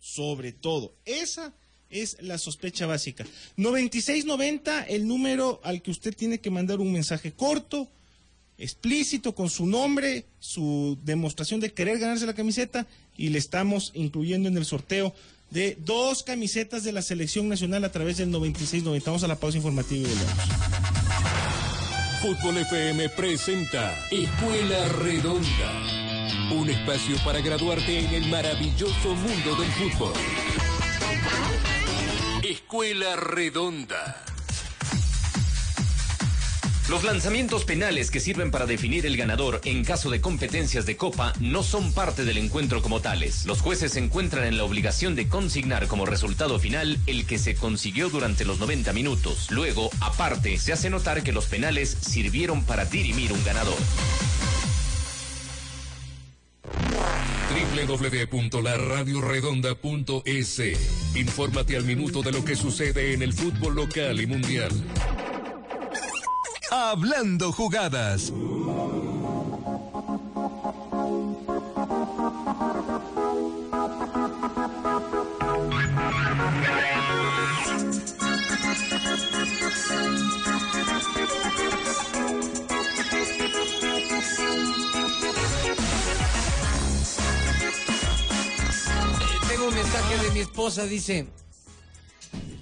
sobre 0.00 0.52
todo. 0.52 0.94
Esa 1.04 1.52
es 1.90 2.16
la 2.20 2.38
sospecha 2.38 2.86
básica. 2.86 3.26
9690, 3.56 4.84
el 4.84 5.06
número 5.06 5.60
al 5.64 5.82
que 5.82 5.90
usted 5.90 6.14
tiene 6.14 6.38
que 6.38 6.50
mandar 6.50 6.80
un 6.80 6.92
mensaje 6.92 7.32
corto, 7.32 7.88
explícito, 8.58 9.34
con 9.34 9.50
su 9.50 9.66
nombre, 9.66 10.24
su 10.38 10.98
demostración 11.04 11.60
de 11.60 11.72
querer 11.72 11.98
ganarse 11.98 12.26
la 12.26 12.34
camiseta, 12.34 12.86
y 13.16 13.28
le 13.28 13.38
estamos 13.38 13.90
incluyendo 13.94 14.48
en 14.48 14.56
el 14.56 14.64
sorteo 14.64 15.14
de 15.50 15.76
dos 15.80 16.22
camisetas 16.22 16.84
de 16.84 16.92
la 16.92 17.02
selección 17.02 17.48
nacional 17.48 17.84
a 17.84 17.92
través 17.92 18.16
del 18.18 18.30
9690. 18.30 19.10
Vamos 19.10 19.24
a 19.24 19.28
la 19.28 19.36
pausa 19.36 19.56
informativa 19.56 20.08
y 20.08 20.12
volvemos. 20.12 20.70
Fútbol 22.22 22.58
FM 22.58 23.08
presenta 23.10 23.94
Escuela 24.10 24.88
Redonda. 24.88 26.50
Un 26.52 26.68
espacio 26.68 27.16
para 27.24 27.40
graduarte 27.40 27.98
en 27.98 28.12
el 28.12 28.28
maravilloso 28.28 29.14
mundo 29.14 29.56
del 29.56 29.70
fútbol. 29.72 30.12
Escuela 32.70 33.16
Redonda. 33.16 34.22
Los 36.88 37.02
lanzamientos 37.02 37.64
penales 37.64 38.12
que 38.12 38.20
sirven 38.20 38.52
para 38.52 38.64
definir 38.64 39.06
el 39.06 39.16
ganador 39.16 39.60
en 39.64 39.84
caso 39.84 40.08
de 40.08 40.20
competencias 40.20 40.86
de 40.86 40.96
copa 40.96 41.32
no 41.40 41.64
son 41.64 41.92
parte 41.92 42.24
del 42.24 42.38
encuentro 42.38 42.80
como 42.80 43.00
tales. 43.00 43.44
Los 43.44 43.60
jueces 43.60 43.94
se 43.94 43.98
encuentran 43.98 44.44
en 44.44 44.56
la 44.56 44.62
obligación 44.62 45.16
de 45.16 45.26
consignar 45.26 45.88
como 45.88 46.06
resultado 46.06 46.60
final 46.60 46.96
el 47.08 47.26
que 47.26 47.38
se 47.38 47.56
consiguió 47.56 48.08
durante 48.08 48.44
los 48.44 48.60
90 48.60 48.92
minutos. 48.92 49.48
Luego, 49.50 49.90
aparte, 50.00 50.56
se 50.56 50.72
hace 50.72 50.90
notar 50.90 51.24
que 51.24 51.32
los 51.32 51.46
penales 51.46 51.96
sirvieron 52.00 52.62
para 52.64 52.84
dirimir 52.84 53.32
un 53.32 53.44
ganador. 53.44 53.78
www.laradioredonda.es 57.64 60.60
Infórmate 61.14 61.76
al 61.76 61.84
minuto 61.84 62.22
de 62.22 62.32
lo 62.32 62.44
que 62.44 62.56
sucede 62.56 63.14
en 63.14 63.22
el 63.22 63.32
fútbol 63.32 63.74
local 63.74 64.20
y 64.20 64.26
mundial. 64.26 64.70
Hablando 66.70 67.52
jugadas. 67.52 68.32
De 90.18 90.30
mi 90.32 90.40
esposa, 90.40 90.84
dice, 90.86 91.26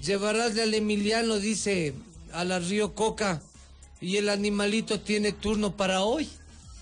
llevarásle 0.03 0.61
al 0.61 0.73
Emiliano, 0.73 1.39
dice, 1.39 1.93
a 2.31 2.43
la 2.43 2.59
Río 2.59 2.93
Coca, 2.93 3.41
y 4.01 4.17
el 4.17 4.29
animalito 4.29 4.99
tiene 4.99 5.31
turno 5.31 5.75
para 5.75 6.01
hoy. 6.01 6.29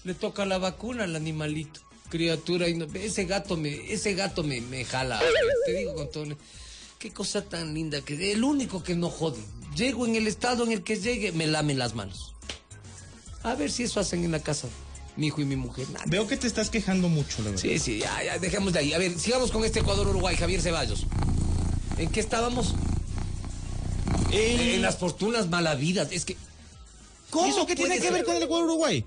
Le 0.04 0.14
toca 0.14 0.46
la 0.46 0.58
vacuna 0.58 1.06
al 1.06 1.16
animalito, 1.16 1.82
criatura. 2.10 2.68
Ese 2.68 3.26
gato 3.26 3.58
me, 3.58 3.92
ese 3.92 4.14
gato 4.14 4.44
me, 4.44 4.62
me 4.62 4.86
jala, 4.86 5.20
te 5.66 5.74
digo 5.74 5.96
con 5.96 6.12
todo. 6.12 6.38
Qué 7.00 7.12
cosa 7.12 7.44
tan 7.44 7.74
linda, 7.74 8.02
que 8.02 8.32
el 8.32 8.44
único 8.44 8.84
que 8.84 8.96
no 8.96 9.10
jode. 9.10 9.42
Llego 9.76 10.06
en 10.06 10.16
el 10.16 10.28
estado 10.28 10.64
en 10.64 10.72
el 10.72 10.84
que 10.84 10.98
llegue, 10.98 11.32
me 11.32 11.48
lamen 11.48 11.78
las 11.78 11.96
manos. 11.96 12.34
A 13.44 13.56
ver 13.56 13.72
si 13.72 13.84
eso 13.84 14.00
hacen 14.00 14.24
en 14.24 14.32
la 14.32 14.42
casa, 14.42 14.68
mi 15.18 15.28
hijo 15.28 15.42
y 15.42 15.46
mi 15.46 15.56
mujer. 15.56 15.90
Nada. 15.90 16.06
Veo 16.08 16.28
que 16.28 16.38
te 16.38 16.48
estás 16.48 16.70
quejando 16.70 17.10
mucho, 17.10 17.40
la 17.40 17.50
verdad. 17.50 17.62
Sí, 17.62 17.80
sí, 17.80 18.00
ya, 18.00 18.24
ya, 18.24 18.40
dejemos 18.40 18.72
de 18.72 18.80
ahí. 18.80 18.94
A 18.94 18.98
ver, 18.98 19.18
sigamos 19.20 19.52
con 19.52 19.66
este 19.66 19.80
Ecuador-Uruguay, 19.80 20.36
Javier 20.38 20.62
Ceballos. 20.62 21.06
¿En 21.98 22.10
qué 22.10 22.20
estábamos? 22.20 22.76
En 24.32 24.82
las 24.82 24.98
fortunas 24.98 25.50
malavidas. 25.50 26.12
Es 26.12 26.26
que. 26.26 26.34
¿Y 26.34 27.50
eso 27.50 27.66
qué 27.66 27.76
tiene 27.76 28.00
que 28.00 28.12
ver 28.12 28.24
con 28.24 28.36
el 28.36 28.44
Ecuador-Uruguay? 28.44 29.04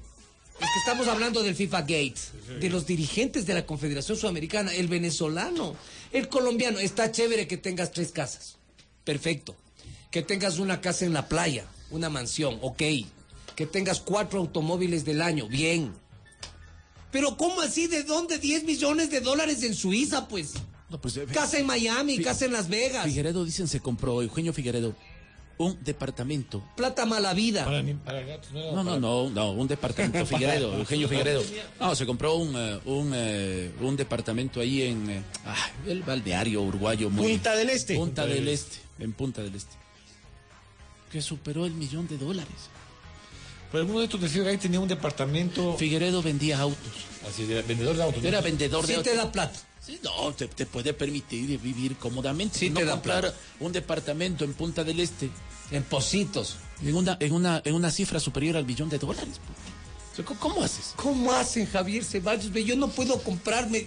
Es 0.61 0.67
que 0.67 0.79
estamos 0.81 1.09
hablando 1.09 1.43
del 1.43 1.55
FIFA 1.55 1.81
Gate, 1.83 2.21
de 2.61 2.69
los 2.69 2.87
dirigentes 2.87 3.47
de 3.47 3.55
la 3.55 3.65
Confederación 3.65 4.19
Sudamericana, 4.19 4.75
el 4.75 4.89
venezolano, 4.89 5.75
el 6.13 6.29
colombiano. 6.29 6.79
Está 6.79 7.11
chévere 7.11 7.47
que 7.47 7.57
tengas 7.57 7.93
tres 7.93 8.13
casas. 8.13 8.57
Perfecto. 9.05 9.57
Que 10.11 10.23
tengas 10.23 10.59
una 10.59 10.83
casa 10.83 11.07
en 11.07 11.15
la 11.15 11.29
playa, 11.29 11.65
una 11.91 12.11
mansión, 12.11 12.59
ok. 12.61 12.83
Que 13.61 13.67
tengas 13.67 14.01
cuatro 14.01 14.39
automóviles 14.39 15.05
del 15.05 15.21
año, 15.21 15.47
bien. 15.47 15.93
Pero 17.13 17.37
¿cómo 17.37 17.61
así? 17.61 17.89
¿De 17.89 18.05
dónde 18.05 18.39
10 18.39 18.65
millones 18.65 19.11
de 19.11 19.21
dólares 19.21 19.63
en 19.63 19.75
Suiza, 19.75 20.29
pues? 20.29 20.55
No, 20.89 20.99
pues, 20.99 21.19
eh, 21.19 21.27
Casa 21.31 21.59
en 21.59 21.67
Miami, 21.67 22.21
casa 22.21 22.47
en 22.47 22.55
Las 22.55 22.71
Vegas. 22.71 23.05
Figueredo, 23.05 23.45
dicen, 23.45 23.69
se 23.69 23.81
compró, 23.81 24.23
Eugenio 24.23 24.55
Figueredo, 24.55 24.97
un 25.59 25.77
departamento. 25.85 26.65
Plata 26.75 27.05
mala 27.05 27.35
vida. 27.35 27.67
Para, 27.67 27.83
ni- 27.83 27.93
para 27.93 28.23
gatos, 28.23 28.51
no, 28.51 28.61
era 28.61 28.71
No, 28.73 28.77
no, 28.83 28.85
para- 28.85 28.99
no, 28.99 29.29
no, 29.29 29.53
un 29.53 29.69
departamento, 29.69 30.25
Figueredo, 30.39 30.79
Eugenio 30.79 31.07
Figueredo. 31.07 31.43
No, 31.79 31.95
se 31.95 32.07
compró 32.07 32.37
un, 32.37 32.55
eh, 32.57 32.81
un, 32.87 33.13
eh, 33.15 33.73
un 33.83 33.95
departamento 33.95 34.61
ahí 34.61 34.85
en 34.85 35.23
ah, 35.45 35.55
el 35.87 36.03
balneario 36.03 36.63
uruguayo. 36.63 37.11
Muy, 37.11 37.33
Punta 37.33 37.55
del 37.55 37.69
Este. 37.69 37.95
Punta 37.95 38.25
del 38.25 38.49
Este, 38.49 38.79
en 39.01 39.13
Punta 39.13 39.43
del 39.43 39.55
Este. 39.55 39.75
Que 41.13 41.21
superó 41.21 41.67
el 41.67 41.75
millón 41.75 42.09
de 42.09 42.17
dólares. 42.17 42.71
Pero 43.71 43.83
alguno 43.83 44.01
de 44.01 44.07
estos 44.07 44.21
de 44.21 44.29
Figueroa 44.29 44.59
tenía 44.59 44.81
un 44.81 44.89
departamento. 44.89 45.77
Figueredo 45.77 46.23
vendía 46.23 46.59
autos. 46.59 46.93
Así, 47.29 47.45
de 47.45 47.63
vendedor 47.63 47.97
de 47.97 48.03
autos. 48.03 48.23
¿no? 48.23 48.29
Era 48.29 48.41
vendedor 48.41 48.83
de 48.83 48.89
Sí 48.89 48.95
autos. 48.95 49.13
te 49.13 49.17
da 49.17 49.31
plata. 49.31 49.59
Sí, 49.81 49.99
no, 50.03 50.33
te, 50.35 50.47
te 50.49 50.67
puede 50.67 50.93
permitir 50.93 51.59
vivir 51.59 51.97
cómodamente. 51.97 52.59
Sí 52.59 52.71
no 52.71 52.81
te 52.81 52.85
da 52.85 52.93
comprar 52.93 53.21
plata. 53.23 53.37
un 53.61 53.73
departamento 53.73 54.45
en 54.45 54.55
Punta 54.55 54.85
del 54.85 55.01
Este 55.01 55.31
En 55.71 55.83
Positos. 55.85 56.57
en 56.83 56.95
una, 56.97 57.17
en 57.21 57.33
una, 57.33 57.63
en 57.65 57.75
una 57.75 57.91
cifra 57.91 58.19
superior 58.21 58.57
al 58.57 58.67
millón 58.67 58.89
de 58.89 58.99
dólares. 58.99 59.41
¿cómo, 60.25 60.39
cómo 60.41 60.63
haces? 60.63 60.93
¿Cómo 60.97 61.33
hacen 61.33 61.67
Javier 61.67 62.05
Ceballos? 62.05 62.53
Yo 62.53 62.77
no 62.77 62.89
puedo 62.89 63.23
comprarme. 63.23 63.87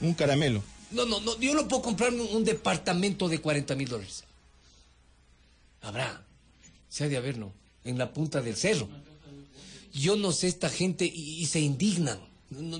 Un 0.00 0.14
caramelo. 0.14 0.62
No, 0.90 1.04
no, 1.04 1.20
no. 1.20 1.38
Yo 1.38 1.54
no 1.54 1.68
puedo 1.68 1.82
comprarme 1.82 2.22
un 2.22 2.42
departamento 2.44 3.28
de 3.28 3.40
40 3.40 3.74
mil 3.76 3.88
dólares. 3.88 4.24
Habrá. 5.82 6.24
Se 6.88 7.04
ha 7.04 7.08
de 7.08 7.16
haber, 7.18 7.38
¿no? 7.38 7.52
En 7.88 7.96
la 7.96 8.12
punta 8.12 8.42
del 8.42 8.54
cerro. 8.54 8.86
Yo 9.94 10.14
no 10.16 10.30
sé 10.30 10.48
esta 10.48 10.68
gente 10.68 11.06
y, 11.06 11.40
y 11.40 11.46
se 11.46 11.60
indignan. 11.60 12.20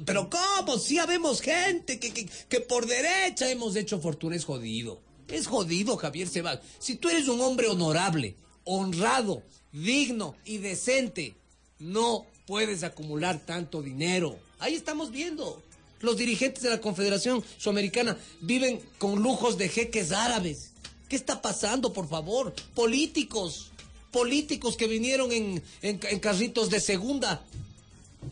Pero 0.04 0.28
¿cómo? 0.28 0.78
Sí 0.78 0.98
habemos 0.98 1.40
gente 1.40 1.98
que, 1.98 2.12
que, 2.12 2.28
que 2.48 2.60
por 2.60 2.86
derecha 2.86 3.50
hemos 3.50 3.74
hecho 3.74 4.00
fortuna. 4.00 4.36
Es 4.36 4.44
jodido. 4.44 5.00
Es 5.28 5.46
jodido, 5.46 5.96
Javier 5.96 6.28
Ceballos. 6.28 6.62
Si 6.78 6.96
tú 6.96 7.08
eres 7.08 7.26
un 7.28 7.40
hombre 7.40 7.68
honorable, 7.68 8.36
honrado, 8.64 9.42
digno 9.72 10.36
y 10.44 10.58
decente, 10.58 11.34
no 11.78 12.26
puedes 12.46 12.82
acumular 12.82 13.38
tanto 13.46 13.80
dinero. 13.80 14.38
Ahí 14.58 14.74
estamos 14.74 15.10
viendo. 15.10 15.62
Los 16.00 16.18
dirigentes 16.18 16.62
de 16.62 16.70
la 16.70 16.82
Confederación 16.82 17.42
Sudamericana 17.56 18.18
viven 18.42 18.80
con 18.98 19.22
lujos 19.22 19.56
de 19.56 19.70
jeques 19.70 20.12
árabes. 20.12 20.72
¿Qué 21.08 21.16
está 21.16 21.40
pasando, 21.40 21.94
por 21.94 22.08
favor? 22.08 22.54
Políticos, 22.74 23.67
políticos 24.12 24.76
que 24.76 24.86
vinieron 24.86 25.32
en, 25.32 25.62
en- 25.82 26.00
en 26.02 26.20
carritos 26.20 26.70
de 26.70 26.80
segunda 26.80 27.42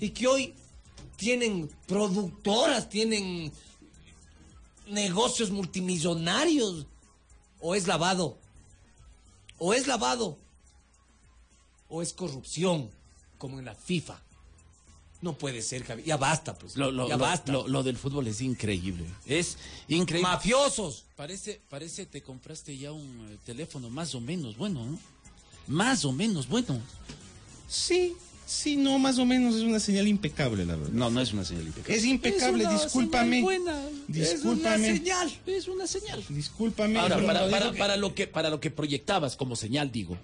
y 0.00 0.10
que 0.10 0.26
hoy 0.26 0.54
tienen 1.16 1.68
productoras, 1.86 2.88
tienen 2.88 3.52
negocios 4.88 5.50
multimillonarios. 5.50 6.86
O 7.58 7.74
es 7.74 7.86
lavado, 7.86 8.36
o 9.58 9.72
es 9.72 9.86
lavado, 9.86 10.38
o 11.88 12.02
es 12.02 12.12
corrupción, 12.12 12.90
como 13.38 13.58
en 13.58 13.64
la 13.64 13.74
FIFA. 13.74 14.20
No 15.22 15.38
puede 15.38 15.62
ser, 15.62 15.82
Javi. 15.84 16.02
Ya 16.02 16.18
basta, 16.18 16.54
pues. 16.56 16.76
Lo, 16.76 16.92
lo- 16.92 17.08
ya 17.08 17.16
lo- 17.16 17.22
basta. 17.24 17.50
lo- 17.50 17.66
lo 17.66 17.82
del 17.82 17.96
fútbol 17.96 18.26
es 18.28 18.42
increíble. 18.42 19.06
Es 19.24 19.56
increíble. 19.88 20.28
Mafiosos. 20.30 21.06
Parece, 21.16 21.62
parece 21.70 22.04
te 22.04 22.22
compraste 22.22 22.76
ya 22.76 22.92
un 22.92 23.26
eh, 23.32 23.38
teléfono 23.46 23.88
más 23.88 24.14
o 24.14 24.20
menos 24.20 24.56
bueno, 24.58 24.84
¿no? 24.84 24.98
Más 25.66 26.04
o 26.04 26.12
menos 26.12 26.48
bueno. 26.48 26.80
Sí, 27.68 28.14
sí, 28.46 28.76
no, 28.76 28.98
más 28.98 29.18
o 29.18 29.24
menos 29.24 29.56
es 29.56 29.62
una 29.62 29.80
señal 29.80 30.06
impecable, 30.06 30.64
la 30.64 30.76
verdad. 30.76 30.92
No, 30.92 31.10
no 31.10 31.20
es 31.20 31.32
una 31.32 31.44
señal 31.44 31.66
impecable. 31.66 31.96
Es 31.96 32.04
impecable, 32.04 32.62
Es 32.64 32.70
una 32.70 32.82
discúlpame. 32.82 33.30
señal 33.36 33.42
buena. 33.42 33.82
Discúlpame. 34.08 34.74
Es 34.86 34.92
una 34.92 34.96
señal. 34.98 35.32
Es 35.46 35.68
una 35.68 35.86
señal. 35.86 36.24
Discúlpame. 36.28 36.98
Ahora, 36.98 37.16
para, 37.26 37.44
lo 37.46 37.50
para, 37.50 37.72
para 37.72 37.96
lo 37.96 38.14
que, 38.14 38.26
para 38.26 38.50
lo 38.50 38.60
que 38.60 38.70
proyectabas 38.70 39.36
como 39.36 39.56
señal, 39.56 39.90
digo. 39.90 40.16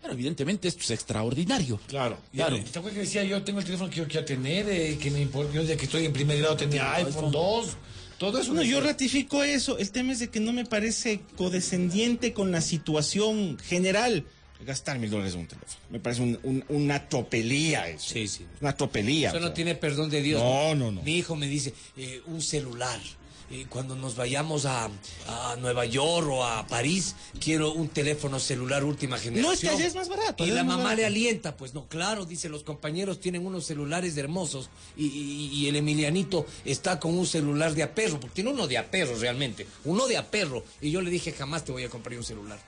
Pero 0.00 0.14
evidentemente 0.14 0.68
esto 0.68 0.80
es 0.82 0.90
extraordinario. 0.92 1.78
Claro. 1.88 2.16
Claro. 2.32 2.56
¿Te 2.56 2.78
acuerdas 2.78 2.92
que 2.94 3.00
decía 3.00 3.24
yo 3.24 3.42
tengo 3.42 3.58
el 3.58 3.64
teléfono 3.64 3.90
que 3.90 3.96
yo 3.96 4.06
quiero 4.08 4.24
tener? 4.24 4.68
eh, 4.68 4.96
que 4.96 5.10
me 5.10 5.20
importa. 5.20 5.52
Yo 5.52 5.60
desde 5.62 5.76
que 5.76 5.84
estoy 5.86 6.06
en 6.06 6.12
primer 6.12 6.38
grado 6.38 6.56
tenía 6.56 6.94
iPhone 6.94 7.30
2. 7.32 7.66
Todo 8.16 8.38
eso. 8.40 8.54
No, 8.54 8.62
yo 8.62 8.80
ratifico 8.80 9.42
eso. 9.44 9.76
El 9.78 9.90
tema 9.90 10.12
es 10.12 10.20
de 10.20 10.28
que 10.30 10.40
no 10.40 10.52
me 10.52 10.64
parece 10.64 11.20
codescendiente 11.36 12.32
con 12.32 12.50
la 12.50 12.60
situación 12.60 13.58
general. 13.58 14.24
Gastar 14.66 14.98
mil 14.98 15.08
dólares 15.10 15.34
en 15.34 15.40
un 15.40 15.46
teléfono. 15.46 15.80
Me 15.90 16.00
parece 16.00 16.22
un- 16.22 16.38
un- 16.42 16.64
una 16.68 17.08
tropelía 17.08 17.88
eso. 17.88 18.10
Sí, 18.12 18.26
sí. 18.28 18.44
Una 18.60 18.76
tropelía. 18.76 19.28
Eso 19.30 19.38
no 19.40 19.46
sea. 19.46 19.54
tiene 19.54 19.74
perdón 19.74 20.10
de 20.10 20.20
Dios. 20.20 20.42
No, 20.42 20.74
no, 20.74 20.90
no. 20.92 21.02
Mi 21.02 21.16
hijo 21.18 21.36
me 21.36 21.46
dice, 21.46 21.72
eh, 21.96 22.20
un 22.26 22.42
celular. 22.42 23.00
Eh, 23.50 23.64
cuando 23.70 23.96
nos 23.96 24.14
vayamos 24.14 24.66
a, 24.66 24.90
a 25.26 25.56
Nueva 25.58 25.86
York 25.86 26.28
o 26.28 26.44
a 26.44 26.66
París, 26.66 27.14
quiero 27.42 27.72
un 27.72 27.88
teléfono 27.88 28.38
celular 28.38 28.84
última 28.84 29.16
generación. 29.16 29.46
No, 29.46 29.52
es 29.54 29.60
que 29.60 29.70
allá 29.70 29.86
es 29.86 29.94
más 29.94 30.10
barato, 30.10 30.44
Y 30.46 30.50
la 30.50 30.64
mamá 30.64 30.82
barato. 30.82 30.96
le 30.96 31.06
alienta, 31.06 31.56
pues 31.56 31.72
no, 31.72 31.86
claro, 31.88 32.26
dice, 32.26 32.50
los 32.50 32.62
compañeros 32.62 33.20
tienen 33.20 33.46
unos 33.46 33.64
celulares 33.64 34.18
hermosos 34.18 34.68
y, 34.98 35.06
y- 35.06 35.46
y 35.54 35.66
el 35.68 35.76
Emilianito 35.76 36.44
está 36.66 37.00
con 37.00 37.16
un 37.16 37.26
celular 37.26 37.72
de 37.74 37.84
aperro, 37.84 38.20
porque 38.20 38.34
tiene 38.34 38.50
uno 38.50 38.66
de 38.66 38.76
aperro 38.76 39.16
realmente, 39.16 39.66
uno 39.86 40.06
de 40.06 40.18
aperro. 40.18 40.62
Y 40.82 40.90
yo 40.90 41.00
le 41.00 41.08
dije, 41.10 41.32
jamás 41.32 41.64
te 41.64 41.72
voy 41.72 41.84
a 41.84 41.88
comprar 41.88 42.18
un 42.18 42.24
celular. 42.24 42.58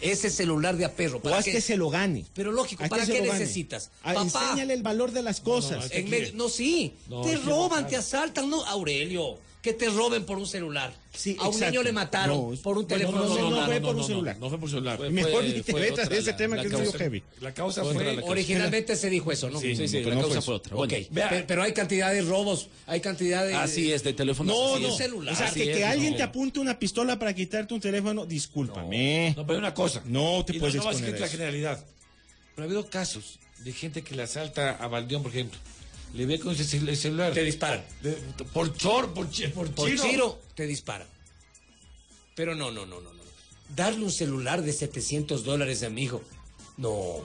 Ese 0.00 0.30
celular 0.30 0.76
de 0.76 0.84
aperro. 0.84 1.18
O 1.18 1.20
¿para 1.22 1.38
haz 1.38 1.44
qué? 1.44 1.52
que 1.52 1.60
se 1.60 1.76
lo 1.76 1.90
gane. 1.90 2.24
Pero 2.34 2.52
lógico, 2.52 2.82
Haz 2.84 2.90
¿para 2.90 3.06
qué 3.06 3.20
necesitas? 3.20 3.90
Ah, 4.02 4.14
Papá, 4.14 4.22
Enséñale 4.22 4.74
el 4.74 4.82
valor 4.82 5.12
de 5.12 5.22
las 5.22 5.40
cosas. 5.40 5.90
en 5.92 6.08
medio- 6.08 6.32
no, 6.34 6.48
sí. 6.48 6.94
No, 7.08 7.22
te 7.22 7.36
roban, 7.36 7.86
te 7.86 7.96
asaltan, 7.96 8.48
no, 8.48 8.64
Aurelio. 8.64 9.38
Que 9.62 9.74
te 9.74 9.90
roben 9.90 10.24
por 10.24 10.38
un 10.38 10.46
celular. 10.46 10.90
Sí, 11.12 11.36
a 11.38 11.42
un 11.48 11.52
exacto. 11.54 11.70
niño 11.72 11.82
le 11.82 11.92
mataron 11.92 12.50
No, 12.54 12.56
por 12.62 12.78
un 12.78 12.86
teléfono 12.86 13.18
no, 13.18 13.24
no, 13.24 13.28
no, 13.28 13.36
celular. 13.36 13.66
fue 13.66 13.80
por 13.82 13.96
un 13.96 14.04
celular. 14.04 14.36
No 14.38 14.48
fue 14.48 14.58
por 14.58 14.70
celular. 14.70 14.96
Fue- 14.96 15.10
Mejor 15.10 15.44
ni 15.44 15.52
te 15.60 15.70
fue 15.72 15.80
metas 15.82 16.06
en 16.10 16.12
ese 16.16 16.30
la- 16.30 16.36
tema 16.38 16.56
la 16.56 16.62
que 16.62 16.68
es 16.68 16.72
causa. 16.72 16.86
medio 16.92 16.98
heavy. 16.98 17.22
La 17.40 17.52
causa 17.52 17.82
Otra 17.82 17.94
fue. 17.94 18.04
la 18.04 18.14
causa. 18.14 18.30
Originalmente 18.30 18.96
se 18.96 19.10
dijo 19.10 19.30
eso, 19.30 19.50
¿no? 19.50 19.60
Sí, 19.60 19.76
Sí, 19.76 19.86
sí, 19.86 19.98
pero 19.98 20.10
la 20.10 20.14
no 20.14 20.20
causa 20.22 20.34
fue 20.40 20.44
fue 20.46 20.54
otra. 20.54 20.76
Ok, 20.76 20.92
Bueno, 21.10 21.28
pe- 21.28 21.44
pero, 21.46 21.62
hay 21.62 21.72
cantidad 21.74 22.10
de 22.10 22.22
robos, 22.22 22.68
hay 22.86 23.00
cantidad 23.02 23.46
de... 23.46 23.54
así 23.54 23.92
es, 23.92 24.02
de 24.02 24.14
teléfono. 24.14 24.50
No, 24.50 24.78
no. 24.78 24.96
celular. 24.96 25.34
O 25.34 25.36
sea, 25.36 25.48
Así 25.48 25.60
que, 25.60 25.72
es, 25.72 25.76
que 25.76 25.84
no. 25.84 25.90
alguien 25.90 26.16
te 26.16 26.22
apunte 26.22 26.58
una 26.58 26.78
pistola 26.78 27.18
para 27.18 27.34
quitarte 27.34 27.74
un 27.74 27.80
teléfono, 27.80 28.24
discúlpame. 28.24 29.34
No, 29.36 29.46
pero 29.46 29.58
una 29.58 29.74
cosa. 29.74 30.02
No 30.06 30.42
te 30.46 30.56
Y 30.56 30.58
puedes 30.58 30.76
no, 30.76 30.84
no 30.84 30.90
decir 30.90 31.14
a 31.14 31.18
la 31.18 31.28
generalidad. 31.28 31.84
Pero 32.54 32.62
ha 32.62 32.64
habido 32.64 32.88
casos 32.88 33.38
de 33.58 33.72
gente 33.74 34.00
que 34.02 34.14
le 34.16 34.22
asalta 34.22 34.70
a 34.70 34.86
Valdeón, 34.88 35.22
por 35.22 35.32
ejemplo. 35.32 35.58
Le 36.14 36.26
ve 36.26 36.40
con 36.40 36.52
ese 36.54 36.64
cel- 36.64 36.88
el 36.88 36.96
celular. 36.96 37.32
Te 37.32 37.44
disparan. 37.44 37.84
Le- 38.02 38.16
por 38.52 38.76
chor, 38.76 39.12
por, 39.14 39.30
chi- 39.30 39.46
por, 39.48 39.70
Por. 39.70 39.88
Chiro 39.96 40.40
te 40.54 40.66
disparan. 40.66 41.06
Pero 42.34 42.54
no, 42.54 42.70
no, 42.70 42.86
no, 42.86 43.00
no, 43.00 43.12
no. 43.12 43.20
Darle 43.76 44.04
un 44.04 44.10
celular 44.10 44.62
de 44.62 44.72
700 44.72 45.44
dólares 45.44 45.82
a 45.82 45.90
mi 45.90 46.02
hijo. 46.04 46.22
No. 46.76 47.18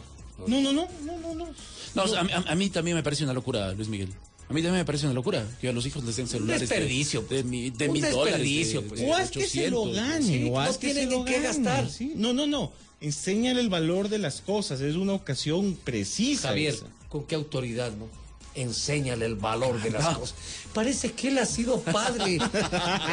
No, 0.48 0.62
no, 0.62 0.74
no, 0.74 0.88
no, 1.04 1.18
no, 1.20 1.34
no. 1.34 1.48
No, 1.96 2.04
o 2.04 2.08
sea, 2.08 2.20
a, 2.20 2.24
mí- 2.24 2.32
a- 2.32 2.52
a 2.52 2.56
mí 2.56 2.70
también 2.70 2.96
me 2.98 3.04
parece 3.04 3.24
una 3.24 3.34
locura, 3.34 3.72
Luis 3.74 3.88
Miguel. 3.88 4.10
A 4.48 4.54
mí 4.54 4.62
también 4.62 4.82
me 4.82 4.86
parece 4.86 5.06
una 5.06 5.16
locura 5.16 5.48
que 5.60 5.70
a 5.70 5.74
los 5.74 5.86
hijos 5.88 6.04
les 6.04 6.18
den 6.18 6.28
celulares. 6.28 6.62
de- 6.70 6.76
desperdicio, 6.76 7.22
De, 7.28 7.44
mi- 7.44 7.72
de 7.72 7.88
Un 7.88 7.94
mil 7.94 8.02
dólares. 8.04 8.34
desperdicio, 8.42 8.82
de- 8.82 8.88
pues. 8.90 9.02
de 9.02 9.08
O 9.10 9.16
haz 9.16 9.32
que 9.32 9.48
se 9.48 9.70
lo 9.72 9.82
800, 9.84 9.96
gane, 9.96 10.26
Sí, 10.28 10.50
o 10.52 10.60
haz 10.60 10.74
no 10.76 10.80
que 10.80 10.88
tienen 10.88 11.04
se 11.06 11.10
lo 11.10 11.20
en 11.22 11.26
qué 11.26 11.32
gane, 11.34 11.46
gastar. 11.48 11.90
¿sí? 11.90 12.12
No, 12.16 12.34
no, 12.34 12.46
no. 12.46 12.72
Enséñale 13.02 13.60
el 13.62 13.70
valor 13.70 14.10
de 14.10 14.20
las 14.20 14.42
cosas. 14.42 14.82
Es 14.82 14.96
una 14.96 15.14
ocasión 15.14 15.76
precisa. 15.84 16.50
Javier, 16.50 16.76
esa. 16.76 16.86
¿con 17.10 17.26
qué 17.26 17.34
autoridad, 17.36 17.92
no? 17.94 18.08
Enséñale 18.56 19.26
el 19.26 19.36
valor 19.36 19.82
de 19.82 19.92
las 19.92 20.18
cosas. 20.18 20.36
Parece 20.74 21.12
que 21.12 21.28
él 21.28 21.38
ha 21.40 21.46
sido 21.46 21.80
padre 21.82 22.38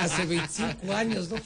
hace 0.00 0.24
25 0.26 0.92
años, 0.92 1.28
¿no? 1.30 1.36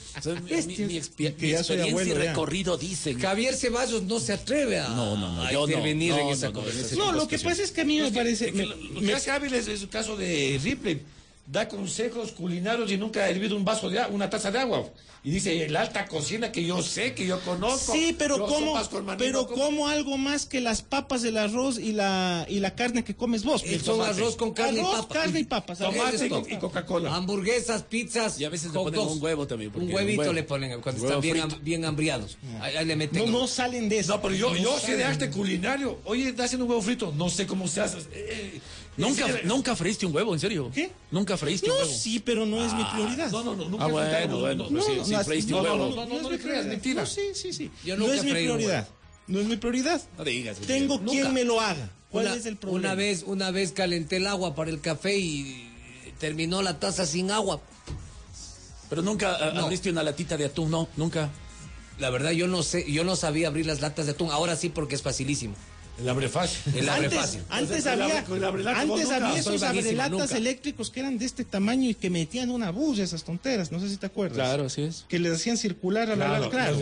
Este- 0.49 0.87
mi- 0.87 0.93
mi 0.93 0.99
expi- 0.99 1.35
que 1.35 1.45
mi 1.47 1.51
ya 1.51 1.63
soy 1.63 1.77
experiencia 1.77 1.89
abuelo, 1.91 2.09
y 2.09 2.17
ya. 2.23 2.29
recorrido 2.31 2.77
dicen. 2.77 3.19
Javier 3.19 3.55
Ceballos 3.55 4.03
no 4.03 4.19
se 4.19 4.33
atreve 4.33 4.79
a, 4.79 4.89
No, 4.89 5.15
no, 5.17 5.33
no, 5.33 5.41
a 5.43 5.51
intervenir 5.53 6.11
no, 6.13 6.19
en 6.19 6.25
no, 6.27 6.33
esa 6.33 6.47
no, 6.47 6.53
conversación. 6.53 6.99
No, 6.99 7.11
lo 7.11 7.27
que 7.27 7.39
pasa 7.39 7.63
es 7.63 7.71
que 7.71 7.81
a 7.81 7.85
mí 7.85 7.99
me 7.99 8.11
parece. 8.11 8.51
me- 8.51 8.65
Lo 8.65 8.75
que 8.77 9.01
me- 9.01 9.13
hace 9.13 9.31
es 9.57 9.67
el 9.67 9.89
caso 9.89 10.15
de 10.15 10.59
Ripley. 10.63 11.01
Da 11.49 11.65
consejos 11.69 12.33
culinarios 12.33 12.91
y 12.91 12.97
nunca 12.97 13.21
ha 13.21 13.29
hervido 13.29 13.55
un 13.55 13.63
vaso 13.63 13.89
de 13.89 13.99
agua, 13.99 14.13
una 14.13 14.29
taza 14.29 14.51
de 14.51 14.59
agua. 14.59 14.83
Y 15.23 15.31
dice, 15.31 15.67
la 15.69 15.81
alta 15.81 16.05
cocina 16.05 16.51
que 16.51 16.63
yo 16.65 16.81
sé, 16.83 17.13
que 17.13 17.25
yo 17.25 17.39
conozco. 17.41 17.93
Sí, 17.93 18.13
pero 18.17 18.37
Yo 18.37 18.45
¿cómo, 18.47 18.67
sopas 18.73 18.89
con 18.89 19.05
manino, 19.05 19.17
pero 19.25 19.47
¿cómo? 19.47 19.63
¿cómo 19.65 19.87
algo 19.87 20.17
más 20.17 20.45
que 20.45 20.59
las 20.59 20.81
papas, 20.81 21.23
el 21.23 21.37
arroz 21.37 21.79
y 21.79 21.93
la, 21.93 22.45
y 22.49 22.59
la 22.59 22.75
carne 22.75 23.03
que 23.05 23.15
comes 23.15 23.43
vos? 23.45 23.63
Son 23.83 24.01
arroz 24.01 24.35
con 24.35 24.53
carne 24.53 24.81
Arroz, 24.81 24.93
y 24.93 25.01
papa. 25.03 25.13
carne 25.13 25.39
y 25.39 25.43
papas. 25.45 25.79
Tomate 25.79 26.27
y, 26.53 26.57
Coca-Cola. 26.57 27.15
Hamburguesas, 27.15 27.83
pizzas. 27.83 28.39
Y 28.41 28.45
a 28.45 28.49
veces 28.49 28.73
le 28.73 28.79
ponen 28.79 28.99
un 28.99 29.21
huevo 29.23 29.47
también, 29.47 29.71
porque 29.71 29.87
Un 29.87 29.93
huevito 29.93 30.13
un 30.13 30.19
huevo. 30.19 30.33
le 30.33 30.43
ponen 30.43 30.81
cuando 30.81 31.05
están 31.05 31.21
bien, 31.21 31.37
ham- 31.37 31.59
bien 31.61 31.85
hambriados. 31.85 32.37
Ahí, 32.61 32.75
ahí 32.75 32.85
le 32.85 32.95
meten. 32.97 33.31
No, 33.31 33.39
no 33.39 33.47
salen 33.47 33.87
de 33.87 33.99
eso. 33.99 34.15
No, 34.15 34.21
pero 34.21 34.35
yo, 34.35 34.49
No 34.51 34.57
yo 34.57 34.77
sé 34.79 34.97
de 34.97 35.05
arte 35.05 35.29
culinario. 35.29 35.99
Oye, 36.05 36.27
está 36.29 36.43
haciendo 36.43 36.65
un 36.65 36.71
huevo 36.71 36.81
frito. 36.83 37.13
No 37.15 37.29
sé 37.29 37.47
cómo 37.47 37.67
se 37.69 37.81
hace. 37.81 37.97
Eh, 37.99 38.03
eh, 38.13 38.61
¿Nunca, 38.97 39.29
eh, 39.29 39.41
¿Nunca 39.45 39.75
freíste 39.75 40.05
un 40.07 40.15
huevo, 40.15 40.33
en 40.33 40.39
serio? 40.39 40.71
¿Qué? 40.73 40.91
¿Nunca 41.11 41.37
freíste 41.37 41.67
No, 41.67 41.75
un 41.75 41.81
huevo? 41.81 41.93
sí, 41.93 42.19
pero 42.19 42.45
no 42.45 42.65
es 42.65 42.73
mi 42.73 42.83
prioridad. 42.83 43.29
No, 43.31 43.43
no, 43.43 43.55
no. 43.55 43.69
Nunca 43.69 43.85
Ah, 43.85 43.87
bueno, 43.87 44.39
bueno, 44.39 44.67
no, 44.71 44.81
sí, 44.81 44.91
no, 44.97 45.05
no, 45.17 45.23
freíste 45.23 45.51
no, 45.51 45.57
un 45.59 45.63
no, 45.65 45.73
huevo. 45.73 45.89
no, 45.95 46.05
no, 46.07 46.15
no 46.15 46.21
no 46.23 46.29
me 46.31 46.39
creas, 46.39 46.65
mentira. 46.65 47.01
No, 47.01 47.07
sí, 47.07 47.21
sí, 47.33 47.53
sí. 47.53 47.71
No 47.95 48.11
es 48.11 48.23
mi 48.23 48.31
prioridad. 48.31 48.87
No 49.27 49.39
es 49.39 49.45
mi 49.45 49.57
prioridad. 49.57 50.01
No 50.17 50.23
digas. 50.23 50.57
Tengo 50.59 50.99
quien 51.03 51.33
me 51.33 51.43
lo 51.43 51.61
haga. 51.61 51.91
¿Cuál 52.09 52.27
es 52.27 52.45
el 52.45 52.55
problema? 52.57 52.79
una 52.87 52.95
vez, 52.95 53.23
una 53.27 53.51
vez 53.51 53.71
calenté 53.73 54.17
el 54.17 54.27
agua 54.27 54.55
para 54.55 54.69
el 54.71 54.79
café 54.81 55.17
y 55.17 55.69
terminó 56.19 56.61
la 56.61 56.79
taza 56.79 57.05
sin 57.05 57.29
agua. 57.31 57.61
Pero 58.89 59.01
nunca 59.01 59.51
No. 59.53 59.61
abriste 59.65 59.89
una 59.89 60.01
latita 60.03 60.37
de 60.37 60.45
atún, 60.45 60.71
no, 60.71 60.87
nunca. 60.95 61.29
La 61.99 62.09
verdad 62.09 62.31
yo 62.31 62.47
no 62.47 62.63
sé, 62.63 62.89
yo 62.91 63.03
no 63.03 63.15
sabía 63.15 63.47
abrir 63.49 63.65
las 63.65 63.81
latas 63.81 64.05
de 64.05 64.13
atún. 64.13 64.31
Ahora 64.31 64.55
sí 64.55 64.69
porque 64.69 64.95
es 64.95 65.01
facilísimo. 65.01 65.55
El 65.99 66.07
abre 66.09 66.29
fácil. 66.29 66.75
El 66.75 66.87
abre 66.89 67.05
antes, 67.05 67.19
fácil. 67.19 67.41
antes 67.49 67.83
Con 67.83 67.93
el 67.93 68.01
había, 68.03 68.19
abre- 68.23 68.81
el 68.81 68.87
vos 68.87 68.99
antes 68.99 69.11
había 69.11 69.39
esos 69.39 69.63
abrelatas 69.63 70.31
eléctricos 70.33 70.91
que 70.91 70.99
eran 70.99 71.17
de 71.17 71.25
este 71.25 71.43
tamaño 71.43 71.89
y 71.89 71.95
que 71.95 72.09
metían 72.11 72.51
una 72.51 72.69
bulla 72.71 73.03
esas 73.03 73.23
tonteras. 73.23 73.71
No 73.71 73.79
sé 73.79 73.89
si 73.89 73.97
te 73.97 74.05
acuerdas. 74.05 74.35
Claro, 74.37 74.65
así 74.65 74.83
es. 74.83 75.05
Que 75.07 75.17
les 75.17 75.33
hacían 75.33 75.57
circular 75.57 76.11
a 76.11 76.15
la 76.15 76.49
Claro, 76.49 76.77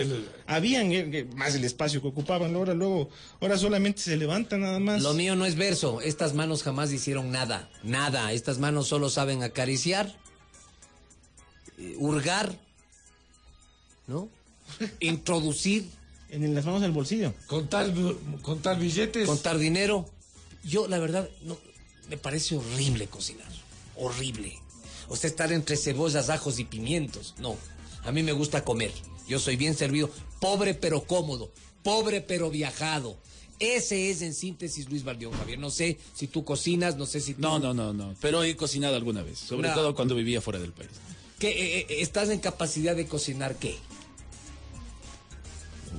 Habían 0.48 0.92
eh, 0.92 1.10
eh, 1.20 1.28
más 1.36 1.56
el 1.56 1.64
espacio 1.64 2.02
que 2.02 2.10
ocupaban. 2.10 2.54
Ahora 2.56 2.74
luego, 2.74 3.10
ahora 3.40 3.58
solamente 3.58 4.02
se 4.02 4.18
levanta 4.18 4.58
nada 4.58 4.80
más. 4.80 5.02
Lo 5.02 5.14
mío 5.14 5.36
no 5.38 5.46
es 5.46 5.56
verso. 5.56 6.02
Estas 6.02 6.34
manos 6.34 6.64
jamás 6.64 6.92
hicieron 6.92 7.32
nada. 7.32 7.70
Nada. 7.84 8.34
Estas 8.34 8.60
manos 8.60 8.88
solo 8.88 9.10
saben 9.10 9.44
acariciar, 9.44 10.14
eh, 11.78 11.96
hurgar, 11.98 12.54
¿no? 14.08 14.28
Introducir, 15.00 15.86
En 16.30 16.54
las 16.54 16.66
manos 16.66 16.82
del 16.82 16.92
bolsillo. 16.92 17.34
Contar, 17.48 17.94
contar 18.42 18.80
billetes. 18.80 19.26
contar 19.28 19.58
dinero. 19.58 20.10
Yo, 20.64 20.88
la 20.88 21.00
verdad, 21.00 21.30
no, 21.44 21.58
me 22.10 22.18
parece 22.18 22.56
horrible 22.56 23.08
cocinar. 23.08 23.48
Horrible. 23.96 24.58
O 25.08 25.16
sea, 25.16 25.30
estar 25.30 25.52
entre 25.54 25.78
cebollas, 25.78 26.30
ajos 26.30 26.60
y 26.60 26.66
pimientos. 26.66 27.36
No. 27.38 27.56
A 28.04 28.12
mí 28.12 28.24
me 28.24 28.32
gusta 28.34 28.64
comer. 28.64 28.92
Yo 29.28 29.40
soy 29.40 29.56
bien 29.56 29.76
servido. 29.76 30.10
Pobre 30.40 30.74
pero 30.74 31.04
cómodo. 31.04 31.52
Pobre 31.84 32.22
pero 32.22 32.50
viajado. 32.50 33.16
Ese 33.60 34.10
es 34.10 34.22
en 34.22 34.34
síntesis 34.34 34.90
Luis 34.90 35.04
Valdión, 35.04 35.32
Javier. 35.34 35.60
No 35.60 35.70
sé 35.70 35.98
si 36.14 36.28
tú 36.28 36.44
cocinas, 36.44 36.98
no 36.98 37.06
sé 37.06 37.22
si 37.22 37.36
tú... 37.36 37.42
No, 37.42 37.58
no, 37.60 37.74
no, 37.74 37.94
no. 37.94 38.14
Pero 38.20 38.44
he 38.44 38.56
cocinado 38.58 38.96
alguna 38.96 39.24
vez, 39.24 39.40
sobre 39.40 39.70
No. 39.70 39.76
todo 39.76 39.96
cuando 39.96 40.14
vivía 40.16 40.42
fuera 40.42 40.60
del 40.60 40.74
país. 40.74 40.90
¿Qué, 41.40 41.50
eh, 41.50 41.80
eh, 41.90 42.02
¿Estás 42.02 42.30
en 42.30 42.40
capacidad 42.40 42.96
de 42.96 43.08
cocinar 43.08 43.56
qué? 43.56 43.78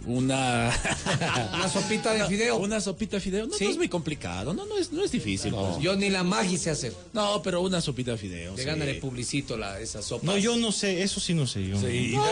Una... 0.07 0.71
Una 1.55 1.69
sopita 1.69 2.13
de 2.13 2.27
fideo. 2.27 2.57
Una 2.67 2.81
sopita 2.81 3.17
de 3.17 3.21
fideo. 3.21 3.47
No, 3.47 3.57
no 3.59 3.71
es 3.71 3.77
muy 3.77 3.89
complicado. 3.89 4.53
No, 4.55 4.67
no 4.67 4.77
es, 4.79 4.93
no 4.93 5.03
es 5.05 5.11
difícil. 5.11 5.53
pues. 5.55 5.79
Yo 5.81 5.97
ni 5.97 6.11
la 6.11 6.23
magia 6.23 6.59
sé 6.59 6.71
hacer. 6.71 6.93
No, 7.13 7.43
pero 7.43 7.61
una 7.63 7.81
sopita 7.81 8.13
de 8.13 8.19
fideo. 8.19 8.55
De 8.55 8.63
sí. 8.63 8.67
gana 8.67 8.85
de 8.85 8.95
publicito 8.95 9.57
la, 9.57 9.81
esa 9.81 10.03
sopa. 10.03 10.27
No, 10.27 10.37
yo 10.37 10.57
no 10.57 10.73
sé, 10.73 11.03
eso 11.03 11.21
sí 11.21 11.35
no 11.35 11.47
sé 11.47 11.67
yo. 11.67 11.81
Sí, 11.81 12.13
No, 12.15 12.25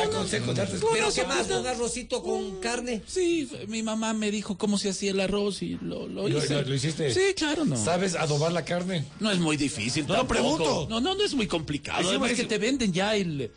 da 0.55 0.67
Pero 0.93 1.13
¿qué 1.13 1.25
más? 1.27 1.51
¿Un 1.51 1.67
arrocito 1.67 2.23
con 2.23 2.61
carne? 2.61 3.03
Sí, 3.07 3.49
mi 3.69 3.83
mamá 3.83 4.13
me 4.13 4.31
dijo 4.31 4.57
cómo 4.59 4.79
se 4.79 4.91
hacía 4.91 5.11
el 5.13 5.21
arroz 5.21 5.63
y 5.63 5.79
lo, 5.81 6.07
lo 6.09 6.29
¿Lo, 6.29 6.39
hice. 6.39 6.55
lo- 6.55 6.63
lo 6.63 6.75
hiciste? 6.75 7.13
Sí, 7.13 7.35
claro, 7.37 7.65
no. 7.65 7.77
¿Sabes 7.77 8.15
adobar 8.15 8.53
la 8.53 8.65
carne? 8.65 9.05
No 9.21 9.31
es 9.31 9.39
muy 9.39 9.57
difícil. 9.57 10.07
No 10.07 10.17
lo 10.17 10.29
pregunto. 10.29 10.87
No, 10.89 11.01
no, 11.01 11.15
no 11.15 11.25
es 11.25 11.35
muy 11.35 11.47
complicado. 11.47 12.09
Además 12.09 12.33
es- 12.33 12.37
que 12.41 12.45
te 12.45 12.59
venden 12.59 12.93
ya 12.93 13.17
el, 13.17 13.51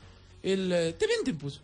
el 0.44 0.72
eh, 0.72 0.94
te 0.98 1.08
venden 1.08 1.38
pues. 1.38 1.62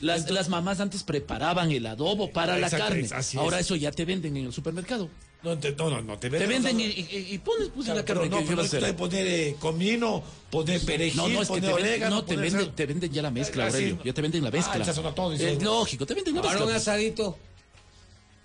Las, 0.00 0.30
las 0.30 0.48
mamás 0.48 0.80
antes 0.80 1.02
preparaban 1.02 1.70
el 1.72 1.86
adobo 1.86 2.30
para 2.30 2.56
la 2.58 2.66
Exacto, 2.68 2.86
carne. 2.88 3.02
es- 3.18 3.34
Ahora 3.36 3.58
es. 3.60 3.66
eso 3.66 3.76
ya 3.76 3.90
te 3.92 4.04
venden 4.04 4.36
en 4.36 4.46
el 4.46 4.52
supermercado. 4.52 5.08
No, 5.42 5.58
te, 5.58 5.72
no, 5.72 5.88
no, 5.88 6.02
no, 6.02 6.18
te 6.18 6.28
Te 6.28 6.38
venden. 6.38 6.62
venden 6.64 6.76
no, 6.76 6.82
y, 6.82 6.86
y- 7.10 7.34
y 7.34 7.38
pones 7.38 7.70
pues 7.74 7.88
en 7.88 7.96
la 7.96 8.04
Claro, 8.04 8.20
carne 8.22 8.30
pero 8.30 8.42
no, 8.42 8.62
que 8.62 8.66
pero 8.68 8.80
puede 8.80 8.92
poner 8.94 9.26
eh, 9.26 9.56
comino, 9.58 10.22
poner 10.50 10.80
perejil, 10.84 11.16
No, 11.16 11.28
no, 11.28 11.42
es 11.42 11.48
que 11.48 11.54
te 11.54 11.66
venden, 11.66 11.74
orégano, 11.84 12.16
no, 12.16 12.24
te 12.24 12.36
venden, 12.36 12.60
sal. 12.64 12.74
te 12.74 12.86
venden 12.86 13.10
ya 13.12 13.22
la 13.22 13.30
mezcla, 13.30 13.64
Ah. 13.64 13.66
Aurelio. 13.68 13.98
Ya 14.04 14.12
te 14.12 14.20
venden 14.22 14.44
la 14.44 14.50
mezcla. 14.50 14.74
Ah, 14.82 14.86
ya 14.86 14.92
son 14.92 15.14
todo. 15.14 15.32
Es 15.32 15.62
lógico, 15.62 16.04
te 16.06 16.14
venden 16.14 16.34
la 16.36 16.42
mezcla. 16.42 16.58
un 16.60 16.64
pues. 16.66 16.76
asadito. 16.76 17.38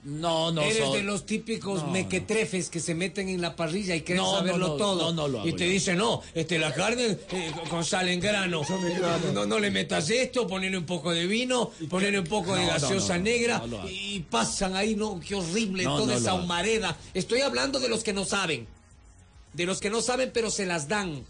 No, 0.06 0.52
no, 0.52 0.62
Eres 0.62 0.94
de 0.94 1.02
los 1.02 1.26
típicos 1.26 1.82
No, 1.82 1.90
mequetrefes 1.90 2.70
que 2.70 2.80
se 2.80 2.94
meten 2.94 3.28
en 3.28 3.42
la 3.42 3.56
parrilla 3.56 3.96
y 3.96 4.02
quieren 4.02 4.24
No, 4.24 4.38
saberlo 4.38 4.68
no, 4.68 4.76
todo. 4.76 5.02
no, 5.06 5.14
no 5.14 5.28
lo 5.28 5.40
hago 5.40 5.48
y 5.50 5.54
te 5.54 5.64
dicen, 5.64 5.98
no, 5.98 6.22
este, 6.36 6.60
la 6.60 6.72
carne 6.76 7.18
eh, 7.32 7.52
con 7.72 7.84
sal 7.84 8.08
en 8.10 8.20
grano. 8.20 8.62
No, 9.34 9.48
no 9.48 9.58
le 9.58 9.72
metas 9.72 10.08
esto, 10.12 10.48
ponele 10.48 10.78
un 10.78 10.86
poco 10.86 11.10
de 11.12 11.26
vino, 11.26 11.72
ponele 11.90 12.20
un 12.20 12.28
poco 12.28 12.56
de 12.56 12.68
gaseosa 12.68 13.14
no, 13.14 13.20
no, 13.20 13.24
negra 13.24 13.64
y 13.90 14.20
pasan 14.20 14.76
ahí, 14.76 14.96
no, 14.96 15.20
qué 15.20 15.34
horrible, 15.34 15.86
No, 15.86 15.98
toda 15.98 16.14
no 16.14 16.20
esa 16.20 16.36
humareda. 16.36 16.96
Estoy 17.16 17.42
hablando 17.42 17.80
de 17.80 17.90
los 17.90 18.04
que 18.04 18.14
no 18.14 18.26
saben. 18.26 18.68
De 19.54 19.66
los 19.66 19.80
que 19.80 19.90
no 19.90 20.02
saben, 20.02 20.30
pero 20.32 20.52
se 20.52 20.68
las 20.68 20.88
dan. 20.88 21.24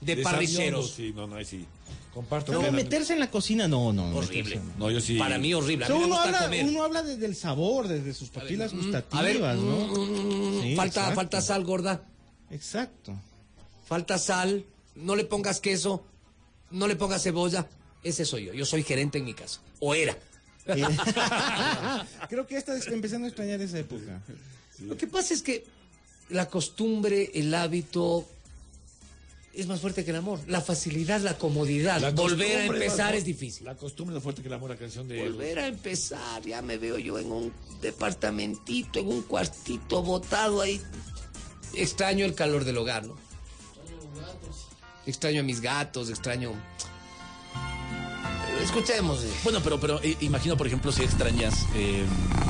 De, 0.00 0.14
De 0.14 0.22
parrilleros. 0.22 0.92
Sí, 0.92 1.12
no, 1.16 1.26
no, 1.26 1.44
sí. 1.44 1.66
Comparto. 2.12 2.52
No, 2.52 2.72
meterse 2.72 3.12
en 3.12 3.20
la 3.20 3.30
cocina, 3.30 3.68
no, 3.68 3.92
no. 3.92 4.16
Horrible. 4.16 4.60
no. 4.78 4.90
Yo 4.90 5.00
sí. 5.00 5.16
Para 5.18 5.38
mí 5.38 5.54
horrible. 5.54 5.84
O 5.84 5.86
A 5.86 5.88
sea, 5.88 5.96
mí 5.96 6.00
me 6.00 6.06
uno, 6.06 6.14
gusta 6.16 6.28
habla, 6.28 6.42
comer. 6.44 6.64
uno 6.66 6.82
habla 6.82 7.02
desde 7.02 7.26
el 7.26 7.36
sabor, 7.36 7.86
desde 7.88 8.14
sus 8.14 8.28
papilas 8.30 8.72
gustativas, 8.74 9.56
¿no? 9.56 9.86
mm, 9.88 10.62
Sí, 10.62 10.74
falta, 10.76 11.00
exacto. 11.00 11.14
falta 11.14 11.40
sal 11.40 11.64
gorda. 11.64 12.02
Exacto. 12.50 13.14
falta 13.86 14.18
sal, 14.18 14.64
no 14.96 15.14
le 15.16 15.24
pongas 15.24 15.60
queso, 15.60 16.04
no 16.70 16.86
le 16.88 16.96
pongas 16.96 17.22
cebolla. 17.22 17.66
Ese 18.02 18.24
soy 18.24 18.46
yo. 18.46 18.52
Yo 18.54 18.64
soy 18.64 18.82
gerente 18.82 19.18
en 19.18 19.24
mi 19.24 19.34
casa. 19.34 19.60
O 19.80 19.94
era. 19.94 20.16
Eh, 20.66 20.82
Creo 22.28 22.46
que 22.46 22.56
está 22.56 22.76
empezando 22.92 23.26
a 23.26 23.28
extrañar 23.28 23.60
esa 23.60 23.78
época. 23.78 24.20
Lo 24.80 24.96
que 24.96 25.06
pasa 25.06 25.34
es 25.34 25.42
que 25.42 25.64
la 26.30 26.46
costumbre, 26.48 27.30
el 27.34 27.52
hábito 27.54 28.28
es 29.54 29.66
más 29.66 29.80
fuerte 29.80 30.04
que 30.04 30.10
el 30.10 30.16
amor. 30.16 30.40
La 30.46 30.60
facilidad, 30.60 31.20
la 31.20 31.36
comodidad. 31.36 32.00
La 32.00 32.10
Volver 32.10 32.58
a 32.58 32.64
empezar 32.66 33.14
es 33.14 33.24
difícil. 33.24 33.64
La 33.66 33.76
costumbre 33.76 34.12
es 34.12 34.16
más 34.16 34.22
fuerte 34.22 34.42
que 34.42 34.48
el 34.48 34.54
amor, 34.54 34.70
la 34.70 34.76
canción 34.76 35.08
de. 35.08 35.22
Volver 35.22 35.58
a 35.58 35.66
empezar, 35.66 36.42
ya 36.42 36.62
me 36.62 36.78
veo 36.78 36.98
yo 36.98 37.18
en 37.18 37.30
un 37.32 37.52
departamentito, 37.80 39.00
en 39.00 39.08
un 39.08 39.22
cuartito 39.22 40.02
botado 40.02 40.60
ahí. 40.60 40.80
Extraño 41.74 42.24
el 42.24 42.34
calor 42.34 42.64
del 42.64 42.78
hogar, 42.78 43.06
¿no? 43.06 43.16
Extraño 45.06 45.40
a 45.40 45.42
mis 45.42 45.60
gatos, 45.60 46.10
extraño. 46.10 46.52
Escuchemos. 48.62 49.22
eh. 49.24 49.30
Bueno, 49.44 49.60
pero, 49.62 49.80
pero 49.80 50.02
eh, 50.02 50.16
imagino, 50.20 50.56
por 50.56 50.66
ejemplo, 50.66 50.92
si 50.92 51.02
extrañas 51.02 51.66
eh, 51.74 52.04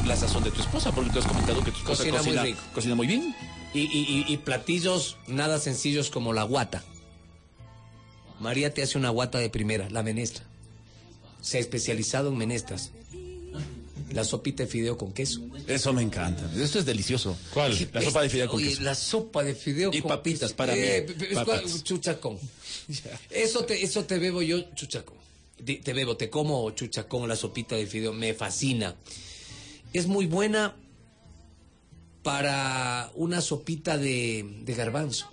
la 0.07 0.17
sazón 0.17 0.43
de 0.43 0.51
tu 0.51 0.61
esposa, 0.61 0.91
porque 0.93 1.11
tú 1.11 1.19
has 1.19 1.27
comentado 1.27 1.63
que 1.63 1.71
tu 1.71 1.79
esposa 1.79 1.99
Cocina 2.03 2.19
cocina, 2.19 2.43
muy 2.43 2.55
cocina 2.75 2.95
muy 2.95 3.07
bien. 3.07 3.35
Y, 3.75 3.81
y- 3.81 4.25
y- 4.29 4.33
y 4.33 4.37
platillos 4.39 5.17
nada 5.27 5.59
sencillos 5.59 6.11
como 6.11 6.33
la 6.33 6.43
guata. 6.45 6.83
María 8.41 8.73
te 8.73 8.83
hace 8.83 8.97
una 8.99 9.11
guata 9.11 9.39
de 9.39 9.51
primera, 9.51 9.91
la 9.91 10.03
menestra. 10.03 10.45
Se 11.41 11.59
ha 11.59 11.61
especializado 11.61 12.29
en 12.31 12.37
menestras. 12.39 12.91
La 14.13 14.25
sopita 14.25 14.63
de 14.63 14.69
fideo 14.71 14.97
con 14.97 15.13
queso. 15.13 15.43
Eso 15.67 15.93
me 15.93 16.01
encanta. 16.03 16.51
Esto 16.59 16.79
es 16.79 16.87
delicioso. 16.87 17.37
¿Cuál? 17.53 17.77
La 17.93 18.01
sopa 18.01 18.23
de 18.23 18.31
fideo 18.31 18.49
con 18.49 18.57
Oye, 18.57 18.71
queso. 18.71 18.83
la 18.83 18.95
sopa 18.95 19.45
de 19.45 19.55
fideo 19.55 19.91
Y 19.93 20.01
con 20.01 20.09
papitas 20.09 20.41
queso. 20.49 20.57
para 20.57 20.73
mí, 20.75 20.81
Eh, 20.83 21.07
es 21.29 21.35
papas. 21.35 21.85
chuchacón. 21.85 22.39
Eso 23.31 23.65
te, 23.67 23.83
eso 23.85 24.05
te 24.07 24.19
bebo 24.19 24.41
yo, 24.41 24.63
chuchacón. 24.75 25.19
Te, 25.63 25.75
te 25.77 25.93
bebo, 25.93 26.17
te 26.17 26.31
como 26.31 26.71
chuchacón, 26.71 27.29
la 27.29 27.37
sopita 27.37 27.77
de 27.77 27.87
fideo, 27.87 28.15
me 28.15 28.33
fascina. 28.33 28.95
Es 29.93 30.07
muy 30.07 30.25
buena 30.25 30.75
para 32.23 33.11
una 33.15 33.41
sopita 33.41 33.97
de, 33.97 34.63
de 34.63 34.75
garbanzo. 34.75 35.31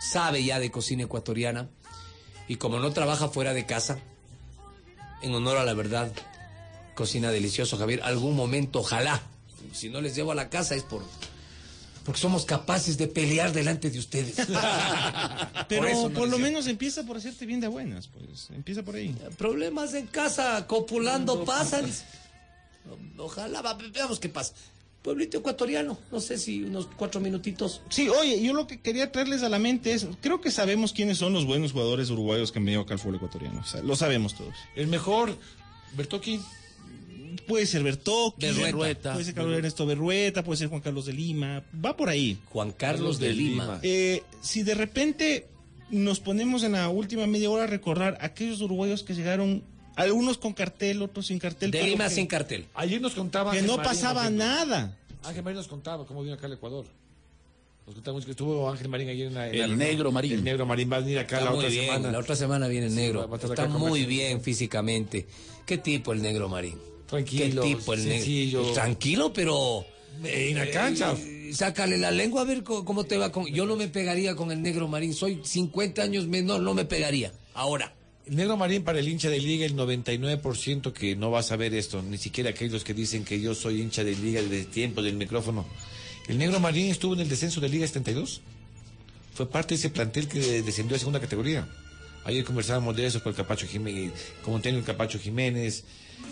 Sabe 0.00 0.44
ya 0.44 0.58
de 0.58 0.70
cocina 0.70 1.04
ecuatoriana. 1.04 1.68
Y 2.48 2.56
como 2.56 2.78
no 2.78 2.92
trabaja 2.92 3.28
fuera 3.28 3.54
de 3.54 3.66
casa, 3.66 3.98
en 5.22 5.34
honor 5.34 5.56
a 5.58 5.64
la 5.64 5.74
verdad, 5.74 6.12
cocina 6.94 7.30
delicioso, 7.30 7.76
Javier. 7.76 8.02
Algún 8.02 8.36
momento, 8.36 8.80
ojalá. 8.80 9.22
Si 9.72 9.88
no 9.88 10.00
les 10.00 10.14
llevo 10.14 10.32
a 10.32 10.36
la 10.36 10.48
casa 10.48 10.74
es 10.74 10.82
por 10.82 11.02
porque 12.06 12.20
somos 12.20 12.44
capaces 12.44 12.96
de 12.96 13.08
pelear 13.08 13.52
delante 13.52 13.90
de 13.90 13.98
ustedes. 13.98 14.36
Pero 15.68 16.02
Por 16.02 16.12
no 16.12 16.26
lo 16.26 16.38
menos 16.38 16.68
empieza 16.68 17.02
por 17.02 17.16
hacerte 17.16 17.46
bien 17.46 17.60
de 17.60 17.66
buenas, 17.66 18.06
pues. 18.06 18.48
Empieza 18.50 18.84
por 18.84 18.94
ahí. 18.94 19.12
Problemas 19.36 19.92
en 19.92 20.06
casa, 20.06 20.68
copulando 20.68 21.44
pasan. 21.44 21.90
Ojalá, 23.18 23.60
veamos 23.92 24.20
qué 24.20 24.28
pasa. 24.28 24.54
Pueblito 25.06 25.38
ecuatoriano, 25.38 25.96
no 26.10 26.18
sé 26.18 26.36
si 26.36 26.64
unos 26.64 26.88
cuatro 26.96 27.20
minutitos. 27.20 27.80
Sí, 27.90 28.08
oye, 28.08 28.42
yo 28.42 28.52
lo 28.52 28.66
que 28.66 28.80
quería 28.80 29.12
traerles 29.12 29.44
a 29.44 29.48
la 29.48 29.60
mente 29.60 29.92
es, 29.92 30.04
creo 30.20 30.40
que 30.40 30.50
sabemos 30.50 30.92
quiénes 30.92 31.16
son 31.16 31.32
los 31.32 31.46
buenos 31.46 31.70
jugadores 31.70 32.10
uruguayos 32.10 32.50
que 32.50 32.58
han 32.58 32.64
venido 32.64 32.82
acá 32.82 32.94
al 32.94 32.98
fútbol 32.98 33.14
ecuatoriano. 33.14 33.60
O 33.60 33.64
sea, 33.64 33.84
lo 33.84 33.94
sabemos 33.94 34.34
todos. 34.34 34.56
El 34.74 34.88
mejor, 34.88 35.38
Bertoki. 35.96 36.40
Puede 37.46 37.66
ser 37.66 37.84
Bertoki, 37.84 38.46
Berrueta. 38.46 39.12
puede 39.12 39.24
ser 39.24 39.34
Carlos 39.34 39.56
Ernesto 39.56 39.86
Berrueta, 39.86 40.42
puede 40.42 40.56
ser 40.56 40.66
Juan 40.70 40.80
Carlos 40.80 41.06
de 41.06 41.12
Lima, 41.12 41.62
va 41.72 41.96
por 41.96 42.08
ahí. 42.08 42.40
Juan 42.46 42.72
Carlos 42.72 43.20
de 43.20 43.32
Lima. 43.32 43.78
Eh, 43.84 44.24
si 44.40 44.64
de 44.64 44.74
repente 44.74 45.46
nos 45.88 46.18
ponemos 46.18 46.64
en 46.64 46.72
la 46.72 46.88
última 46.88 47.28
media 47.28 47.48
hora 47.48 47.62
a 47.62 47.68
recordar 47.68 48.18
aquellos 48.22 48.60
uruguayos 48.60 49.04
que 49.04 49.14
llegaron, 49.14 49.62
algunos 49.96 50.38
con 50.38 50.52
cartel, 50.52 51.02
otros 51.02 51.26
sin 51.26 51.38
cartel. 51.38 51.70
De 51.70 51.82
Lima 51.82 52.04
que- 52.08 52.14
sin 52.14 52.26
cartel. 52.26 52.66
Ayer 52.74 53.00
nos 53.00 53.14
contaba. 53.14 53.50
Que 53.52 53.62
no 53.62 53.76
Marín, 53.76 53.84
pasaba 53.90 54.30
nada. 54.30 54.96
Ángel 55.24 55.42
Marín 55.42 55.56
nos 55.56 55.66
contaba 55.68 56.06
cómo 56.06 56.22
vino 56.22 56.34
acá 56.34 56.46
al 56.46 56.52
Ecuador. 56.52 56.84
Nos 57.86 57.94
contaba 57.94 58.14
mucho 58.14 58.26
que 58.26 58.32
estuvo 58.32 58.68
Ángel 58.70 58.88
Marín 58.88 59.08
ayer 59.08 59.28
en 59.28 59.34
la. 59.34 59.48
en 59.48 59.54
El 59.54 59.70
la- 59.70 59.76
negro 59.76 60.12
Marín. 60.12 60.32
El 60.32 60.44
negro 60.44 60.66
Marín 60.66 60.90
va 60.92 60.96
a 60.96 61.00
venir 61.00 61.18
acá 61.18 61.36
Está 61.38 61.44
la 61.46 61.50
muy 61.52 61.58
otra 61.60 61.70
bien, 61.70 61.84
semana. 61.86 62.12
la 62.12 62.18
otra 62.18 62.36
semana 62.36 62.68
viene 62.68 62.86
el 62.86 62.94
negro. 62.94 63.28
Está 63.42 63.66
muy 63.68 64.04
bien 64.06 64.40
físicamente. 64.42 65.26
¿Qué 65.64 65.78
tipo 65.78 66.12
el 66.12 66.20
negro 66.22 66.48
Marín? 66.48 66.78
Tranquilo, 67.08 67.62
¿Qué 67.62 67.68
tipo 67.76 67.92
el 67.94 68.02
sencillo. 68.02 68.58
negro? 68.60 68.74
Tranquilo, 68.74 69.32
pero... 69.32 69.84
En 70.24 70.56
la 70.58 70.70
cancha. 70.70 71.12
Eh, 71.16 71.50
sácale 71.52 71.98
la 71.98 72.10
lengua 72.10 72.40
a 72.42 72.44
ver 72.44 72.64
cómo 72.64 73.04
te 73.04 73.16
va 73.18 73.30
con... 73.30 73.46
Yo 73.46 73.66
no 73.66 73.76
me 73.76 73.86
pegaría 73.88 74.34
con 74.34 74.50
el 74.50 74.60
negro 74.62 74.88
Marín. 74.88 75.12
Soy 75.14 75.40
50 75.44 76.02
años 76.02 76.26
menor, 76.26 76.60
no 76.62 76.74
me 76.74 76.84
pegaría. 76.84 77.32
Ahora. 77.54 77.92
El 78.26 78.34
negro 78.34 78.56
Marín 78.56 78.82
para 78.82 78.98
el 78.98 79.08
hincha 79.08 79.30
de 79.30 79.38
liga, 79.38 79.64
el 79.64 79.76
99% 79.76 80.92
que 80.92 81.14
no 81.14 81.30
va 81.30 81.40
a 81.40 81.42
saber 81.44 81.72
esto, 81.74 82.02
ni 82.02 82.18
siquiera 82.18 82.50
aquellos 82.50 82.82
que 82.82 82.92
dicen 82.92 83.24
que 83.24 83.40
yo 83.40 83.54
soy 83.54 83.80
hincha 83.80 84.02
de 84.02 84.16
liga 84.16 84.42
desde 84.42 84.64
tiempo 84.64 85.00
del 85.00 85.14
micrófono. 85.14 85.64
El 86.26 86.38
negro 86.38 86.58
Marín 86.58 86.90
estuvo 86.90 87.14
en 87.14 87.20
el 87.20 87.28
descenso 87.28 87.60
de 87.60 87.68
Liga 87.68 87.86
72. 87.86 88.40
Fue 89.32 89.48
parte 89.48 89.74
de 89.74 89.74
ese 89.76 89.90
plantel 89.90 90.26
que 90.26 90.62
descendió 90.62 90.96
a 90.96 90.98
segunda 90.98 91.20
categoría. 91.20 91.68
Ayer 92.24 92.44
conversábamos 92.44 92.96
de 92.96 93.06
eso 93.06 93.22
con 93.22 93.30
el 93.30 93.36
Capacho 93.36 93.68
Jiménez, 93.68 94.12
con 94.42 94.54
Antonio 94.54 94.80
el 94.80 94.84
Capacho 94.84 95.20
Jiménez, 95.20 95.84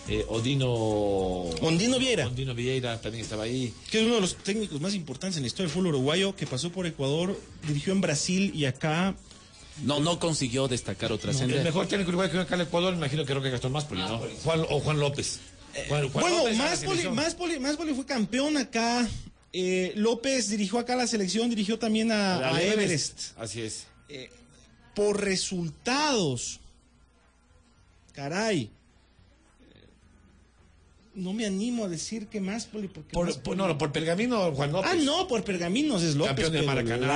eh, 0.09 0.25
Odino... 0.29 0.73
Ondino 0.73 2.01
Viera. 2.01 2.27
Ondino 2.27 2.57
Vieira 2.57 3.01
también 3.01 3.23
estaba 3.23 3.45
ahí. 3.45 3.73
que 3.93 4.01
es 4.01 4.05
uno 4.05 4.17
de 4.17 4.21
los 4.23 4.35
técnicos 4.35 4.81
más 4.81 4.95
importantes 4.95 5.37
en 5.37 5.45
la 5.45 5.47
historia 5.47 5.67
del 5.67 5.73
fútbol 5.73 5.95
uruguayo, 5.95 6.35
que 6.35 6.49
pasó 6.49 6.73
por 6.73 6.87
Ecuador, 6.87 7.39
dirigió 7.69 7.93
en 7.93 8.01
Brasil 8.01 8.51
y 8.53 8.65
acá. 8.65 9.15
No, 9.83 9.99
no 10.01 10.19
consiguió 10.21 10.69
destacar 10.69 11.11
o 11.11 11.15
El 11.17 11.21
trascender. 11.21 11.65
mejor 11.65 11.87
técnico 11.89 12.11
uruguayo 12.11 12.31
que 12.33 12.39
acá 12.39 12.55
al 12.55 12.61
Ecuador, 12.63 12.93
me 12.93 12.99
imagino 12.99 13.23
que 13.25 13.33
creo 13.33 13.43
que 13.43 13.51
Gastón 13.51 13.73
Máspoli, 13.73 14.03
¿no? 14.03 14.21
Juan, 14.45 14.65
o 14.71 14.81
Juan 14.81 14.99
López. 15.01 15.41
Juan- 15.89 16.09
Juan 16.11 16.23
bueno, 16.23 16.39
López 16.39 16.57
Máspoli. 16.57 17.09
Máspoli, 17.09 17.59
Máspoli 17.61 17.95
fue 17.95 18.07
campeón 18.07 18.57
acá. 18.57 19.09
Eh, 19.53 19.93
López 19.97 20.49
dirigió 20.49 20.79
acá 20.79 20.95
la 20.97 21.07
selección, 21.07 21.51
dirigió 21.51 21.79
también 21.79 22.13
a, 22.13 22.37
Al 22.37 22.45
a 22.57 22.63
Everest. 22.63 22.75
Everest. 22.75 23.39
Así 23.39 23.61
es. 23.63 23.87
Eh, 24.09 24.31
por 24.95 25.21
resultados, 25.21 26.61
caray. 28.13 28.71
No 31.15 31.33
me 31.33 31.47
animo 31.47 31.85
a 31.85 31.89
decir 31.89 32.27
que 32.27 32.41
Máspoli. 32.41 32.89
Porque 32.89 33.13
Por, 33.13 33.29
Máspoli- 33.29 33.43
por- 33.43 33.57
no, 33.57 33.79
por 33.79 33.93
Pergamino, 33.93 34.53
Juan 34.53 34.73
López. 34.73 34.91
Ah, 34.93 34.97
no, 35.03 35.29
por 35.29 35.45
pergaminos 35.45 36.03
es 36.03 36.17
López. 36.17 36.29
Campeón 36.35 36.53
del 36.53 36.65
pero 36.65 36.75
Maracaná, 36.75 37.07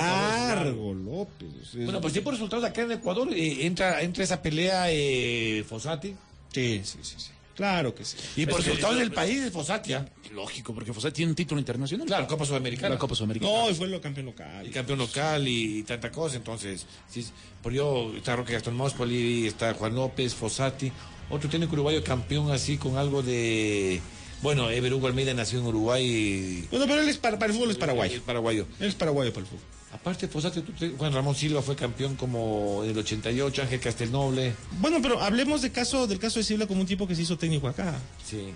Largo, 0.54 0.94
López. 0.94 1.48
es- 1.62 1.84
Bueno, 1.84 2.00
pues 2.00 2.12
sí, 2.14 2.20
por 2.20 2.32
resultados 2.34 2.64
acá 2.64 2.82
en 2.82 2.92
Ecuador 2.92 3.28
eh, 3.34 3.66
entra, 3.66 4.00
entra 4.02 4.22
esa 4.22 4.40
pelea 4.40 4.84
eh, 4.88 5.64
Fossati. 5.68 6.14
Sí, 6.52 6.80
sí, 6.84 6.98
sí, 7.02 7.14
sí. 7.18 7.30
Claro 7.56 7.92
que 7.92 8.04
sí. 8.04 8.16
Y 8.36 8.46
por 8.46 8.62
resultados 8.62 8.98
del 8.98 9.10
país 9.10 9.40
es 9.42 9.52
Fossati, 9.52 9.92
¿ah? 9.92 10.06
Lógico, 10.32 10.72
porque 10.72 10.92
Fossati 10.92 11.16
tiene 11.16 11.30
un 11.32 11.34
título 11.34 11.58
internacional. 11.58 12.06
Claro, 12.06 12.28
Copa 12.28 12.44
Sudamericana. 12.44 12.90
La 12.94 12.98
Copa 13.00 13.16
Sudamericana. 13.16 13.50
No, 13.52 13.68
y 13.68 13.74
fue 13.74 13.88
el 13.92 14.00
campeón 14.00 14.26
local. 14.26 14.64
Y 14.64 14.70
campeón 14.70 15.00
local 15.00 15.48
y 15.48 15.82
tanta 15.82 16.12
cosa, 16.12 16.36
entonces, 16.36 16.86
sí, 17.08 17.26
por 17.60 17.72
yo, 17.72 18.12
está 18.16 18.36
Roque 18.36 18.52
Gastón 18.52 18.76
Mospoli, 18.76 19.48
está 19.48 19.74
Juan 19.74 19.96
López, 19.96 20.36
Fossati, 20.36 20.92
otro 21.30 21.48
técnico 21.50 21.74
uruguayo 21.74 22.02
campeón 22.04 22.50
así 22.50 22.76
con 22.78 22.96
algo 22.96 23.22
de... 23.22 24.00
Bueno, 24.40 24.70
Ever 24.70 24.94
Hugo 24.94 25.08
Almeida 25.08 25.34
nació 25.34 25.58
en 25.58 25.66
Uruguay. 25.66 26.64
Bueno, 26.70 26.86
pero 26.86 27.00
él 27.02 27.08
es 27.08 27.18
para, 27.18 27.38
para 27.40 27.50
el 27.52 27.58
fútbol 27.58 27.72
es 27.72 27.76
paraguayo. 27.76 28.22
paraguayo. 28.24 28.66
Él 28.78 28.86
es 28.88 28.94
paraguayo 28.94 29.32
para 29.32 29.40
el 29.42 29.46
fútbol. 29.50 29.64
Aparte, 29.92 30.28
Fossati, 30.28 30.60
tú 30.60 30.72
te- 30.72 30.90
Juan 30.90 31.12
Ramón 31.12 31.34
Silva 31.34 31.60
fue 31.60 31.74
campeón 31.74 32.14
como 32.14 32.82
en 32.84 32.90
el 32.90 32.98
88, 32.98 33.62
Ángel 33.62 33.80
Castelnoble. 33.80 34.54
Bueno, 34.80 34.98
pero 35.02 35.20
hablemos 35.20 35.62
de 35.62 35.72
caso, 35.72 36.06
del 36.06 36.18
caso 36.20 36.38
de 36.38 36.44
Silva 36.44 36.66
como 36.68 36.82
un 36.82 36.86
tipo 36.86 37.08
que 37.08 37.16
se 37.16 37.22
hizo 37.22 37.36
técnico 37.36 37.66
acá. 37.66 37.98
Sí. 38.24 38.50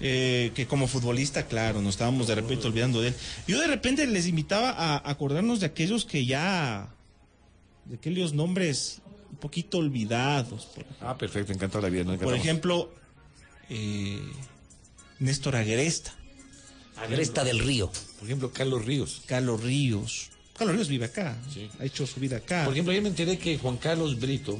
Eh, 0.00 0.52
que 0.54 0.66
como 0.68 0.86
futbolista, 0.86 1.46
claro, 1.48 1.82
nos 1.82 1.94
estábamos 1.94 2.28
de 2.28 2.36
repente 2.36 2.68
olvidando 2.68 3.00
de 3.00 3.08
él. 3.08 3.14
Yo 3.48 3.58
de 3.60 3.66
repente 3.66 4.06
les 4.06 4.28
invitaba 4.28 4.70
a 4.70 5.10
acordarnos 5.10 5.58
de 5.58 5.66
aquellos 5.66 6.04
que 6.04 6.24
ya, 6.26 6.94
de 7.86 7.96
aquellos 7.96 8.32
nombres 8.34 9.00
un 9.38 9.40
poquito 9.40 9.78
olvidados. 9.78 10.64
Por, 10.66 10.84
Ah, 11.00 11.16
perfecto, 11.16 11.52
encantado 11.52 11.82
la 11.82 11.88
vida. 11.90 12.04
por 12.18 12.34
ejemplo, 12.34 12.90
eh, 13.70 14.20
Néstor 15.20 15.54
Agresta, 15.54 16.12
Agresta 16.96 17.44
del 17.44 17.60
Río. 17.60 17.90
Por 18.18 18.26
ejemplo, 18.26 18.52
Carlos 18.52 18.84
Ríos. 18.84 19.22
Carlos 19.26 19.62
Ríos. 19.62 20.30
Carlos 20.56 20.74
Ríos 20.74 20.88
vive 20.88 21.04
acá, 21.04 21.38
Sí. 21.54 21.70
ha 21.78 21.84
hecho 21.84 22.04
su 22.04 22.18
vida 22.18 22.38
acá. 22.38 22.64
Por 22.64 22.72
ejemplo, 22.74 22.90
ayer 22.90 23.00
me 23.02 23.10
enteré 23.10 23.38
que 23.38 23.56
Juan 23.58 23.76
Carlos 23.76 24.18
Brito. 24.18 24.58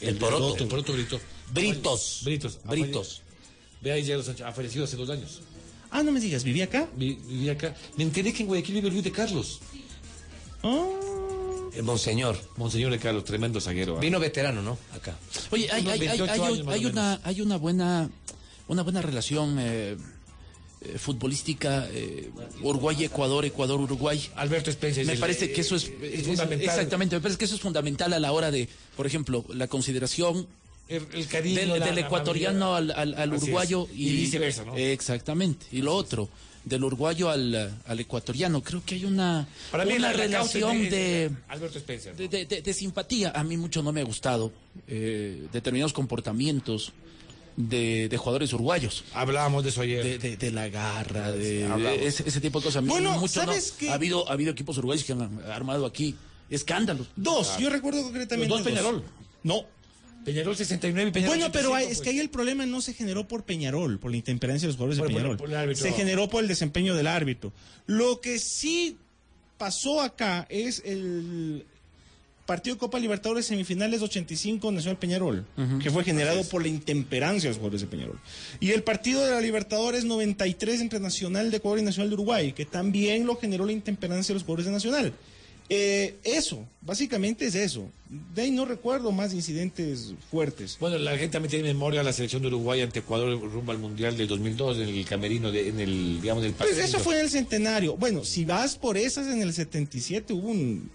El 0.00 0.16
Poroto. 0.16 0.62
El 0.62 0.68
Poroto 0.68 0.92
Brito. 0.92 1.20
Britos. 1.52 2.20
Britos. 2.24 2.60
Britos. 2.64 3.22
Ve 3.80 3.90
ahí 3.92 4.04
ya 4.04 4.16
los 4.16 4.28
ha 4.28 4.52
fallecido 4.52 4.84
hace 4.84 4.96
dos 4.96 5.10
años. 5.10 5.40
ah, 5.90 6.02
no 6.04 6.12
me 6.12 6.20
digas, 6.20 6.44
¿vivía 6.44 6.64
acá? 6.64 6.88
Vi- 6.96 7.18
Vivía 7.26 7.52
acá. 7.52 7.74
Me 7.96 8.04
enteré 8.04 8.32
que 8.32 8.42
en 8.44 8.46
Guayaquil 8.48 8.76
vive 8.76 8.90
Luis 8.90 9.02
de 9.04 9.10
Carlos. 9.12 9.58
Ah, 10.62 10.88
El 11.74 11.82
Monseñor. 11.84 12.38
Monseñor 12.56 12.90
de 12.92 12.98
Carlos, 12.98 13.24
tremendo 13.24 13.60
zaguero. 13.60 13.96
¿ah? 13.96 14.00
Vino 14.00 14.20
veterano, 14.20 14.62
¿no? 14.62 14.78
Acá. 14.94 15.16
Oye, 15.50 15.70
hay, 15.72 15.82
hay, 15.86 15.92
hay, 15.92 15.98
28 16.00 16.32
hay- 16.32 16.40
años 16.40 16.68
hay 16.68 16.86
una, 16.86 17.20
hay 17.24 17.40
una 17.40 17.56
buena, 17.56 18.10
una 18.68 18.82
buena 18.82 19.00
relación 19.00 19.56
eh, 19.58 19.96
eh, 20.82 20.98
futbolística 20.98 21.88
eh, 21.90 22.30
Uruguay-Ecuador, 22.62 23.44
Ecuador-Uruguay. 23.46 24.28
Alberto 24.36 24.70
Spencer. 24.70 25.06
Me 25.06 25.16
parece 25.16 25.50
que 25.52 25.60
eso 25.62 25.76
es, 25.76 25.84
es 26.02 26.20
es- 26.20 26.26
fundamental. 26.26 26.68
Exactamente, 26.68 27.16
me 27.16 27.22
parece 27.22 27.38
que 27.38 27.44
eso 27.46 27.54
es 27.54 27.60
fundamental 27.60 28.12
a 28.12 28.20
la 28.20 28.32
hora 28.32 28.50
de, 28.50 28.68
por 28.96 29.06
ejemplo, 29.06 29.44
la 29.48 29.66
consideración 29.68 30.46
El, 30.88 31.06
el 31.14 31.26
cariño. 31.26 31.56
del, 31.58 31.68
la- 31.78 31.86
del 31.86 31.94
la 31.94 32.00
ecuatoriano 32.02 32.74
al, 32.74 33.32
uruguayo 33.34 33.88
Y 33.94 34.10
viceversa, 34.16 34.64
¿no? 34.64 34.76
Exactamente. 34.76 35.66
Y 35.72 35.80
lo 35.82 35.94
otro, 35.94 36.28
del 36.64 36.84
uruguayo 36.84 37.28
al, 37.30 37.72
al 37.86 38.00
ecuatoriano, 38.00 38.62
creo 38.62 38.82
que 38.84 38.94
hay 38.94 39.04
una, 39.04 39.46
Para 39.70 39.84
mí, 39.84 39.94
una 39.94 40.12
la- 40.12 40.26
la 40.26 40.38
causa 40.38 40.58
relación 40.58 40.90
de, 40.90 41.30
Alberto 41.48 41.78
Spencer. 41.78 42.14
de, 42.16 42.28
de- 42.28 42.46
de- 42.46 42.62
de 42.62 42.74
simpatía. 42.74 43.32
A 43.34 43.42
mí 43.42 43.56
mucho 43.56 43.82
no 43.82 43.92
me 43.92 44.00
ha 44.00 44.04
gustado 44.04 44.52
eh, 44.86 45.46
determinados 45.52 45.92
comportamientos 45.92 46.92
de, 47.56 48.08
de 48.08 48.16
jugadores 48.16 48.52
uruguayos. 48.52 49.04
Hablábamos 49.12 49.62
de 49.64 49.70
eso 49.70 49.80
ayer. 49.82 50.02
De, 50.04 50.18
de- 50.18 50.36
de 50.36 50.50
la 50.52 50.68
garra, 50.68 51.32
de, 51.32 52.06
ese, 52.06 52.26
ese 52.28 52.40
tipo 52.40 52.60
de 52.60 52.64
cosas. 52.66 52.84
Bueno, 52.84 53.12
mucho 53.18 53.40
no. 53.40 53.46
¿sabes 53.46 53.72
qué? 53.72 53.90
Ha 53.90 53.94
habido, 53.94 54.28
ha 54.28 54.32
habido 54.32 54.52
equipos 54.52 54.78
uruguayos 54.78 55.04
que 55.04 55.12
han 55.12 55.40
armado 55.50 55.84
aquí 55.84 56.14
escándalos. 56.48 57.08
dos, 57.16 57.58
yo 57.58 57.70
recuerdo 57.70 58.02
concretamente. 58.04 58.48
Los 58.48 58.58
dos 58.64 58.68
Peñarol. 58.72 59.02
No, 59.42 59.64
Peñarol 60.24 60.56
69 60.56 61.08
y 61.08 61.12
Peñarol 61.12 61.36
Bueno, 61.36 61.52
pero 61.52 61.74
hay- 61.74 61.84
85, 61.84 61.92
es 61.92 62.00
que 62.02 62.10
ahí 62.10 62.18
el 62.20 62.30
problema 62.30 62.64
no 62.66 62.80
se 62.80 62.94
generó 62.94 63.26
por 63.28 63.44
Peñarol, 63.44 63.98
por 63.98 64.10
la 64.10 64.16
intemperancia 64.16 64.66
de 64.66 64.70
los 64.72 64.76
jugadores 64.76 64.96
de 64.96 65.02
Por- 65.02 65.12
Peñarol. 65.12 65.36
por 65.36 65.48
el 65.48 65.56
árbitro. 65.56 65.82
se 65.84 65.92
generó 65.92 66.28
por 66.28 66.42
el 66.42 66.48
desempeño 66.48 66.94
del 66.94 67.06
árbitro. 67.06 67.52
Lo 67.86 68.20
que 68.20 68.38
sí 68.38 68.96
pasó 69.58 70.00
acá 70.00 70.46
es 70.48 70.82
el 70.84 71.64
partido 72.46 72.74
de 72.74 72.80
Copa 72.80 72.98
Libertadores 72.98 73.46
semifinales 73.46 74.02
85 74.02 74.72
Nacional 74.72 74.98
Peñarol, 74.98 75.46
que 75.80 75.90
fue 75.90 76.02
generado 76.04 76.42
por 76.44 76.60
la 76.62 76.68
intemperancia 76.68 77.48
de 77.48 77.50
los 77.54 77.58
jugadores 77.58 77.80
de 77.82 77.86
Peñarol. 77.86 78.18
Y 78.60 78.70
el 78.72 78.82
partido 78.82 79.24
de 79.24 79.30
la 79.30 79.40
Libertadores 79.40 80.04
93 80.04 80.80
entre 80.80 80.98
Nacional 81.00 81.50
de 81.50 81.58
Ecuador 81.58 81.78
y 81.78 81.82
Nacional 81.82 82.10
de 82.10 82.14
Uruguay, 82.14 82.52
que 82.52 82.66
también 82.66 83.26
lo 83.26 83.36
generó 83.36 83.64
la 83.64 83.72
intemperancia 83.72 84.32
de 84.32 84.34
los 84.34 84.42
jugadores 84.42 84.66
de 84.66 84.72
Nacional. 84.72 85.12
Eh, 85.74 86.16
eso, 86.22 86.66
básicamente 86.82 87.46
es 87.46 87.54
eso. 87.54 87.88
De 88.34 88.42
ahí 88.42 88.50
no 88.50 88.66
recuerdo 88.66 89.10
más 89.10 89.32
incidentes 89.32 90.12
fuertes. 90.30 90.76
Bueno, 90.78 90.98
la 90.98 91.12
gente 91.12 91.28
también 91.28 91.50
tiene 91.50 91.68
memoria 91.68 92.02
a 92.02 92.04
la 92.04 92.12
selección 92.12 92.42
de 92.42 92.48
Uruguay 92.48 92.82
ante 92.82 92.98
Ecuador 92.98 93.40
rumbo 93.40 93.72
al 93.72 93.78
Mundial 93.78 94.14
del 94.18 94.28
2002 94.28 94.76
en 94.80 94.88
el 94.90 95.06
camerino, 95.06 95.50
de, 95.50 95.68
en 95.68 95.80
el, 95.80 96.20
digamos, 96.20 96.42
del 96.42 96.52
Pues 96.52 96.76
eso 96.76 96.98
fue 96.98 97.14
en 97.14 97.20
el 97.22 97.30
centenario. 97.30 97.96
Bueno, 97.96 98.22
si 98.22 98.44
vas 98.44 98.76
por 98.76 98.98
esas 98.98 99.28
en 99.28 99.40
el 99.40 99.54
77 99.54 100.34
hubo 100.34 100.50
un, 100.50 100.90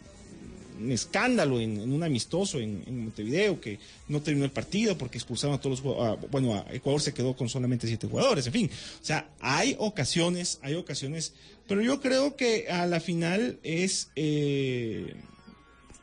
un 0.79 0.91
escándalo 0.91 1.59
en, 1.59 1.81
en 1.81 1.91
un 1.91 2.03
amistoso 2.03 2.59
en, 2.59 2.83
en 2.85 3.05
Montevideo 3.05 3.59
que 3.59 3.79
no 4.07 4.21
terminó 4.21 4.45
el 4.45 4.51
partido 4.51 4.95
porque 4.95 5.17
expulsaron 5.17 5.55
a 5.55 5.59
todos 5.59 5.79
los 5.79 5.81
jugadores. 5.81 6.29
bueno, 6.29 6.53
a 6.53 6.71
Ecuador 6.71 7.01
se 7.01 7.15
quedó 7.15 7.35
con 7.35 7.49
solamente 7.49 7.87
siete 7.87 8.05
jugadores, 8.07 8.45
en 8.45 8.53
fin. 8.53 8.69
O 9.01 9.05
sea, 9.05 9.27
hay 9.39 9.75
ocasiones, 9.79 10.59
hay 10.61 10.75
ocasiones, 10.75 11.33
pero 11.67 11.81
yo 11.81 11.99
creo 11.99 12.35
que 12.35 12.69
a 12.69 12.85
la 12.85 12.99
final 12.99 13.59
es 13.63 14.09
eh, 14.15 15.15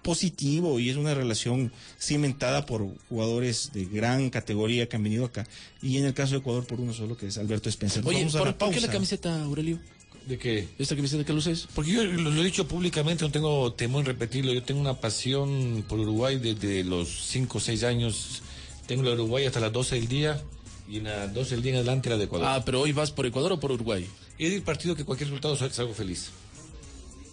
positivo 0.02 0.78
y 0.78 0.90
es 0.90 0.96
una 0.96 1.14
relación 1.14 1.72
cimentada 1.98 2.66
por 2.66 2.86
jugadores 3.08 3.70
de 3.72 3.86
gran 3.86 4.30
categoría 4.30 4.88
que 4.88 4.96
han 4.96 5.02
venido 5.02 5.24
acá. 5.24 5.46
Y 5.82 5.96
en 5.96 6.04
el 6.04 6.14
caso 6.14 6.34
de 6.34 6.40
Ecuador 6.40 6.66
por 6.66 6.80
uno 6.80 6.92
solo 6.92 7.16
que 7.16 7.26
es 7.28 7.38
Alberto 7.38 7.68
Spencer. 7.68 8.02
Oye, 8.06 8.18
Vamos 8.18 8.34
a 8.36 8.38
¿por, 8.38 8.46
la 8.48 8.58
por 8.58 8.70
qué 8.70 8.80
la 8.80 8.90
camiseta, 8.90 9.42
Aurelio? 9.42 9.80
¿De 10.26 10.38
qué? 10.38 10.68
¿Esta 10.78 10.94
camiseta 10.96 11.24
que 11.24 11.32
luces? 11.32 11.66
Porque 11.74 11.92
yo 11.92 12.04
lo, 12.04 12.30
lo 12.30 12.42
he 12.42 12.44
dicho 12.44 12.68
públicamente, 12.68 13.24
no 13.24 13.30
tengo 13.30 13.72
temor 13.72 14.00
en 14.00 14.06
repetirlo. 14.06 14.52
Yo 14.52 14.62
tengo 14.62 14.80
una 14.80 15.00
pasión 15.00 15.84
por 15.88 15.98
Uruguay 15.98 16.38
desde 16.38 16.84
los 16.84 17.26
5 17.28 17.58
o 17.58 17.60
6 17.60 17.84
años. 17.84 18.42
Tengo 18.86 19.02
la 19.02 19.10
de 19.10 19.16
Uruguay 19.16 19.46
hasta 19.46 19.60
las 19.60 19.72
12 19.72 19.96
del 19.96 20.08
día 20.08 20.42
y 20.88 20.98
en 20.98 21.04
las 21.04 21.32
12 21.32 21.54
del 21.54 21.62
día 21.62 21.72
en 21.72 21.78
adelante 21.78 22.10
la 22.10 22.16
de 22.18 22.24
Ecuador. 22.24 22.48
Ah, 22.48 22.62
pero 22.64 22.80
hoy 22.82 22.92
vas 22.92 23.10
por 23.10 23.26
Ecuador 23.26 23.52
o 23.52 23.60
por 23.60 23.72
Uruguay. 23.72 24.06
Es 24.38 24.52
el 24.52 24.62
partido 24.62 24.96
que 24.96 25.04
cualquier 25.04 25.28
resultado 25.28 25.56
sal- 25.56 25.72
salgo 25.72 25.94
feliz. 25.94 26.30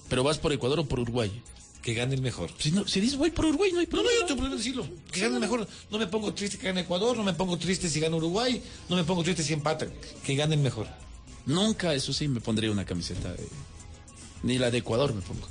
Pero 0.10 0.24
vas 0.24 0.38
por 0.38 0.52
Ecuador 0.54 0.80
o 0.80 0.86
por 0.86 1.00
Uruguay. 1.00 1.32
Que 1.82 1.94
gane 1.96 2.14
el 2.14 2.22
mejor. 2.22 2.52
Si, 2.60 2.72
no, 2.72 2.88
si 2.88 3.00
dices 3.02 3.18
voy 3.18 3.32
por 3.32 3.46
Uruguay, 3.46 3.72
no 3.72 3.80
hay 3.80 3.86
No, 3.86 3.90
problema. 3.92 4.12
no, 4.14 4.20
yo 4.22 4.26
tengo 4.28 4.38
problema 4.40 4.58
decirlo. 4.58 4.88
Que 5.12 5.22
gane 5.22 5.36
el 5.36 5.42
mejor. 5.42 5.68
No 5.90 5.98
me 5.98 6.06
pongo 6.08 6.32
triste 6.34 6.58
que 6.60 6.68
gane 6.68 6.82
Ecuador, 6.82 7.18
no 7.18 7.24
me 7.24 7.34
pongo 7.34 7.58
triste 7.58 7.90
si 7.90 8.00
gana 8.00 8.16
Uruguay, 8.18 8.62
no 8.88 8.96
me 8.96 9.04
pongo 9.04 9.24
triste 9.24 9.42
si 9.44 9.54
empatan. 9.54 9.92
Que 10.24 10.36
gane 10.36 10.54
el 10.56 10.62
mejor. 10.62 10.88
Nunca, 11.48 11.96
eso 11.96 12.14
sí, 12.14 12.28
me 12.28 12.40
pondría 12.40 12.70
una 12.72 12.86
camiseta. 12.86 13.34
Ni 14.44 14.60
la 14.60 14.70
de 14.70 14.78
Ecuador 14.80 15.14
me 15.16 15.22
pongo. 15.22 15.48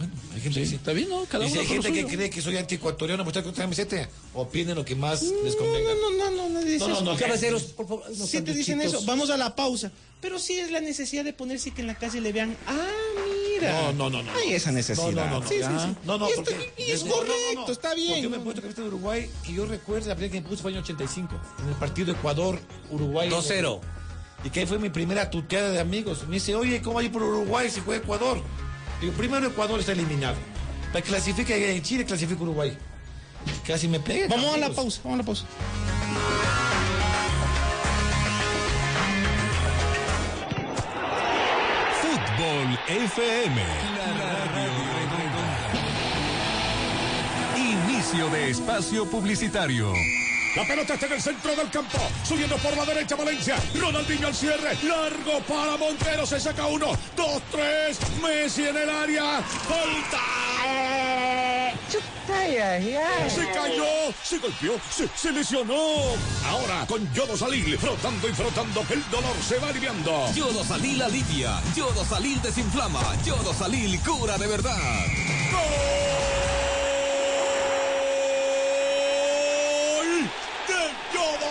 Bueno, 0.00 0.14
hay 0.34 0.40
gente 0.40 0.54
Sí, 0.54 0.60
que 0.60 0.66
sí. 0.66 0.74
está 0.76 0.92
bien, 0.94 1.10
¿no? 1.10 1.26
Cada 1.26 1.44
y 1.44 1.48
si 1.48 1.52
uno 1.52 1.60
hay 1.60 1.66
con 1.66 1.76
lo 1.76 1.82
gente 1.82 1.92
que 1.98 2.02
suyo. 2.04 2.16
cree 2.16 2.30
que 2.30 2.40
soy 2.40 2.56
antiecuatoriano, 2.56 3.22
pues 3.22 3.36
con 3.42 3.52
camiseta. 3.52 4.08
Opinen 4.32 4.74
lo 4.74 4.82
que 4.84 4.94
más 4.96 5.20
les 5.22 5.54
convenga. 5.56 5.90
No, 5.94 6.10
no, 6.10 6.30
no, 6.30 6.36
no, 6.36 6.48
nadie 6.48 6.72
dice 6.72 6.78
No, 6.80 6.88
no, 6.88 6.94
eso. 6.94 7.04
no, 7.04 7.16
Caballeros, 7.18 7.62
por 7.64 7.86
favor. 7.86 8.04
Sí 8.14 8.40
te 8.40 8.54
dicen 8.54 8.80
eso, 8.80 9.02
vamos 9.04 9.28
a 9.28 9.36
la 9.36 9.54
pausa. 9.54 9.92
Pero 10.22 10.38
sí 10.38 10.58
es 10.58 10.70
la 10.70 10.80
necesidad 10.80 11.22
de 11.22 11.34
ponerse 11.34 11.72
que 11.72 11.82
en 11.82 11.86
la 11.86 11.96
calle 11.96 12.20
le 12.22 12.32
vean, 12.32 12.56
ah, 12.66 12.88
mira. 13.54 13.72
No, 13.92 13.92
no, 13.92 14.08
no, 14.10 14.22
no. 14.22 14.32
Hay 14.38 14.54
esa 14.54 14.72
necesidad. 14.72 15.10
No, 15.12 15.26
no, 15.26 15.40
no, 15.40 15.46
Sí, 15.48 15.56
sí, 15.56 15.62
sí. 15.62 15.96
No, 16.04 16.16
no, 16.16 16.30
y, 16.30 16.32
porque- 16.34 16.50
está- 16.52 16.82
y 16.82 16.90
es 16.92 17.04
No, 17.04 17.08
no, 17.10 17.16
no, 17.16 17.18
correcto, 17.26 17.60
no. 17.66 17.72
está 17.72 17.88
Porque 17.90 18.00
bien. 18.02 18.22
yo 18.22 18.30
me 18.30 18.36
he 18.38 18.40
puesto 18.40 18.62
camiseta 18.62 18.82
de 18.82 18.88
Uruguay, 18.88 19.30
que 19.44 19.52
yo 19.52 19.66
recuerdo 19.66 20.08
la 20.08 20.14
primera 20.14 20.32
que 20.32 20.40
me 20.40 20.48
puse 20.48 20.62
fue 20.62 20.70
en 20.70 20.78
el 20.78 20.82
85, 20.82 21.38
en 21.62 21.68
el 21.68 21.74
partido 21.74 22.12
Ecuador-Uruguay. 22.12 23.28
2-0. 23.28 23.80
Y 24.44 24.48
que 24.50 24.60
ahí 24.60 24.66
fue 24.66 24.78
mi 24.78 24.88
primera 24.88 25.28
tuteada 25.28 25.68
de 25.70 25.78
amigos. 25.80 26.26
Me 26.26 26.36
dice, 26.36 26.54
oye, 26.54 26.80
¿cómo 26.80 26.94
va 26.94 27.02
a 27.02 27.04
ir 27.04 27.12
por 27.12 27.22
Uruguay 27.22 27.68
si 27.70 27.80
juega 27.80 28.02
Ecuador? 28.02 28.40
Digo, 29.00 29.12
primero 29.14 29.46
Ecuador 29.46 29.80
está 29.80 29.92
eliminado. 29.92 30.36
Para 30.92 31.02
que 31.02 31.08
clasifique 31.08 31.74
en 31.74 31.82
Chile, 31.82 32.04
clasifica 32.04 32.42
Uruguay. 32.42 32.76
Casi 33.66 33.88
me 33.88 34.00
pegué. 34.00 34.28
Vamos 34.28 34.54
a 34.54 34.58
la 34.58 34.70
pausa, 34.70 35.00
vamos 35.02 35.14
a 35.14 35.18
la 35.18 35.24
pausa. 35.24 35.44
Fútbol 42.02 42.78
FM. 42.88 43.62
La 43.96 44.12
radio 44.46 44.84
redonda. 44.98 45.70
Inicio 47.56 48.28
de 48.30 48.50
espacio 48.50 49.06
publicitario. 49.08 49.92
La 50.56 50.66
pelota 50.66 50.94
está 50.94 51.06
en 51.06 51.12
el 51.12 51.22
centro 51.22 51.54
del 51.54 51.70
campo. 51.70 51.98
Subiendo 52.24 52.56
por 52.56 52.76
la 52.76 52.84
derecha 52.84 53.16
Valencia. 53.16 53.56
Ronaldinho 53.74 54.26
al 54.26 54.34
cierre. 54.34 54.76
Largo 54.82 55.40
para 55.46 55.76
Montero. 55.76 56.26
Se 56.26 56.40
saca 56.40 56.66
uno, 56.66 56.96
dos, 57.16 57.42
tres. 57.50 57.98
Messi 58.22 58.66
en 58.66 58.76
el 58.76 58.90
área. 58.90 59.42
Falta. 59.42 60.18
Se 63.28 63.46
cayó, 63.52 64.12
se 64.22 64.38
golpeó, 64.38 64.80
se, 64.90 65.08
se 65.16 65.32
lesionó. 65.32 65.74
Ahora 66.46 66.86
con 66.86 67.12
Yodo 67.12 67.36
Salil, 67.36 67.78
frotando 67.78 68.28
y 68.28 68.32
frotando, 68.32 68.84
el 68.90 69.10
dolor 69.10 69.36
se 69.46 69.58
va 69.58 69.68
aliviando. 69.68 70.32
Yodo 70.32 70.64
Salil 70.64 71.02
alivia, 71.02 71.60
Yodo 71.76 72.04
Salil 72.04 72.40
desinflama, 72.42 73.00
Yodo 73.24 73.52
Salil 73.52 74.00
cura 74.00 74.38
de 74.38 74.46
verdad. 74.46 75.06
¡Gol! 75.52 76.29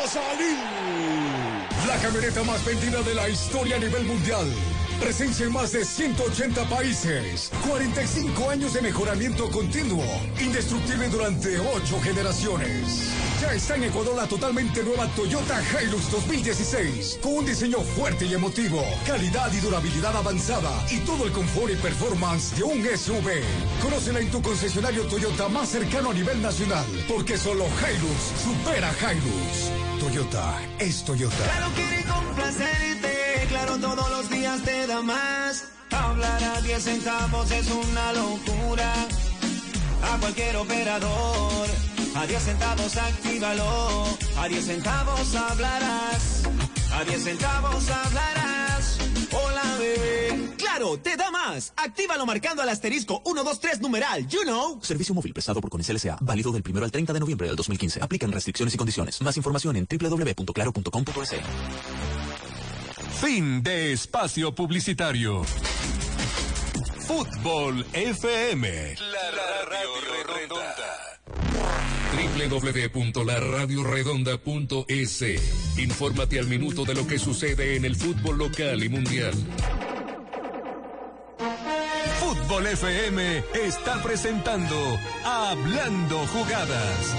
¡De 0.10 0.16
Yodo 0.16 0.26
Salil. 0.26 0.58
La 1.88 1.98
camioneta 2.02 2.44
más 2.44 2.64
vendida 2.66 3.02
de 3.02 3.14
la 3.14 3.30
historia 3.30 3.76
a 3.76 3.80
nivel 3.80 4.06
mundial. 4.06 4.48
Presencia 5.00 5.46
en 5.46 5.54
más 5.54 5.72
de 5.72 5.86
180 5.86 6.68
países. 6.70 7.52
45 7.68 8.50
años 8.50 8.74
de 8.74 8.82
mejoramiento 8.82 9.50
continuo. 9.50 10.04
Indestructible 10.42 11.08
durante 11.08 11.58
8 11.58 12.02
generaciones. 12.02 13.14
Ya 13.42 13.54
está 13.54 13.76
en 13.78 13.86
Ecuador 13.86 14.18
la 14.18 14.28
totalmente 14.28 14.84
nueva 14.84 15.08
Toyota 15.16 15.62
Hilux 15.82 16.12
2016. 16.12 17.20
Con 17.24 17.34
un 17.38 17.46
diseño 17.46 17.80
fuerte 17.80 18.26
y 18.26 18.34
emotivo. 18.34 18.84
Calidad 19.08 19.52
y 19.54 19.62
durabilidad 19.62 20.16
avanzada. 20.18 20.72
Y 20.92 20.98
todo 21.00 21.26
el 21.26 21.32
confort 21.32 21.72
y 21.72 21.76
performance 21.78 22.58
de 22.58 22.64
un 22.64 22.84
SUV. 22.84 23.42
Conócela 23.82 24.20
en 24.20 24.30
tu 24.30 24.42
concesionario 24.42 25.08
Toyota 25.08 25.48
más 25.48 25.70
cercano 25.70 26.12
a 26.12 26.14
nivel 26.14 26.42
nacional. 26.42 26.86
Porque 27.08 27.38
solo 27.38 27.66
Hilux 27.66 28.44
supera 28.44 28.94
Hilux. 29.00 29.72
Toyota 30.00 30.62
es 30.80 31.04
Toyota. 31.04 31.36
Claro 31.38 31.72
quiere 31.76 32.04
complacerte, 32.04 33.19
claro 33.50 33.78
todos 33.78 34.10
los 34.10 34.30
días 34.30 34.62
te 34.64 34.88
da 34.88 35.02
más. 35.02 35.66
Hablar 35.92 36.44
a 36.44 36.62
10 36.62 36.84
centavos 36.84 37.52
es 37.52 37.70
una 37.70 38.14
locura. 38.14 38.94
A 40.14 40.18
cualquier 40.20 40.56
operador, 40.56 41.68
a 42.16 42.26
10 42.26 42.42
centavos 42.42 42.98
actívalo. 42.98 44.06
A 44.38 44.48
10 44.48 44.66
centavos 44.66 45.36
hablarás, 45.36 46.44
a 46.94 47.04
10 47.04 47.24
centavos 47.24 47.90
hablarás. 47.90 48.98
Hola 49.32 49.64
bebé. 49.78 50.56
Claro, 50.58 50.98
te 50.98 51.18
da 51.18 51.30
más. 51.30 51.74
Actívalo 51.76 52.26
marcando 52.26 52.62
al 52.62 52.70
asterisco 52.70 53.22
123 53.26 53.82
numeral. 53.82 54.28
You 54.28 54.44
know. 54.44 54.80
Servicio 54.82 55.14
móvil 55.14 55.34
prestado 55.34 55.60
por 55.60 55.70
Conicel 55.70 55.98
S.A. 55.98 56.18
Válido 56.22 56.52
del 56.52 56.64
1 56.68 56.86
al 56.86 56.92
30 56.92 57.14
de 57.14 57.20
noviembre 57.20 57.48
del 57.48 57.56
2015. 57.56 58.02
Aplican 58.02 58.32
restricciones 58.32 58.74
y 58.74 58.78
condiciones. 58.78 59.22
Más 59.22 59.36
información 59.36 59.76
en 59.76 59.88
www.claro.com.es. 59.90 62.09
Fin 63.22 63.62
de 63.62 63.92
espacio 63.92 64.56
publicitario. 64.56 65.44
Fútbol 67.06 67.86
FM. 67.92 68.96
La 69.12 69.32
radio 69.66 69.90
redonda. 70.26 71.20
www.laradioredonda.es. 72.94 75.78
Infórmate 75.78 76.40
al 76.40 76.48
minuto 76.48 76.86
de 76.86 76.96
lo 76.96 77.06
que 77.06 77.20
sucede 77.20 77.76
en 77.76 77.84
el 77.84 77.98
fútbol 77.98 78.38
local 78.38 78.82
y 78.84 78.90
mundial. 78.90 79.34
Fútbol 82.22 82.68
FM 82.68 83.44
está 83.66 84.02
presentando 84.02 84.98
Hablando 85.26 86.26
Jugadas. 86.28 87.16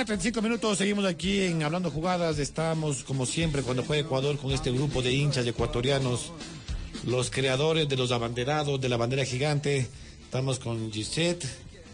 Mañana, 0.00 0.06
35 0.06 0.42
minutos, 0.42 0.78
seguimos 0.78 1.04
aquí 1.04 1.42
en 1.42 1.62
Hablando 1.62 1.90
Jugadas, 1.90 2.38
estamos 2.38 3.04
como 3.04 3.26
siempre 3.26 3.62
cuando 3.62 3.84
juega 3.84 4.02
Ecuador 4.02 4.38
con 4.38 4.50
este 4.50 4.70
grupo 4.70 5.02
de 5.02 5.12
hinchas 5.12 5.46
ecuatorianos, 5.46 6.32
los 7.04 7.30
creadores 7.30 7.86
de 7.86 7.96
los 7.96 8.10
abanderados 8.10 8.80
de 8.80 8.88
la 8.88 8.96
bandera 8.96 9.26
gigante, 9.26 9.88
estamos 10.22 10.58
con 10.58 10.90
Gisette, 10.90 11.44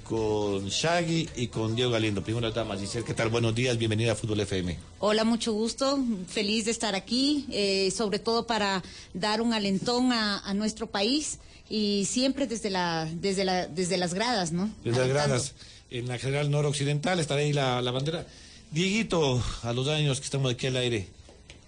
con 0.04 0.68
Shaggy 0.68 1.28
y 1.34 1.48
con 1.48 1.74
Diego 1.74 1.90
Galindo. 1.90 2.22
Primero 2.22 2.52
dama, 2.52 2.76
Gisette, 2.76 3.04
¿qué 3.04 3.14
tal? 3.14 3.28
Buenos 3.28 3.56
días, 3.56 3.76
bienvenida 3.76 4.12
a 4.12 4.14
Fútbol 4.14 4.38
FM. 4.38 4.76
Hola, 5.00 5.24
mucho 5.24 5.52
gusto. 5.52 5.98
Feliz 6.28 6.66
de 6.66 6.70
estar 6.70 6.94
aquí, 6.94 7.46
eh, 7.50 7.90
sobre 7.90 8.20
todo 8.20 8.46
para 8.46 8.84
dar 9.14 9.40
un 9.40 9.52
alentón 9.52 10.12
a, 10.12 10.38
a 10.38 10.54
nuestro 10.54 10.86
país 10.86 11.40
y 11.68 12.06
siempre 12.08 12.46
desde 12.46 12.70
la, 12.70 13.08
desde 13.12 13.44
la, 13.44 13.66
desde 13.66 13.96
las 13.96 14.14
gradas, 14.14 14.52
¿no? 14.52 14.70
Desde 14.84 15.00
las 15.00 15.08
gradas, 15.08 15.54
en 15.90 16.08
la 16.08 16.18
General 16.18 16.50
Noroccidental 16.50 17.20
estará 17.20 17.40
ahí 17.40 17.52
la, 17.52 17.80
la 17.82 17.90
bandera. 17.90 18.26
Dieguito, 18.70 19.42
a 19.62 19.72
los 19.72 19.88
años 19.88 20.18
que 20.18 20.24
estamos 20.24 20.52
aquí 20.52 20.66
al 20.66 20.76
aire, 20.76 21.08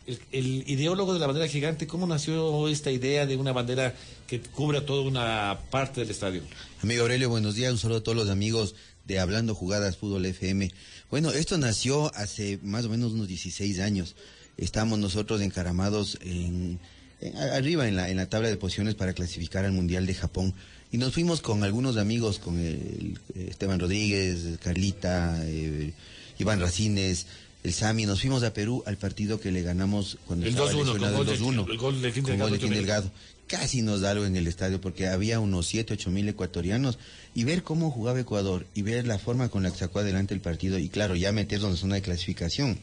el, 0.07 0.19
el 0.33 0.65
ideólogo 0.67 1.13
de 1.15 1.21
la 1.21 1.27
bandera 1.27 1.47
gigante, 1.49 1.87
¿cómo 1.87 2.07
nació 2.07 2.69
esta 2.69 2.91
idea 2.91 3.27
de 3.27 3.37
una 3.37 3.53
bandera 3.53 3.95
que 4.27 4.41
cubra 4.41 4.85
toda 4.85 5.03
una 5.03 5.59
parte 5.71 6.01
del 6.01 6.11
estadio? 6.11 6.43
Amigo 6.83 7.03
Aurelio, 7.03 7.29
buenos 7.29 7.55
días. 7.55 7.73
Un 7.73 7.79
saludo 7.79 7.99
a 7.99 8.03
todos 8.03 8.17
los 8.19 8.29
amigos 8.29 8.75
de 9.05 9.19
Hablando 9.21 9.55
Jugadas 9.55 9.97
Fútbol 9.97 10.27
FM. 10.27 10.71
Bueno, 11.11 11.31
esto 11.31 11.57
nació 11.57 12.13
hace 12.15 12.59
más 12.63 12.85
o 12.85 12.89
menos 12.89 13.13
unos 13.13 13.29
16 13.29 13.79
años. 13.81 14.17
Estamos 14.57 14.99
nosotros 14.99 15.41
encaramados 15.41 16.19
en, 16.23 16.81
en- 17.21 17.37
arriba 17.37 17.87
en 17.89 17.97
la, 17.97 18.11
en 18.11 18.17
la 18.17 18.29
tabla 18.29 18.49
de 18.49 18.57
posiciones 18.57 18.97
para 18.97 19.13
clasificar 19.15 19.65
al 19.65 19.73
Mundial 19.73 20.05
de 20.07 20.15
Japón. 20.15 20.53
Y 20.91 20.99
nos 20.99 21.13
fuimos 21.13 21.41
con 21.43 21.63
algunos 21.65 21.97
amigos, 21.99 22.39
con 22.39 22.59
el, 22.59 23.19
Esteban 23.35 23.79
Rodríguez, 23.79 24.59
Carlita, 24.63 25.39
eh, 25.45 25.93
Iván 26.39 26.61
Racines, 26.61 27.27
el 27.63 27.73
Sami. 27.75 28.07
Nos 28.07 28.21
fuimos 28.21 28.43
a 28.43 28.55
Perú 28.55 28.83
al 28.87 28.97
partido 28.97 29.39
que 29.39 29.53
le 29.53 29.63
ganamos 29.63 30.17
cuando 30.27 30.47
El 30.47 30.53
estaba 30.53 30.71
2-1, 30.73 30.75
con 30.77 30.87
lesionado, 30.87 31.17
gol 31.19 31.29
el 31.29 31.33
de- 31.39 31.45
2-1. 31.45 31.71
el 31.71 31.77
gol 31.79 32.03
de 32.03 32.13
Fin 32.13 32.23
con 32.23 32.31
Delgado, 32.33 32.51
gol 32.51 32.53
de 32.53 32.59
Fin 32.59 32.67
ocho 32.67 32.71
mil. 32.71 32.79
Delgado 32.87 33.11
casi 33.49 33.81
nos 33.81 34.03
da 34.03 34.11
algo 34.11 34.27
en 34.27 34.37
el 34.37 34.47
estadio 34.47 34.79
porque 34.79 35.09
había 35.09 35.41
unos 35.41 35.67
7, 35.67 35.95
8 35.95 36.11
mil 36.11 36.29
ecuatorianos 36.29 36.99
y 37.35 37.45
ver 37.45 37.63
cómo 37.63 37.91
jugaba 37.91 38.21
Ecuador 38.21 38.67
y 38.75 38.83
ver 38.83 39.07
la 39.07 39.19
forma 39.19 39.49
con 39.49 39.63
la 39.63 39.71
que 39.71 39.79
sacó 39.79 40.01
adelante 40.01 40.35
el 40.35 40.41
partido 40.43 40.79
y 40.79 40.91
claro, 40.91 41.17
ya 41.17 41.33
meternos 41.33 41.71
en 41.71 41.77
zona 41.79 41.95
de 41.95 42.03
clasificación. 42.03 42.79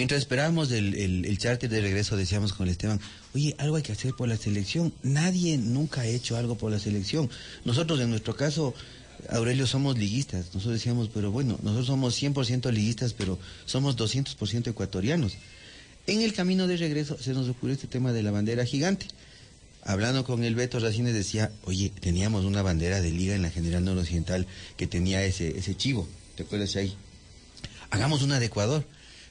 Mientras 0.00 0.20
esperábamos 0.20 0.72
el, 0.72 0.94
el, 0.94 1.36
charter 1.36 1.68
de 1.68 1.82
regreso 1.82 2.16
decíamos 2.16 2.54
con 2.54 2.66
el 2.66 2.72
Esteban, 2.72 2.98
oye, 3.34 3.54
algo 3.58 3.76
hay 3.76 3.82
que 3.82 3.92
hacer 3.92 4.14
por 4.14 4.28
la 4.28 4.38
selección. 4.38 4.94
Nadie 5.02 5.58
nunca 5.58 6.00
ha 6.00 6.06
hecho 6.06 6.38
algo 6.38 6.56
por 6.56 6.72
la 6.72 6.78
selección. 6.78 7.28
Nosotros 7.66 8.00
en 8.00 8.08
nuestro 8.08 8.34
caso, 8.34 8.72
Aurelio, 9.28 9.66
somos 9.66 9.98
liguistas. 9.98 10.46
Nosotros 10.54 10.72
decíamos, 10.72 11.10
pero 11.12 11.30
bueno, 11.30 11.58
nosotros 11.62 11.88
somos 11.88 12.18
100% 12.18 12.72
liguistas, 12.72 13.12
pero 13.12 13.38
somos 13.66 13.98
200% 13.98 14.68
ecuatorianos. 14.68 15.36
En 16.06 16.22
el 16.22 16.32
camino 16.32 16.66
de 16.66 16.78
regreso 16.78 17.18
se 17.20 17.34
nos 17.34 17.46
ocurrió 17.50 17.74
este 17.74 17.86
tema 17.86 18.14
de 18.14 18.22
la 18.22 18.30
bandera 18.30 18.64
gigante. 18.64 19.04
Hablando 19.82 20.24
con 20.24 20.44
el 20.44 20.54
Beto 20.54 20.80
Racines 20.80 21.12
decía, 21.12 21.52
oye, 21.64 21.92
teníamos 22.00 22.46
una 22.46 22.62
bandera 22.62 23.02
de 23.02 23.10
liga 23.10 23.34
en 23.34 23.42
la 23.42 23.50
General 23.50 23.84
Noroccidental 23.84 24.46
que 24.78 24.86
tenía 24.86 25.22
ese, 25.26 25.58
ese 25.58 25.76
chivo, 25.76 26.08
¿te 26.36 26.44
acuerdas 26.44 26.74
ahí? 26.76 26.96
Hagamos 27.90 28.22
una 28.22 28.40
de 28.40 28.46
Ecuador. 28.46 28.82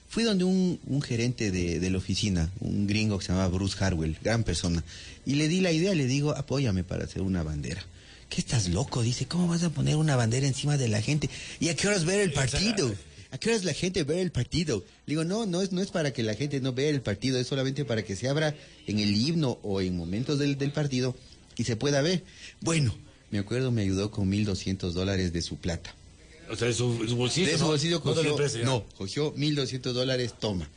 Fui 0.09 0.23
donde 0.23 0.43
un, 0.43 1.01
gerente 1.03 1.51
de, 1.51 1.89
la 1.89 1.97
oficina, 1.99 2.49
un 2.61 2.87
gringo 2.87 3.19
que 3.19 3.25
se 3.25 3.31
llamaba 3.31 3.47
Bruce 3.49 3.77
Harwell, 3.79 4.17
gran 4.23 4.43
persona, 4.43 4.83
y 5.23 5.35
le 5.35 5.47
di 5.47 5.61
la 5.61 5.71
idea, 5.71 5.93
le 5.93 6.07
digo, 6.07 6.35
apóyame 6.35 6.83
para 6.83 7.03
hacer 7.03 7.21
una 7.21 7.43
bandera. 7.43 7.85
¿Qué 8.27 8.41
estás 8.41 8.69
loco? 8.69 9.03
Dice, 9.03 9.27
¿cómo 9.27 9.47
vas 9.47 9.63
a 9.63 9.69
poner 9.69 9.97
una 9.97 10.15
bandera 10.15 10.47
encima 10.47 10.77
de 10.77 10.87
la 10.87 11.01
gente? 11.01 11.29
¿Y 11.59 11.69
a 11.69 11.75
qué 11.75 11.87
horas 11.87 12.05
ver 12.05 12.21
el 12.21 12.33
partido? 12.33 12.91
¿A 13.31 13.37
qué 13.37 13.49
horas 13.49 13.63
la 13.63 13.73
gente 13.73 14.03
ve 14.03 14.21
el 14.21 14.31
partido? 14.31 14.83
Le 15.05 15.11
digo, 15.11 15.23
no, 15.25 15.45
no 15.45 15.61
es, 15.61 15.71
no 15.71 15.81
es 15.81 15.91
para 15.91 16.11
que 16.11 16.23
la 16.23 16.33
gente 16.33 16.59
no 16.59 16.73
vea 16.73 16.89
el 16.89 17.01
partido, 17.01 17.39
es 17.39 17.45
solamente 17.45 17.85
para 17.85 18.03
que 18.03 18.15
se 18.15 18.27
abra 18.27 18.55
en 18.87 18.97
el 18.97 19.15
himno 19.15 19.59
o 19.61 19.79
en 19.79 19.95
momentos 19.95 20.39
del, 20.39 20.57
del 20.57 20.71
partido 20.71 21.15
y 21.55 21.65
se 21.65 21.75
pueda 21.75 22.01
ver. 22.01 22.23
Bueno, 22.61 22.95
me 23.29 23.37
acuerdo, 23.37 23.71
me 23.71 23.83
ayudó 23.83 24.09
con 24.09 24.31
1.200 24.31 24.91
dólares 24.91 25.33
de 25.33 25.43
su 25.43 25.57
plata. 25.57 25.93
O 26.51 26.55
sea, 26.55 26.67
de 26.67 26.73
su, 26.73 27.07
su 27.07 27.15
bolsillo. 27.15 27.47
De 27.47 27.53
su 27.57 27.59
¿no? 27.63 27.67
bolsillo 27.67 28.01
cogió, 28.01 28.35
no, 28.63 28.85
cogió 28.97 29.35
1.200 29.35 29.79
dólares, 29.93 30.33
toma. 30.39 30.69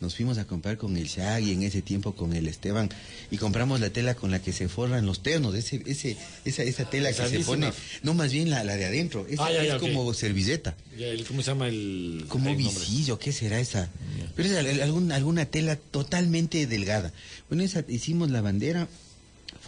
Nos 0.00 0.16
fuimos 0.16 0.38
a 0.38 0.46
comprar 0.46 0.78
con 0.78 0.96
el 0.96 1.06
Shaggy 1.08 1.52
en 1.52 1.62
ese 1.62 1.82
tiempo 1.82 2.14
con 2.14 2.32
el 2.32 2.48
Esteban 2.48 2.88
y 3.30 3.36
compramos 3.36 3.80
la 3.80 3.90
tela 3.90 4.14
con 4.14 4.30
la 4.30 4.40
que 4.40 4.50
se 4.54 4.66
forran 4.66 5.04
los 5.04 5.22
ternos, 5.22 5.54
ese, 5.54 5.82
ese, 5.84 6.16
esa, 6.46 6.62
esa 6.62 6.88
tela 6.88 7.12
que 7.12 7.28
se 7.28 7.40
pone, 7.40 7.70
no 8.02 8.14
más 8.14 8.32
bien 8.32 8.48
la, 8.48 8.64
la 8.64 8.76
de 8.76 8.86
adentro, 8.86 9.26
esa 9.28 9.44
Ah, 9.44 9.52
ya, 9.52 9.62
es 9.62 9.74
como 9.74 10.14
servilleta. 10.14 10.74
Ya, 10.98 11.08
el- 11.08 11.26
¿Cómo 11.26 11.42
se 11.42 11.48
llama 11.48 11.68
el...? 11.68 12.24
Como 12.28 12.56
visillo, 12.56 13.18
¿qué 13.18 13.30
será 13.30 13.60
esa? 13.60 13.90
Pero 14.34 14.48
es 14.48 14.56
al- 14.56 14.80
algún- 14.80 15.12
alguna 15.12 15.44
tela 15.44 15.76
totalmente 15.76 16.66
delgada. 16.66 17.12
Bueno, 17.50 17.62
esa, 17.62 17.84
hicimos 17.86 18.30
la 18.30 18.40
bandera, 18.40 18.88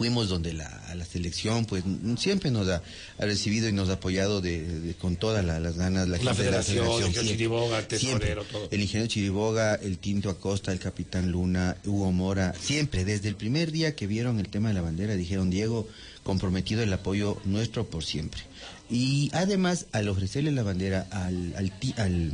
fuimos 0.03 0.27
donde 0.27 0.51
la, 0.51 0.67
a 0.89 0.95
la 0.95 1.05
selección, 1.05 1.63
pues 1.65 1.81
siempre 2.17 2.51
nos 2.51 2.67
ha, 2.67 2.81
ha 3.17 3.25
recibido 3.25 3.69
y 3.69 3.71
nos 3.71 3.87
ha 3.89 3.93
apoyado 3.93 4.41
de, 4.41 4.61
de- 4.81 4.93
con 4.95 5.15
todas 5.15 5.45
la- 5.45 5.61
las 5.61 5.77
ganas 5.77 6.09
la, 6.09 6.17
La 6.17 6.23
gente 6.35 6.43
de 6.43 6.49
federación, 6.49 7.03
el 7.03 7.13
Chiriboga, 7.27 7.87
tesorero, 7.87 8.43
todo. 8.43 8.67
El 8.69 8.81
ingeniero 8.81 9.07
Chiriboga, 9.07 9.75
el 9.75 9.97
Tinto 9.99 10.29
Acosta, 10.29 10.73
el 10.73 10.79
capitán 10.79 11.31
Luna, 11.31 11.77
Hugo 11.85 12.11
Mora, 12.11 12.53
siempre, 12.59 13.05
desde 13.05 13.29
el 13.29 13.35
primer 13.37 13.71
día 13.71 13.95
que 13.95 14.05
vieron 14.05 14.39
el 14.41 14.49
tema 14.49 14.67
de 14.67 14.73
la 14.73 14.81
bandera, 14.81 15.15
dijeron, 15.15 15.49
Diego, 15.49 15.87
comprometido 16.23 16.83
el 16.83 16.91
apoyo 16.91 17.37
nuestro 17.45 17.85
por 17.89 18.03
siempre. 18.03 18.41
Y 18.89 19.29
además, 19.33 19.85
al 19.93 20.09
ofrecerle 20.09 20.51
la 20.51 20.63
bandera 20.63 21.07
al, 21.11 21.53
al, 21.55 21.71
al, 21.95 22.31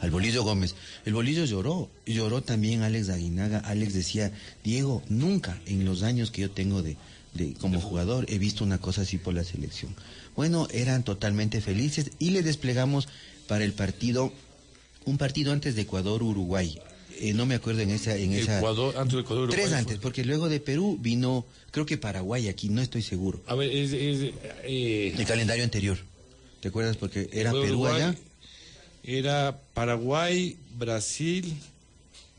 al 0.00 0.10
Bolillo 0.10 0.42
Gómez. 0.42 0.74
El 1.04 1.14
Bolillo 1.14 1.44
lloró, 1.44 1.90
lloró 2.06 2.42
también 2.42 2.82
Alex 2.82 3.08
Aguinaga. 3.08 3.58
Alex 3.58 3.94
decía, 3.94 4.32
Diego, 4.64 5.02
nunca 5.08 5.60
en 5.66 5.84
los 5.84 6.02
años 6.02 6.30
que 6.30 6.42
yo 6.42 6.50
tengo 6.50 6.82
de, 6.82 6.96
de 7.34 7.54
como 7.54 7.80
jugador 7.80 8.26
he 8.28 8.38
visto 8.38 8.64
una 8.64 8.78
cosa 8.78 9.02
así 9.02 9.18
por 9.18 9.34
la 9.34 9.44
selección. 9.44 9.94
Bueno, 10.36 10.66
eran 10.72 11.04
totalmente 11.04 11.60
felices 11.60 12.10
y 12.18 12.30
le 12.30 12.42
desplegamos 12.42 13.08
para 13.46 13.64
el 13.64 13.72
partido, 13.72 14.32
un 15.04 15.18
partido 15.18 15.52
antes 15.52 15.74
de 15.74 15.82
Ecuador-Uruguay. 15.82 16.80
Eh, 17.20 17.34
no 17.34 17.44
me 17.44 17.54
acuerdo 17.54 17.82
en 17.82 17.90
esa... 17.90 18.16
En 18.16 18.32
esa 18.32 18.58
Ecuador, 18.58 18.96
antes 18.96 19.14
de 19.14 19.20
Ecuador. 19.20 19.50
Tres 19.50 19.66
Uruguay, 19.66 19.80
antes, 19.80 19.98
porque 19.98 20.24
luego 20.24 20.48
de 20.48 20.60
Perú 20.60 20.98
vino, 21.00 21.44
creo 21.70 21.84
que 21.84 21.98
Paraguay 21.98 22.48
aquí, 22.48 22.68
no 22.68 22.80
estoy 22.80 23.02
seguro. 23.02 23.42
A 23.46 23.54
ver, 23.54 23.70
es, 23.70 23.92
es, 23.92 24.32
eh, 24.64 25.14
El 25.16 25.26
calendario 25.26 25.62
anterior. 25.62 25.98
¿Te 26.60 26.68
acuerdas? 26.68 26.96
Porque 26.96 27.28
era 27.32 27.52
Perú 27.52 27.64
Uruguay, 27.64 28.02
allá. 28.02 28.16
Era 29.04 29.58
Paraguay, 29.74 30.56
Brasil, 30.78 31.54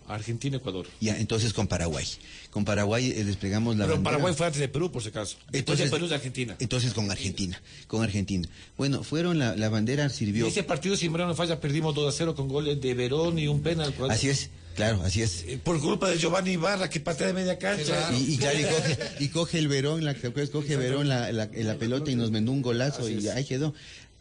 Argentina, 0.07 0.57
Ecuador. 0.57 0.87
Ya, 1.01 1.17
entonces 1.17 1.53
con 1.53 1.67
Paraguay. 1.67 2.05
Con 2.51 2.65
Paraguay 2.65 3.11
eh, 3.11 3.23
desplegamos 3.23 3.75
la 3.77 3.85
Pero 3.85 3.95
bandera. 3.95 4.11
Paraguay 4.11 4.33
fue 4.35 4.45
antes 4.45 4.59
de 4.61 4.67
Perú, 4.67 4.91
por 4.91 5.01
si 5.01 5.09
acaso. 5.09 5.37
Después 5.51 5.79
de 5.79 5.89
Perú 5.89 6.05
es 6.05 6.11
Argentina. 6.11 6.55
Entonces 6.59 6.93
con 6.93 7.09
Argentina, 7.09 7.61
con 7.87 8.03
Argentina. 8.03 8.47
Bueno, 8.77 9.03
fueron 9.03 9.39
la, 9.39 9.55
la 9.55 9.69
bandera 9.69 10.05
Y 10.05 10.09
sirvió. 10.09 10.47
ese 10.47 10.63
partido, 10.63 10.95
si 10.95 11.09
Moreno 11.09 11.29
no 11.29 11.35
falla, 11.35 11.59
perdimos 11.59 11.95
2 11.95 12.13
a 12.13 12.17
0 12.17 12.35
con 12.35 12.47
goles 12.47 12.79
de 12.79 12.93
Verón 12.93 13.39
y 13.39 13.47
un 13.47 13.61
penal. 13.61 13.93
Así 14.09 14.29
es, 14.29 14.49
claro, 14.75 15.01
así 15.03 15.21
es. 15.21 15.45
Eh, 15.47 15.59
Por 15.63 15.79
culpa 15.81 16.09
de 16.09 16.17
Giovanni 16.17 16.51
Ibarra, 16.51 16.89
que 16.89 16.99
patea 16.99 17.27
de 17.27 17.33
media 17.33 17.57
cancha. 17.57 18.11
Y, 18.13 18.33
y 18.33 18.37
claro, 18.37 18.59
y 18.59 18.63
coge, 18.63 18.97
y 19.19 19.27
coge 19.29 19.59
el 19.59 19.67
Verón, 19.67 20.05
la, 20.05 20.13
coge 20.13 20.75
Verón 20.77 21.07
la, 21.09 21.31
la, 21.31 21.49
la 21.51 21.75
pelota 21.75 22.11
y 22.11 22.15
nos 22.15 22.29
mandó 22.31 22.51
un 22.51 22.61
golazo 22.61 23.09
y 23.09 23.27
ahí 23.29 23.45
quedó. 23.45 23.73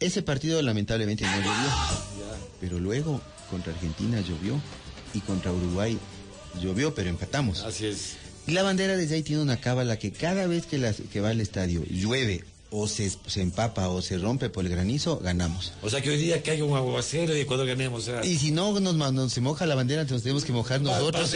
Ese 0.03 0.21
partido 0.21 0.61
lamentablemente 0.61 1.23
no 1.23 1.37
llovió, 1.37 1.71
pero 2.59 2.77
luego 2.77 3.21
contra 3.49 3.71
Argentina 3.71 4.19
llovió 4.19 4.59
y 5.13 5.21
contra 5.21 5.53
Uruguay 5.53 5.97
llovió, 6.61 6.93
pero 6.93 7.09
empatamos. 7.09 7.61
Así 7.61 7.85
es. 7.85 8.17
Y 8.45 8.51
la 8.51 8.63
bandera 8.63 8.97
desde 8.97 9.15
ahí 9.15 9.23
tiene 9.23 9.41
una 9.41 9.61
cábala 9.61 9.97
que 9.97 10.11
cada 10.11 10.45
vez 10.45 10.65
que, 10.65 10.77
las, 10.77 10.97
que 10.97 11.21
va 11.21 11.29
al 11.29 11.39
estadio 11.39 11.85
llueve 11.85 12.43
o 12.75 12.87
se, 12.87 13.11
se 13.27 13.41
empapa 13.41 13.87
o 13.87 14.01
se 14.01 14.17
rompe 14.17 14.49
por 14.49 14.65
el 14.65 14.71
granizo, 14.71 15.19
ganamos. 15.19 15.73
O 15.83 15.89
sea 15.91 16.01
que 16.01 16.09
hoy 16.09 16.17
día 16.17 16.41
que 16.41 16.51
haya 16.51 16.65
un 16.65 16.75
aguacero 16.75 17.37
y 17.37 17.41
Ecuador 17.41 17.67
ganemos. 17.67 18.09
Y 18.23 18.37
si 18.37 18.51
no 18.51 18.77
nos, 18.79 18.95
nos 18.95 19.31
se 19.31 19.41
moja 19.41 19.67
la 19.67 19.75
bandera, 19.75 20.01
entonces 20.01 20.23
tenemos 20.23 20.43
que 20.43 20.53
mojar 20.53 20.81
nosotros. 20.81 21.33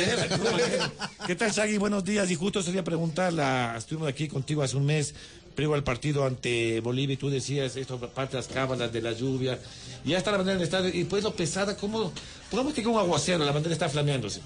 ¿Qué 1.28 1.36
tal, 1.36 1.52
Shaggy? 1.52 1.78
Buenos 1.78 2.04
días. 2.04 2.32
Y 2.32 2.36
justo 2.36 2.64
sería 2.64 2.84
preguntar, 2.84 3.34
la, 3.34 3.76
estuvimos 3.78 4.10
aquí 4.10 4.28
contigo 4.28 4.64
hace 4.64 4.78
un 4.78 4.88
mes, 4.88 5.14
previo 5.58 5.74
al 5.74 5.84
partido 5.84 6.24
ante 6.24 6.82
Bolivia, 6.82 7.16
y 7.16 7.18
tú 7.18 7.32
decías 7.32 7.76
esto, 7.78 7.98
parte 8.00 8.38
de 8.38 8.44
las 8.44 8.48
cábalas 8.48 8.94
de 8.94 9.02
la 9.02 9.12
lluvia. 9.12 9.60
Y 10.06 10.12
ya 10.12 10.20
está 10.20 10.30
la 10.30 10.38
bandera 10.38 10.54
en 10.54 10.62
el 10.62 10.66
estadio. 10.66 10.92
Y 10.94 11.04
pues 11.06 11.24
lo 11.24 11.34
pesada, 11.34 11.76
¿cómo? 11.76 12.14
Pongamos 12.52 12.76
que 12.76 12.84
con 12.84 12.94
un 12.94 13.00
aguacero, 13.00 13.44
la 13.44 13.52
bandera 13.52 13.74
está 13.74 13.90
flameándose. 13.90 14.40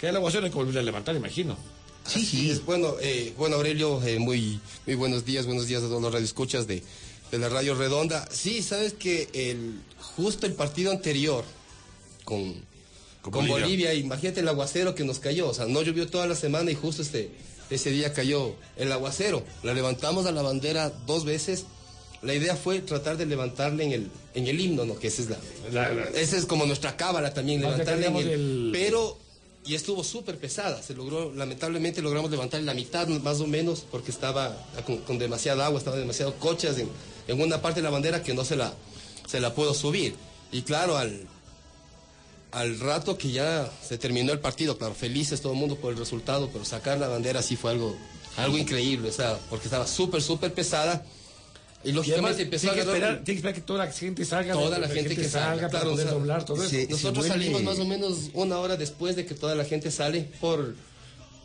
Que 0.00 0.08
el 0.08 0.14
aguacero 0.14 0.44
hay 0.44 0.52
que 0.52 0.56
volver 0.56 0.78
a 0.78 0.82
levantar, 0.82 1.16
imagino. 1.16 1.56
Sí, 2.06 2.24
sí. 2.24 2.48
Es, 2.48 2.64
bueno, 2.64 2.94
eh, 3.00 3.34
bueno, 3.36 3.56
Aurelio, 3.56 4.00
eh, 4.04 4.20
muy, 4.20 4.60
muy 4.86 4.94
buenos 4.94 5.24
días, 5.24 5.46
buenos 5.46 5.66
días 5.66 5.82
a 5.82 5.88
todos 5.88 6.00
los 6.00 6.12
radioescuchas 6.12 6.68
de, 6.68 6.80
de 7.32 7.38
la 7.38 7.48
Radio 7.48 7.74
Redonda. 7.74 8.28
Sí, 8.30 8.62
sabes 8.62 8.92
que 8.92 9.28
el, 9.32 9.80
justo 10.14 10.46
el 10.46 10.52
partido 10.52 10.92
anterior 10.92 11.44
con, 12.24 12.54
con, 13.20 13.32
Bolivia. 13.32 13.56
Bolivia. 13.56 13.94
imagínate 13.94 14.40
el 14.40 14.48
aguacero 14.48 14.94
que 14.94 15.02
nos 15.02 15.18
cayó, 15.18 15.48
o 15.48 15.54
sea, 15.54 15.66
no 15.66 15.82
llovió 15.82 16.06
toda 16.06 16.28
la 16.28 16.36
semana 16.36 16.70
y 16.70 16.76
justo 16.76 17.02
este, 17.02 17.32
ese 17.70 17.90
día 17.90 18.12
cayó 18.12 18.54
el 18.76 18.92
aguacero. 18.92 19.42
La 19.62 19.74
levantamos 19.74 20.26
a 20.26 20.32
la 20.32 20.42
bandera 20.42 20.90
dos 21.06 21.24
veces. 21.24 21.64
La 22.22 22.34
idea 22.34 22.56
fue 22.56 22.80
tratar 22.80 23.16
de 23.16 23.26
levantarle 23.26 23.84
en 23.84 23.92
el, 23.92 24.10
en 24.34 24.46
el 24.46 24.60
himno, 24.60 24.84
¿no? 24.84 24.98
Que 24.98 25.08
esa 25.08 25.22
es 25.22 25.30
la, 25.30 25.38
La- 25.72 25.92
la- 25.92 26.04
esa 26.18 26.36
es 26.36 26.46
como 26.46 26.64
nuestra 26.66 26.96
cábala 26.96 27.32
también, 27.34 27.60
levantarle 27.60 28.06
en 28.06 28.16
el, 28.16 28.28
el- 28.30 28.70
Pero, 28.72 29.18
y 29.64 29.74
estuvo 29.74 30.02
súper 30.02 30.38
pesada, 30.38 30.82
se 30.82 30.94
logró, 30.94 31.32
lamentablemente 31.34 32.00
logramos 32.00 32.30
levantar 32.30 32.62
la 32.62 32.72
mitad 32.74 33.06
más 33.08 33.40
o 33.40 33.46
menos, 33.46 33.84
porque 33.90 34.10
estaba 34.10 34.56
con, 34.86 34.98
con 34.98 35.18
demasiada 35.18 35.66
agua, 35.66 35.78
estaba 35.78 35.96
demasiado 35.96 36.34
cochas 36.36 36.78
en, 36.78 36.88
en 37.28 37.40
una 37.40 37.60
parte 37.60 37.80
de 37.80 37.84
la 37.84 37.90
bandera 37.90 38.22
que 38.22 38.32
no 38.32 38.44
se 38.44 38.56
la, 38.56 38.72
se 39.28 39.38
la 39.40 39.54
puedo 39.54 39.74
subir. 39.74 40.14
Y 40.52 40.62
claro, 40.62 40.96
al, 40.96 41.26
al 42.56 42.80
rato 42.80 43.18
que 43.18 43.30
ya 43.30 43.70
se 43.86 43.98
terminó 43.98 44.32
el 44.32 44.40
partido, 44.40 44.78
claro, 44.78 44.94
felices 44.94 45.42
todo 45.42 45.52
el 45.52 45.58
mundo 45.58 45.76
por 45.76 45.92
el 45.92 45.98
resultado, 45.98 46.48
pero 46.50 46.64
sacar 46.64 46.98
la 46.98 47.06
bandera 47.06 47.42
sí 47.42 47.54
fue 47.54 47.72
algo, 47.72 47.94
algo 48.38 48.56
increíble, 48.56 49.10
o 49.10 49.12
sea, 49.12 49.38
porque 49.50 49.66
estaba 49.66 49.86
súper, 49.86 50.22
súper 50.22 50.54
pesada. 50.54 51.04
Y 51.84 51.88
Y 51.88 51.90
además, 51.90 52.08
lógicamente 52.08 52.42
empezó 52.44 52.68
tiene 52.68 52.80
a 52.80 52.84
que, 52.84 52.90
esperar, 52.90 53.14
tiene 53.16 53.24
que 53.24 53.32
esperar 53.34 53.54
que 53.54 53.60
toda 53.60 53.84
la 53.84 53.92
gente 53.92 54.24
salga. 54.24 54.54
toda 54.54 54.78
la 54.78 54.88
gente 54.88 55.14
que 55.14 55.28
salga, 55.28 55.68
para 55.68 55.80
claro, 55.80 55.90
poder 55.90 56.06
o 56.06 56.08
sea, 56.08 56.18
doblar 56.18 56.44
todo 56.46 56.64
eso. 56.64 56.76
Nosotros 56.88 57.26
salimos 57.26 57.62
más 57.62 57.78
o 57.78 57.84
menos 57.84 58.30
una 58.32 58.58
hora 58.58 58.76
después 58.78 59.16
de 59.16 59.26
que 59.26 59.34
toda 59.34 59.54
la 59.54 59.66
gente 59.66 59.90
sale 59.90 60.26
por 60.40 60.74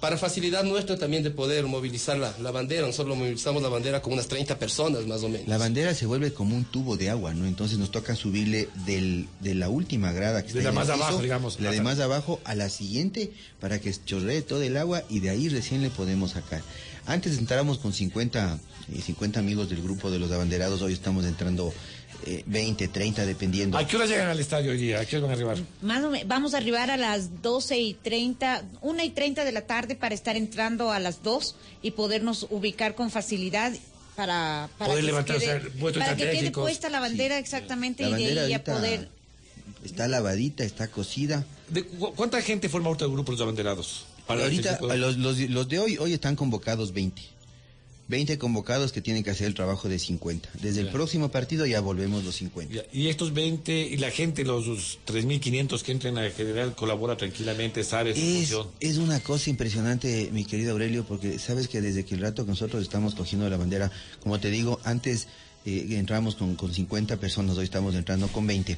para 0.01 0.17
facilidad 0.17 0.63
nuestra 0.63 0.97
también 0.97 1.21
de 1.21 1.29
poder 1.29 1.67
movilizar 1.67 2.17
la, 2.17 2.35
la 2.39 2.49
bandera. 2.49 2.87
Nosotros 2.87 3.15
movilizamos 3.15 3.61
la 3.61 3.69
bandera 3.69 4.01
con 4.01 4.13
unas 4.13 4.27
30 4.27 4.57
personas 4.57 5.05
más 5.05 5.21
o 5.21 5.29
menos. 5.29 5.47
La 5.47 5.59
bandera 5.59 5.93
se 5.93 6.07
vuelve 6.07 6.33
como 6.33 6.55
un 6.55 6.65
tubo 6.65 6.97
de 6.97 7.11
agua, 7.11 7.35
¿no? 7.35 7.45
Entonces 7.45 7.77
nos 7.77 7.91
toca 7.91 8.15
subirle 8.15 8.67
del, 8.87 9.27
de 9.39 9.53
la 9.53 9.69
última 9.69 10.11
grada 10.11 10.43
que 10.43 10.53
De 10.53 10.59
está 10.59 10.63
la 10.63 10.69
en 10.69 10.75
más 10.75 10.89
el 10.89 10.93
piso, 10.95 11.05
abajo, 11.05 11.21
digamos. 11.21 11.59
La 11.59 11.71
de 11.71 11.81
más 11.81 11.99
abajo 11.99 12.41
a 12.45 12.55
la 12.55 12.69
siguiente 12.69 13.31
para 13.59 13.79
que 13.79 13.93
chorree 14.03 14.41
todo 14.41 14.63
el 14.63 14.75
agua 14.75 15.03
y 15.07 15.19
de 15.19 15.29
ahí 15.29 15.49
recién 15.49 15.83
le 15.83 15.91
podemos 15.91 16.31
sacar. 16.31 16.63
Antes 17.05 17.37
entrábamos 17.37 17.77
con 17.77 17.93
50, 17.93 18.59
eh, 18.93 19.01
50 19.01 19.39
amigos 19.39 19.69
del 19.69 19.83
grupo 19.83 20.09
de 20.09 20.17
los 20.17 20.31
abanderados, 20.31 20.81
hoy 20.81 20.93
estamos 20.93 21.25
entrando 21.25 21.71
eh, 22.25 22.43
20, 22.45 22.87
30, 22.87 23.25
dependiendo. 23.25 23.77
¿A 23.77 23.85
qué 23.87 23.95
hora 23.95 24.05
llegan 24.05 24.27
al 24.27 24.39
estadio 24.39 24.71
hoy 24.71 24.77
día? 24.77 24.99
¿A 24.99 25.05
qué 25.05 25.17
hora 25.17 25.27
van 25.27 25.31
a 25.31 25.33
arribar? 25.35 25.57
Más 25.81 26.03
o 26.03 26.09
me- 26.09 26.23
vamos 26.23 26.53
a 26.53 26.57
arribar 26.57 26.91
a 26.91 26.97
las 26.97 27.41
12 27.41 27.77
y 27.79 27.93
30, 27.95 28.63
1 28.81 29.03
y 29.03 29.09
30 29.09 29.43
de 29.45 29.51
la 29.51 29.61
tarde 29.61 29.95
para 29.95 30.13
estar 30.15 30.35
entrando 30.35 30.91
a 30.91 30.99
las 30.99 31.23
2 31.23 31.55
y 31.81 31.91
podernos 31.91 32.47
ubicar 32.49 32.95
con 32.95 33.09
facilidad 33.11 33.73
para, 34.15 34.69
para 34.77 34.89
Poder 34.91 35.03
que, 35.03 35.07
levantar, 35.07 35.37
quede, 35.39 35.57
o 35.57 35.61
sea, 35.93 36.03
para 36.03 36.15
que 36.15 36.29
quede 36.31 36.51
puesta 36.51 36.89
la 36.89 36.99
bandera 36.99 37.37
exactamente 37.39 38.03
La 38.03 38.09
y 38.09 38.11
de 38.11 38.19
bandera 38.25 38.41
ahí 38.47 38.53
a 38.53 38.63
poder... 38.63 39.09
está 39.85 40.07
lavadita, 40.07 40.63
está 40.63 40.89
cocida. 40.89 41.45
¿De 41.69 41.83
cu- 41.83 42.13
¿Cuánta 42.13 42.41
gente 42.41 42.67
forma 42.69 42.87
ahorita 42.87 43.05
el 43.05 43.11
grupo 43.11 43.31
de 43.31 43.37
los 43.37 43.41
abanderados? 43.43 44.05
Para 44.27 44.43
Ahorita, 44.43 44.77
pueda- 44.77 44.95
los, 44.95 45.17
los- 45.17 45.39
los 45.39 45.67
de 45.67 45.79
hoy, 45.79 45.97
hoy 45.97 46.13
están 46.13 46.35
convocados 46.35 46.93
20. 46.93 47.21
20 48.11 48.37
convocados 48.37 48.91
que 48.91 49.01
tienen 49.01 49.23
que 49.23 49.31
hacer 49.31 49.47
el 49.47 49.55
trabajo 49.55 49.89
de 49.89 49.97
50. 49.97 50.49
Desde 50.61 50.81
el 50.81 50.89
próximo 50.89 51.31
partido 51.31 51.65
ya 51.65 51.79
volvemos 51.81 52.23
los 52.23 52.35
50. 52.35 52.71
Ya, 52.75 52.83
Y 52.93 53.07
estos 53.07 53.33
20, 53.33 53.71
y 53.73 53.97
la 53.97 54.11
gente, 54.11 54.43
los, 54.43 54.67
los 54.67 54.99
3.500 55.07 55.81
que 55.81 55.91
entran 55.93 56.17
a 56.19 56.29
general, 56.29 56.75
colabora 56.75 57.17
tranquilamente, 57.17 57.83
sabe 57.83 58.13
su 58.13 58.19
Es, 58.19 58.35
función. 58.49 58.67
es 58.79 58.97
una 58.97 59.19
cosa 59.21 59.49
impresionante, 59.49 60.29
mi 60.31 60.45
querido 60.45 60.73
Aurelio, 60.73 61.05
porque 61.05 61.39
sabes 61.39 61.67
que 61.67 61.81
desde 61.81 62.05
que 62.05 62.13
el 62.13 62.21
rato 62.21 62.43
que 62.45 62.51
nosotros 62.51 62.83
estamos 62.83 63.15
cogiendo 63.15 63.49
la 63.49 63.57
bandera, 63.57 63.89
como 64.21 64.39
te 64.39 64.51
digo, 64.51 64.79
antes 64.83 65.27
eh, 65.65 65.87
entramos 65.91 66.35
con, 66.35 66.55
con 66.55 66.73
50 66.73 67.17
personas, 67.17 67.57
hoy 67.57 67.63
estamos 67.63 67.95
entrando 67.95 68.27
con 68.27 68.45
20. 68.45 68.77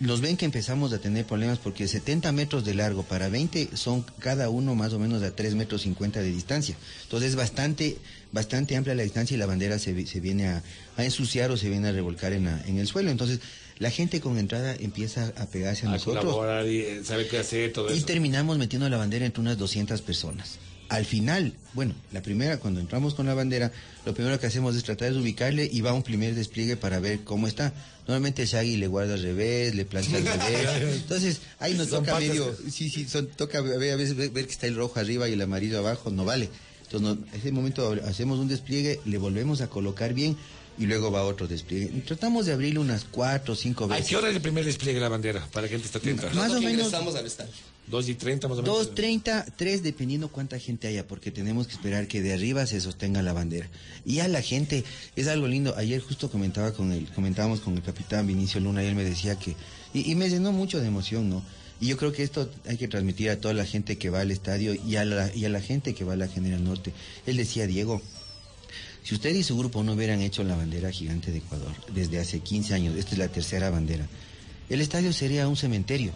Nos 0.00 0.22
ven 0.22 0.38
que 0.38 0.46
empezamos 0.46 0.94
a 0.94 0.98
tener 0.98 1.26
problemas 1.26 1.58
porque 1.58 1.86
70 1.86 2.32
metros 2.32 2.64
de 2.64 2.72
largo 2.72 3.02
para 3.02 3.28
20 3.28 3.76
son 3.76 4.02
cada 4.18 4.48
uno 4.48 4.74
más 4.74 4.94
o 4.94 4.98
menos 4.98 5.22
a 5.22 5.36
3 5.36 5.54
metros 5.54 5.82
50 5.82 6.20
de 6.22 6.30
distancia. 6.30 6.74
Entonces 7.02 7.30
es 7.30 7.36
bastante, 7.36 7.98
bastante 8.32 8.76
amplia 8.76 8.94
la 8.94 9.02
distancia 9.02 9.34
y 9.34 9.38
la 9.38 9.44
bandera 9.44 9.78
se, 9.78 10.06
se 10.06 10.20
viene 10.20 10.48
a, 10.48 10.62
a 10.96 11.04
ensuciar 11.04 11.50
o 11.50 11.58
se 11.58 11.68
viene 11.68 11.88
a 11.88 11.92
revolcar 11.92 12.32
en, 12.32 12.46
la- 12.46 12.62
en 12.66 12.78
el 12.78 12.86
suelo. 12.86 13.10
Entonces 13.10 13.40
la 13.78 13.90
gente 13.90 14.22
con 14.22 14.38
entrada 14.38 14.74
empieza 14.74 15.34
a 15.36 15.44
pegarse 15.46 15.84
a, 15.84 15.90
A 15.90 15.92
nosotros. 15.92 16.34
y 16.66 16.78
eh, 16.78 17.02
qué 17.30 17.36
hacer, 17.38 17.70
todo 17.74 17.92
Y 17.94 17.98
eso. 17.98 18.06
terminamos 18.06 18.56
metiendo 18.56 18.88
la 18.88 18.96
bandera 18.96 19.26
entre 19.26 19.42
unas 19.42 19.58
200 19.58 20.00
personas. 20.00 20.58
Al 20.90 21.06
final, 21.06 21.54
bueno, 21.72 21.94
la 22.12 22.20
primera, 22.20 22.58
cuando 22.58 22.80
entramos 22.80 23.14
con 23.14 23.24
la 23.26 23.32
bandera, 23.34 23.70
lo 24.04 24.12
primero 24.12 24.38
que 24.40 24.46
hacemos 24.48 24.74
es 24.74 24.82
tratar 24.82 25.12
de 25.12 25.18
ubicarle 25.20 25.70
y 25.72 25.80
va 25.82 25.92
un 25.94 26.02
primer 26.02 26.34
despliegue 26.34 26.76
para 26.76 26.98
ver 26.98 27.20
cómo 27.20 27.46
está. 27.46 27.72
Normalmente 28.08 28.42
el 28.42 28.48
Shaggy 28.48 28.76
le 28.76 28.88
guarda 28.88 29.14
al 29.14 29.22
revés, 29.22 29.74
le 29.76 29.84
plancha 29.84 30.16
al 30.16 30.24
revés. 30.80 30.96
Entonces, 30.96 31.40
ahí 31.60 31.74
nos 31.74 31.88
Son 31.88 32.00
toca 32.00 32.12
patas 32.14 32.28
medio, 32.28 32.56
sí, 32.70 32.90
sí, 32.90 33.06
son, 33.08 33.28
toca 33.28 33.60
ver, 33.60 33.92
a 33.92 33.96
veces 33.96 34.16
ver, 34.16 34.30
ver 34.30 34.46
que 34.46 34.52
está 34.52 34.66
el 34.66 34.74
rojo 34.74 34.98
arriba 34.98 35.28
y 35.28 35.34
el 35.34 35.40
amarillo 35.42 35.78
abajo, 35.78 36.10
no 36.10 36.24
vale. 36.24 36.48
Entonces, 36.90 37.00
no, 37.08 37.36
ese 37.38 37.52
momento 37.52 37.96
hacemos 38.04 38.40
un 38.40 38.48
despliegue, 38.48 38.98
le 39.06 39.16
volvemos 39.18 39.60
a 39.60 39.68
colocar 39.68 40.12
bien 40.12 40.36
y 40.76 40.86
luego 40.86 41.12
va 41.12 41.22
otro 41.22 41.46
despliegue. 41.46 41.86
Tratamos 42.04 42.46
de 42.46 42.52
abrirle 42.52 42.80
unas 42.80 43.04
cuatro 43.04 43.52
o 43.52 43.56
cinco 43.56 43.84
¿A 43.84 43.88
veces. 43.88 44.08
qué 44.08 44.16
hora 44.16 44.28
es 44.30 44.34
el 44.34 44.42
primer 44.42 44.64
despliegue 44.64 44.94
de 44.96 45.02
la 45.02 45.08
bandera? 45.08 45.46
Para 45.52 45.68
que 45.68 45.74
la 45.76 45.82
gente 45.82 45.86
esté 45.96 45.98
atenta. 45.98 46.34
Más 46.34 46.50
o 46.50 46.54
menos- 46.60 46.72
ingresamos 46.72 47.14
al 47.14 47.26
estadio. 47.26 47.52
2 47.90 48.08
y 48.08 48.14
30 48.14 48.48
más 48.48 48.58
o 48.58 48.62
menos. 48.62 48.94
2.30, 48.94 49.52
3 49.56 49.82
dependiendo 49.82 50.28
cuánta 50.28 50.58
gente 50.58 50.88
haya, 50.88 51.06
porque 51.06 51.30
tenemos 51.30 51.66
que 51.66 51.74
esperar 51.74 52.06
que 52.06 52.22
de 52.22 52.32
arriba 52.32 52.66
se 52.66 52.80
sostenga 52.80 53.20
la 53.22 53.32
bandera. 53.32 53.68
Y 54.06 54.20
a 54.20 54.28
la 54.28 54.40
gente, 54.40 54.84
es 55.16 55.28
algo 55.28 55.48
lindo. 55.48 55.74
Ayer 55.76 56.00
justo 56.00 56.30
comentaba 56.30 56.72
con 56.72 56.92
el, 56.92 57.10
comentábamos 57.10 57.60
con 57.60 57.74
el 57.74 57.82
capitán 57.82 58.26
Vinicio 58.26 58.60
Luna 58.60 58.82
y 58.84 58.86
él 58.86 58.94
me 58.94 59.04
decía 59.04 59.36
que, 59.36 59.56
y, 59.92 60.10
y 60.10 60.14
me 60.14 60.30
llenó 60.30 60.52
mucho 60.52 60.80
de 60.80 60.86
emoción, 60.86 61.28
¿no? 61.28 61.42
Y 61.80 61.86
yo 61.86 61.96
creo 61.96 62.12
que 62.12 62.22
esto 62.22 62.50
hay 62.68 62.76
que 62.76 62.88
transmitir 62.88 63.30
a 63.30 63.40
toda 63.40 63.54
la 63.54 63.64
gente 63.64 63.96
que 63.96 64.10
va 64.10 64.20
al 64.20 64.30
estadio 64.30 64.74
y 64.74 64.96
a 64.96 65.04
la, 65.04 65.34
y 65.34 65.46
a 65.46 65.48
la 65.48 65.60
gente 65.60 65.94
que 65.94 66.04
va 66.04 66.12
a 66.12 66.16
la 66.16 66.28
General 66.28 66.62
Norte. 66.62 66.92
Él 67.26 67.38
decía, 67.38 67.66
Diego, 67.66 68.02
si 69.02 69.14
usted 69.14 69.34
y 69.34 69.42
su 69.42 69.56
grupo 69.56 69.82
no 69.82 69.94
hubieran 69.94 70.20
hecho 70.20 70.44
la 70.44 70.56
bandera 70.56 70.90
gigante 70.90 71.32
de 71.32 71.38
Ecuador 71.38 71.72
desde 71.94 72.20
hace 72.20 72.40
15 72.40 72.74
años, 72.74 72.96
esta 72.96 73.12
es 73.12 73.18
la 73.18 73.28
tercera 73.28 73.70
bandera, 73.70 74.06
el 74.68 74.82
estadio 74.82 75.12
sería 75.12 75.48
un 75.48 75.56
cementerio. 75.56 76.12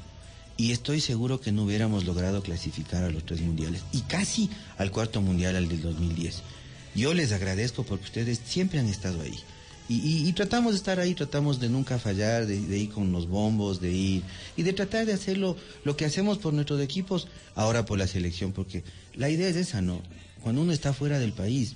Y 0.57 0.71
estoy 0.73 1.01
seguro 1.01 1.41
que 1.41 1.53
no 1.53 1.65
hubiéramos 1.65 2.05
logrado 2.05 2.43
clasificar 2.43 3.03
a 3.03 3.11
los 3.11 3.25
tres 3.27 3.41
mundiales 3.41 3.83
y 3.93 4.03
casi 4.03 4.49
al 4.79 4.93
cuarto 4.93 5.21
mundial, 5.21 5.57
al 5.57 5.69
del 5.69 5.83
2010. 5.83 6.43
Yo 6.95 7.13
les 7.13 7.33
agradezco 7.33 7.83
porque 7.83 8.05
ustedes 8.05 8.41
siempre 8.45 8.79
han 8.79 8.87
estado 8.87 9.21
ahí. 9.23 9.39
Y, 9.87 10.33
tratamos 10.33 10.73
de 10.73 10.79
estar 10.79 10.99
ahí, 10.99 11.15
tratamos 11.15 11.61
de 11.61 11.69
nunca 11.69 11.99
fallar, 11.99 12.47
de, 12.47 12.59
de 12.59 12.79
ir 12.79 12.91
con 12.91 13.13
los 13.13 13.29
bombos, 13.29 13.83
de 13.83 13.93
ir 13.93 14.23
y 14.57 14.63
de 14.63 14.73
tratar 14.73 15.05
de 15.05 15.13
hacerlo 15.13 15.59
lo 15.85 15.95
que 15.95 16.07
hacemos 16.07 16.39
por 16.39 16.55
nuestros 16.55 16.81
equipos, 16.81 17.29
ahora 17.55 17.85
por 17.85 17.99
la 17.99 18.07
selección, 18.07 18.53
porque 18.53 18.83
la 19.15 19.29
idea 19.29 19.47
es 19.47 19.57
esa, 19.57 19.83
¿no? 19.83 20.01
Cuando 20.43 20.63
uno 20.63 20.73
está 20.73 20.95
fuera 20.95 21.19
del 21.19 21.35
país, 21.35 21.75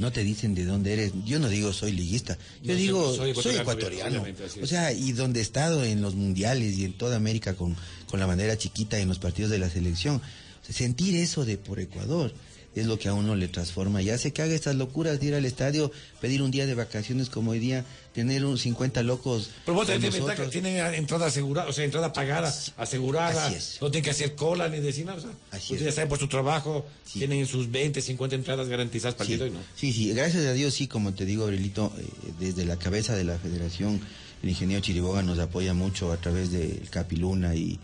no 0.00 0.10
te 0.10 0.24
dicen 0.24 0.54
de 0.56 0.64
dónde 0.64 0.94
eres. 0.94 1.12
Yo 1.24 1.38
no 1.38 1.48
digo 1.48 1.72
soy 1.72 1.92
liguista, 1.92 2.36
yo 2.62 2.72
No, 2.72 2.78
digo 2.78 3.14
soy- 3.14 3.30
ecuatoriano. 3.56 4.24
O 4.62 4.66
sea, 4.66 4.92
y 4.92 5.12
donde 5.12 5.38
he 5.38 5.42
estado 5.42 5.84
en 5.84 6.02
los 6.02 6.16
mundiales 6.16 6.76
y 6.76 6.84
en 6.84 6.94
toda 6.94 7.14
América 7.16 7.54
con, 7.54 7.76
con 8.10 8.18
la 8.18 8.26
bandera 8.26 8.58
chiquita 8.58 8.98
y 8.98 9.02
en 9.02 9.08
los 9.08 9.18
partidos 9.20 9.50
de 9.52 9.58
la 9.58 9.70
selección, 9.70 10.20
sentir 10.68 11.14
eso 11.14 11.44
de 11.44 11.56
por 11.58 11.78
Ecuador 11.80 12.32
es 12.74 12.86
lo 12.86 12.98
que 12.98 13.08
a 13.08 13.14
uno 13.14 13.34
le 13.34 13.48
transforma. 13.48 14.00
Ya 14.00 14.14
hace 14.14 14.32
que 14.32 14.42
haga 14.42 14.54
estas 14.54 14.76
locuras 14.76 15.18
de 15.20 15.26
ir 15.26 15.34
al 15.34 15.44
estadio, 15.44 15.90
pedir 16.20 16.40
un 16.40 16.50
día 16.52 16.66
de 16.66 16.74
vacaciones 16.74 17.28
como 17.28 17.50
hoy 17.50 17.58
día, 17.58 17.84
tener 18.12 18.44
un 18.44 18.58
50 18.58 19.02
locos. 19.02 19.50
Pero 19.64 19.74
vos 19.74 19.86
tenés 19.86 20.12
ventaja, 20.12 20.48
tienen 20.50 20.76
entrada 20.94 21.26
asegurada, 21.26 21.68
o 21.68 21.72
sea, 21.72 21.84
entrada 21.84 22.12
pagada, 22.12 22.54
asegurada. 22.76 23.46
Así 23.46 23.54
es. 23.54 23.78
No 23.80 23.90
tienen 23.90 24.04
que 24.04 24.10
hacer 24.10 24.34
cola 24.34 24.68
ni 24.68 24.80
decir 24.80 25.06
nada. 25.06 25.18
O 25.18 25.20
sea, 25.20 25.30
ustedes 25.58 25.82
ya 25.82 25.92
saben 25.92 26.08
por 26.08 26.18
su 26.18 26.28
trabajo, 26.28 26.86
tienen 27.12 27.46
sus 27.46 27.70
20, 27.70 28.00
50 28.00 28.36
entradas 28.36 28.68
garantizadas 28.68 29.14
para 29.14 29.24
el 29.24 29.28
día 29.28 29.38
de 29.38 29.50
hoy, 29.50 29.56
¿no? 29.56 29.60
Sí, 29.76 29.92
sí, 29.92 30.12
gracias 30.12 30.44
a 30.46 30.52
Dios, 30.52 30.74
sí, 30.74 30.86
como 30.88 31.14
te 31.14 31.24
digo, 31.24 31.44
Aurelito, 31.44 31.92
eh, 31.98 32.04
desde 32.38 32.64
la 32.64 32.76
cabeza 32.76 33.14
de 33.14 33.24
la 33.24 33.38
federación, 33.38 34.00
el 34.42 34.48
ingeniero 34.48 34.82
Chiriboga 34.82 35.22
nos 35.22 35.38
apoya 35.38 35.74
mucho 35.74 36.12
a 36.12 36.16
través 36.16 36.50
del 36.50 36.88
Capiluna 36.90 37.54
y, 37.54 37.78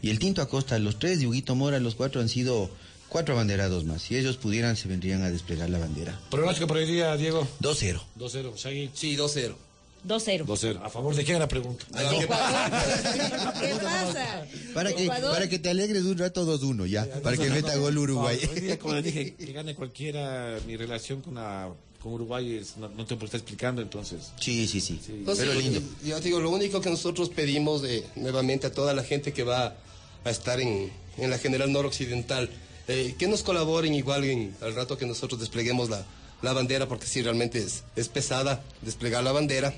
y 0.00 0.10
el 0.10 0.18
Tinto 0.18 0.42
Acosta, 0.42 0.78
los 0.78 0.98
tres, 0.98 1.20
y 1.22 1.26
Huguito 1.26 1.54
Mora, 1.54 1.80
los 1.80 1.94
cuatro 1.94 2.20
han 2.20 2.28
sido 2.28 2.70
cuatro 3.08 3.34
abanderados 3.34 3.84
más. 3.84 4.02
Si 4.02 4.16
ellos 4.16 4.36
pudieran, 4.38 4.76
se 4.76 4.88
vendrían 4.88 5.22
a 5.22 5.30
desplegar 5.30 5.68
la 5.68 5.78
bandera. 5.78 6.18
Pronóstico 6.30 6.66
por 6.66 6.78
hoy 6.78 6.86
día, 6.86 7.14
Diego. 7.16 7.46
2-0. 7.60 8.00
2-0, 8.18 8.56
Shaggy. 8.56 8.90
Sí, 8.94 9.16
2-0. 9.16 9.54
2-0. 10.06 10.44
2-0. 10.44 10.80
¿A 10.82 10.90
favor 10.90 11.14
de 11.14 11.24
quién 11.24 11.38
la 11.38 11.48
pregunta? 11.48 11.84
¿Qué 12.20 12.26
pasa? 12.26 12.70
Para 14.74 14.92
que, 14.92 15.06
para 15.06 15.48
que 15.48 15.58
te 15.58 15.70
alegres 15.70 16.04
un 16.04 16.18
rato 16.18 16.46
2-1, 16.46 16.86
ya, 16.86 17.06
para 17.22 17.36
que 17.36 17.48
meta 17.50 17.76
gol 17.76 17.98
Uruguay. 17.98 18.38
No, 18.42 18.52
hoy 18.52 18.60
día, 18.60 18.78
como 18.78 18.94
les 18.94 19.04
dije, 19.04 19.34
que 19.38 19.52
gane 19.52 19.74
cualquiera, 19.74 20.58
mi 20.66 20.76
relación 20.76 21.20
con, 21.20 21.34
la, 21.34 21.70
con 22.00 22.14
Uruguay 22.14 22.56
es, 22.56 22.76
no, 22.76 22.88
no 22.88 23.04
te 23.04 23.14
puedo 23.14 23.26
estar 23.26 23.40
explicando, 23.40 23.80
entonces. 23.80 24.32
Sí, 24.40 24.66
sí, 24.66 24.80
sí. 24.80 25.00
Entonces, 25.08 25.46
Yo 26.04 26.16
te 26.16 26.24
digo, 26.24 26.40
lo 26.40 26.50
único 26.50 26.80
que 26.80 26.90
nosotros 26.90 27.28
pedimos 27.28 27.82
de, 27.82 28.04
nuevamente 28.16 28.66
a 28.66 28.72
toda 28.72 28.94
la 28.94 29.04
gente 29.04 29.32
que 29.32 29.44
va 29.44 29.76
a 30.24 30.30
estar 30.30 30.60
en, 30.60 30.90
en 31.16 31.30
la 31.30 31.38
General 31.38 31.70
Noroccidental, 31.70 32.50
eh, 32.88 33.14
que 33.16 33.28
nos 33.28 33.42
colaboren 33.42 33.94
igual 33.94 34.24
en, 34.24 34.56
al 34.60 34.74
rato 34.74 34.98
que 34.98 35.06
nosotros 35.06 35.40
despleguemos 35.40 35.90
la, 35.90 36.04
la 36.42 36.52
bandera, 36.52 36.88
porque 36.88 37.06
sí, 37.06 37.22
realmente 37.22 37.58
es, 37.58 37.84
es 37.94 38.08
pesada 38.08 38.62
desplegar 38.82 39.22
la 39.22 39.32
bandera, 39.32 39.72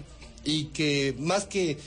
y 0.44 0.64
que 0.66 1.14
más 1.18 1.44
que, 1.46 1.78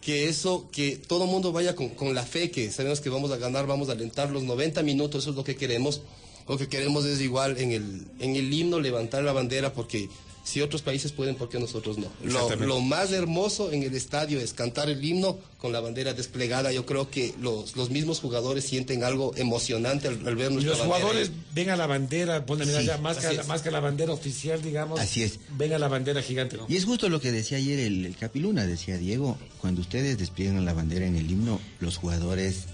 que 0.00 0.28
eso, 0.28 0.68
que 0.72 0.96
todo 0.96 1.24
el 1.24 1.30
mundo 1.30 1.52
vaya 1.52 1.74
con, 1.74 1.90
con 1.90 2.14
la 2.14 2.24
fe, 2.24 2.50
que 2.50 2.70
sabemos 2.70 3.00
que 3.00 3.10
vamos 3.10 3.30
a 3.30 3.36
ganar, 3.36 3.66
vamos 3.66 3.88
a 3.88 3.92
alentar 3.92 4.30
los 4.30 4.42
90 4.42 4.82
minutos, 4.82 5.24
eso 5.24 5.30
es 5.30 5.36
lo 5.36 5.44
que 5.44 5.56
queremos. 5.56 6.02
Lo 6.48 6.56
que 6.56 6.68
queremos 6.68 7.04
es 7.04 7.20
igual 7.20 7.58
en 7.58 7.72
el, 7.72 8.06
en 8.20 8.34
el 8.34 8.52
himno 8.52 8.80
levantar 8.80 9.22
la 9.22 9.32
bandera, 9.32 9.74
porque 9.74 10.08
si 10.48 10.62
otros 10.62 10.80
países 10.80 11.12
pueden, 11.12 11.34
¿por 11.34 11.50
qué 11.50 11.58
nosotros 11.58 11.98
no? 11.98 12.08
Lo, 12.24 12.80
más 12.80 13.12
hermoso 13.12 13.70
en 13.70 13.82
el 13.82 13.94
estadio 13.94 14.40
es 14.40 14.54
cantar 14.54 14.88
el 14.88 15.04
himno 15.04 15.38
con 15.58 15.72
la 15.72 15.80
bandera 15.80 16.14
desplegada. 16.14 16.72
Yo 16.72 16.86
creo 16.86 17.10
que 17.10 17.34
los, 17.40 17.76
los 17.76 17.90
mismos 17.90 18.20
jugadores 18.20 18.64
sienten 18.64 19.04
algo 19.04 19.34
emocionante 19.36 20.08
al, 20.08 20.26
al 20.26 20.36
ver 20.36 20.50
Y 20.50 20.54
nuestra 20.54 20.70
los 20.72 20.78
bandera. 20.80 21.00
jugadores 21.00 21.30
ven 21.54 21.70
a 21.70 21.76
la 21.76 21.86
bandera, 21.86 22.46
ponen 22.46 22.66
Sí, 22.66 22.86
ya, 22.86 22.96
más, 22.96 23.18
que, 23.18 23.42
más 23.44 23.60
que 23.60 23.70
la 23.70 23.80
bandera 23.80 24.12
oficial, 24.12 24.62
digamos. 24.62 24.98
Así 24.98 25.22
es. 25.22 25.38
Ven 25.58 25.74
a 25.74 25.78
la 25.78 25.88
bandera 25.88 26.22
gigante, 26.22 26.56
¿no? 26.56 26.64
Y 26.66 26.76
es 26.76 26.86
justo 26.86 27.10
lo 27.10 27.20
que 27.20 27.30
decía 27.30 27.58
ayer 27.58 27.78
el, 27.80 28.06
el 28.06 28.16
Capiluna, 28.16 28.64
decía 28.64 28.96
Diego, 28.96 29.36
cuando 29.60 29.82
ustedes 29.82 30.16
despliegan 30.16 30.64
la 30.64 30.72
bandera 30.72 31.04
en 31.04 31.16
el 31.16 31.30
himno, 31.30 31.60
los 31.80 31.98
jugadores 31.98 32.64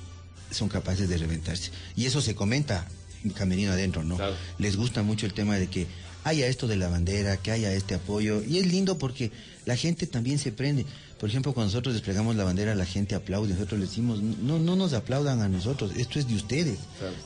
son 0.52 0.68
capaces 0.68 1.08
de 1.08 1.18
reventarse. 1.18 1.72
Y 1.96 2.06
eso 2.06 2.20
se 2.20 2.36
comenta 2.36 2.86
camerino 3.32 3.72
adentro, 3.72 4.04
¿no? 4.04 4.18
Les 4.58 4.76
gusta 4.76 5.02
mucho 5.02 5.26
el 5.26 5.32
tema 5.32 5.56
de 5.56 5.68
que 5.68 5.86
haya 6.24 6.46
esto 6.48 6.66
de 6.66 6.76
la 6.76 6.88
bandera, 6.88 7.36
que 7.36 7.50
haya 7.52 7.72
este 7.72 7.94
apoyo. 7.94 8.42
Y 8.42 8.58
es 8.58 8.66
lindo 8.66 8.98
porque 8.98 9.30
la 9.64 9.76
gente 9.76 10.06
también 10.06 10.38
se 10.38 10.52
prende. 10.52 10.84
Por 11.20 11.28
ejemplo, 11.30 11.54
cuando 11.54 11.70
nosotros 11.72 11.94
desplegamos 11.94 12.36
la 12.36 12.44
bandera, 12.44 12.74
la 12.74 12.84
gente 12.84 13.14
aplaude. 13.14 13.54
Nosotros 13.54 13.78
le 13.80 13.86
decimos, 13.86 14.20
no, 14.20 14.58
no 14.58 14.76
nos 14.76 14.92
aplaudan 14.92 15.40
a 15.40 15.48
nosotros, 15.48 15.92
esto 15.96 16.18
es 16.18 16.28
de 16.28 16.34
ustedes. 16.34 16.78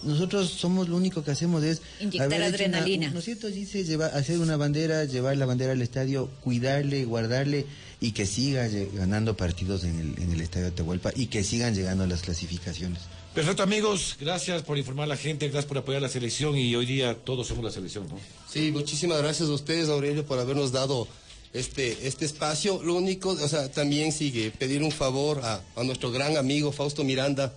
Nosotros 0.05 0.51
somos 0.51 0.89
lo 0.89 0.97
único 0.97 1.25
que 1.25 1.31
hacemos 1.33 1.65
es... 1.65 1.81
Inyectar 1.99 2.29
hecho 2.29 2.37
una- 2.37 2.47
adrenalina. 2.47 3.11
¿No 3.11 3.19
es 3.19 3.25
cierto? 3.25 3.49
Dice 3.49 3.85
llevar, 3.85 4.15
hacer 4.15 4.39
una 4.39 4.57
bandera, 4.57 5.05
llevar 5.05 5.37
la 5.37 5.47
bandera 5.47 5.73
al 5.73 5.83
estadio, 5.83 6.29
cuidarle, 6.43 7.05
guardarle 7.07 7.67
y 8.01 8.13
que 8.13 8.27
siga 8.27 8.69
ganando 8.95 9.37
partidos 9.37 9.83
en 9.83 9.99
el, 9.99 10.23
en 10.23 10.31
el 10.33 10.41
estadio 10.43 10.67
de 10.67 10.73
Atahualpa 10.73 11.11
y 11.17 11.27
que 11.27 11.43
sigan 11.43 11.75
llegando 11.75 12.05
a 12.05 12.07
las 12.07 12.23
clasificaciones. 12.23 13.01
Perfecto, 13.35 13.63
amigos. 13.63 14.17
Gracias 14.21 14.63
por 14.63 14.79
informar 14.79 15.05
a 15.05 15.09
la 15.09 15.17
gente, 15.17 15.47
gracias 15.47 15.67
por 15.67 15.79
apoyar 15.79 16.03
la 16.03 16.09
selección 16.09 16.57
y 16.57 16.75
hoy 16.75 16.87
día 16.87 17.15
todos 17.15 17.47
somos 17.47 17.65
la 17.65 17.71
selección, 17.71 18.09
¿no? 18.09 18.19
Sí, 18.59 18.73
muchísimas 18.73 19.23
gracias 19.23 19.49
a 19.49 19.53
ustedes, 19.53 19.89
Aurelio, 19.89 20.27
por 20.27 20.41
habernos 20.41 20.73
dado 20.73 21.07
este, 21.53 22.09
este 22.09 22.25
espacio. 22.25 22.83
Lo 22.83 22.95
único, 22.95 23.29
o 23.29 23.49
sea, 23.49 23.71
también 23.71 24.11
sigue 24.11 24.51
pedir 24.51 24.83
un 24.83 24.91
favor 24.91 25.39
a, 25.45 25.63
a 25.77 25.85
nuestro 25.85 26.11
gran 26.11 26.37
amigo 26.37 26.73
Fausto 26.73 27.05
Miranda 27.05 27.55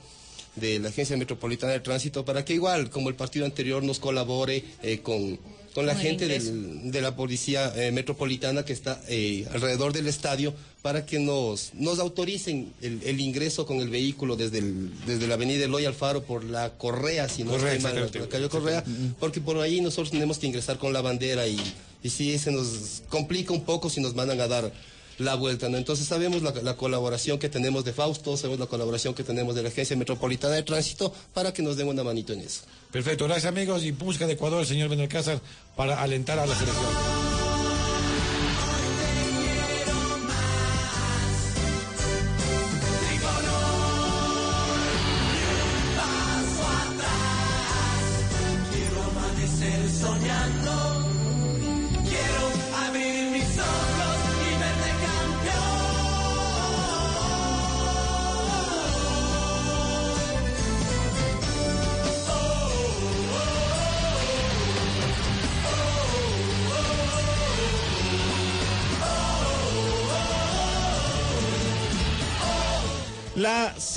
de 0.55 0.77
la 0.77 0.89
Agencia 0.89 1.17
Metropolitana 1.17 1.73
de 1.73 1.79
Tránsito 1.79 2.23
para 2.23 2.45
que 2.45 2.53
igual, 2.53 2.91
como 2.91 3.09
el 3.09 3.15
partido 3.15 3.45
anterior, 3.45 3.81
nos 3.81 3.97
colabore 3.97 4.63
eh, 4.83 4.99
con, 4.99 5.39
con 5.73 5.85
la 5.85 5.93
gente 5.95 6.27
del- 6.27 6.91
de 6.91 7.01
la 7.01 7.15
Policía 7.15 7.71
eh, 7.75 7.91
Metropolitana 7.91 8.65
que 8.65 8.73
está 8.73 9.01
eh, 9.07 9.45
alrededor 9.53 9.93
del 9.93 10.07
estadio 10.07 10.53
para 10.81 11.05
que 11.05 11.19
nos, 11.19 11.71
nos 11.75 11.99
autoricen 11.99 12.73
el, 12.81 13.01
el 13.03 13.19
ingreso 13.21 13.65
con 13.65 13.77
el 13.79 13.89
vehículo 13.89 14.35
desde, 14.35 14.57
el- 14.59 14.91
desde 15.05 15.27
la 15.27 15.35
avenida 15.35 15.65
Eloy 15.65 15.85
Alfaro 15.85 16.23
por 16.23 16.43
la 16.43 16.71
Correa, 16.77 17.29
si 17.29 17.43
no 17.43 17.51
Correa, 17.51 17.79
mal, 17.79 17.95
la 18.19 18.27
calle 18.27 18.49
Correa, 18.49 18.83
porque 19.19 19.39
por 19.41 19.57
ahí 19.59 19.79
nosotros 19.81 20.11
tenemos 20.11 20.39
que 20.39 20.47
ingresar 20.47 20.77
con 20.77 20.91
la 20.93 21.01
bandera 21.01 21.47
y, 21.47 21.57
y 22.03 22.09
sí 22.09 22.37
se 22.39 22.51
nos 22.51 23.03
complica 23.09 23.53
un 23.53 23.63
poco 23.63 23.89
si 23.89 24.01
nos 24.01 24.15
mandan 24.15 24.41
a 24.41 24.47
dar 24.47 24.71
la 25.21 25.35
vuelta, 25.35 25.69
¿no? 25.69 25.77
Entonces 25.77 26.07
sabemos 26.07 26.41
la, 26.41 26.51
la 26.61 26.75
colaboración 26.75 27.39
que 27.39 27.49
tenemos 27.49 27.85
de 27.85 27.93
Fausto, 27.93 28.35
sabemos 28.37 28.59
la 28.59 28.65
colaboración 28.65 29.13
que 29.13 29.23
tenemos 29.23 29.55
de 29.55 29.63
la 29.63 29.69
Agencia 29.69 29.95
Metropolitana 29.95 30.55
de 30.55 30.63
Tránsito 30.63 31.13
para 31.33 31.53
que 31.53 31.61
nos 31.61 31.77
den 31.77 31.87
una 31.87 32.03
manito 32.03 32.33
en 32.33 32.41
eso. 32.41 32.61
Perfecto, 32.91 33.25
gracias 33.25 33.45
amigos 33.45 33.83
y 33.83 33.91
música 33.91 34.27
de 34.27 34.33
Ecuador, 34.33 34.65
señor 34.65 34.89
Benalcázar, 34.89 35.39
para 35.75 36.01
alentar 36.01 36.39
a 36.39 36.45
la 36.45 36.55
selección. 36.55 37.40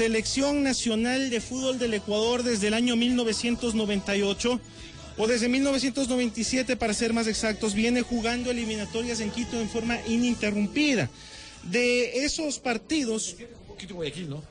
Selección 0.05 0.63
Nacional 0.63 1.31
de 1.31 1.41
Fútbol 1.41 1.79
del 1.79 1.95
Ecuador 1.95 2.43
desde 2.43 2.69
el 2.69 2.75
año 2.75 2.95
1998 2.95 4.61
o 5.17 5.27
desde 5.27 5.49
1997 5.49 6.77
para 6.77 6.93
ser 6.93 7.15
más 7.15 7.27
exactos, 7.27 7.73
viene 7.73 8.03
jugando 8.03 8.51
eliminatorias 8.51 9.21
en 9.21 9.31
Quito 9.31 9.59
en 9.59 9.67
forma 9.67 9.99
ininterrumpida. 10.07 11.09
De 11.63 12.23
esos 12.23 12.59
partidos... 12.59 13.35
Quito 13.79 13.95
Guayaquil, 13.95 14.29
¿no? 14.29 14.43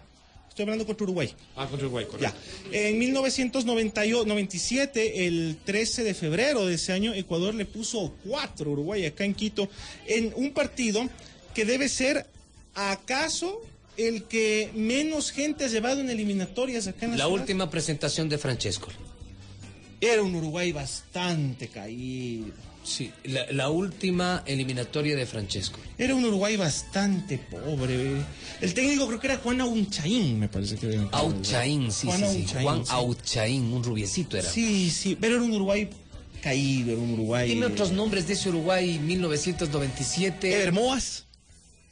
Estoy 0.49 0.63
hablando 0.63 0.87
contra 0.87 1.03
Uruguay. 1.03 1.31
Ah, 1.55 1.67
contra 1.67 1.85
Uruguay, 1.85 2.07
correcto. 2.09 2.35
Ya. 2.71 2.87
En 2.87 2.97
1997, 2.97 5.27
el 5.27 5.57
13 5.63 6.03
de 6.03 6.15
febrero 6.15 6.65
de 6.65 6.73
ese 6.73 6.93
año, 6.93 7.13
Ecuador 7.13 7.53
le 7.53 7.65
puso 7.65 8.15
cuatro 8.25 8.71
a 8.71 8.73
Uruguay 8.73 9.05
acá 9.05 9.23
en 9.23 9.35
Quito 9.35 9.69
en 10.07 10.33
un 10.35 10.51
partido 10.51 11.07
que 11.53 11.63
debe 11.63 11.89
ser 11.89 12.25
acaso 12.73 13.61
el 13.97 14.23
que 14.23 14.71
menos 14.75 15.31
gente 15.31 15.65
ha 15.65 15.67
llevado 15.67 16.01
en 16.01 16.09
eliminatorias 16.09 16.87
acá 16.87 17.05
en 17.05 17.11
la, 17.11 17.17
La 17.17 17.23
ciudad. 17.25 17.39
última 17.41 17.69
presentación 17.69 18.29
de 18.29 18.37
Francesco. 18.37 18.89
Era 20.01 20.21
un 20.21 20.35
Uruguay 20.35 20.71
bastante 20.71 21.67
caído. 21.69 22.47
Sí, 22.83 23.09
la, 23.23 23.49
la 23.53 23.69
última 23.69 24.43
eliminatoria 24.45 25.15
de 25.15 25.25
Francesco. 25.25 25.79
Era 25.97 26.13
un 26.15 26.25
Uruguay 26.25 26.57
bastante 26.57 27.37
pobre. 27.37 28.21
El 28.59 28.73
técnico 28.73 29.07
creo 29.07 29.19
que 29.21 29.27
era 29.27 29.37
Juan 29.37 29.61
Auchaín, 29.61 30.37
me 30.39 30.49
parece 30.49 30.75
que 30.75 30.87
era. 30.95 31.07
Auchaín, 31.13 31.89
sí, 31.93 32.07
Juan 32.07 32.19
sí, 32.19 32.25
sí. 32.25 32.41
Auchaín, 32.41 32.63
Juan 32.65 32.85
sí. 32.85 32.91
Auchaín, 32.93 33.63
un 33.73 33.83
rubiecito 33.85 34.37
era. 34.37 34.49
Sí, 34.49 34.89
sí, 34.89 35.17
pero 35.17 35.35
era 35.35 35.43
un 35.45 35.53
Uruguay 35.53 35.89
caído, 36.41 36.91
era 36.91 36.99
un 36.99 37.13
Uruguay. 37.13 37.47
Dime 37.47 37.67
otros 37.67 37.93
nombres 37.93 38.27
de 38.27 38.33
ese 38.33 38.49
Uruguay 38.49 38.99
1997. 38.99 40.53
Ever 40.53 40.73
Moas. 40.73 41.23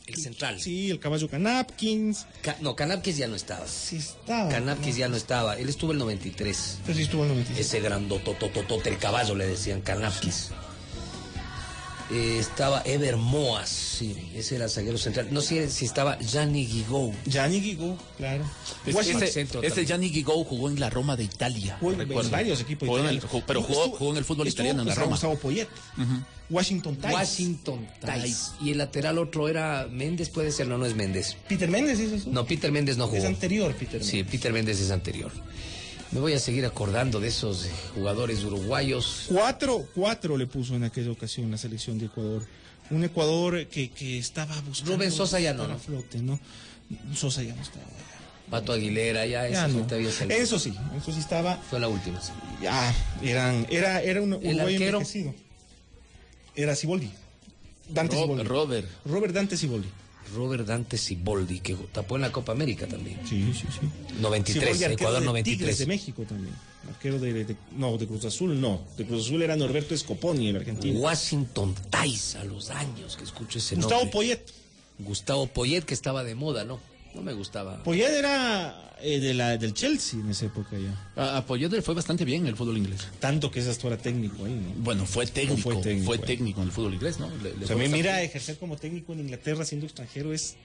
El 0.08 0.16
central. 0.16 0.60
Sí, 0.60 0.90
el 0.92 1.00
caballo 1.00 1.30
Canapkins. 1.30 2.26
Ca- 2.42 2.58
no, 2.62 2.76
Canapkis 2.76 3.18
ya 3.18 3.28
no 3.28 3.36
estaba. 3.36 3.66
Sí 3.68 3.98
estaba. 3.98 4.50
Canapkis 4.50 4.98
ya 4.98 5.08
no 5.08 5.16
estaba. 5.16 5.58
Él 5.58 5.70
estuvo 5.70 5.92
el 5.94 5.98
93. 6.00 6.80
Pero 6.86 6.98
sí 6.98 7.04
estuvo 7.04 7.24
el 7.24 7.30
93. 7.30 7.66
Ese 7.66 7.80
grandotototote, 7.80 8.90
el 8.90 8.98
caballo 8.98 9.36
le 9.36 9.48
decían 9.48 9.82
Canapkis. 9.82 10.50
Eh, 12.14 12.40
estaba 12.40 12.82
Ever 12.84 13.16
Moas, 13.16 13.70
sí, 13.70 14.32
ese 14.36 14.58
era 14.58 14.68
zaguero 14.68 14.98
central. 14.98 15.30
No 15.32 15.40
sé 15.40 15.70
si 15.70 15.86
estaba 15.86 16.20
Gianni 16.20 16.66
Guigou. 16.66 17.14
Gianni 17.26 17.62
Guigou, 17.62 17.98
claro. 18.18 18.44
Washington 18.92 19.64
ese. 19.64 19.86
Gianni 19.86 20.10
Guigou 20.10 20.44
jugó 20.44 20.70
en 20.70 20.78
la 20.78 20.90
Roma 20.90 21.16
de 21.16 21.24
Italia. 21.24 21.78
Jugó 21.80 21.94
en 21.94 22.00
recuerdo. 22.00 22.30
varios 22.30 22.60
equipos 22.60 22.88
Jugó 22.90 23.00
en 23.00 23.06
el- 23.08 23.22
pero 23.48 23.62
jugó, 23.62 23.84
Estuvo- 23.86 23.98
jugó 23.98 24.12
en 24.12 24.18
el 24.18 24.26
fútbol 24.26 24.48
estuvo 24.48 24.64
italiano 24.66 24.82
en 24.82 24.90
la 24.90 24.96
Roma. 24.96 25.12
Gustavo 25.12 25.36
Poyet. 25.38 25.70
Washington 26.50 26.98
Tice. 26.98 27.14
Washington 27.14 27.88
Tice. 28.02 28.52
Y 28.62 28.72
el 28.72 28.78
lateral 28.80 29.18
otro 29.18 29.48
era 29.48 29.88
Méndez, 29.90 30.28
puede 30.30 30.52
ser, 30.52 30.68
no, 30.68 30.78
no 30.78 30.86
es 30.86 30.96
Méndez. 30.96 31.38
Peter 31.48 31.70
Méndez, 31.70 31.98
¿es 32.00 32.12
eso? 32.12 32.30
No, 32.30 32.46
Peter 32.46 32.74
Méndez 32.74 32.98
no 32.98 33.06
jugó. 33.06 33.20
Es 33.20 33.24
anterior, 33.26 33.74
Peter 33.74 34.04
Sí, 34.04 34.26
Peter 34.26 34.52
Méndez 34.52 34.82
es 34.82 34.92
anterior. 34.92 35.32
Me 36.12 36.20
voy 36.20 36.34
a 36.34 36.40
seguir 36.40 36.66
acordando 36.66 37.20
de 37.20 37.30
esos 37.30 37.68
jugadores 37.96 38.44
uruguayos. 38.44 39.26
Cuatro, 39.30 39.88
cuatro 39.96 40.38
le 40.38 40.46
puso 40.46 40.76
en 40.76 40.84
aquella 40.84 41.12
ocasión 41.12 41.50
la 41.50 41.58
selección 41.58 41.98
de 41.98 42.08
Ecuador. 42.08 42.44
Un 42.90 43.04
Ecuador 43.06 43.66
que, 43.68 43.90
que 43.92 44.18
estaba 44.18 44.60
buscando. 44.62 44.96
Rubén 44.96 45.12
Sosa 45.12 45.40
ya 45.40 45.54
no, 45.54 45.78
flote, 45.80 46.18
¿no? 46.22 46.38
Sosa 47.16 47.42
ya 47.44 47.56
no 47.56 47.62
estaba. 47.62 47.86
Pato 48.50 48.74
Aguilera, 48.74 49.26
ya, 49.26 49.48
Ya 49.48 49.66
eso 49.68 49.78
no. 49.78 49.88
te 49.88 49.96
había 49.96 50.12
salido. 50.12 50.38
Eso 50.38 50.60
sí, 50.60 50.74
eso 50.98 51.14
sí 51.14 51.20
estaba. 51.20 51.56
Fue 51.70 51.80
la 51.80 51.88
última. 51.88 52.20
Ya, 52.62 52.94
eran, 53.24 53.66
era, 53.70 54.02
era 54.02 54.22
un 54.22 54.34
Uruguay 54.34 54.76
envejecido. 54.76 55.34
Era 56.54 56.76
Siboldi. 56.76 57.10
Dante 57.88 58.16
Ro- 58.18 58.24
Siboldi. 58.24 58.44
Robert. 58.44 58.88
Robert 59.06 59.34
Dante 59.34 59.56
Siboldi. 59.56 59.88
Robert 60.36 60.66
Dante 60.66 60.98
Siboldi, 60.98 61.60
que 61.60 61.76
tapó 61.92 62.16
en 62.16 62.22
la 62.24 62.32
Copa 62.32 62.52
América 62.52 62.88
también. 62.88 63.20
Sí, 63.28 63.54
sí, 63.54 63.66
sí. 63.72 63.88
93, 64.20 64.54
Siboldi, 64.64 64.84
arquero 64.84 64.94
Ecuador 64.94 65.20
de 65.22 65.26
93. 65.26 65.58
Tigres 65.60 65.78
de 65.80 65.86
México 65.86 66.24
también. 66.28 66.54
Arquero 66.90 67.20
de, 67.20 67.46
de- 67.46 67.56
no, 67.78 67.98
de 67.98 68.08
Cruz 68.08 68.26
Azul 68.26 68.60
no. 68.60 68.82
De 68.98 69.06
Cruz 69.06 69.26
Azul 69.26 69.42
era 69.42 69.56
Norberto 69.56 69.96
Scoponi, 69.96 70.48
el 70.50 70.56
argentino. 70.58 71.00
Washington 71.00 71.76
Tice, 71.90 72.38
a 72.40 72.44
los 72.44 72.70
años 72.72 73.16
que 73.18 73.24
escucho 73.24 73.60
ese 73.60 73.76
Gustavo 73.76 74.02
nombre. 74.02 74.12
Poyet. 74.12 74.42
Gustavo 75.00 75.48
Poyet, 75.48 75.82
que 75.84 75.94
estaba 75.94 76.24
de 76.24 76.36
moda, 76.36 76.64
¿no? 76.66 76.80
No 77.16 77.22
me 77.22 77.34
gustaba. 77.34 77.84
Poyet 77.84 78.10
era 78.12 78.94
eh, 79.02 79.20
de 79.20 79.34
la, 79.34 79.58
del 79.58 79.74
Chelsea 79.74 80.20
en 80.20 80.30
esa 80.30 80.46
época 80.46 80.78
ya. 80.78 81.12
A- 81.22 81.38
Apoyó 81.38 81.68
le 81.70 81.82
fue 81.82 81.94
bastante 81.94 82.24
bien 82.26 82.42
en 82.44 82.48
el 82.48 82.56
fútbol 82.56 82.78
inglés. 82.78 83.08
Tanto 83.20 83.52
que 83.52 83.60
ese 83.60 83.70
hasta 83.70 83.88
era 83.88 83.98
técnico 83.98 84.46
ahí, 84.46 84.54
¿no? 84.54 84.74
Bueno, 84.84 85.06
fue 85.06 85.26
técnico. 85.28 85.62
fue 85.62 85.74
Fue 85.76 85.84
técnico, 85.84 86.18
técnico, 86.26 86.60
eh. 86.60 86.64
en 86.64 86.68
el 86.70 86.74
fútbol 86.74 86.94
inglés, 86.94 87.20
¿no? 87.20 87.30
Le- 87.44 87.56
le 87.58 87.64
O 87.64 87.68
sea, 87.68 87.76
fue 87.76 87.86
a 87.86 87.90
mí, 87.90 87.94
mira, 87.94 88.14
bien. 88.18 88.26
ejercer 88.26 88.58
como 88.58 88.78
técnico 88.78 89.12
en 89.14 89.20
Inglaterra 89.22 89.66
siendo 89.66 89.86
extranjero 89.86 90.34
es 90.34 90.56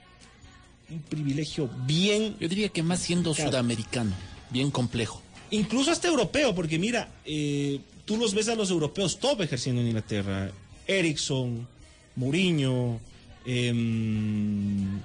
un 0.89 0.99
privilegio 1.01 1.69
bien, 1.85 2.37
Yo 2.39 2.47
diría 2.47 2.69
que 2.69 2.81
más 2.81 2.99
siendo 2.99 3.33
sudamericano, 3.33 4.13
bien 4.49 4.71
complejo. 4.71 5.21
incluso 5.51 5.91
hasta 5.91 6.07
europeo, 6.07 6.55
porque 6.55 6.79
mira, 6.79 7.09
eh, 7.25 7.81
tú 8.05 8.15
los 8.15 8.33
ves 8.33 8.47
a 8.47 8.55
los 8.55 8.69
europeos 8.71 9.19
top 9.19 9.41
ejerciendo 9.41 9.81
en 9.81 9.87
Inglaterra. 9.87 10.49
Ericsson, 10.87 11.67
Mourinho, 12.15 13.01
em, 13.45 14.99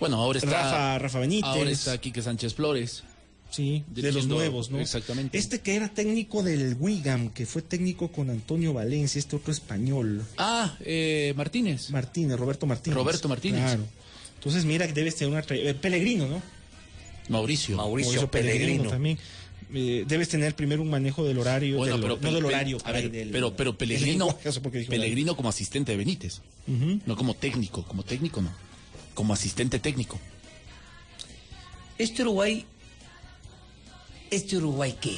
Bueno, 0.00 0.16
ahora 0.16 0.38
está. 0.38 0.50
Rafa, 0.50 0.98
Rafa 0.98 1.18
Benítez. 1.20 1.44
Ahora 1.48 1.70
está 1.70 1.98
Quique 1.98 2.22
Sánchez 2.22 2.54
Flores. 2.54 3.04
Sí, 3.50 3.84
de 3.88 4.12
los 4.12 4.26
nuevos, 4.26 4.70
¿no? 4.70 4.80
Exactamente. 4.80 5.36
Este 5.36 5.60
que 5.60 5.74
era 5.76 5.88
técnico 5.88 6.42
del 6.42 6.74
Wigan, 6.80 7.28
que 7.28 7.44
fue 7.44 7.60
técnico 7.60 8.10
con 8.10 8.30
Antonio 8.30 8.72
Valencia, 8.72 9.18
este 9.18 9.36
otro 9.36 9.52
español. 9.52 10.24
Ah, 10.38 10.74
eh, 10.80 11.34
Martínez. 11.36 11.90
Martínez, 11.90 12.38
Roberto 12.38 12.66
Martínez. 12.66 12.96
Roberto 12.96 13.28
Martínez. 13.28 13.60
Claro. 13.60 13.84
Entonces, 14.36 14.64
mira 14.64 14.86
que 14.86 14.94
debes 14.94 15.16
tener 15.16 15.32
una. 15.34 15.44
eh, 15.50 15.74
Pellegrino, 15.74 16.26
¿no? 16.28 16.42
Mauricio. 17.28 17.76
Mauricio 17.76 18.30
Pellegrino. 18.30 18.88
también. 18.88 19.18
Eh, 19.74 20.04
debes 20.06 20.28
tener 20.28 20.54
primero 20.54 20.82
un 20.82 20.90
manejo 20.90 21.24
del 21.24 21.38
horario. 21.38 21.76
Bueno, 21.76 21.94
del- 21.94 22.02
pero, 22.02 22.14
no 22.16 22.20
pero- 22.20 22.34
del 22.34 22.44
horario, 22.46 22.76
a 22.78 22.80
por 22.84 22.92
ver, 22.92 23.04
ahí 23.04 23.08
del- 23.10 23.30
pero, 23.30 23.54
pero 23.56 23.76
Pellegrino, 23.78 24.26
lenguaje, 24.42 24.86
Pellegrino 24.88 25.36
como 25.36 25.48
asistente 25.50 25.92
de 25.92 25.98
Benítez, 25.98 26.40
no 27.06 27.16
como 27.16 27.34
técnico, 27.34 27.82
como 27.84 28.02
técnico 28.02 28.40
no, 28.42 28.50
como 29.14 29.34
asistente 29.34 29.78
técnico. 29.78 30.18
Este 31.98 32.22
Uruguay. 32.22 32.64
¿Este 34.30 34.56
Uruguay 34.56 34.96
qué? 35.00 35.16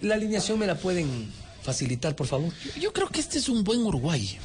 La 0.00 0.14
alineación 0.14 0.58
me 0.58 0.66
la 0.66 0.76
pueden 0.76 1.30
facilitar, 1.62 2.14
por 2.14 2.26
favor. 2.26 2.52
Yo 2.80 2.92
creo 2.92 3.08
que 3.08 3.20
este 3.20 3.38
es 3.38 3.48
un 3.48 3.64
buen 3.64 3.80
Uruguay. 3.80 4.38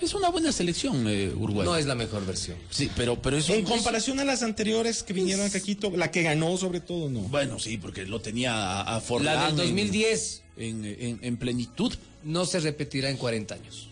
Es 0.00 0.14
una 0.14 0.30
buena 0.30 0.50
selección, 0.50 1.06
eh, 1.08 1.30
Uruguay. 1.36 1.66
No 1.66 1.76
es 1.76 1.84
la 1.86 1.94
mejor 1.94 2.24
versión. 2.24 2.56
Sí, 2.70 2.90
pero, 2.96 3.20
pero 3.20 3.36
es 3.36 3.48
En 3.50 3.60
un- 3.60 3.64
comparación 3.70 4.18
a 4.18 4.24
las 4.24 4.42
anteriores 4.42 5.02
que 5.02 5.12
vinieron 5.12 5.44
a 5.46 5.50
Caquito, 5.50 5.90
la 5.94 6.10
que 6.10 6.22
ganó 6.22 6.56
sobre 6.56 6.80
todo, 6.80 7.10
no. 7.10 7.20
Bueno, 7.20 7.58
sí, 7.58 7.76
porque 7.76 8.06
lo 8.06 8.20
tenía 8.20 8.54
a, 8.80 8.96
a 8.96 9.00
Forlán 9.00 9.34
La 9.36 9.42
del 9.42 9.50
en- 9.50 9.56
2010 9.58 10.42
en, 10.56 10.84
en- 10.86 11.18
en 11.22 11.36
plenitud. 11.36 11.94
no 12.24 12.44
se 12.46 12.60
repetirá 12.60 13.10
en 13.10 13.16
40 13.18 13.54
años. 13.54 13.89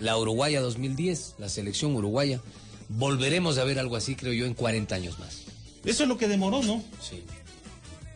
La 0.00 0.16
Uruguaya 0.18 0.60
2010, 0.60 1.34
la 1.38 1.48
selección 1.48 1.94
uruguaya, 1.94 2.40
volveremos 2.88 3.58
a 3.58 3.64
ver 3.64 3.78
algo 3.78 3.96
así, 3.96 4.14
creo 4.16 4.32
yo, 4.32 4.44
en 4.46 4.54
40 4.54 4.94
años 4.94 5.18
más. 5.18 5.42
Eso 5.84 6.02
es 6.04 6.08
lo 6.08 6.18
que 6.18 6.28
demoró, 6.28 6.62
¿no? 6.62 6.82
Sí. 7.00 7.22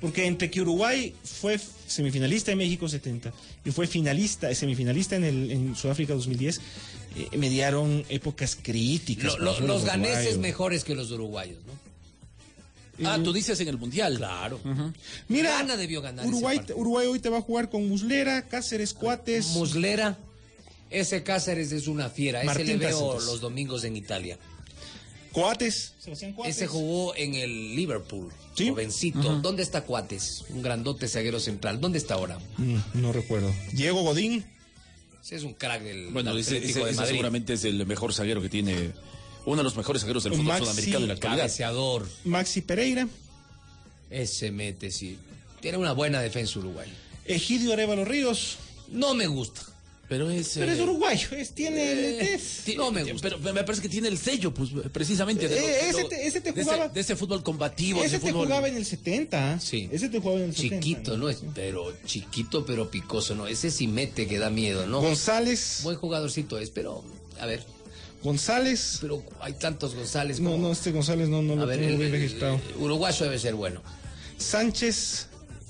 Porque 0.01 0.27
entre 0.27 0.51
que 0.51 0.61
Uruguay 0.61 1.15
fue 1.25 1.59
semifinalista 1.87 2.53
en 2.53 2.59
México 2.59 2.89
70 2.89 3.33
y 3.65 3.71
fue 3.73 3.87
finalista, 3.87 4.55
semifinalista 4.55 5.17
en, 5.17 5.25
el, 5.25 5.51
en 5.51 5.75
Sudáfrica 5.77 6.15
2010, 6.15 6.61
eh, 7.17 7.37
mediaron 7.37 8.05
épocas 8.09 8.57
críticas. 8.61 9.37
Lo- 9.39 9.61
lo- 9.61 9.67
los 9.67 9.85
ganeses 9.85 10.39
mejores 10.39 10.85
que 10.85 10.95
los 10.95 11.11
uruguayos, 11.11 11.59
¿no? 11.67 11.79
Ah, 13.09 13.19
tú 13.23 13.33
dices 13.33 13.59
en 13.61 13.69
el 13.69 13.79
Mundial. 13.79 14.17
Claro. 14.17 14.61
Mira, 15.29 15.51
Gana 15.59 15.77
debió 15.77 16.03
ganar 16.03 16.27
Uruguay. 16.27 16.61
Uruguay 16.75 17.07
hoy 17.07 17.21
te 17.21 17.29
va 17.29 17.39
a 17.39 17.43
jugar 17.43 17.71
con 17.71 17.89
Muslera, 17.89 18.43
Cáceres, 18.49 18.93
Cuates. 18.93 19.47
Muslera, 19.49 20.19
ese 20.91 21.23
Cáceres 21.23 21.73
es 21.73 21.87
una 21.89 22.09
fiera. 22.11 22.39
Ese 22.41 22.47
Martín 22.47 22.67
le 22.67 22.77
veo 22.79 23.09
Cáceres. 23.13 23.25
los 23.27 23.41
domingos 23.41 23.85
en 23.85 23.97
Italia. 23.97 24.39
Coates. 25.33 25.93
Sebastián 25.99 26.33
Coates. 26.33 26.57
Ese 26.57 26.67
jugó 26.67 27.15
en 27.15 27.35
el 27.35 27.77
Liverpool. 27.77 28.33
Sí. 28.55 28.71
Jovencito. 28.71 29.37
¿Dónde 29.41 29.63
está 29.63 29.83
Cuates? 29.83 30.45
Un 30.49 30.63
grandote 30.63 31.07
zaguero 31.07 31.39
central. 31.39 31.81
¿Dónde 31.81 31.99
está 31.99 32.15
ahora? 32.15 32.39
Mm, 32.57 32.77
no 32.95 33.13
recuerdo. 33.13 33.55
Diego 33.73 34.03
Godín. 34.03 34.45
Ese 35.23 35.37
es 35.37 35.43
un 35.43 35.53
crack 35.53 35.83
del 35.83 36.09
Bueno, 36.11 36.37
ese, 36.37 36.57
Atlético 36.57 36.79
ese- 36.81 36.87
de 36.87 36.93
ese 37.03 37.07
seguramente 37.13 37.53
es 37.53 37.65
el 37.65 37.85
mejor 37.87 38.15
zaguero 38.15 38.41
que 38.41 38.49
tiene, 38.49 38.93
uno 39.45 39.59
de 39.59 39.63
los 39.65 39.77
mejores 39.77 40.01
zagueros 40.01 40.25
del 40.25 40.33
fútbol 40.33 40.47
Maxi 40.47 40.65
sudamericano 40.65 41.05
en 41.05 41.09
la 41.09 41.15
actualidad. 41.15 41.43
Cabeceador. 41.43 42.09
Maxi 42.25 42.63
Pereira. 42.63 43.07
Ese 44.11 44.51
mete, 44.51 44.91
sí. 44.91 45.19
Tiene 45.61 45.77
una 45.77 45.93
buena 45.93 46.21
defensa 46.23 46.59
Uruguay. 46.59 46.91
Egidio 47.27 47.75
Arevalo 47.75 48.07
Ríos. 48.07 48.57
No 48.91 49.13
me 49.15 49.27
gusta. 49.27 49.61
Pero 50.09 50.31
es... 50.31 50.53
Pero 50.55 50.73
es 50.73 50.79
eh, 50.79 50.83
uruguayo, 50.83 51.29
es, 51.37 51.51
tiene 51.53 51.93
el 51.93 51.99
eh, 51.99 52.35
es- 52.35 52.77
No 52.77 52.91
me 52.91 53.05
gusta. 53.05 53.29
Pero 53.29 53.39
me 53.53 53.63
parece 53.63 53.83
que 53.83 53.91
tiene 53.91 54.09
el 54.09 54.17
sello, 54.17 54.55
pues, 54.55 54.71
precisamente. 54.91 55.47
de 55.49 55.59
Eh, 55.59 55.61
lo- 55.61 55.69
ese 55.91 56.03
lo- 56.03 56.09
te- 56.09 56.27
ese 56.27 56.41
te 56.41 56.53
de 56.53 56.65
jugaba- 56.65 56.89
de 56.89 57.01
ese 57.01 57.15
fútbol 57.15 57.43
combativo. 57.43 57.99
Ese 57.99 58.17
ese 58.17 58.25
te 58.25 58.31
fútbol... 58.33 58.47
jugaba 58.47 58.69
en 58.69 58.77
el 58.79 58.87
70. 58.87 59.61
Sí. 59.61 59.87
Ese 59.93 60.09
te 60.09 60.19
jugaba 60.21 60.39
en 60.41 60.47
el 60.47 60.57
70. 60.57 60.81
Chiquito, 60.83 61.17
¿no? 61.19 61.29
es 61.29 61.43
Pero 61.55 61.93
chiquito, 62.07 62.65
pero 62.65 62.91
picoso, 62.91 63.35
¿no? 63.35 63.47
Ese 63.47 63.71
sí 63.71 63.87
mete 63.87 64.27
que 64.27 64.39
da 64.39 64.49
miedo, 64.49 64.87
¿no? 64.87 65.03
González. 65.03 65.81
Buen 65.83 65.97
jugadorcito 65.97 66.59
es, 66.59 66.71
pero, 66.71 67.05
a 67.39 67.45
ver, 67.45 67.63
González. 68.23 68.99
pero 69.03 69.23
hay 69.41 69.53
tantos 69.53 69.95
González. 69.95 70.41
No, 70.41 70.53
como- 70.53 70.69
no, 70.69 70.73
este 70.73 70.91
González 70.91 71.29
no, 71.29 71.43
no 71.43 71.53
a 71.53 71.57
lo 71.57 71.67
ver, 71.67 71.81
tengo 71.81 71.93
el, 71.93 71.99
bien 71.99 72.15
el- 72.15 72.21
registrado. 72.23 72.61
el 72.77 72.83
uruguayo 72.83 73.25
debe 73.27 73.39
ser 73.39 73.55
bueno. 73.55 73.83
Sánchez. 74.39 75.27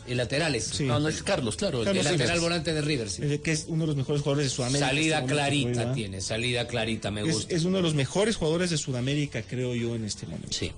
Y 0.08 0.14
laterales. 0.14 0.64
Sí. 0.64 0.84
No, 0.84 0.98
no 1.00 1.08
es 1.08 1.22
Carlos, 1.22 1.56
claro. 1.56 1.82
el- 1.82 1.88
El 1.88 1.98
el- 1.98 2.04
lateral 2.04 2.40
volante 2.40 2.72
de 2.72 2.80
River, 2.80 3.10
sí. 3.10 3.22
que 3.38 3.52
es 3.52 3.66
uno 3.68 3.82
de 3.82 3.88
los 3.88 3.96
mejores 3.96 4.22
jugadores 4.22 4.46
de 4.50 4.54
Sudamérica. 4.56 4.86
Salida 4.88 5.18
este 5.20 5.32
clarita 5.32 5.92
tiene, 5.92 6.20
salida 6.20 6.66
clarita, 6.66 7.10
me 7.10 7.22
gusta. 7.24 7.54
es 7.54 7.64
uno 7.64 7.76
de 7.76 7.82
los 7.82 7.94
mejores 7.94 8.36
jugadores 8.36 8.70
de 8.70 8.78
Sudamérica, 8.78 9.42
creo 9.42 9.74
yo, 9.74 9.94
en 9.94 10.04
este 10.04 10.26
momento. 10.26 10.48
Sí. 10.52 10.72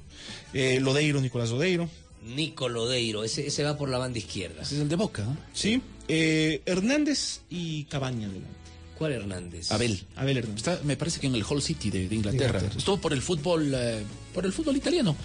Eh, 0.53 0.79
Lodeiro, 0.81 1.21
Nicolás 1.21 1.51
Lodeiro. 1.51 1.89
Nico 2.27 2.69
Lodeiro, 2.69 3.25
ese, 3.25 3.47
ese 3.47 3.63
va 3.63 3.79
por 3.79 3.89
la 3.89 3.99
banda 3.99 4.19
izquierda. 4.19 4.63
Ese 4.63 4.75
es 4.75 4.81
el 4.83 4.89
de 4.89 4.97
Boca. 4.97 5.23
¿no? 5.25 5.37
Sí. 5.55 5.81
Eh, 6.09 6.61
Hernández 6.67 7.41
y 7.49 7.85
Cabaña 7.85 8.27
adelante. 8.27 8.60
¿Cuál 9.01 9.13
Hernández? 9.13 9.73
Abel. 9.73 9.99
Abel 10.15 10.37
Hernández. 10.37 10.59
Está, 10.59 10.81
me 10.85 10.95
parece 10.95 11.21
que 11.21 11.27
en 11.27 11.35
el 11.35 11.43
Hull 11.49 11.63
City 11.63 11.89
de, 11.91 12.07
de 12.07 12.15
Inglaterra. 12.15 12.59
Inglaterra. 12.59 12.79
Estuvo 12.79 12.99
por 12.99 13.15
el 13.15 13.23
fútbol, 13.23 13.73
eh, 13.75 14.03
por 14.35 14.45
el 14.45 14.53
fútbol 14.53 14.77
italiano. 14.77 15.17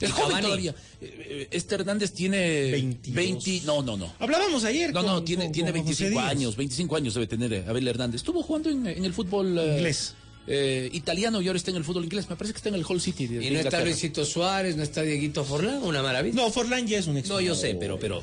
Es 0.00 0.08
¿Y 0.08 0.12
joven 0.12 0.28
Cavani? 0.28 0.46
todavía. 0.46 0.74
Este 1.50 1.74
Hernández 1.74 2.12
tiene 2.12 2.70
22. 2.70 3.14
20, 3.14 3.66
no, 3.66 3.82
no, 3.82 3.96
no. 3.98 4.14
Hablábamos 4.18 4.64
ayer. 4.64 4.94
No, 4.94 5.02
con- 5.02 5.06
no, 5.12 5.22
tiene, 5.24 5.44
con- 5.44 5.52
tiene 5.52 5.72
con 5.72 5.80
José 5.82 6.04
25 6.04 6.20
Díaz. 6.22 6.30
años, 6.32 6.56
25 6.56 6.96
años 6.96 7.14
debe 7.14 7.26
tener 7.26 7.52
eh, 7.52 7.64
Abel 7.68 7.86
Hernández. 7.86 8.16
Estuvo 8.22 8.42
jugando 8.42 8.70
en, 8.70 8.86
en 8.86 9.04
el 9.04 9.12
fútbol 9.12 9.58
eh, 9.58 9.74
Inglés. 9.76 10.14
eh, 10.46 10.88
italiano 10.94 11.42
y 11.42 11.46
ahora 11.48 11.58
está 11.58 11.70
en 11.70 11.76
el 11.76 11.84
fútbol 11.84 12.04
inglés. 12.04 12.30
Me 12.30 12.36
parece 12.36 12.54
que 12.54 12.58
está 12.60 12.70
en 12.70 12.76
el 12.76 12.84
Hull 12.88 13.00
City 13.02 13.26
de, 13.26 13.34
Y 13.34 13.36
no 13.38 13.44
está 13.44 13.58
Inglaterra. 13.58 13.84
Luisito 13.84 14.24
Suárez, 14.24 14.74
no 14.76 14.82
está 14.82 15.02
Dieguito 15.02 15.44
Forlán, 15.44 15.82
una 15.82 16.02
maravilla. 16.02 16.34
No, 16.34 16.50
Forlán 16.50 16.86
ya 16.86 16.98
es 16.98 17.06
un 17.06 17.18
ex. 17.18 17.28
No, 17.28 17.40
yo 17.42 17.54
sé, 17.54 17.74
pero, 17.78 18.00
pero 18.00 18.22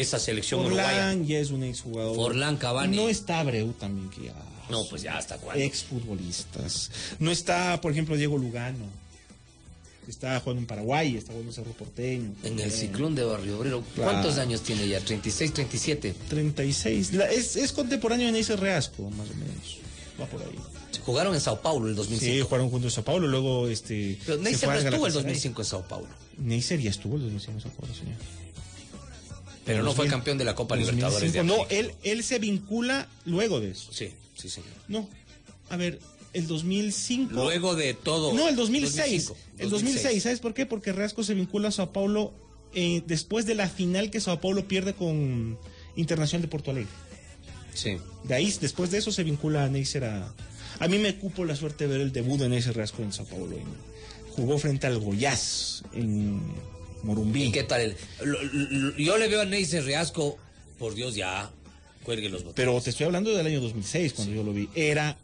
esa 0.00 0.18
selección 0.18 0.60
uruguaya. 0.64 0.88
Forlán 0.90 1.26
ya 1.26 1.38
es 1.38 1.50
un 1.50 1.62
exjugador. 1.64 2.14
Forlán, 2.16 2.56
Cavani. 2.56 2.96
No 2.96 3.08
está 3.08 3.40
Abreu 3.40 3.72
también, 3.72 4.08
que 4.10 4.26
ya. 4.26 4.34
No, 4.70 4.84
pues 4.88 5.02
ya 5.02 5.16
hasta 5.16 5.38
cuándo. 5.38 5.62
Exfutbolistas. 5.62 6.90
No 7.18 7.30
está, 7.30 7.80
por 7.80 7.92
ejemplo, 7.92 8.16
Diego 8.16 8.36
Lugano. 8.38 8.84
Está 10.06 10.40
jugando 10.40 10.60
en 10.62 10.66
Paraguay, 10.66 11.16
está 11.16 11.32
jugando 11.32 11.50
en 11.50 11.54
Cerro 11.54 11.72
Porteño. 11.72 12.32
En 12.42 12.58
el 12.58 12.70
ciclón 12.72 13.14
de 13.14 13.24
Barrio 13.24 13.58
Obrero. 13.58 13.82
Claro. 13.94 14.10
¿Cuántos 14.12 14.38
años 14.38 14.62
tiene 14.62 14.88
ya? 14.88 15.00
¿36, 15.00 15.52
37? 15.52 16.14
36. 16.30 17.12
La- 17.12 17.30
es, 17.30 17.56
es 17.56 17.72
contemporáneo 17.72 18.26
de 18.26 18.32
Neisser 18.32 18.58
Reasco, 18.58 19.10
más 19.10 19.28
o 19.30 19.34
menos. 19.34 19.78
Va 20.18 20.24
por 20.26 20.40
ahí. 20.42 20.48
Jugaron 21.04 21.34
en 21.34 21.40
Sao 21.40 21.60
Paulo 21.60 21.88
el 21.88 21.94
2005. 21.94 22.32
Sí, 22.34 22.40
jugaron 22.40 22.70
juntos 22.70 22.92
en 22.92 22.94
Sao 22.96 23.04
Paulo, 23.04 23.26
luego 23.28 23.68
este. 23.68 24.18
Pero 24.24 24.38
se 24.38 24.44
Neisser 24.44 24.68
no 24.68 24.74
estuvo 24.74 24.86
el 24.88 25.12
Galatasaray. 25.12 25.12
2005 25.24 25.62
en 25.62 25.66
Sao 25.66 25.88
Paulo. 25.88 26.08
Neisser 26.38 26.80
ya 26.80 26.90
estuvo 26.90 27.16
el 27.16 27.22
2005 27.22 27.52
en 27.58 27.62
Sao 27.62 27.70
Paulo, 27.72 27.94
señor. 27.94 28.16
Pero 29.68 29.82
no 29.82 29.92
fue 29.92 30.06
2000, 30.06 30.10
campeón 30.10 30.38
de 30.38 30.44
la 30.44 30.54
Copa 30.54 30.76
2005. 30.76 30.96
Libertadores 30.96 31.32
de 31.34 31.44
No, 31.44 31.66
él, 31.68 31.92
él 32.02 32.24
se 32.24 32.38
vincula 32.38 33.06
luego 33.26 33.60
de 33.60 33.72
eso. 33.72 33.92
Sí, 33.92 34.10
sí, 34.34 34.48
señor. 34.48 34.70
No, 34.88 35.08
a 35.68 35.76
ver, 35.76 36.00
el 36.32 36.46
2005. 36.46 37.34
Luego 37.34 37.76
de 37.76 37.94
todo. 37.94 38.32
No, 38.32 38.48
el 38.48 38.56
2006. 38.56 39.28
2005, 39.28 39.36
El 39.58 39.70
2006, 39.70 40.22
¿sabes 40.22 40.40
por 40.40 40.54
qué? 40.54 40.64
Porque 40.66 40.92
Reasco 40.92 41.22
se 41.22 41.34
vincula 41.34 41.68
a 41.68 41.72
Sao 41.72 41.92
Paulo 41.92 42.32
eh, 42.74 43.02
después 43.06 43.44
de 43.44 43.54
la 43.54 43.68
final 43.68 44.10
que 44.10 44.20
Sao 44.20 44.40
Paulo 44.40 44.66
pierde 44.66 44.94
con 44.94 45.58
Internacional 45.96 46.42
de 46.42 46.48
Porto 46.48 46.70
Alegre. 46.70 46.90
Sí. 47.74 47.98
De 48.24 48.34
ahí, 48.34 48.52
después 48.60 48.90
de 48.90 48.98
eso 48.98 49.12
se 49.12 49.22
vincula 49.22 49.64
a 49.64 49.68
Neisser 49.68 50.04
a... 50.04 50.34
A 50.80 50.88
mí 50.88 50.98
me 50.98 51.16
cupo 51.16 51.44
la 51.44 51.56
suerte 51.56 51.86
de 51.86 51.92
ver 51.92 52.00
el 52.00 52.12
debut 52.12 52.38
de 52.38 52.48
Neisser 52.48 52.74
Reasco 52.74 53.02
en 53.02 53.12
Sao 53.12 53.26
Paulo. 53.26 53.56
Jugó 54.30 54.58
frente 54.58 54.86
al 54.86 54.98
Goiás 54.98 55.82
en 55.92 56.40
Morumbí. 57.02 57.44
¿Y 57.44 57.52
qué 57.52 57.62
tal? 57.64 57.80
el- 57.80 57.96
lo- 58.24 58.42
lo- 58.42 58.96
yo 58.96 59.18
le 59.18 59.28
veo 59.28 59.40
a 59.42 59.44
Neisser 59.44 59.84
Riasco, 59.84 60.36
por 60.78 60.94
Dios, 60.94 61.14
ya. 61.14 61.50
Cuelgue 62.04 62.28
los 62.28 62.40
botones. 62.40 62.54
Pero 62.56 62.80
te 62.80 62.90
estoy 62.90 63.06
hablando 63.06 63.30
del 63.34 63.46
año 63.46 63.60
2006, 63.60 64.14
cuando 64.14 64.34
yo 64.34 64.42
lo 64.42 64.52
vi. 64.52 64.68
Era 64.74 65.18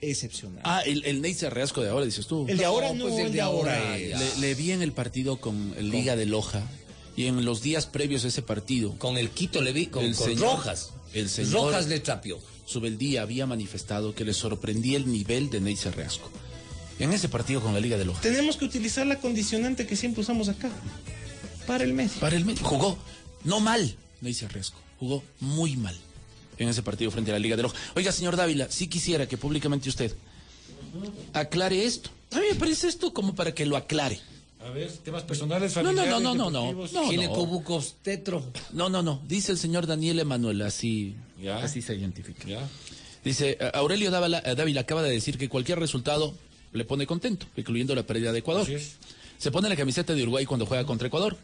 excepcional. 0.00 0.60
Ah, 0.64 0.80
el, 0.86 1.04
el 1.04 1.50
Reasco 1.50 1.82
de 1.82 1.90
ahora, 1.90 2.04
dices 2.06 2.26
tú. 2.26 2.46
el 2.48 2.56
de 2.56 2.64
ahora 2.64 2.92
no, 2.94 3.04
pues 3.04 3.18
el 3.18 3.26
el 3.26 3.32
de 3.32 3.40
ahora. 3.42 3.96
Le, 3.96 4.14
le 4.38 4.54
vi 4.54 4.72
en 4.72 4.80
el 4.82 4.92
partido 4.92 5.36
con 5.38 5.74
el 5.76 5.90
Liga 5.90 6.16
de 6.16 6.24
Loja 6.26 6.62
y 7.16 7.26
en 7.26 7.44
los 7.44 7.60
días 7.60 7.86
previos 7.86 8.24
a 8.24 8.28
ese 8.28 8.40
partido. 8.42 8.96
Con 8.98 9.18
el 9.18 9.28
Quito 9.30 9.60
le 9.60 9.72
vi, 9.72 9.86
con, 9.86 10.04
El 10.04 10.14
con 10.14 10.28
señor- 10.28 10.56
Rojas. 10.56 10.92
el 11.12 11.28
señor- 11.28 11.52
Rojas 11.52 11.86
le 11.88 12.00
trapió. 12.00 12.38
Subeldía 12.64 13.22
había 13.22 13.46
manifestado 13.46 14.14
que 14.14 14.24
le 14.24 14.32
sorprendía 14.32 14.96
el 14.96 15.10
nivel 15.10 15.50
de 15.50 15.60
Neisser 15.60 15.94
Reasco. 15.94 16.30
En 16.98 17.12
ese 17.12 17.28
partido 17.28 17.60
con 17.60 17.74
la 17.74 17.80
Liga 17.80 17.98
de 17.98 18.04
Loja. 18.06 18.20
Tenemos 18.22 18.56
que 18.56 18.64
utilizar 18.64 19.06
la 19.06 19.18
condicionante 19.18 19.86
que 19.86 19.96
siempre 19.96 20.22
usamos 20.22 20.48
acá. 20.48 20.70
Para 21.70 21.84
el 21.84 21.92
medio. 21.94 22.10
Para 22.18 22.36
el 22.36 22.44
medio. 22.44 22.64
Jugó 22.64 22.98
no 23.44 23.60
mal, 23.60 23.94
Neisser 24.20 24.52
Reasco. 24.52 24.78
Jugó 24.98 25.22
muy 25.38 25.76
mal 25.76 25.96
en 26.58 26.68
ese 26.68 26.82
partido 26.82 27.12
frente 27.12 27.30
a 27.30 27.34
la 27.34 27.38
Liga 27.38 27.56
de 27.56 27.62
Loja. 27.62 27.76
Oiga, 27.94 28.10
señor 28.10 28.34
Dávila, 28.36 28.68
sí 28.70 28.88
quisiera 28.88 29.28
que 29.28 29.36
públicamente 29.38 29.88
usted 29.88 30.12
aclare 31.32 31.84
esto. 31.84 32.10
A 32.32 32.40
mí 32.40 32.46
me 32.52 32.56
parece 32.56 32.88
esto 32.88 33.12
como 33.12 33.34
para 33.36 33.54
que 33.54 33.64
lo 33.66 33.76
aclare. 33.76 34.18
A 34.66 34.70
ver, 34.70 34.90
temas 34.98 35.22
personales, 35.22 35.74
No, 35.76 35.82
no, 35.82 35.88
familiares, 35.88 36.10
no, 36.12 36.34
no, 36.34 36.34
no, 36.34 36.50
no. 36.50 36.72
No, 36.72 36.88
no. 36.92 37.08
Ginecobucostetro. 37.10 38.44
No, 38.72 38.88
no, 38.90 39.02
no. 39.02 39.22
Dice 39.26 39.52
el 39.52 39.58
señor 39.58 39.86
Daniel 39.86 40.18
Emanuel, 40.18 40.60
así, 40.62 41.14
Ya. 41.40 41.58
así 41.58 41.80
se 41.82 41.94
identifica. 41.94 42.46
Ya. 42.46 42.68
Dice, 43.24 43.56
Aurelio 43.74 44.10
Dávila, 44.10 44.42
eh, 44.44 44.54
Dávila 44.54 44.82
acaba 44.82 45.02
de 45.02 45.10
decir 45.10 45.38
que 45.38 45.48
cualquier 45.48 45.78
resultado 45.78 46.34
le 46.72 46.84
pone 46.84 47.06
contento, 47.06 47.46
incluyendo 47.56 47.94
la 47.94 48.02
pérdida 48.02 48.32
de 48.32 48.40
Ecuador. 48.40 48.64
Así 48.64 48.74
es. 48.74 48.96
Se 49.40 49.50
pone 49.50 49.70
la 49.70 49.76
camiseta 49.76 50.14
de 50.14 50.22
Uruguay 50.22 50.44
cuando 50.44 50.66
juega 50.66 50.84
contra 50.84 51.08
Ecuador. 51.08 51.34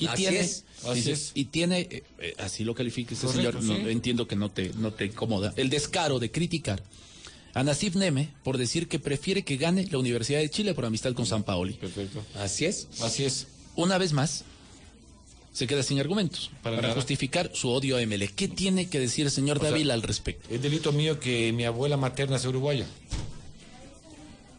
Y 0.00 0.06
Así 0.06 0.16
tiene, 0.16 0.40
es. 0.40 0.64
Así 0.84 1.12
es. 1.12 1.30
y 1.32 1.44
tiene, 1.44 1.80
eh, 1.82 2.02
eh, 2.18 2.34
así 2.38 2.64
lo 2.64 2.74
califica 2.74 3.14
Correcto, 3.14 3.62
señor, 3.62 3.62
no, 3.62 3.88
entiendo 3.88 4.26
que 4.26 4.34
no 4.34 4.50
te, 4.50 4.72
no 4.74 4.92
te 4.92 5.06
incomoda, 5.06 5.54
el 5.56 5.70
descaro 5.70 6.18
de 6.18 6.32
criticar 6.32 6.82
a 7.54 7.62
Nasif 7.62 7.94
Neme 7.94 8.30
por 8.42 8.58
decir 8.58 8.88
que 8.88 8.98
prefiere 8.98 9.44
que 9.44 9.56
gane 9.58 9.86
la 9.86 9.98
Universidad 9.98 10.40
de 10.40 10.50
Chile 10.50 10.74
por 10.74 10.86
amistad 10.86 11.12
con 11.12 11.24
San 11.24 11.44
Paoli. 11.44 11.74
Perfecto. 11.74 12.20
Así 12.34 12.64
es. 12.64 12.88
Así 13.00 13.24
es. 13.24 13.46
Una 13.76 13.96
vez 13.96 14.12
más, 14.12 14.44
se 15.52 15.68
queda 15.68 15.84
sin 15.84 16.00
argumentos 16.00 16.50
Para 16.64 16.76
para, 16.76 16.94
justificar 16.94 17.52
su 17.54 17.70
odio 17.70 17.96
a 17.96 18.04
ML. 18.04 18.28
¿Qué 18.34 18.48
tiene 18.48 18.88
que 18.88 18.98
decir 18.98 19.26
el 19.26 19.30
señor 19.30 19.60
Dávila 19.60 19.94
al 19.94 20.02
respecto? 20.02 20.48
Es 20.52 20.60
delito 20.60 20.90
mío 20.90 21.20
que 21.20 21.52
mi 21.52 21.64
abuela 21.64 21.96
materna 21.96 22.40
sea 22.40 22.50
uruguaya. 22.50 22.86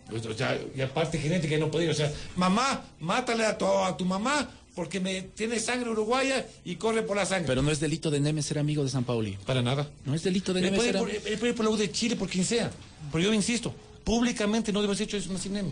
Pues, 0.10 0.26
O 0.26 0.34
sea, 0.34 0.60
y 0.76 0.82
aparte 0.82 1.18
genética 1.18 1.56
y 1.56 1.60
no 1.60 1.70
podía. 1.70 1.92
O 1.92 1.94
sea, 1.94 2.12
mamá, 2.36 2.86
mátale 3.00 3.46
a 3.46 3.58
tu, 3.58 3.66
a 3.66 3.96
tu 3.96 4.06
mamá 4.06 4.50
porque 4.78 5.00
me 5.00 5.24
tiene 5.24 5.60
sangre 5.60 5.90
uruguaya 5.90 6.46
y 6.64 6.76
corre 6.76 7.02
por 7.02 7.18
la 7.18 7.26
sangre. 7.26 7.48
Pero 7.48 7.64
no 7.64 7.72
es 7.72 7.80
delito 7.80 8.12
de 8.12 8.20
Neme 8.20 8.44
ser 8.44 8.60
amigo 8.60 8.84
de 8.84 8.90
San 8.90 9.04
Paoli. 9.04 9.36
Para 9.46 9.64
nada. 9.64 9.90
No 10.06 10.14
es 10.14 10.22
delito 10.22 10.54
de 10.54 10.62
Neme 10.62 10.80
ser 10.80 10.98
por, 10.98 11.10
él 11.10 11.20
puede 11.20 11.50
ir 11.50 11.56
por 11.56 11.66
la 11.66 11.72
U 11.72 11.78
de 11.78 11.92
Chile, 11.92 12.16
por 12.16 12.30
quien 12.30 12.46
sea. 12.46 12.70
Pero 13.12 13.24
yo 13.24 13.34
insisto, 13.34 13.74
públicamente 14.04 14.72
no 14.72 14.82
debe 14.84 14.96
ser 14.96 15.08
hecho 15.08 15.18
eso 15.18 15.32
en 15.32 15.54
Neme. 15.54 15.72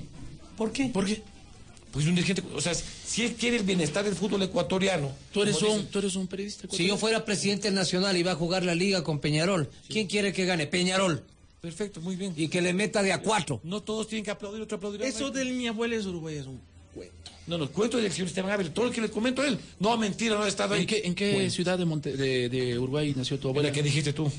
¿Por 0.57 0.71
qué? 0.71 0.85
¿Por 0.85 1.05
qué? 1.05 1.21
Pues 1.91 2.03
es 2.03 2.09
un 2.09 2.15
dirigente, 2.15 2.43
o 2.53 2.59
sea, 2.59 2.73
si 2.73 3.23
él 3.23 3.35
quiere 3.35 3.55
el 3.55 3.63
bienestar 3.63 4.03
del 4.03 4.15
fútbol 4.15 4.41
ecuatoriano. 4.41 5.11
Tú 5.31 5.43
eres, 5.43 5.61
un, 5.61 5.85
tú 5.85 5.99
eres 5.99 6.15
un 6.17 6.27
periodista. 6.27 6.67
Si 6.69 6.85
yo 6.85 6.97
fuera 6.97 7.23
presidente 7.23 7.71
nacional 7.71 8.17
y 8.17 8.23
va 8.23 8.31
a 8.31 8.35
jugar 8.35 8.63
la 8.65 8.75
liga 8.75 9.01
con 9.03 9.19
Peñarol, 9.19 9.69
¿quién 9.87 10.07
quiere 10.07 10.33
que 10.33 10.45
gane? 10.45 10.67
Peñarol. 10.67 11.23
Perfecto, 11.65 11.99
muy 12.01 12.15
bien. 12.15 12.33
Y 12.37 12.47
que 12.47 12.61
le 12.61 12.73
meta 12.73 13.01
de 13.01 13.11
a 13.11 13.21
cuatro. 13.21 13.59
No 13.63 13.81
todos 13.81 14.07
tienen 14.07 14.23
que 14.23 14.31
aplaudir, 14.31 14.61
otro 14.61 14.77
aplaudirá. 14.77 15.05
Eso 15.07 15.31
de 15.31 15.43
mi 15.45 15.67
abuela 15.67 15.95
es 15.95 16.05
Uruguay 16.05 16.35
es 16.37 16.45
un 16.45 16.59
cuento. 16.93 17.31
No, 17.47 17.57
no, 17.57 17.69
cuento 17.71 17.97
del 17.97 18.11
señor 18.11 18.27
Esteban 18.27 18.51
Ávila, 18.51 18.73
todo 18.73 18.85
lo 18.85 18.91
que 18.91 19.01
le 19.01 19.09
comento 19.09 19.41
a 19.41 19.47
él. 19.47 19.57
No, 19.79 19.97
mentira, 19.97 20.35
no 20.35 20.43
ha 20.43 20.47
estado 20.47 20.75
ahí. 20.75 20.81
¿En 20.81 20.87
qué, 20.87 21.01
en 21.05 21.15
qué 21.15 21.33
Bueno, 21.33 21.49
ciudad 21.49 21.77
de, 21.77 21.85
Monte- 21.85 22.15
de, 22.15 22.49
de 22.49 22.77
Uruguay 22.79 23.13
nació 23.15 23.37
tu 23.39 23.49
abuela? 23.49 23.71
¿Qué 23.71 23.81
dijiste 23.83 24.13
tú? 24.13 24.31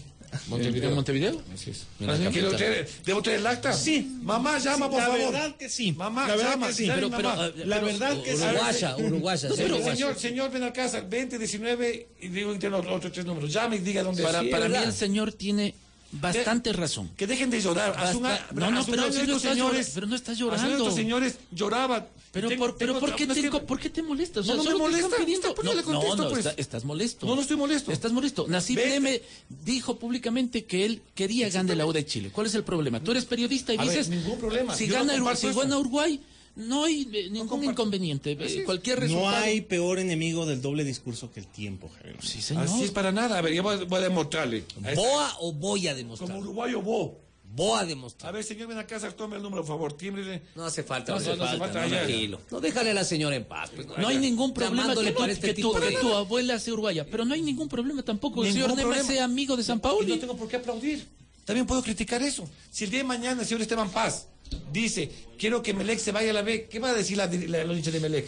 ¿En 0.51 0.95
Montevideo? 0.95 1.41
Así 1.55 1.71
es. 1.71 1.87
Capital. 1.99 2.33
¿Debo 2.33 2.51
traer- 2.57 2.89
¿Debo 3.05 3.23
traer 3.23 3.39
el 3.41 3.47
acta? 3.47 3.73
Sí. 3.73 4.19
Mamá, 4.23 4.59
llama, 4.59 4.87
Sí, 4.87 4.91
por 4.91 5.01
la 5.01 5.07
favor. 5.07 5.33
verdad 5.33 5.57
que 5.57 5.69
sí. 5.69 5.93
Mamá, 5.93 6.27
La 6.29 6.37
verdad 6.37 6.51
llama, 6.53 6.67
que 6.67 6.73
sí. 6.75 6.87
Pero, 6.93 7.11
pero, 7.11 7.29
mamá. 7.29 7.53
La 7.65 7.79
verdad 7.81 8.23
que 8.23 8.37
sí. 8.37 8.43
Uruguaya, 8.43 8.97
uruguaya. 8.99 9.49
No, 9.49 9.55
pero 9.55 9.83
señor, 9.85 10.19
señor, 10.19 10.51
ven 10.51 10.63
al 10.65 10.73
casa, 10.73 11.01
20, 11.01 11.39
19, 11.39 12.09
y 12.21 12.29
digo 12.29 12.53
entre 12.53 12.71
los 12.71 12.85
otros 12.87 13.13
tres 13.13 13.25
números. 13.25 13.53
Llame 13.53 13.77
y 13.77 13.79
diga 13.79 14.03
dónde 14.03 14.23
Para, 14.25 14.43
es. 14.43 14.49
para 14.51 14.69
mí 14.69 14.77
el 14.77 14.93
señor 14.93 15.33
tiene 15.33 15.75
bastante 16.21 16.73
razón. 16.73 17.11
Que 17.17 17.27
dejen 17.27 17.51
de 17.51 17.61
llorar. 17.61 17.93
Basta- 17.95 18.09
a- 18.09 18.53
no, 18.53 18.71
no, 18.71 18.85
pero 18.87 19.01
no 19.03 19.09
estos 19.09 19.19
estás 19.19 19.43
señores, 19.43 19.57
llorando, 19.59 19.91
pero 19.95 20.07
no 20.07 20.17
estás 20.17 20.39
llorando. 20.39 20.71
estos 20.77 20.95
señores 20.95 21.37
lloraban. 21.53 22.07
Pero, 22.33 22.49
Tengo- 22.49 22.67
por, 22.67 22.77
pero 22.77 22.93
tengo 22.95 23.01
¿por, 23.07 23.17
qué 23.17 23.27
no 23.27 23.33
te, 23.35 23.41
que- 23.41 23.51
inco- 23.51 23.65
¿por 23.65 23.81
qué 23.81 23.89
te 23.89 24.03
molestas? 24.03 24.45
No, 24.47 24.57
no 24.57 24.65
me 24.65 24.75
molesta. 24.75 25.17
pidiendo- 25.17 25.49
Está- 25.49 25.63
pues, 25.63 25.75
le 25.77 25.83
contesto, 25.83 26.17
no, 26.17 26.23
no, 26.25 26.29
pues. 26.29 26.45
está- 26.47 26.61
estás 26.61 26.85
molesto. 26.85 27.25
No, 27.27 27.35
no 27.35 27.41
estoy 27.41 27.57
molesto. 27.57 27.91
Estás 27.93 28.13
molesto. 28.13 28.45
Nasib. 28.47 28.77
Neme 28.77 29.23
dijo 29.65 29.99
públicamente 29.99 30.65
que 30.65 30.85
él 30.85 31.01
quería 31.15 31.49
ganar 31.49 31.77
la 31.79 31.87
U 31.87 31.93
de 31.95 32.05
Chile. 32.05 32.31
¿Cuál 32.33 32.47
es 32.49 32.55
el 32.55 32.63
problema? 32.65 33.01
Tú 33.03 33.13
eres 33.13 33.25
periodista 33.25 33.73
y 33.73 33.79
A 33.79 33.81
ver, 33.85 33.89
dices, 33.91 34.09
ningún 34.11 34.39
problema. 34.39 34.75
si 34.75 34.87
Yo 34.87 34.95
no 34.99 35.05
gana, 35.07 35.15
Uruguay, 35.15 35.37
si 35.37 35.53
gana 35.53 35.79
Uruguay, 35.79 36.21
no 36.57 36.85
hay 36.85 37.09
eh, 37.13 37.29
ningún 37.31 37.63
inconveniente. 37.65 38.33
Eh, 38.39 38.65
Cualquier 38.65 39.01
resultado. 39.01 39.31
No 39.31 39.37
hay 39.37 39.61
peor 39.61 39.99
enemigo 39.99 40.45
del 40.47 40.61
doble 40.61 40.85
discurso 40.85 41.31
que 41.31 41.41
el 41.41 41.47
tiempo, 41.47 41.89
Javier. 41.97 42.17
Sí, 42.23 42.43
señor. 42.43 42.65
Así 42.65 42.83
es 42.85 42.91
para 42.91 43.13
nada. 43.13 43.39
A 43.39 43.43
ver, 43.43 43.53
yo 43.55 43.63
voy, 43.63 43.77
a- 43.77 43.85
voy 43.85 43.99
a 43.99 44.03
demostrarle. 44.03 44.65
¿Boa 44.95 45.37
o 45.41 45.53
voy 45.53 45.87
a 45.89 45.95
demostrar? 45.95 46.29
Como 46.31 46.41
uruguayo, 46.41 46.83
bo. 46.83 47.21
Voy 47.49 47.79
a 47.81 47.85
demostrar. 47.87 48.31
A 48.31 48.33
ver, 48.33 48.45
señor, 48.45 48.69
ven 48.69 48.77
a 48.77 48.87
casa, 48.87 49.11
tome 49.13 49.37
el 49.37 49.43
número, 49.43 49.63
por 49.63 49.69
favor, 49.77 49.93
tímbrele. 49.95 50.43
No 50.57 50.65
hace 50.67 50.83
falta. 50.83 51.13
No, 51.13 51.19
hace 51.19 51.35
no 51.37 51.45
hace 51.45 51.57
falta. 51.57 51.83
no, 51.85 51.89
tranquilo. 51.89 52.41
No, 52.51 52.61
déjale 52.61 52.91
a 52.91 52.95
la 52.95 53.05
señora 53.05 53.37
en 53.37 53.45
paz. 53.45 53.71
pues, 53.75 53.87
No 53.97 54.09
hay 54.09 54.19
ningún 54.19 54.53
problema 54.53 54.95
que, 54.95 55.11
tu, 55.13 55.15
para 55.19 55.33
este 55.33 55.55
que 55.55 55.63
tu- 55.63 55.73
de- 55.73 55.89
que 55.89 55.97
tu 55.99 56.13
abuela 56.13 56.59
sea 56.59 56.73
uruguaya, 56.75 57.07
pero 57.11 57.25
no 57.25 57.33
hay 57.35 57.41
ningún 57.43 57.69
problema 57.69 58.03
tampoco 58.03 58.43
que 58.43 58.49
el 58.49 58.55
Ningún 58.55 58.71
señor 58.73 58.83
problema. 58.85 59.09
sea 59.09 59.25
amigo 59.25 59.57
de 59.57 59.63
San 59.63 59.79
Y 59.79 59.81
Paoli. 59.81 60.13
no 60.13 60.19
tengo 60.19 60.37
por 60.37 60.49
qué 60.49 60.57
aplaudir. 60.57 61.07
También 61.47 61.67
puedo 61.67 61.83
criticar 61.83 62.21
eso. 62.23 62.47
Si 62.71 62.85
el 62.85 62.91
día 62.91 62.99
de 62.99 63.05
mañana 63.05 63.41
el 63.41 63.47
señor 63.47 63.63
Esteban 63.63 63.89
Paz 63.91 64.27
dice, 64.73 65.11
quiero 65.39 65.63
que 65.63 65.75
Melec 65.75 65.99
se 65.99 66.13
vaya 66.13 66.31
a 66.31 66.35
la 66.35 66.43
B, 66.43 66.67
¿qué 66.71 66.79
va 66.79 66.91
a 66.91 66.95
decir 66.95 67.17
la, 67.17 67.27
la, 67.27 67.65
los 67.65 67.77
hinchas 67.77 67.93
de 67.93 68.01
Melec? 68.01 68.27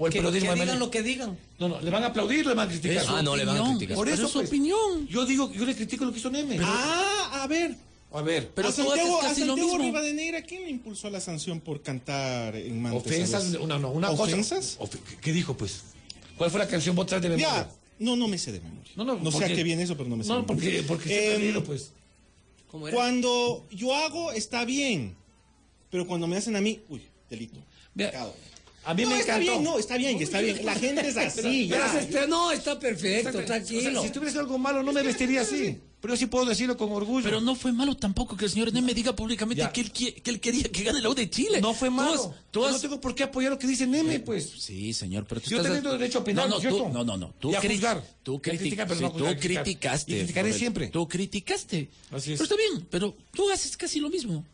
O 0.00 0.06
el 0.06 0.12
Que, 0.12 0.18
periodismo 0.20 0.50
que 0.52 0.54
de 0.54 0.60
digan 0.64 0.68
Melec. 0.78 0.78
lo 0.80 0.90
que 0.90 1.02
digan. 1.02 1.38
No, 1.58 1.68
no, 1.68 1.80
le 1.80 1.90
van 1.90 2.04
a 2.04 2.06
aplaudir, 2.08 2.46
le 2.46 2.54
van 2.54 2.68
a 2.68 2.70
criticar. 2.70 3.04
Ah, 3.08 3.22
no, 3.22 3.34
le 3.36 3.44
van 3.44 3.56
a 3.58 3.70
criticar. 3.70 3.96
Por 3.96 4.08
eso, 4.08 4.26
es 4.26 4.30
su 4.30 4.38
pues, 4.38 4.48
opinión. 4.48 5.08
Yo 5.08 5.26
digo, 5.26 5.52
yo 5.52 5.64
le 5.66 5.74
critico 5.74 6.04
lo 6.04 6.12
que 6.12 6.18
hizo 6.18 6.30
Neme. 6.30 6.58
Ah, 6.62 7.40
a 7.42 7.46
ver. 7.48 7.74
a 8.12 8.22
ver, 8.22 8.48
Pero 8.54 8.68
a 8.68 8.70
tú 8.72 8.82
Santiago, 8.84 9.18
a 9.18 9.22
casi 9.22 9.40
lo 9.40 9.46
Santiago 9.48 9.70
mismo. 9.72 9.84
Rivadeneira, 9.84 10.42
¿quién 10.42 10.62
le 10.64 10.70
impulsó 10.70 11.10
la 11.10 11.20
sanción 11.20 11.60
por 11.60 11.82
cantar 11.82 12.54
en 12.54 12.80
Mantes? 12.80 13.02
ofensas, 13.06 13.54
una, 13.60 13.78
no, 13.78 13.90
una 13.90 14.10
¿Ofensas? 14.10 14.76
cosa. 14.78 14.84
Of- 14.84 15.18
¿Qué 15.20 15.32
dijo, 15.32 15.56
pues? 15.56 15.82
¿Cuál 16.36 16.50
fue 16.52 16.60
la 16.60 16.68
canción 16.68 16.94
vos 16.94 17.06
traes 17.06 17.22
de 17.22 17.30
memoria? 17.30 17.48
Ya, 17.48 17.70
no, 17.98 18.14
no 18.14 18.28
me 18.28 18.38
sé 18.38 18.52
de 18.52 18.60
memoria. 18.60 18.92
No, 18.94 19.04
no, 19.04 19.16
no 19.16 19.32
sé 19.32 19.38
porque- 19.38 19.52
a 19.52 19.56
qué 19.56 19.64
viene 19.64 19.82
eso, 19.82 19.96
pero 19.96 20.08
no 20.08 20.16
me 20.16 20.22
sé. 20.22 20.28
No, 20.30 20.36
de 20.36 20.42
memoria. 20.42 20.82
porque, 20.82 20.82
porque 20.86 21.12
Em, 21.12 21.18
se 21.24 21.32
ha 21.32 21.36
perdido, 21.38 21.64
pues. 21.64 21.90
¿Cómo 22.70 22.86
era? 22.86 22.94
Cuando 22.96 23.66
yo 23.72 23.96
hago, 23.96 24.30
está 24.30 24.64
bien. 24.64 25.16
Pero 25.90 26.06
cuando 26.06 26.26
me 26.26 26.36
hacen 26.36 26.56
a 26.56 26.60
mí, 26.60 26.80
uy, 26.88 27.02
delito. 27.30 27.60
Pecado. 27.96 28.34
A 28.84 28.94
mí 28.94 29.02
no, 29.02 29.10
me 29.10 29.18
está 29.20 29.34
encantó. 29.36 29.52
bien, 29.52 29.64
no, 29.64 29.78
está 29.78 29.96
bien, 29.98 30.22
está 30.22 30.40
bien. 30.40 30.64
La 30.64 30.74
gente 30.74 31.06
es 31.08 31.16
así, 31.18 31.68
Pero 31.70 32.08
ya. 32.10 32.26
no, 32.26 32.50
está 32.52 32.78
perfecto, 32.78 33.28
O 33.30 33.32
sea, 33.32 33.44
tranquilo. 33.44 34.00
si 34.00 34.06
estuviese 34.06 34.38
algo 34.38 34.56
malo, 34.56 34.82
no 34.82 34.92
me 34.92 35.02
vestiría 35.02 35.42
así. 35.42 35.78
Pero 36.00 36.14
yo 36.14 36.18
sí 36.18 36.26
puedo 36.26 36.44
decirlo 36.46 36.76
con 36.76 36.92
orgullo. 36.92 37.24
Pero 37.24 37.40
no 37.40 37.56
fue 37.56 37.72
malo 37.72 37.96
tampoco 37.96 38.36
que 38.36 38.44
el 38.44 38.50
señor 38.52 38.72
Neme 38.72 38.94
diga 38.94 39.16
públicamente 39.16 39.68
que 39.74 39.80
él, 39.80 39.90
que 39.92 40.22
él 40.30 40.38
quería 40.40 40.62
que 40.70 40.84
gane 40.84 41.00
la 41.02 41.08
U 41.10 41.14
de 41.14 41.28
Chile. 41.28 41.60
No 41.60 41.74
fue 41.74 41.88
Tú 41.88 41.94
malo. 41.94 42.14
has- 42.14 42.30
tú 42.52 42.60
Yo 42.60 42.66
has- 42.66 42.72
no 42.74 42.78
tengo 42.80 43.00
por 43.00 43.16
qué 43.16 43.24
apoyar 43.24 43.50
lo 43.50 43.58
que 43.58 43.66
dice 43.66 43.84
Neme, 43.84 44.20
pues. 44.20 44.48
Sí, 44.58 44.92
señor, 44.94 45.26
pero 45.28 45.40
tú 45.40 45.50
Yo 45.50 45.56
estás... 45.56 45.74
tengo 45.74 45.90
derecho 45.90 46.18
a 46.18 46.20
opinar, 46.22 46.48
no, 46.48 46.54
no, 46.54 46.60
¿cierto? 46.60 46.78
tú, 46.84 46.88
no, 46.90 47.02
no, 47.04 47.16
no. 47.16 47.34
Tú, 47.40 47.54
a 47.54 47.60
cri- 47.60 47.72
juzgar. 47.74 48.02
tú, 48.22 48.34
Y 48.34 48.36
a 48.36 48.52
criti- 48.52 48.58
criticar, 48.58 48.86
pero 48.86 48.96
sí, 48.98 49.02
no 49.02 49.08
a 49.08 49.10
juzgar, 49.10 49.34
tú 49.34 49.40
criticaste. 49.40 50.12
Y 50.12 50.18
criticaré 50.18 50.52
siempre. 50.52 50.86
Tú 50.86 51.08
criticaste. 51.08 51.90
Así 52.12 52.32
es. 52.32 52.38
Pero 52.38 52.44
está 52.44 52.56
bien, 52.56 52.86
pero 52.88 53.16
tú 53.32 53.50
haces 53.50 53.76
casi 53.76 53.98
lo 53.98 54.08
mismo. 54.08 54.44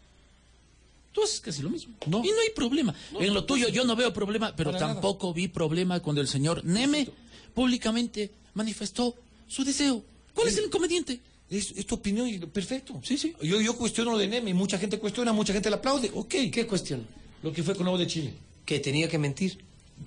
Tú 1.14 1.22
haces 1.22 1.40
casi 1.40 1.62
lo 1.62 1.70
mismo. 1.70 1.94
Y 2.06 2.10
no 2.10 2.18
hay 2.18 2.50
problema. 2.54 2.92
en 3.20 3.32
lo 3.32 3.44
tuyo 3.44 3.68
yo 3.68 3.84
no 3.84 3.94
veo 3.94 4.12
problema, 4.12 4.54
pero 4.56 4.72
nada. 4.72 4.88
tampoco 4.94 5.32
vi 5.32 5.46
problema 5.46 6.00
cuando 6.00 6.20
el 6.20 6.26
señor 6.28 6.64
Neme 6.64 7.08
públicamente 7.54 8.32
manifestó 8.54 9.14
su 9.46 9.64
deseo. 9.64 10.02
¿Cuál 10.34 10.48
es 10.48 10.58
el 10.58 10.64
inconveniente? 10.64 11.20
Es, 11.48 11.70
es 11.76 11.86
tu 11.86 11.94
opinión 11.94 12.26
y 12.28 12.38
perfecto. 12.40 13.00
Sí, 13.04 13.16
sí. 13.16 13.32
Yo, 13.42 13.60
yo 13.60 13.76
cuestiono 13.76 14.10
lo 14.10 14.18
de 14.18 14.26
Neme, 14.26 14.52
mucha 14.54 14.76
gente 14.76 14.98
cuestiona, 14.98 15.32
mucha 15.32 15.52
gente 15.52 15.70
le 15.70 15.76
aplaude. 15.76 16.10
Ok. 16.12 16.34
¿Qué 16.52 16.66
cuestión? 16.66 17.06
Lo 17.44 17.52
que 17.52 17.62
fue 17.62 17.76
con 17.76 17.84
Nuevo 17.84 17.98
de 17.98 18.08
Chile. 18.08 18.34
Que 18.64 18.80
tenía 18.80 19.08
que 19.08 19.18
mentir. 19.18 19.58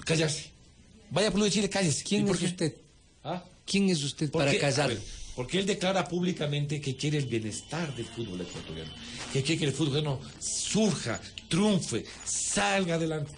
Callarse. 0.04 0.50
Vaya 1.10 1.32
por 1.32 1.40
lo 1.40 1.46
de 1.46 1.52
Chile, 1.52 1.70
cállese. 1.70 2.04
¿Quién 2.04 2.24
¿Y 2.24 2.28
por 2.28 2.36
es 2.36 2.42
qué? 2.42 2.48
usted? 2.48 2.76
¿Ah? 3.24 3.44
¿Quién 3.66 3.90
es 3.90 4.04
usted 4.04 4.30
¿Por 4.30 4.42
para 4.42 4.52
qué? 4.52 4.60
callar? 4.60 4.92
Porque 5.38 5.60
él 5.60 5.68
declara 5.68 6.04
públicamente 6.08 6.82
que 6.82 6.96
quiere 6.96 7.20
el 7.20 7.28
bienestar 7.28 7.96
del 7.96 8.08
fútbol 8.08 8.42
ecuatoriano. 8.42 8.92
Que 9.32 9.44
quiere 9.44 9.60
que 9.60 9.66
el 9.66 9.72
fútbol 9.72 10.00
ecuatoriano 10.00 10.32
surja, 10.40 11.22
triunfe, 11.48 12.04
salga 12.26 12.96
adelante. 12.96 13.32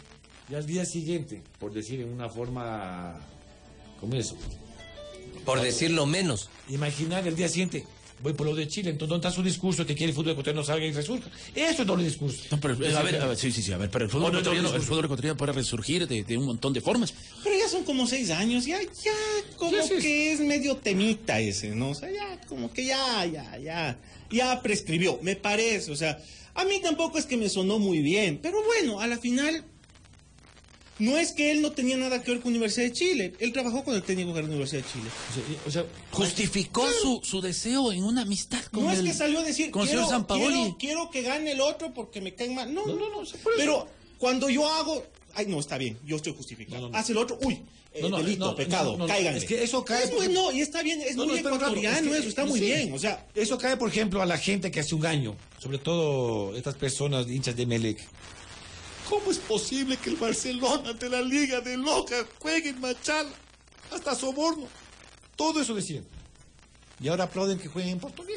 Y 0.50 0.56
al 0.56 0.66
día 0.66 0.86
siguiente, 0.86 1.44
por 1.60 1.74
decir 1.74 2.00
en 2.00 2.08
una 2.14 2.30
forma 2.30 3.20
como 4.00 4.16
eso, 4.16 4.38
Por 5.44 5.60
decirlo 5.62 6.06
menos. 6.06 6.50
imaginar 6.70 7.28
el 7.28 7.36
día 7.36 7.50
siguiente, 7.50 7.86
voy 8.22 8.34
por 8.34 8.48
lo 8.48 8.56
de 8.56 8.68
Chile, 8.68 8.90
entonces 8.92 9.10
¿dónde 9.10 9.28
está 9.28 9.36
su 9.36 9.44
discurso 9.44 9.86
que 9.86 9.96
quiere 9.96 10.12
el 10.12 10.16
fútbol 10.16 10.32
ecuatoriano 10.32 10.64
salga 10.64 10.86
y 10.86 10.92
resurja? 10.92 11.30
Eso 11.56 11.82
es 11.82 11.88
doble 11.88 12.04
discurso. 12.04 12.44
No, 12.52 12.60
pero, 12.60 12.74
a 12.74 13.04
ver, 13.04 13.16
a 13.22 13.28
ver, 13.28 13.38
sí, 13.38 13.52
sí, 13.52 13.62
sí, 13.62 13.72
a 13.72 13.78
ver, 13.78 13.90
pero 13.90 14.06
el 14.06 14.12
fútbol, 14.12 14.32
no, 14.32 14.34
no, 14.34 14.40
ecuatoriano, 14.40 14.74
el 14.76 14.82
fútbol 14.82 15.06
ecuatoriano 15.06 15.38
puede 15.38 15.54
resurgir 15.54 16.08
de, 16.08 16.24
de 16.24 16.38
un 16.38 16.46
montón 16.46 16.74
de 16.74 16.82
formas. 16.82 17.14
Pero 17.44 17.56
ya 17.58 17.68
son 17.70 17.84
como 17.84 18.08
seis 18.08 18.30
años, 18.32 18.66
ya, 18.66 18.80
ya, 18.82 19.12
como 19.58 19.72
Sí, 19.72 19.96
sí. 19.96 20.02
que 20.02 20.32
es 20.34 20.40
medio 20.42 20.76
temita 20.78 21.40
ese, 21.40 21.70
¿no? 21.76 21.90
O 21.90 21.96
sea, 21.96 22.12
ya, 22.12 22.40
como 22.48 22.72
que 22.72 22.86
ya, 22.86 23.26
ya, 23.26 23.58
ya, 23.58 23.98
ya 24.32 24.62
prescribió, 24.62 25.20
me 25.22 25.36
parece, 25.36 25.92
o 25.92 25.96
sea, 25.96 26.20
a 26.56 26.66
mí 26.66 26.80
tampoco 26.82 27.18
es 27.18 27.26
que 27.26 27.38
me 27.38 27.48
sonó 27.50 27.80
muy 27.80 28.00
bien, 28.00 28.40
pero 28.42 28.58
bueno, 28.64 29.00
a 29.00 29.08
la 29.08 29.18
final, 29.18 29.64
no 31.00 31.18
es 31.18 31.32
que 31.32 31.52
él 31.52 31.62
no 31.62 31.72
tenía 31.72 31.98
nada 31.98 32.22
que 32.22 32.32
ver 32.32 32.40
con 32.42 32.50
Universidad 32.52 32.86
de 32.86 32.94
Chile, 32.94 33.34
él 33.40 33.52
trabajó 33.54 33.84
con 33.84 33.96
el 33.96 34.04
técnico 34.04 34.34
de 34.34 34.42
la 34.42 34.48
Universidad 34.50 34.84
de 34.84 34.90
Chile. 34.92 35.10
O 35.66 35.72
sea, 35.72 35.86
Justificó 36.12 36.86
su, 37.02 37.22
su 37.24 37.42
deseo 37.42 37.92
en 37.92 38.04
una 38.04 38.22
amistad 38.24 38.64
con 38.66 38.84
no 38.84 38.92
el, 38.92 38.98
es 39.00 39.04
que 39.04 39.14
salió 39.18 39.40
a 39.40 39.44
decir, 39.44 39.72
con 39.72 39.84
el 39.84 39.88
quiero, 39.88 40.04
señor 40.04 40.20
Sampaoli. 40.20 40.46
quiero, 40.54 40.78
quiero 40.78 41.10
que 41.12 41.22
gane 41.22 41.52
el 41.54 41.62
otro 41.62 41.94
porque 41.94 42.22
me 42.22 42.34
caen 42.36 42.56
mal. 42.56 42.74
No, 42.74 42.86
no, 42.86 42.96
no, 42.96 43.10
por 43.16 43.24
eso. 43.24 43.38
pero 43.58 43.88
cuando 44.18 44.50
yo 44.50 44.68
hago, 44.72 45.04
ay, 45.36 45.46
no, 45.48 45.60
está 45.60 45.78
bien, 45.78 45.98
yo 46.06 46.18
estoy 46.18 46.34
justificado. 46.36 46.90
Hace 46.94 47.14
el 47.14 47.18
otro, 47.20 47.40
uy, 47.44 47.62
eh, 47.94 48.02
No, 48.02 48.10
no, 48.10 48.18
delito, 48.18 48.46
no, 48.48 48.56
pecado, 48.56 48.92
no, 48.92 48.98
no, 49.00 49.08
no, 49.08 49.08
cáiganle. 49.08 49.40
es 49.40 49.46
que 49.46 49.64
eso 49.64 49.84
cae 49.86 50.04
Es 50.04 50.10
porque- 50.12 50.28
bueno, 50.28 50.52
y 50.52 50.62
está 50.62 50.84
bien, 50.84 51.02
es 51.02 51.16
No, 51.16 51.26
no, 51.26 51.32
muy 51.32 51.40
ecuatoriano 51.40 52.08
es 52.08 52.14
que- 52.14 52.20
eso, 52.20 52.30
está 52.30 52.46
muy 52.46 52.60
sí. 52.60 52.66
bien, 52.66 52.94
o 52.94 53.00
sea, 53.00 53.26
Eso 53.34 53.58
cae, 53.58 53.78
por 53.78 53.90
ejemplo, 53.90 54.22
a 54.22 54.26
la 54.26 54.38
gente 54.38 54.70
que 54.70 54.80
hace 54.82 54.94
un 54.96 55.06
año, 55.06 55.36
sobre 55.60 55.78
todo 55.80 56.56
estas 56.56 56.76
personas 56.76 57.28
hinchas 57.30 57.56
de 57.56 57.66
Melec. 57.66 58.00
¿Cómo 59.10 59.32
es 59.32 59.40
posible 59.40 59.98
que 59.98 60.12
el 60.12 60.16
Barcelona 60.18 60.94
de 60.94 61.10
la 61.10 61.22
Liga 61.22 61.62
de 61.62 61.76
Loca 61.78 62.26
juegue 62.40 62.70
en 62.70 62.80
Machala? 62.80 63.32
Hasta 63.92 64.14
soborno. 64.16 64.68
Todo 65.36 65.62
eso 65.62 65.74
decían. 65.74 66.06
Y 67.02 67.08
ahora 67.08 67.24
aplauden 67.24 67.58
que 67.58 67.68
jueguen 67.68 67.94
en 67.94 68.00
Portugal. 68.00 68.36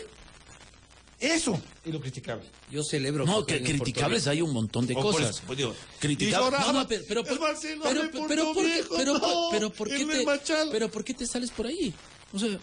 Eso 1.21 1.61
es 1.85 1.93
lo 1.93 2.01
criticable. 2.01 2.45
Yo 2.71 2.83
celebro 2.83 3.25
No, 3.25 3.45
que 3.47 3.63
criticables 3.63 4.23
Portugal. 4.25 4.33
hay 4.33 4.43
un 4.43 4.53
montón 4.53 4.87
de 4.87 4.95
O 4.95 5.03
por 5.03 5.13
cosas. 5.15 5.31
eso, 5.37 5.43
pues 5.47 5.59
digo, 5.59 5.75
Criticables. 6.01 6.61
No, 6.61 6.73
no, 6.73 6.89
pero, 6.89 7.05
pero, 7.07 7.21
el 7.21 7.27
pero, 7.27 7.41
Barcelona 7.41 7.83
pero, 7.85 8.03
en 8.03 8.11
pero, 8.11 8.27
Porto 8.27 8.55
¿por 8.55 8.65
qué- 8.65 8.73
Viejo, 8.73 8.95
pero, 8.97 9.13
no, 9.19 9.49
pero, 9.53 9.71
¿por 9.73 9.89
qué 9.89 10.05
te, 10.05 10.25
pero 10.73 10.91
¿por 10.91 11.05
qué 11.05 11.15
te 11.15 11.27
sales 11.27 11.51
por 11.53 11.67
ahí? 11.67 11.95
O 12.33 12.39
sea, 12.41 12.59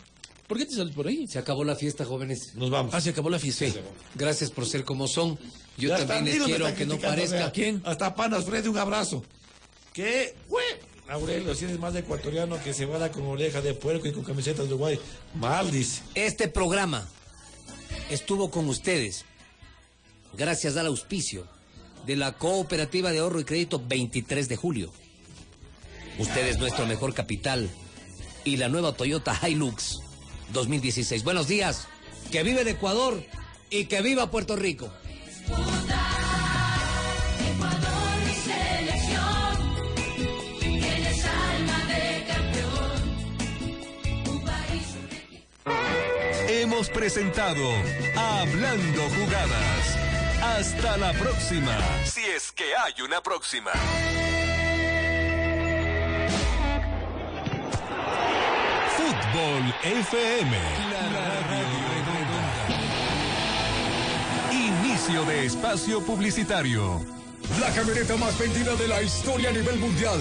¿por 0.47 0.57
qué 0.57 0.65
te 0.65 0.75
sales 0.75 0.93
por 0.93 1.07
ahí? 1.07 1.25
Se 1.27 1.39
acabó 1.39 1.63
la 1.63 1.75
fiesta, 1.77 2.03
jóvenes. 2.03 2.53
Nos 2.55 2.69
vamos. 2.69 2.93
Ah, 2.93 2.99
se 2.99 3.11
acabó 3.11 3.29
la 3.29 3.39
fiesta. 3.39 3.65
Gracias 4.15 4.51
por 4.51 4.65
ser 4.65 4.83
como 4.83 5.07
son. 5.07 5.39
Yo 5.79 5.89
Ya 5.89 6.05
también 6.05 6.37
les 6.37 6.43
quiero, 6.43 6.67
aunque 6.67 6.85
no 6.85 6.97
parezca. 6.97 7.51
¿Quién? 7.51 7.81
Hasta 7.85 8.13
Panas 8.13 8.45
Freddy, 8.45 8.67
un 8.67 8.77
abrazo. 8.77 9.23
¿Qué? 9.93 10.35
Güey. 10.47 10.65
Aurelio, 11.07 11.55
si 11.55 11.65
eres 11.65 11.79
más 11.79 11.93
de 11.93 12.01
ecuatoriano 12.01 12.61
que 12.61 12.73
se 12.73 12.85
va 12.85 13.09
con 13.09 13.25
oreja 13.25 13.61
de 13.61 13.73
puerco 13.73 14.07
y 14.07 14.11
con 14.11 14.23
camisetas 14.23 14.67
de 14.67 14.73
Uruguay. 14.75 14.99
Mal, 15.33 15.71
dice. 15.71 16.03
Este 16.13 16.47
programa 16.47 17.07
estuvo 18.11 18.51
con 18.51 18.67
ustedes 18.69 19.25
gracias 20.33 20.77
al 20.77 20.85
auspicio 20.85 21.47
de 22.05 22.15
la 22.15 22.33
Cooperativa 22.33 23.11
de 23.11 23.19
Ahorro 23.19 23.39
y 23.39 23.45
Crédito 23.45 23.81
23 23.83 24.49
de 24.49 24.55
julio. 24.55 24.91
Usted 26.19 26.47
es 26.47 26.59
nuestro 26.59 26.85
mejor 26.85 27.13
capital 27.13 27.69
y 28.43 28.57
la 28.57 28.69
nueva 28.69 28.93
Toyota 28.93 29.39
Hilux 29.47 29.99
2016. 30.53 31.23
Buenos 31.23 31.47
días. 31.47 31.87
Que 32.31 32.43
vive 32.43 32.61
el 32.61 32.67
Ecuador 32.67 33.23
y 33.69 33.85
que 33.85 34.01
viva 34.01 34.29
Puerto 34.29 34.55
Rico. 34.55 34.91
Hemos 46.79 46.89
presentado 46.89 47.63
Hablando 48.15 49.01
Jugadas. 49.09 49.97
Hasta 50.41 50.97
la 50.97 51.13
próxima. 51.13 51.77
Si 52.05 52.21
es 52.21 52.51
que 52.51 52.63
hay 52.63 53.01
una 53.03 53.21
próxima. 53.21 53.71
Fútbol 58.97 59.75
FM. 59.83 61.28
De 65.09 65.43
espacio 65.43 66.01
publicitario. 66.05 67.01
La 67.59 67.73
camioneta 67.73 68.15
más 68.15 68.37
vendida 68.37 68.75
de 68.75 68.87
la 68.87 69.01
historia 69.01 69.49
a 69.49 69.51
nivel 69.51 69.79
mundial. 69.79 70.19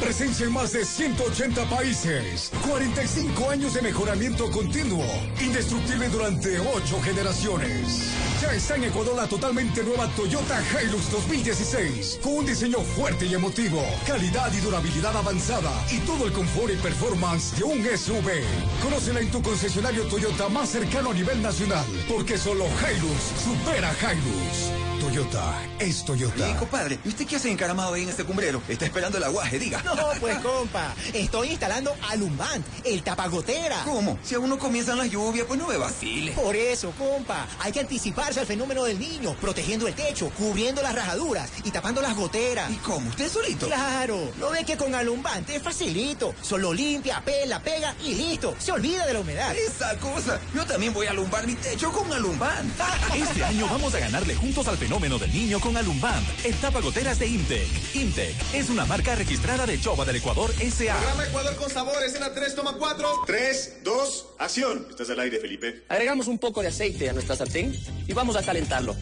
Presencia 0.00 0.46
en 0.46 0.52
más 0.52 0.72
de 0.72 0.84
180 0.84 1.64
países. 1.70 2.50
45 2.66 3.50
años 3.50 3.74
de 3.74 3.82
mejoramiento 3.82 4.50
continuo. 4.50 5.04
Indestructible 5.40 6.08
durante 6.08 6.60
8 6.60 7.00
generaciones. 7.02 8.12
Ya 8.40 8.52
está 8.52 8.76
en 8.76 8.84
Ecuador 8.84 9.16
la 9.16 9.26
totalmente 9.26 9.82
nueva 9.82 10.06
Toyota 10.14 10.62
Hilux 10.70 11.10
2016. 11.10 12.20
Con 12.22 12.34
un 12.34 12.46
diseño 12.46 12.80
fuerte 12.80 13.26
y 13.26 13.34
emotivo. 13.34 13.82
Calidad 14.06 14.52
y 14.52 14.60
durabilidad 14.60 15.16
avanzada. 15.16 15.72
Y 15.90 15.98
todo 16.00 16.26
el 16.26 16.32
confort 16.32 16.72
y 16.72 16.76
performance 16.76 17.56
de 17.56 17.64
un 17.64 17.82
SUV. 17.82 18.42
Conócela 18.82 19.20
en 19.20 19.30
tu 19.30 19.42
concesionario 19.42 20.04
Toyota 20.04 20.48
más 20.50 20.68
cercano 20.68 21.10
a 21.10 21.14
nivel 21.14 21.40
nacional. 21.40 21.86
Porque 22.06 22.36
solo 22.36 22.66
Hilux 22.66 23.42
supera 23.42 23.94
Hilux. 24.02 24.85
Toyota 25.16 25.62
es 25.78 26.04
Toyota. 26.04 26.46
Y 26.46 26.52
compadre, 26.56 26.98
¿y 27.02 27.08
usted 27.08 27.26
qué 27.26 27.36
hace 27.36 27.50
encaramado 27.50 27.94
ahí 27.94 28.02
en 28.02 28.10
este 28.10 28.24
cumbrero? 28.24 28.60
Está 28.68 28.84
esperando 28.84 29.16
el 29.16 29.24
aguaje, 29.24 29.58
diga. 29.58 29.80
No, 29.82 29.96
pues 30.20 30.38
compa, 30.42 30.94
estoy 31.14 31.52
instalando 31.52 31.96
Alumbant, 32.10 32.62
el 32.84 33.02
tapagotera. 33.02 33.82
¿Cómo? 33.84 34.18
Si 34.22 34.34
aún 34.34 34.50
no 34.50 34.58
comienzan 34.58 34.98
las 34.98 35.10
lluvias, 35.10 35.46
pues 35.46 35.58
no 35.58 35.68
me 35.68 35.78
vacile. 35.78 36.32
Por 36.32 36.54
eso, 36.54 36.90
compa, 36.98 37.46
hay 37.60 37.72
que 37.72 37.80
anticiparse 37.80 38.40
al 38.40 38.46
fenómeno 38.46 38.84
del 38.84 38.98
niño, 38.98 39.34
protegiendo 39.40 39.88
el 39.88 39.94
techo, 39.94 40.30
cubriendo 40.36 40.82
las 40.82 40.94
rajaduras 40.94 41.50
y 41.64 41.70
tapando 41.70 42.02
las 42.02 42.14
goteras. 42.14 42.70
¿Y 42.70 42.76
cómo? 42.76 43.08
¿Usted 43.08 43.30
solito? 43.30 43.68
Claro, 43.68 44.18
¿no 44.38 44.50
ve 44.50 44.64
que 44.64 44.76
con 44.76 44.94
Alumbant 44.94 45.48
es 45.48 45.62
facilito? 45.62 46.34
Solo 46.42 46.74
limpia, 46.74 47.22
pela, 47.24 47.58
pega 47.62 47.94
y 48.04 48.12
listo. 48.16 48.54
Se 48.58 48.70
olvida 48.70 49.06
de 49.06 49.14
la 49.14 49.20
humedad. 49.20 49.56
Esa 49.56 49.96
cosa. 49.96 50.38
Yo 50.54 50.66
también 50.66 50.92
voy 50.92 51.06
a 51.06 51.12
alumbar 51.12 51.46
mi 51.46 51.54
techo 51.54 51.90
con 51.90 52.12
Alumbant. 52.12 52.70
Este 53.16 53.42
año 53.42 53.66
vamos 53.70 53.94
a 53.94 53.98
ganarle 53.98 54.34
juntos 54.34 54.68
al 54.68 54.76
fenómeno 54.76 55.05
del 55.06 55.32
niño 55.32 55.60
con 55.60 55.76
Alumbamp, 55.76 56.26
el 56.44 56.52
tapagoteras 56.56 57.20
de 57.20 57.28
Intec. 57.28 57.94
Intec 57.94 58.34
es 58.52 58.68
una 58.68 58.84
marca 58.86 59.14
registrada 59.14 59.64
de 59.64 59.80
Chova 59.80 60.04
del 60.04 60.16
Ecuador 60.16 60.50
S.A. 60.58 60.96
Programa 60.96 61.26
Ecuador 61.26 61.56
con 61.56 61.70
sabor, 61.70 62.02
escena 62.02 62.34
3, 62.34 62.54
toma 62.56 62.74
4. 62.76 63.08
3, 63.24 63.76
2, 63.84 64.26
acción. 64.38 64.86
Estás 64.90 65.08
al 65.10 65.20
aire, 65.20 65.38
Felipe. 65.38 65.84
Agregamos 65.88 66.26
un 66.26 66.40
poco 66.40 66.60
de 66.60 66.68
aceite 66.68 67.08
a 67.08 67.12
nuestra 67.12 67.36
sartén 67.36 67.72
y 68.08 68.12
vamos 68.14 68.34
a 68.34 68.42
calentarlo. 68.42 68.96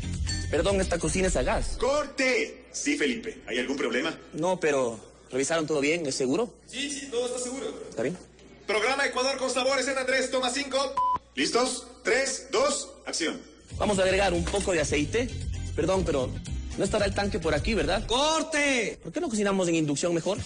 Perdón, 0.50 0.78
esta 0.82 0.98
cocina 0.98 1.28
es 1.28 1.36
a 1.36 1.42
gas. 1.42 1.78
¡Corte! 1.78 2.66
Sí, 2.70 2.98
Felipe. 2.98 3.40
¿Hay 3.46 3.58
algún 3.58 3.78
problema? 3.78 4.14
No, 4.34 4.60
pero 4.60 5.00
¿revisaron 5.32 5.66
todo 5.66 5.80
bien? 5.80 6.04
¿Es 6.04 6.16
seguro? 6.16 6.52
Sí, 6.66 6.90
sí, 6.90 7.08
todo 7.10 7.26
está 7.26 7.38
seguro. 7.38 7.66
¿Está 7.88 8.02
bien? 8.02 8.18
Programa 8.66 9.06
Ecuador 9.06 9.38
con 9.38 9.48
sabor, 9.48 9.78
escena 9.78 10.04
3, 10.04 10.30
toma 10.30 10.50
5. 10.50 11.22
¿Listos? 11.34 11.86
3, 12.02 12.48
2, 12.52 12.88
acción. 13.06 13.40
Vamos 13.78 13.98
a 13.98 14.02
agregar 14.02 14.34
un 14.34 14.44
poco 14.44 14.72
de 14.72 14.82
aceite. 14.82 15.30
Perdón, 15.74 16.02
pero 16.04 16.30
no 16.78 16.84
estará 16.84 17.06
el 17.06 17.14
tanque 17.14 17.38
por 17.38 17.54
aquí, 17.54 17.74
¿verdad? 17.74 18.06
¡Corte! 18.06 18.98
¿Por 19.02 19.12
qué 19.12 19.20
no 19.20 19.28
cocinamos 19.28 19.68
en 19.68 19.76
inducción 19.76 20.14
mejor? 20.14 20.38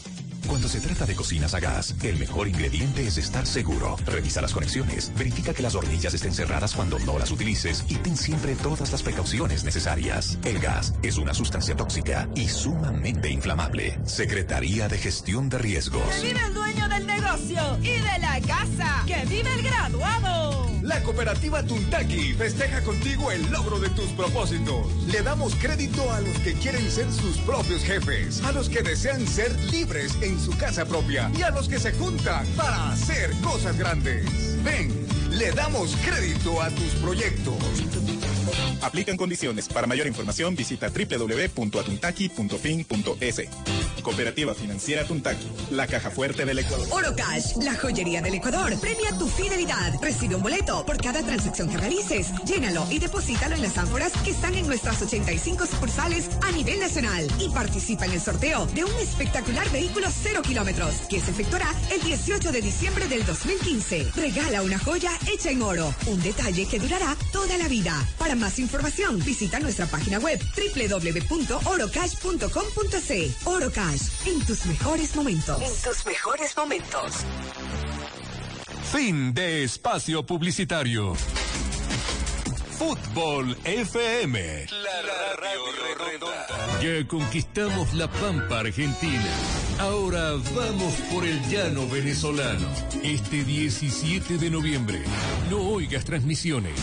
Cuando 0.48 0.66
se 0.66 0.80
trata 0.80 1.04
de 1.04 1.14
cocinas 1.14 1.52
a 1.52 1.60
gas, 1.60 1.94
el 2.02 2.18
mejor 2.18 2.48
ingrediente 2.48 3.06
es 3.06 3.18
estar 3.18 3.46
seguro. 3.46 3.96
Revisa 4.06 4.40
las 4.40 4.54
conexiones, 4.54 5.12
verifica 5.14 5.52
que 5.52 5.62
las 5.62 5.74
hornillas 5.74 6.14
estén 6.14 6.32
cerradas 6.32 6.74
cuando 6.74 6.98
no 7.00 7.18
las 7.18 7.30
utilices 7.30 7.84
y 7.88 7.96
ten 7.96 8.16
siempre 8.16 8.54
todas 8.56 8.90
las 8.90 9.02
precauciones 9.02 9.64
necesarias. 9.64 10.38
El 10.44 10.58
gas 10.58 10.94
es 11.02 11.18
una 11.18 11.34
sustancia 11.34 11.76
tóxica 11.76 12.30
y 12.34 12.48
sumamente 12.48 13.30
inflamable. 13.30 13.98
Secretaría 14.04 14.88
de 14.88 14.96
Gestión 14.96 15.50
de 15.50 15.58
Riesgos. 15.58 16.02
¡Que 16.14 16.28
vive 16.28 16.40
el 16.46 16.54
dueño 16.54 16.88
del 16.88 17.06
negocio 17.06 17.78
y 17.82 18.00
de 18.00 18.18
la 18.18 18.40
casa! 18.40 19.04
¡Que 19.06 19.26
vive 19.26 19.52
el 19.52 19.62
graduado! 19.62 20.68
La 20.82 21.02
cooperativa 21.02 21.62
Tuntaki 21.62 22.32
festeja 22.32 22.80
contigo 22.82 23.30
el 23.30 23.50
logro 23.50 23.78
de 23.78 23.90
tus 23.90 24.06
propósitos. 24.12 24.86
Le 25.08 25.20
damos 25.22 25.54
crédito 25.56 26.10
a 26.10 26.20
los 26.20 26.38
que 26.38 26.54
quieren 26.54 26.90
ser 26.90 27.12
sus 27.12 27.36
propios 27.38 27.82
jefes, 27.82 28.42
a 28.44 28.52
los 28.52 28.70
que 28.70 28.82
desean 28.82 29.26
ser 29.26 29.54
libres 29.70 30.16
en 30.22 30.37
su 30.38 30.56
casa 30.56 30.84
propia 30.84 31.30
y 31.36 31.42
a 31.42 31.50
los 31.50 31.68
que 31.68 31.78
se 31.78 31.92
juntan 31.92 32.46
para 32.56 32.92
hacer 32.92 33.30
cosas 33.42 33.76
grandes. 33.76 34.62
Ven, 34.62 35.06
le 35.30 35.50
damos 35.52 35.96
crédito 36.04 36.60
a 36.60 36.70
tus 36.70 36.92
proyectos. 37.02 37.54
Aplican 38.82 39.16
condiciones. 39.16 39.68
Para 39.68 39.86
mayor 39.86 40.06
información 40.06 40.54
visita 40.56 40.88
www.atuntaki.fin.es. 40.88 43.42
Cooperativa 44.02 44.54
Financiera 44.54 45.04
Tuntaki, 45.04 45.46
la 45.70 45.86
caja 45.86 46.10
fuerte 46.10 46.44
del 46.44 46.58
Ecuador. 46.60 46.86
Orocash, 46.90 47.56
la 47.62 47.74
joyería 47.74 48.22
del 48.22 48.34
Ecuador. 48.34 48.78
Premia 48.80 49.16
tu 49.18 49.28
fidelidad. 49.28 49.94
Recibe 50.00 50.36
un 50.36 50.42
boleto 50.42 50.86
por 50.86 50.96
cada 50.98 51.22
transacción 51.22 51.68
que 51.68 51.76
realices. 51.76 52.32
Llénalo 52.44 52.86
y 52.90 52.98
deposítalo 52.98 53.56
en 53.56 53.62
las 53.62 53.76
ánforas 53.76 54.12
que 54.24 54.30
están 54.30 54.54
en 54.54 54.66
nuestras 54.66 55.02
85 55.02 55.66
sucursales 55.66 56.30
a 56.42 56.52
nivel 56.52 56.80
nacional. 56.80 57.26
Y 57.38 57.50
participa 57.50 58.06
en 58.06 58.12
el 58.12 58.20
sorteo 58.20 58.66
de 58.66 58.84
un 58.84 58.96
espectacular 58.98 59.68
vehículo 59.70 60.06
cero 60.10 60.40
kilómetros 60.42 60.94
que 61.08 61.20
se 61.20 61.30
efectuará 61.30 61.72
el 61.92 62.00
18 62.00 62.52
de 62.52 62.62
diciembre 62.62 63.08
del 63.08 63.26
2015. 63.26 64.12
Regala 64.16 64.62
una 64.62 64.78
joya 64.78 65.10
hecha 65.30 65.50
en 65.50 65.60
oro. 65.62 65.94
Un 66.06 66.22
detalle 66.22 66.66
que 66.66 66.78
durará 66.78 67.16
toda 67.32 67.58
la 67.58 67.68
vida. 67.68 67.94
Para 68.18 68.34
más 68.38 68.58
información, 68.58 69.22
visita 69.24 69.60
nuestra 69.60 69.86
página 69.86 70.18
web 70.18 70.40
www.orocash.com.c. 70.40 73.34
Orocash, 73.44 74.02
en 74.26 74.44
tus 74.46 74.66
mejores 74.66 75.16
momentos. 75.16 75.62
En 75.62 75.72
tus 75.82 76.04
mejores 76.06 76.56
momentos. 76.56 77.12
Fin 78.92 79.34
de 79.34 79.64
espacio 79.64 80.24
publicitario. 80.24 81.14
Fútbol 82.78 83.56
FM. 83.64 84.66
La 84.70 85.02
radio 85.36 85.60
redonda. 85.98 86.46
Ya 86.80 87.06
conquistamos 87.08 87.92
la 87.92 88.08
Pampa 88.08 88.60
Argentina. 88.60 89.30
Ahora 89.80 90.34
vamos 90.54 90.94
por 91.12 91.24
el 91.24 91.42
llano 91.48 91.88
venezolano. 91.88 92.68
Este 93.02 93.42
17 93.44 94.38
de 94.38 94.50
noviembre. 94.50 95.02
No 95.50 95.58
oigas 95.58 96.04
transmisiones. 96.04 96.78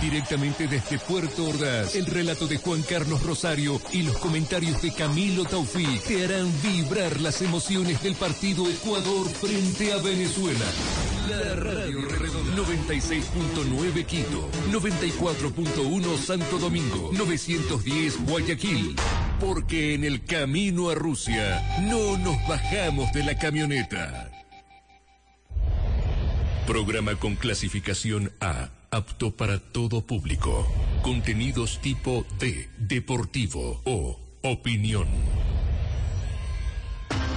Directamente 0.00 0.66
desde 0.66 0.98
Puerto 0.98 1.46
Ordaz, 1.46 1.94
el 1.94 2.06
relato 2.06 2.46
de 2.46 2.56
Juan 2.58 2.82
Carlos 2.82 3.22
Rosario 3.22 3.80
y 3.92 4.02
los 4.02 4.18
comentarios 4.18 4.82
de 4.82 4.92
Camilo 4.92 5.44
Taufí 5.44 6.00
te 6.06 6.24
harán 6.24 6.50
vibrar 6.62 7.20
las 7.20 7.40
emociones 7.42 8.02
del 8.02 8.14
partido 8.14 8.68
Ecuador 8.68 9.28
frente 9.28 9.92
a 9.92 9.98
Venezuela. 9.98 10.64
La 11.28 11.54
radio 11.54 12.00
redonda 12.00 12.56
96.9 12.56 14.06
Quito, 14.06 14.50
94.1 14.72 16.18
Santo 16.18 16.58
Domingo, 16.58 17.10
910 17.12 18.26
Guayaquil. 18.26 18.96
Porque 19.38 19.94
en 19.94 20.04
el 20.04 20.24
camino 20.24 20.90
a 20.90 20.96
Rusia 20.96 21.62
no 21.82 22.18
nos 22.18 22.36
bajamos 22.48 23.12
de 23.12 23.24
la 23.24 23.38
camioneta. 23.38 24.31
Programa 26.72 27.16
con 27.16 27.34
clasificación 27.34 28.32
A, 28.40 28.70
apto 28.90 29.36
para 29.36 29.58
todo 29.58 30.06
público. 30.06 30.66
Contenidos 31.02 31.82
tipo 31.82 32.24
D, 32.38 32.70
deportivo 32.78 33.82
o 33.84 34.18
opinión. 34.42 35.06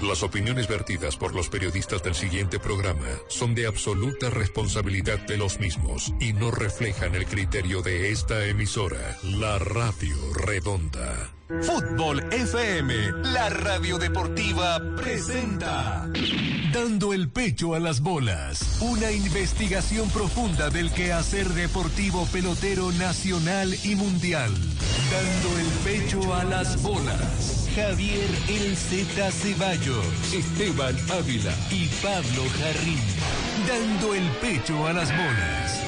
Las 0.02 0.24
opiniones 0.24 0.70
vertidas 0.70 1.18
por 1.18 1.36
los 1.36 1.50
periodistas 1.50 2.02
del 2.02 2.16
siguiente 2.16 2.60
programa 2.60 3.10
son 3.28 3.56
de 3.56 3.68
absoluta 3.68 4.30
responsabilidad 4.30 5.20
de 5.28 5.38
los 5.38 5.60
mismos 5.60 6.14
y 6.22 6.32
no 6.32 6.50
reflejan 6.50 7.14
el 7.16 7.26
criterio 7.26 7.82
de 7.82 8.12
esta 8.12 8.46
emisora, 8.46 9.18
la 9.22 9.60
Radio 9.60 10.16
Redonda. 10.34 11.34
Fútbol 11.48 12.24
FM, 12.32 12.94
la 13.32 13.50
radio 13.50 14.00
deportiva 14.00 14.82
presenta 14.96 16.10
Dando 16.74 17.14
el 17.14 17.30
pecho 17.30 17.76
a 17.76 17.80
las 17.80 18.02
bolas, 18.02 18.80
una 18.82 19.12
investigación 19.12 20.10
profunda 20.10 20.72
del 20.72 20.92
quehacer 20.92 21.48
deportivo 21.50 22.26
pelotero 22.32 22.92
nacional 22.94 23.76
y 23.84 23.94
mundial. 23.94 24.52
Dando 25.12 25.60
el 25.60 25.68
pecho 25.84 26.34
a 26.34 26.44
las 26.46 26.82
bolas. 26.82 27.70
Javier 27.76 28.28
El 28.50 28.76
Z 28.76 29.32
Ceballos, 29.32 30.34
Esteban 30.34 30.96
Ávila 31.12 31.54
y 31.70 31.86
Pablo 32.02 32.50
Jarrín. 32.58 33.00
Dando 33.68 34.16
el 34.16 34.28
pecho 34.42 34.88
a 34.88 34.94
las 34.94 35.16
bolas. 35.16 35.86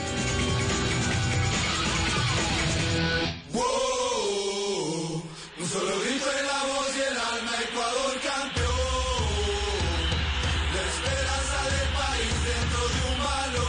Un 5.68 5.73
solo 5.73 5.99
grito 5.99 6.26
en 6.31 6.48
la 6.48 6.64
voz 6.64 6.95
y 6.95 7.02
el 7.02 7.18
alma, 7.18 7.52
Ecuador 7.61 8.14
campeón. 8.23 9.27
La 10.73 10.81
esperanza 10.88 11.60
del 11.76 11.89
país 11.91 12.35
dentro 12.48 12.81
de 12.88 12.99
un 13.11 13.18
balón. 13.27 13.68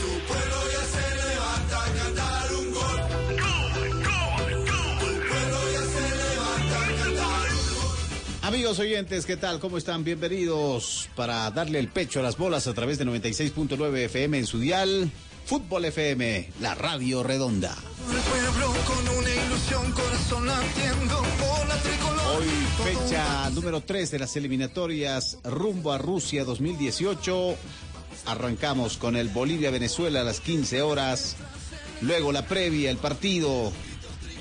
Tu 0.00 0.08
pueblo 0.28 0.58
ya 0.72 0.84
se 0.88 1.04
levanta 1.28 1.76
a 1.76 1.88
cantar 1.92 2.46
un 2.54 2.66
gol. 2.72 3.00
Tu 4.98 5.10
pueblo 5.28 5.58
ya 5.72 5.82
se 5.92 6.04
levanta 6.24 6.76
a 6.78 6.88
cantar 7.04 7.44
un 7.52 7.64
gol. 7.74 7.92
Amigos 8.40 8.78
oyentes, 8.78 9.26
¿qué 9.26 9.36
tal? 9.36 9.60
¿Cómo 9.60 9.76
están? 9.76 10.04
Bienvenidos 10.04 11.10
para 11.14 11.50
darle 11.50 11.78
el 11.78 11.88
pecho 11.88 12.20
a 12.20 12.22
las 12.22 12.38
bolas 12.38 12.66
a 12.66 12.72
través 12.72 12.96
de 12.96 13.04
96.9 13.04 13.94
FM 14.06 14.38
en 14.38 14.46
su 14.46 14.58
dial. 14.58 15.12
Fútbol 15.44 15.84
FM, 15.84 16.50
la 16.60 16.74
radio 16.74 17.22
redonda. 17.22 17.76
El 18.10 18.20
pueblo 18.20 18.74
con 18.86 19.18
una 19.18 19.21
Hoy 22.36 22.46
fecha 22.84 23.50
número 23.50 23.80
3 23.80 24.10
de 24.10 24.18
las 24.18 24.36
eliminatorias 24.36 25.38
rumbo 25.44 25.92
a 25.92 25.98
Rusia 25.98 26.44
2018. 26.44 27.56
Arrancamos 28.26 28.96
con 28.96 29.16
el 29.16 29.28
Bolivia-Venezuela 29.28 30.20
a 30.20 30.24
las 30.24 30.40
15 30.40 30.82
horas. 30.82 31.36
Luego 32.00 32.32
la 32.32 32.46
previa, 32.46 32.90
el 32.90 32.96
partido, 32.96 33.72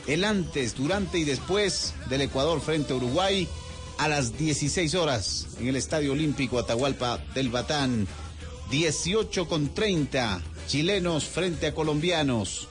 el 0.07 0.23
antes, 0.23 0.76
durante 0.76 1.19
y 1.19 1.23
después 1.23 1.93
del 2.10 2.22
Ecuador 2.22 2.61
frente 2.61 2.93
a 2.93 2.95
Uruguay 2.95 3.48
a 3.98 4.07
las 4.07 4.38
16 4.38 4.95
horas 4.95 5.48
en 5.60 5.68
el 5.68 5.76
Estadio 5.76 6.14
Olímpico 6.14 6.57
Atahualpa 6.57 7.19
del 7.35 7.49
Batán. 7.49 8.07
18 8.72 9.48
con 9.48 9.73
30 9.73 10.41
chilenos 10.68 11.26
frente 11.26 11.68
a 11.68 11.76
colombianos 11.76 12.68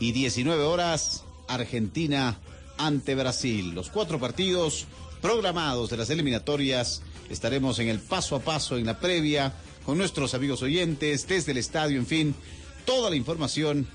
y 0.00 0.12
19 0.12 0.62
horas 0.64 1.24
Argentina 1.48 2.38
ante 2.76 3.14
Brasil. 3.14 3.74
Los 3.74 3.90
cuatro 3.90 4.18
partidos 4.18 4.86
programados 5.20 5.90
de 5.90 5.96
las 5.96 6.10
eliminatorias 6.10 7.02
estaremos 7.28 7.78
en 7.78 7.88
el 7.88 7.98
paso 7.98 8.36
a 8.36 8.40
paso 8.40 8.78
en 8.78 8.86
la 8.86 8.98
previa 8.98 9.52
con 9.84 9.98
nuestros 9.98 10.34
amigos 10.34 10.62
oyentes 10.62 11.26
desde 11.26 11.52
el 11.52 11.58
estadio, 11.58 11.98
en 11.98 12.06
fin, 12.06 12.34
toda 12.84 13.10
la 13.10 13.16
información 13.16 13.86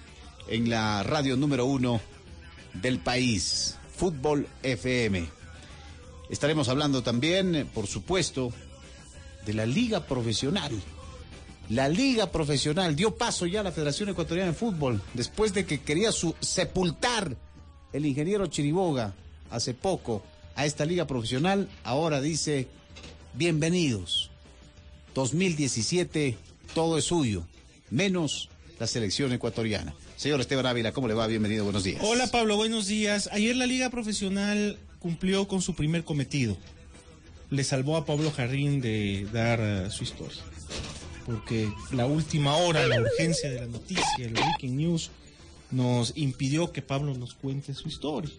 en 0.48 0.70
la 0.70 1.04
radio 1.04 1.38
número 1.38 1.66
uno 1.66 2.02
del 2.74 3.00
país, 3.00 3.78
Fútbol 3.96 4.48
FM. 4.64 5.28
Estaremos 6.30 6.68
hablando 6.70 7.04
también, 7.04 7.70
por 7.74 7.88
supuesto, 7.88 8.52
de 9.46 9.54
la 9.54 9.66
liga 9.66 10.06
profesional. 10.06 10.72
La 11.70 11.88
liga 11.88 12.32
profesional 12.32 12.96
dio 12.96 13.16
paso 13.16 13.46
ya 13.46 13.62
a 13.62 13.64
la 13.64 13.72
Federación 13.72 14.10
Ecuatoriana 14.10 14.52
de 14.52 14.58
Fútbol 14.58 15.02
después 15.14 15.54
de 15.54 15.66
que 15.66 15.82
quería 15.82 16.12
su 16.12 16.36
sepultar 16.40 17.38
el 17.94 18.06
ingeniero 18.06 18.48
Chiriboga 18.48 19.14
hace 19.50 19.74
poco 19.74 20.24
a 20.56 20.66
esta 20.66 20.86
liga 20.86 21.08
profesional. 21.08 21.70
Ahora 21.84 22.20
dice, 22.20 22.68
bienvenidos. 23.36 24.32
2017, 25.14 26.36
todo 26.74 26.98
es 26.98 27.06
suyo, 27.06 27.46
menos 27.92 28.50
la 28.80 28.88
selección 28.88 29.32
ecuatoriana. 29.32 29.94
Señor 30.18 30.42
Esteban 30.42 30.66
Ávila, 30.66 30.92
¿cómo 30.92 31.08
le 31.08 31.14
va? 31.14 31.28
Bienvenido, 31.28 31.64
buenos 31.64 31.84
días. 31.84 32.02
Hola 32.04 32.28
Pablo, 32.28 32.56
buenos 32.56 32.88
días. 32.88 33.30
Ayer 33.32 33.56
la 33.56 33.68
Liga 33.68 33.92
Profesional 33.92 34.78
cumplió 35.00 35.48
con 35.48 35.62
su 35.62 35.76
primer 35.76 36.04
cometido. 36.04 36.58
Le 37.52 37.64
salvó 37.64 37.98
a 37.98 38.06
Pablo 38.06 38.32
Jarrín 38.32 38.82
de 38.82 39.28
dar 39.32 39.60
eh, 39.62 39.92
su 39.92 40.04
historia. 40.04 40.42
porque 41.28 41.72
la 41.92 42.08
última 42.08 42.56
hora, 42.56 42.88
la 42.88 43.00
urgencia 43.00 43.52
de 43.52 43.60
la 43.62 43.68
noticia, 43.68 44.04
el 44.18 44.34
breaking 44.34 44.78
news, 44.78 45.12
nos 45.74 46.14
impidió 46.16 46.72
que 46.72 46.82
Pablo 46.82 47.14
nos 47.16 47.34
cuente 47.34 47.74
su 47.74 47.88
historia. 47.88 48.32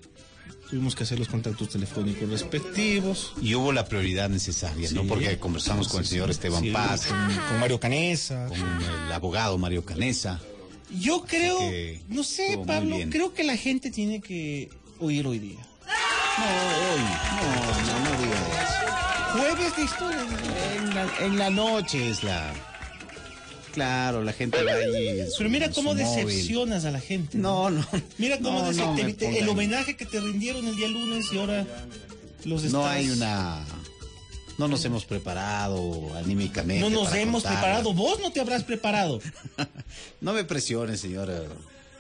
Tuvimos 0.71 0.95
que 0.95 1.03
hacer 1.03 1.19
los 1.19 1.29
contactos 1.29 1.69
telefónicos 1.69 2.29
respectivos. 2.29 3.35
Y 3.41 3.55
hubo 3.55 3.73
la 3.73 3.87
prioridad 3.87 4.29
necesaria, 4.29 4.91
¿no? 4.93 5.05
Porque 5.05 5.39
conversamos 5.39 5.89
con 5.89 6.01
el 6.01 6.07
señor 6.07 6.31
Esteban 6.31 6.63
Sí, 6.63 6.71
Paz, 6.71 7.07
con, 7.07 7.19
con 7.49 7.61
Mario 7.61 7.79
Canesa. 7.79 8.47
con 8.47 8.59
el 8.59 9.13
abogado 9.13 9.59
Mario 9.59 9.85
Canesa. 9.85 10.41
Yo 11.01 11.23
creo, 11.25 11.59
que 11.59 12.01
no 12.09 12.23
sé, 12.23 12.59
Pablo, 12.67 12.97
creo 13.11 13.35
que 13.35 13.43
la 13.43 13.57
gente 13.57 13.91
tiene 13.91 14.21
que 14.21 14.71
oír 15.01 15.27
hoy 15.27 15.39
día. 15.39 15.61
No, 16.39 16.45
hoy, 16.45 17.01
no, 17.37 18.01
no, 18.01 18.11
no 18.11 18.23
diga 18.23 18.39
eso. 18.65 19.39
Jueves 19.39 19.77
de 19.77 19.83
historia. 19.83 20.27
En 20.77 20.95
la, 20.95 21.09
en 21.21 21.39
la 21.39 21.51
noche 21.51 22.11
es 22.11 22.23
la... 22.23 22.53
Claro, 23.75 24.23
la 24.23 24.33
gente 24.33 24.63
va 24.63 24.73
ahí. 24.73 25.25
Pero 25.37 25.51
mira 25.51 25.71
cómo 25.71 25.95
móvil. 25.95 26.05
decepcionas 26.07 26.85
a 26.85 26.91
la 26.93 27.01
gente. 27.01 27.37
No, 27.39 27.71
no. 27.71 27.85
Mira 28.19 28.39
cómo 28.39 28.71
No, 28.73 28.95
te- 28.95 29.13
te- 29.15 29.39
el 29.41 29.49
homenaje 29.49 29.97
que 29.97 30.07
te 30.07 30.21
rindieron 30.21 30.67
el 30.67 30.77
día 30.77 30.89
lunes 30.89 31.27
y 31.33 31.39
ahora 31.39 31.67
los 32.45 32.61
estás... 32.65 32.73
No 32.73 32.87
hay 32.87 33.11
una... 33.11 33.65
No 34.57 34.69
nos 34.69 34.85
hemos 34.85 35.05
preparado 35.05 36.15
anímicamente. 36.17 36.81
No 36.81 36.89
nos 36.89 37.13
hemos 37.15 37.43
contarla. 37.43 37.61
preparado. 37.61 37.93
Vos 37.95 38.21
no 38.21 38.31
te 38.31 38.41
habrás 38.41 38.63
preparado. 38.63 39.21
No 40.21 40.33
me 40.33 40.45
presione, 40.45 40.97
señor 40.97 41.29
eh, 41.31 41.49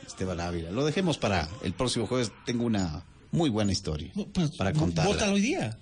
Esteban 0.06 0.40
Ávila. 0.40 0.70
Lo 0.70 0.84
dejemos 0.86 1.18
para 1.18 1.48
el 1.64 1.72
próximo 1.74 2.06
jueves. 2.06 2.30
Tengo 2.46 2.64
una 2.64 3.04
muy 3.32 3.50
buena 3.50 3.72
historia 3.72 4.12
para 4.56 4.72
contar. 4.72 5.06
Bótalo 5.06 5.32
hoy 5.34 5.40
día. 5.40 5.78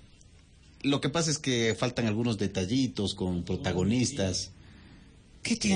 Lo 0.81 0.99
que 0.99 1.09
pasa 1.09 1.29
es 1.31 1.37
que 1.37 1.75
faltan 1.79 2.07
algunos 2.07 2.37
detallitos 2.39 3.13
con 3.13 3.43
protagonistas. 3.43 4.49
¿Qué 5.43 5.55
tienes 5.55 5.71